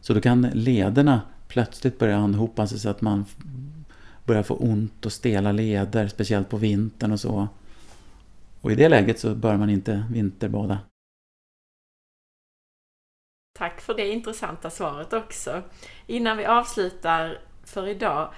Så 0.00 0.14
då 0.14 0.20
kan 0.20 0.42
lederna 0.42 1.22
plötsligt 1.48 1.98
börja 1.98 2.16
anhopa 2.16 2.66
sig 2.66 2.78
så 2.78 2.88
att 2.88 3.00
man 3.00 3.24
börjar 4.24 4.42
få 4.42 4.54
ont 4.54 5.06
och 5.06 5.12
stela 5.12 5.52
leder, 5.52 6.08
speciellt 6.08 6.48
på 6.48 6.56
vintern 6.56 7.12
och 7.12 7.20
så. 7.20 7.48
Och 8.60 8.72
i 8.72 8.74
det 8.74 8.88
läget 8.88 9.18
så 9.18 9.34
bör 9.34 9.56
man 9.56 9.70
inte 9.70 10.04
vinterbada. 10.10 10.78
Tack 13.58 13.80
för 13.80 13.94
det 13.94 14.12
intressanta 14.12 14.70
svaret 14.70 15.12
också. 15.12 15.62
Innan 16.06 16.36
vi 16.36 16.44
avslutar 16.44 17.38
för 17.64 17.86
idag, 17.86 18.32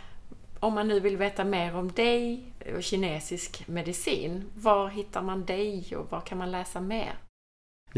om 0.60 0.74
man 0.74 0.88
nu 0.88 1.00
vill 1.00 1.16
veta 1.16 1.44
mer 1.44 1.76
om 1.76 1.92
dig 1.92 2.52
och 2.76 2.82
kinesisk 2.82 3.68
medicin, 3.68 4.44
var 4.54 4.88
hittar 4.88 5.22
man 5.22 5.44
dig 5.44 5.96
och 5.96 6.10
var 6.10 6.20
kan 6.20 6.38
man 6.38 6.50
läsa 6.50 6.80
mer? 6.80 7.14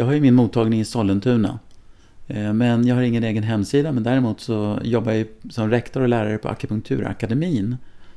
Jag 0.01 0.07
har 0.07 0.13
ju 0.13 0.21
min 0.21 0.35
mottagning 0.35 0.81
i 0.81 0.85
Sollentuna 0.85 1.59
eh, 2.27 2.53
men 2.53 2.87
jag 2.87 2.95
har 2.95 3.03
ingen 3.03 3.25
egen 3.25 3.43
hemsida, 3.43 3.93
men 3.93 4.03
däremot 4.03 4.41
så 4.41 4.79
jobbar 4.83 5.13
jag 5.13 5.27
som 5.51 5.71
rektor 5.71 6.01
och 6.01 6.09
lärare 6.09 6.39
på 6.39 6.49
Akupunkturakademin. 6.49 7.77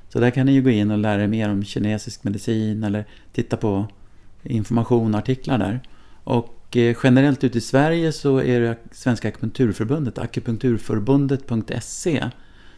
Så 0.10 0.20
där 0.20 0.30
kan 0.30 0.46
ni 0.46 0.52
ju 0.52 0.62
gå 0.62 0.70
in 0.70 0.92
och 0.92 0.98
lära 0.98 1.24
er 1.24 1.28
mer 1.28 1.50
om 1.50 1.64
kinesisk 1.64 2.24
medicin 2.24 2.84
eller 2.84 3.06
titta 3.34 3.58
på 3.58 3.88
information 4.44 5.14
och 5.14 5.20
artiklar 5.20 5.58
där. 5.58 5.80
Och 6.24 6.78
eh, 6.78 6.96
generellt 7.04 7.44
ute 7.44 7.58
i 7.58 7.62
Sverige 7.62 8.12
så 8.12 8.42
är 8.42 8.60
det 8.60 8.78
Svenska 8.92 9.28
Akupunkturförbundet, 9.28 10.18
akupunkturförbundet.se. 10.18 12.24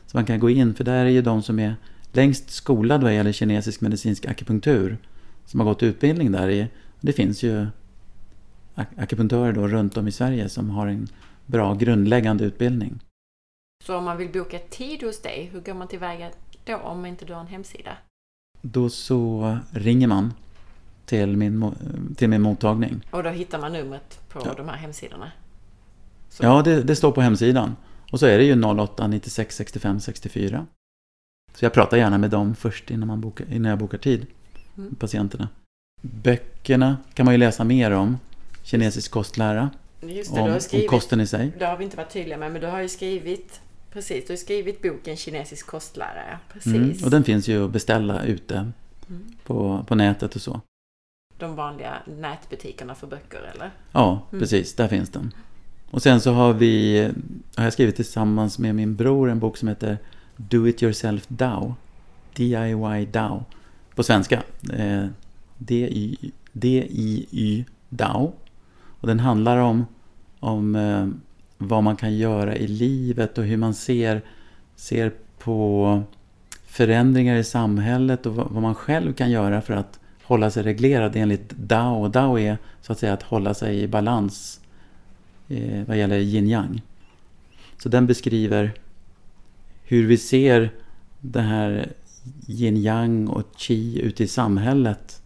Så 0.05 0.17
man 0.17 0.25
kan 0.25 0.39
gå 0.39 0.49
in, 0.49 0.73
för 0.73 0.83
där 0.83 1.05
är 1.05 1.09
ju 1.09 1.21
de 1.21 1.43
som 1.43 1.59
är 1.59 1.75
längst 2.11 2.49
skolade 2.49 3.03
vad 3.03 3.15
gäller 3.15 3.31
kinesisk 3.31 3.81
medicinsk 3.81 4.25
akupunktur. 4.25 4.97
Som 5.45 5.59
har 5.59 5.67
gått 5.67 5.83
utbildning 5.83 6.31
där. 6.31 6.67
Det 7.01 7.13
finns 7.13 7.43
ju 7.43 7.67
akupunktörer 8.75 9.53
då 9.53 9.67
runt 9.67 9.97
om 9.97 10.07
i 10.07 10.11
Sverige 10.11 10.49
som 10.49 10.69
har 10.69 10.87
en 10.87 11.07
bra 11.45 11.73
grundläggande 11.73 12.43
utbildning. 12.43 12.99
Så 13.83 13.97
om 13.97 14.03
man 14.03 14.17
vill 14.17 14.31
boka 14.31 14.59
tid 14.59 15.03
hos 15.03 15.21
dig, 15.21 15.49
hur 15.53 15.61
går 15.61 15.73
man 15.73 15.87
tillväga 15.87 16.31
då 16.65 16.75
om 16.75 17.05
inte 17.05 17.25
du 17.25 17.33
har 17.33 17.41
en 17.41 17.47
hemsida? 17.47 17.97
Då 18.61 18.89
så 18.89 19.57
ringer 19.71 20.07
man 20.07 20.33
till 21.05 21.37
min, 21.37 21.75
till 22.15 22.29
min 22.29 22.41
mottagning. 22.41 23.01
Och 23.11 23.23
då 23.23 23.29
hittar 23.29 23.59
man 23.59 23.73
numret 23.73 24.29
på 24.29 24.41
ja. 24.45 24.53
de 24.57 24.69
här 24.69 24.77
hemsidorna? 24.77 25.31
Så. 26.29 26.43
Ja, 26.43 26.61
det, 26.61 26.83
det, 26.83 26.95
står 26.95 27.11
på 27.11 27.21
hemsidan. 27.21 27.75
Och 28.11 28.19
så 28.19 28.25
är 28.25 28.37
det 28.37 28.43
ju 28.43 28.63
08 28.63 29.07
96 29.07 29.55
65 29.55 29.99
64. 29.99 30.65
Så 31.53 31.65
jag 31.65 31.73
pratar 31.73 31.97
gärna 31.97 32.17
med 32.17 32.29
dem 32.29 32.55
först 32.55 32.91
innan, 32.91 33.07
man 33.07 33.21
bokar, 33.21 33.53
innan 33.53 33.69
jag 33.69 33.79
bokar 33.79 33.97
tid. 33.97 34.25
Mm. 34.77 34.95
Patienterna. 34.95 35.49
Böckerna 36.01 36.97
kan 37.13 37.25
man 37.25 37.33
ju 37.33 37.37
läsa 37.37 37.63
mer 37.63 37.91
om. 37.91 38.17
Kinesisk 38.65 39.11
kostlära. 39.11 39.69
Just 40.01 40.35
det, 40.35 40.41
om, 40.41 40.59
skrivit, 40.59 40.89
om 40.89 40.97
kosten 40.97 41.21
i 41.21 41.27
sig. 41.27 41.51
Det 41.59 41.65
har 41.65 41.77
vi 41.77 41.83
inte 41.83 41.97
varit 41.97 42.13
tydliga 42.13 42.37
med, 42.37 42.51
men 42.51 42.61
du 42.61 42.67
har 42.67 42.81
ju 42.81 42.89
skrivit 42.89 43.61
Precis, 43.91 44.27
du 44.27 44.33
har 44.33 44.37
skrivit 44.37 44.81
boken 44.81 45.17
Kinesisk 45.17 45.67
kostlära. 45.67 46.39
Precis. 46.53 46.73
Mm, 46.73 46.97
och 47.03 47.09
den 47.09 47.23
finns 47.23 47.47
ju 47.47 47.65
att 47.65 47.71
beställa 47.71 48.23
ute 48.23 48.55
mm. 48.55 49.23
på, 49.43 49.85
på 49.87 49.95
nätet 49.95 50.35
och 50.35 50.41
så. 50.41 50.61
De 51.37 51.55
vanliga 51.55 51.93
nätbutikerna 52.19 52.95
för 52.95 53.07
böcker 53.07 53.51
eller? 53.55 53.71
Ja, 53.91 54.27
mm. 54.31 54.41
precis. 54.41 54.75
Där 54.75 54.87
finns 54.87 55.09
den. 55.09 55.33
Och 55.91 56.01
sen 56.01 56.21
så 56.21 56.31
har 56.31 56.53
vi, 56.53 57.01
har 57.55 57.63
jag 57.63 57.73
skrivit 57.73 57.95
tillsammans 57.95 58.59
med 58.59 58.75
min 58.75 58.95
bror 58.95 59.29
en 59.29 59.39
bok 59.39 59.57
som 59.57 59.67
heter 59.67 59.97
Do 60.37 60.67
It 60.67 60.83
Yourself 60.83 61.25
DAO. 61.27 61.75
DIY 62.33 63.05
DAO. 63.11 63.43
På 63.95 64.03
svenska. 64.03 64.43
Eh, 64.73 65.05
D-I-Y 66.53 67.65
DAO. 67.89 68.33
Och 69.05 69.09
den 69.09 69.19
handlar 69.19 69.57
om, 69.57 69.85
om 70.39 70.75
eh, 70.75 71.07
vad 71.57 71.83
man 71.83 71.95
kan 71.95 72.15
göra 72.15 72.55
i 72.55 72.67
livet 72.67 73.37
och 73.37 73.43
hur 73.43 73.57
man 73.57 73.73
ser, 73.73 74.21
ser 74.75 75.11
på 75.39 76.03
förändringar 76.65 77.35
i 77.35 77.43
samhället 77.43 78.25
och 78.25 78.35
vad, 78.35 78.49
vad 78.49 78.61
man 78.61 78.75
själv 78.75 79.13
kan 79.13 79.31
göra 79.31 79.61
för 79.61 79.73
att 79.73 79.99
hålla 80.23 80.51
sig 80.51 80.63
reglerad 80.63 81.15
enligt 81.15 81.49
Dao. 81.49 82.07
Dao 82.07 82.39
är 82.39 82.57
så 82.81 82.91
att 82.91 82.99
säga 82.99 83.13
att 83.13 83.23
hålla 83.23 83.53
sig 83.53 83.81
i 83.81 83.87
balans 83.87 84.61
eh, 85.47 85.83
vad 85.87 85.97
gäller 85.97 86.19
yin-yang. 86.19 86.81
Så 87.77 87.89
den 87.89 88.07
beskriver 88.07 88.73
hur 89.83 90.07
vi 90.07 90.17
ser 90.17 90.69
det 91.21 91.41
här 91.41 91.91
yin-yang 92.47 93.27
och 93.27 93.43
qi 93.57 93.99
ute 94.01 94.23
i 94.23 94.27
samhället 94.27 95.21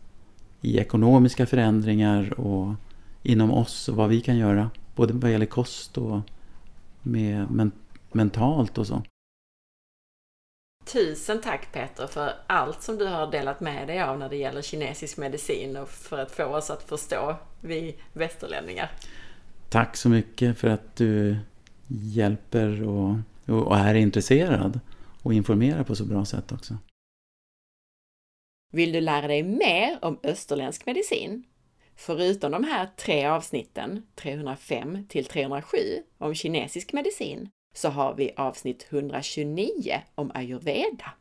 i 0.61 0.77
ekonomiska 0.77 1.45
förändringar 1.45 2.39
och 2.39 2.76
inom 3.23 3.51
oss 3.51 3.89
och 3.89 3.95
vad 3.95 4.09
vi 4.09 4.21
kan 4.21 4.37
göra. 4.37 4.69
Både 4.95 5.13
vad 5.13 5.31
gäller 5.31 5.45
kost 5.45 5.97
och 5.97 6.19
med 7.01 7.51
men 7.51 7.71
mentalt 8.11 8.77
och 8.77 8.87
så. 8.87 9.01
Tusen 10.85 11.41
tack 11.41 11.71
Peter 11.73 12.07
för 12.07 12.33
allt 12.47 12.81
som 12.81 12.97
du 12.97 13.07
har 13.07 13.31
delat 13.31 13.59
med 13.59 13.87
dig 13.87 14.01
av 14.01 14.19
när 14.19 14.29
det 14.29 14.35
gäller 14.35 14.61
kinesisk 14.61 15.17
medicin 15.17 15.77
och 15.77 15.89
för 15.89 16.17
att 16.17 16.31
få 16.31 16.45
oss 16.45 16.69
att 16.69 16.83
förstå 16.83 17.35
vi 17.61 17.95
västerlänningar. 18.13 18.91
Tack 19.69 19.97
så 19.97 20.09
mycket 20.09 20.57
för 20.57 20.67
att 20.67 20.95
du 20.95 21.37
hjälper 21.87 22.87
och, 22.87 23.15
och 23.45 23.77
är 23.77 23.95
intresserad 23.95 24.79
och 25.23 25.33
informerar 25.33 25.83
på 25.83 25.95
så 25.95 26.05
bra 26.05 26.25
sätt 26.25 26.51
också. 26.51 26.77
Vill 28.73 28.91
du 28.91 29.01
lära 29.01 29.27
dig 29.27 29.43
mer 29.43 29.99
om 30.01 30.19
österländsk 30.23 30.85
medicin? 30.85 31.43
Förutom 32.01 32.51
de 32.51 32.63
här 32.63 32.89
tre 32.97 33.26
avsnitten, 33.26 34.07
305 34.15 35.05
till 35.09 35.26
307, 35.26 35.77
om 36.17 36.35
kinesisk 36.35 36.93
medicin, 36.93 37.49
så 37.73 37.89
har 37.89 38.13
vi 38.13 38.34
avsnitt 38.38 38.88
129 38.89 40.01
om 40.15 40.31
ayurveda. 40.34 41.13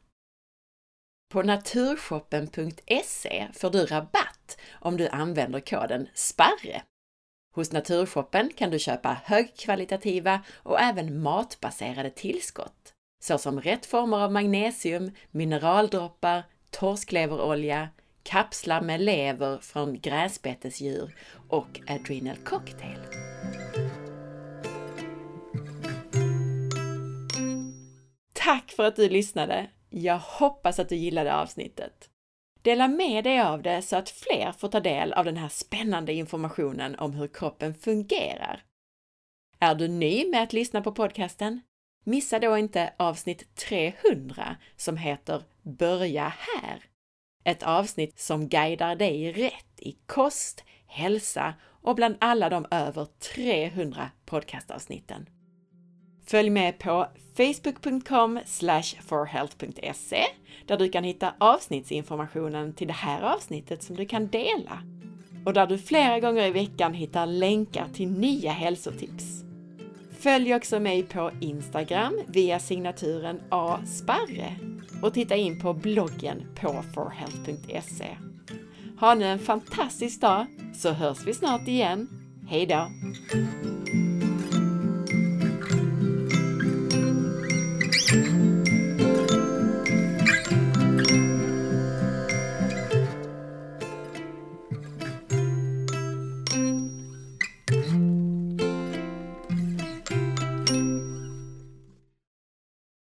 På 1.33 1.43
naturshoppen.se 1.43 3.49
får 3.53 3.71
du 3.71 3.87
rabatt 3.87 4.59
om 4.73 4.97
du 4.97 5.09
använder 5.09 5.61
koden 5.61 6.09
SPARRE. 6.15 6.83
Hos 7.55 7.73
Naturshoppen 7.73 8.51
kan 8.57 8.71
du 8.71 8.79
köpa 8.79 9.21
högkvalitativa 9.25 10.41
och 10.57 10.81
även 10.81 11.23
matbaserade 11.23 12.11
tillskott, 12.11 12.93
såsom 13.23 13.61
rätt 13.61 13.87
former 13.87 14.19
av 14.19 14.33
magnesium, 14.33 15.11
mineraldroppar, 15.31 16.43
torskleverolja, 16.71 17.89
kapslar 18.29 18.81
med 18.81 19.01
lever 19.01 19.59
från 19.59 20.01
gräsbetesdjur 20.01 21.15
och 21.49 21.81
Adrenal 21.89 22.37
Cocktail. 22.37 22.99
Tack 28.33 28.71
för 28.71 28.85
att 28.85 28.97
du 28.97 29.09
lyssnade! 29.09 29.71
Jag 29.91 30.19
hoppas 30.19 30.79
att 30.79 30.89
du 30.89 30.97
gillade 30.97 31.35
avsnittet. 31.35 32.11
Dela 32.63 32.89
med 32.89 33.25
dig 33.25 33.41
av 33.41 33.63
det 33.63 33.83
så 33.83 33.97
att 33.97 34.11
fler 34.11 34.53
får 34.53 34.69
ta 34.69 34.81
del 34.81 35.13
av 35.13 35.25
den 35.25 35.37
här 35.37 35.49
spännande 35.49 36.13
informationen 36.13 36.99
om 36.99 37.13
hur 37.13 37.29
kroppen 37.29 37.75
fungerar. 37.75 38.65
Är 39.59 39.75
du 39.75 39.89
ny 39.89 40.31
med 40.31 40.43
att 40.43 40.53
lyssna 40.53 40.81
på 40.81 40.93
podcasten? 40.93 41.61
Missa 42.05 42.39
då 42.39 42.59
inte 42.59 42.93
avsnitt 42.97 43.57
300 43.57 44.57
som 44.77 44.97
heter 44.97 45.43
Börja 45.63 46.33
här! 46.39 46.89
Ett 47.45 47.63
avsnitt 47.63 48.19
som 48.19 48.49
guidar 48.49 48.97
dig 48.97 49.33
rätt 49.33 49.81
i 49.81 49.97
kost, 50.07 50.65
hälsa 50.87 51.55
och 51.83 51.95
bland 51.95 52.17
alla 52.21 52.49
de 52.49 52.67
över 52.71 53.07
300 53.35 54.11
podcastavsnitten. 54.27 55.29
Följ 56.27 56.51
med 56.51 56.79
på 56.79 57.07
facebook.com 57.37 58.41
forhealth.se 59.09 60.25
där 60.67 60.77
du 60.77 60.89
kan 60.89 61.05
hitta 61.05 61.35
avsnittsinformationen 61.39 62.73
till 62.73 62.87
det 62.87 62.93
här 62.93 63.23
avsnittet 63.23 63.83
som 63.83 63.97
du 63.97 64.07
kan 64.07 64.27
dela 64.27 64.83
och 65.45 65.53
där 65.53 65.67
du 65.67 65.79
flera 65.79 66.21
gånger 66.21 66.47
i 66.47 66.51
veckan 66.51 66.95
hittar 66.95 67.27
länkar 67.27 67.89
till 67.95 68.11
nya 68.11 68.53
hälsotips. 68.53 69.25
Följ 70.19 70.55
också 70.55 70.81
mig 70.81 71.03
på 71.03 71.31
Instagram 71.41 72.21
via 72.27 72.59
signaturen 72.59 73.41
asparre 73.49 74.57
och 75.03 75.15
titta 75.15 75.37
in 75.37 75.61
på 75.61 75.75
bloggen 75.75 76.43
på 76.55 76.83
forhealth.se. 76.95 78.17
Ha 79.01 79.15
nu 79.15 79.25
en 79.25 79.39
fantastisk 79.39 80.21
dag 80.21 80.47
så 80.75 80.93
hörs 80.93 81.27
vi 81.27 81.35
snart 81.35 81.69
igen. 81.69 82.09
Hej 82.49 82.67
då! 82.67 82.89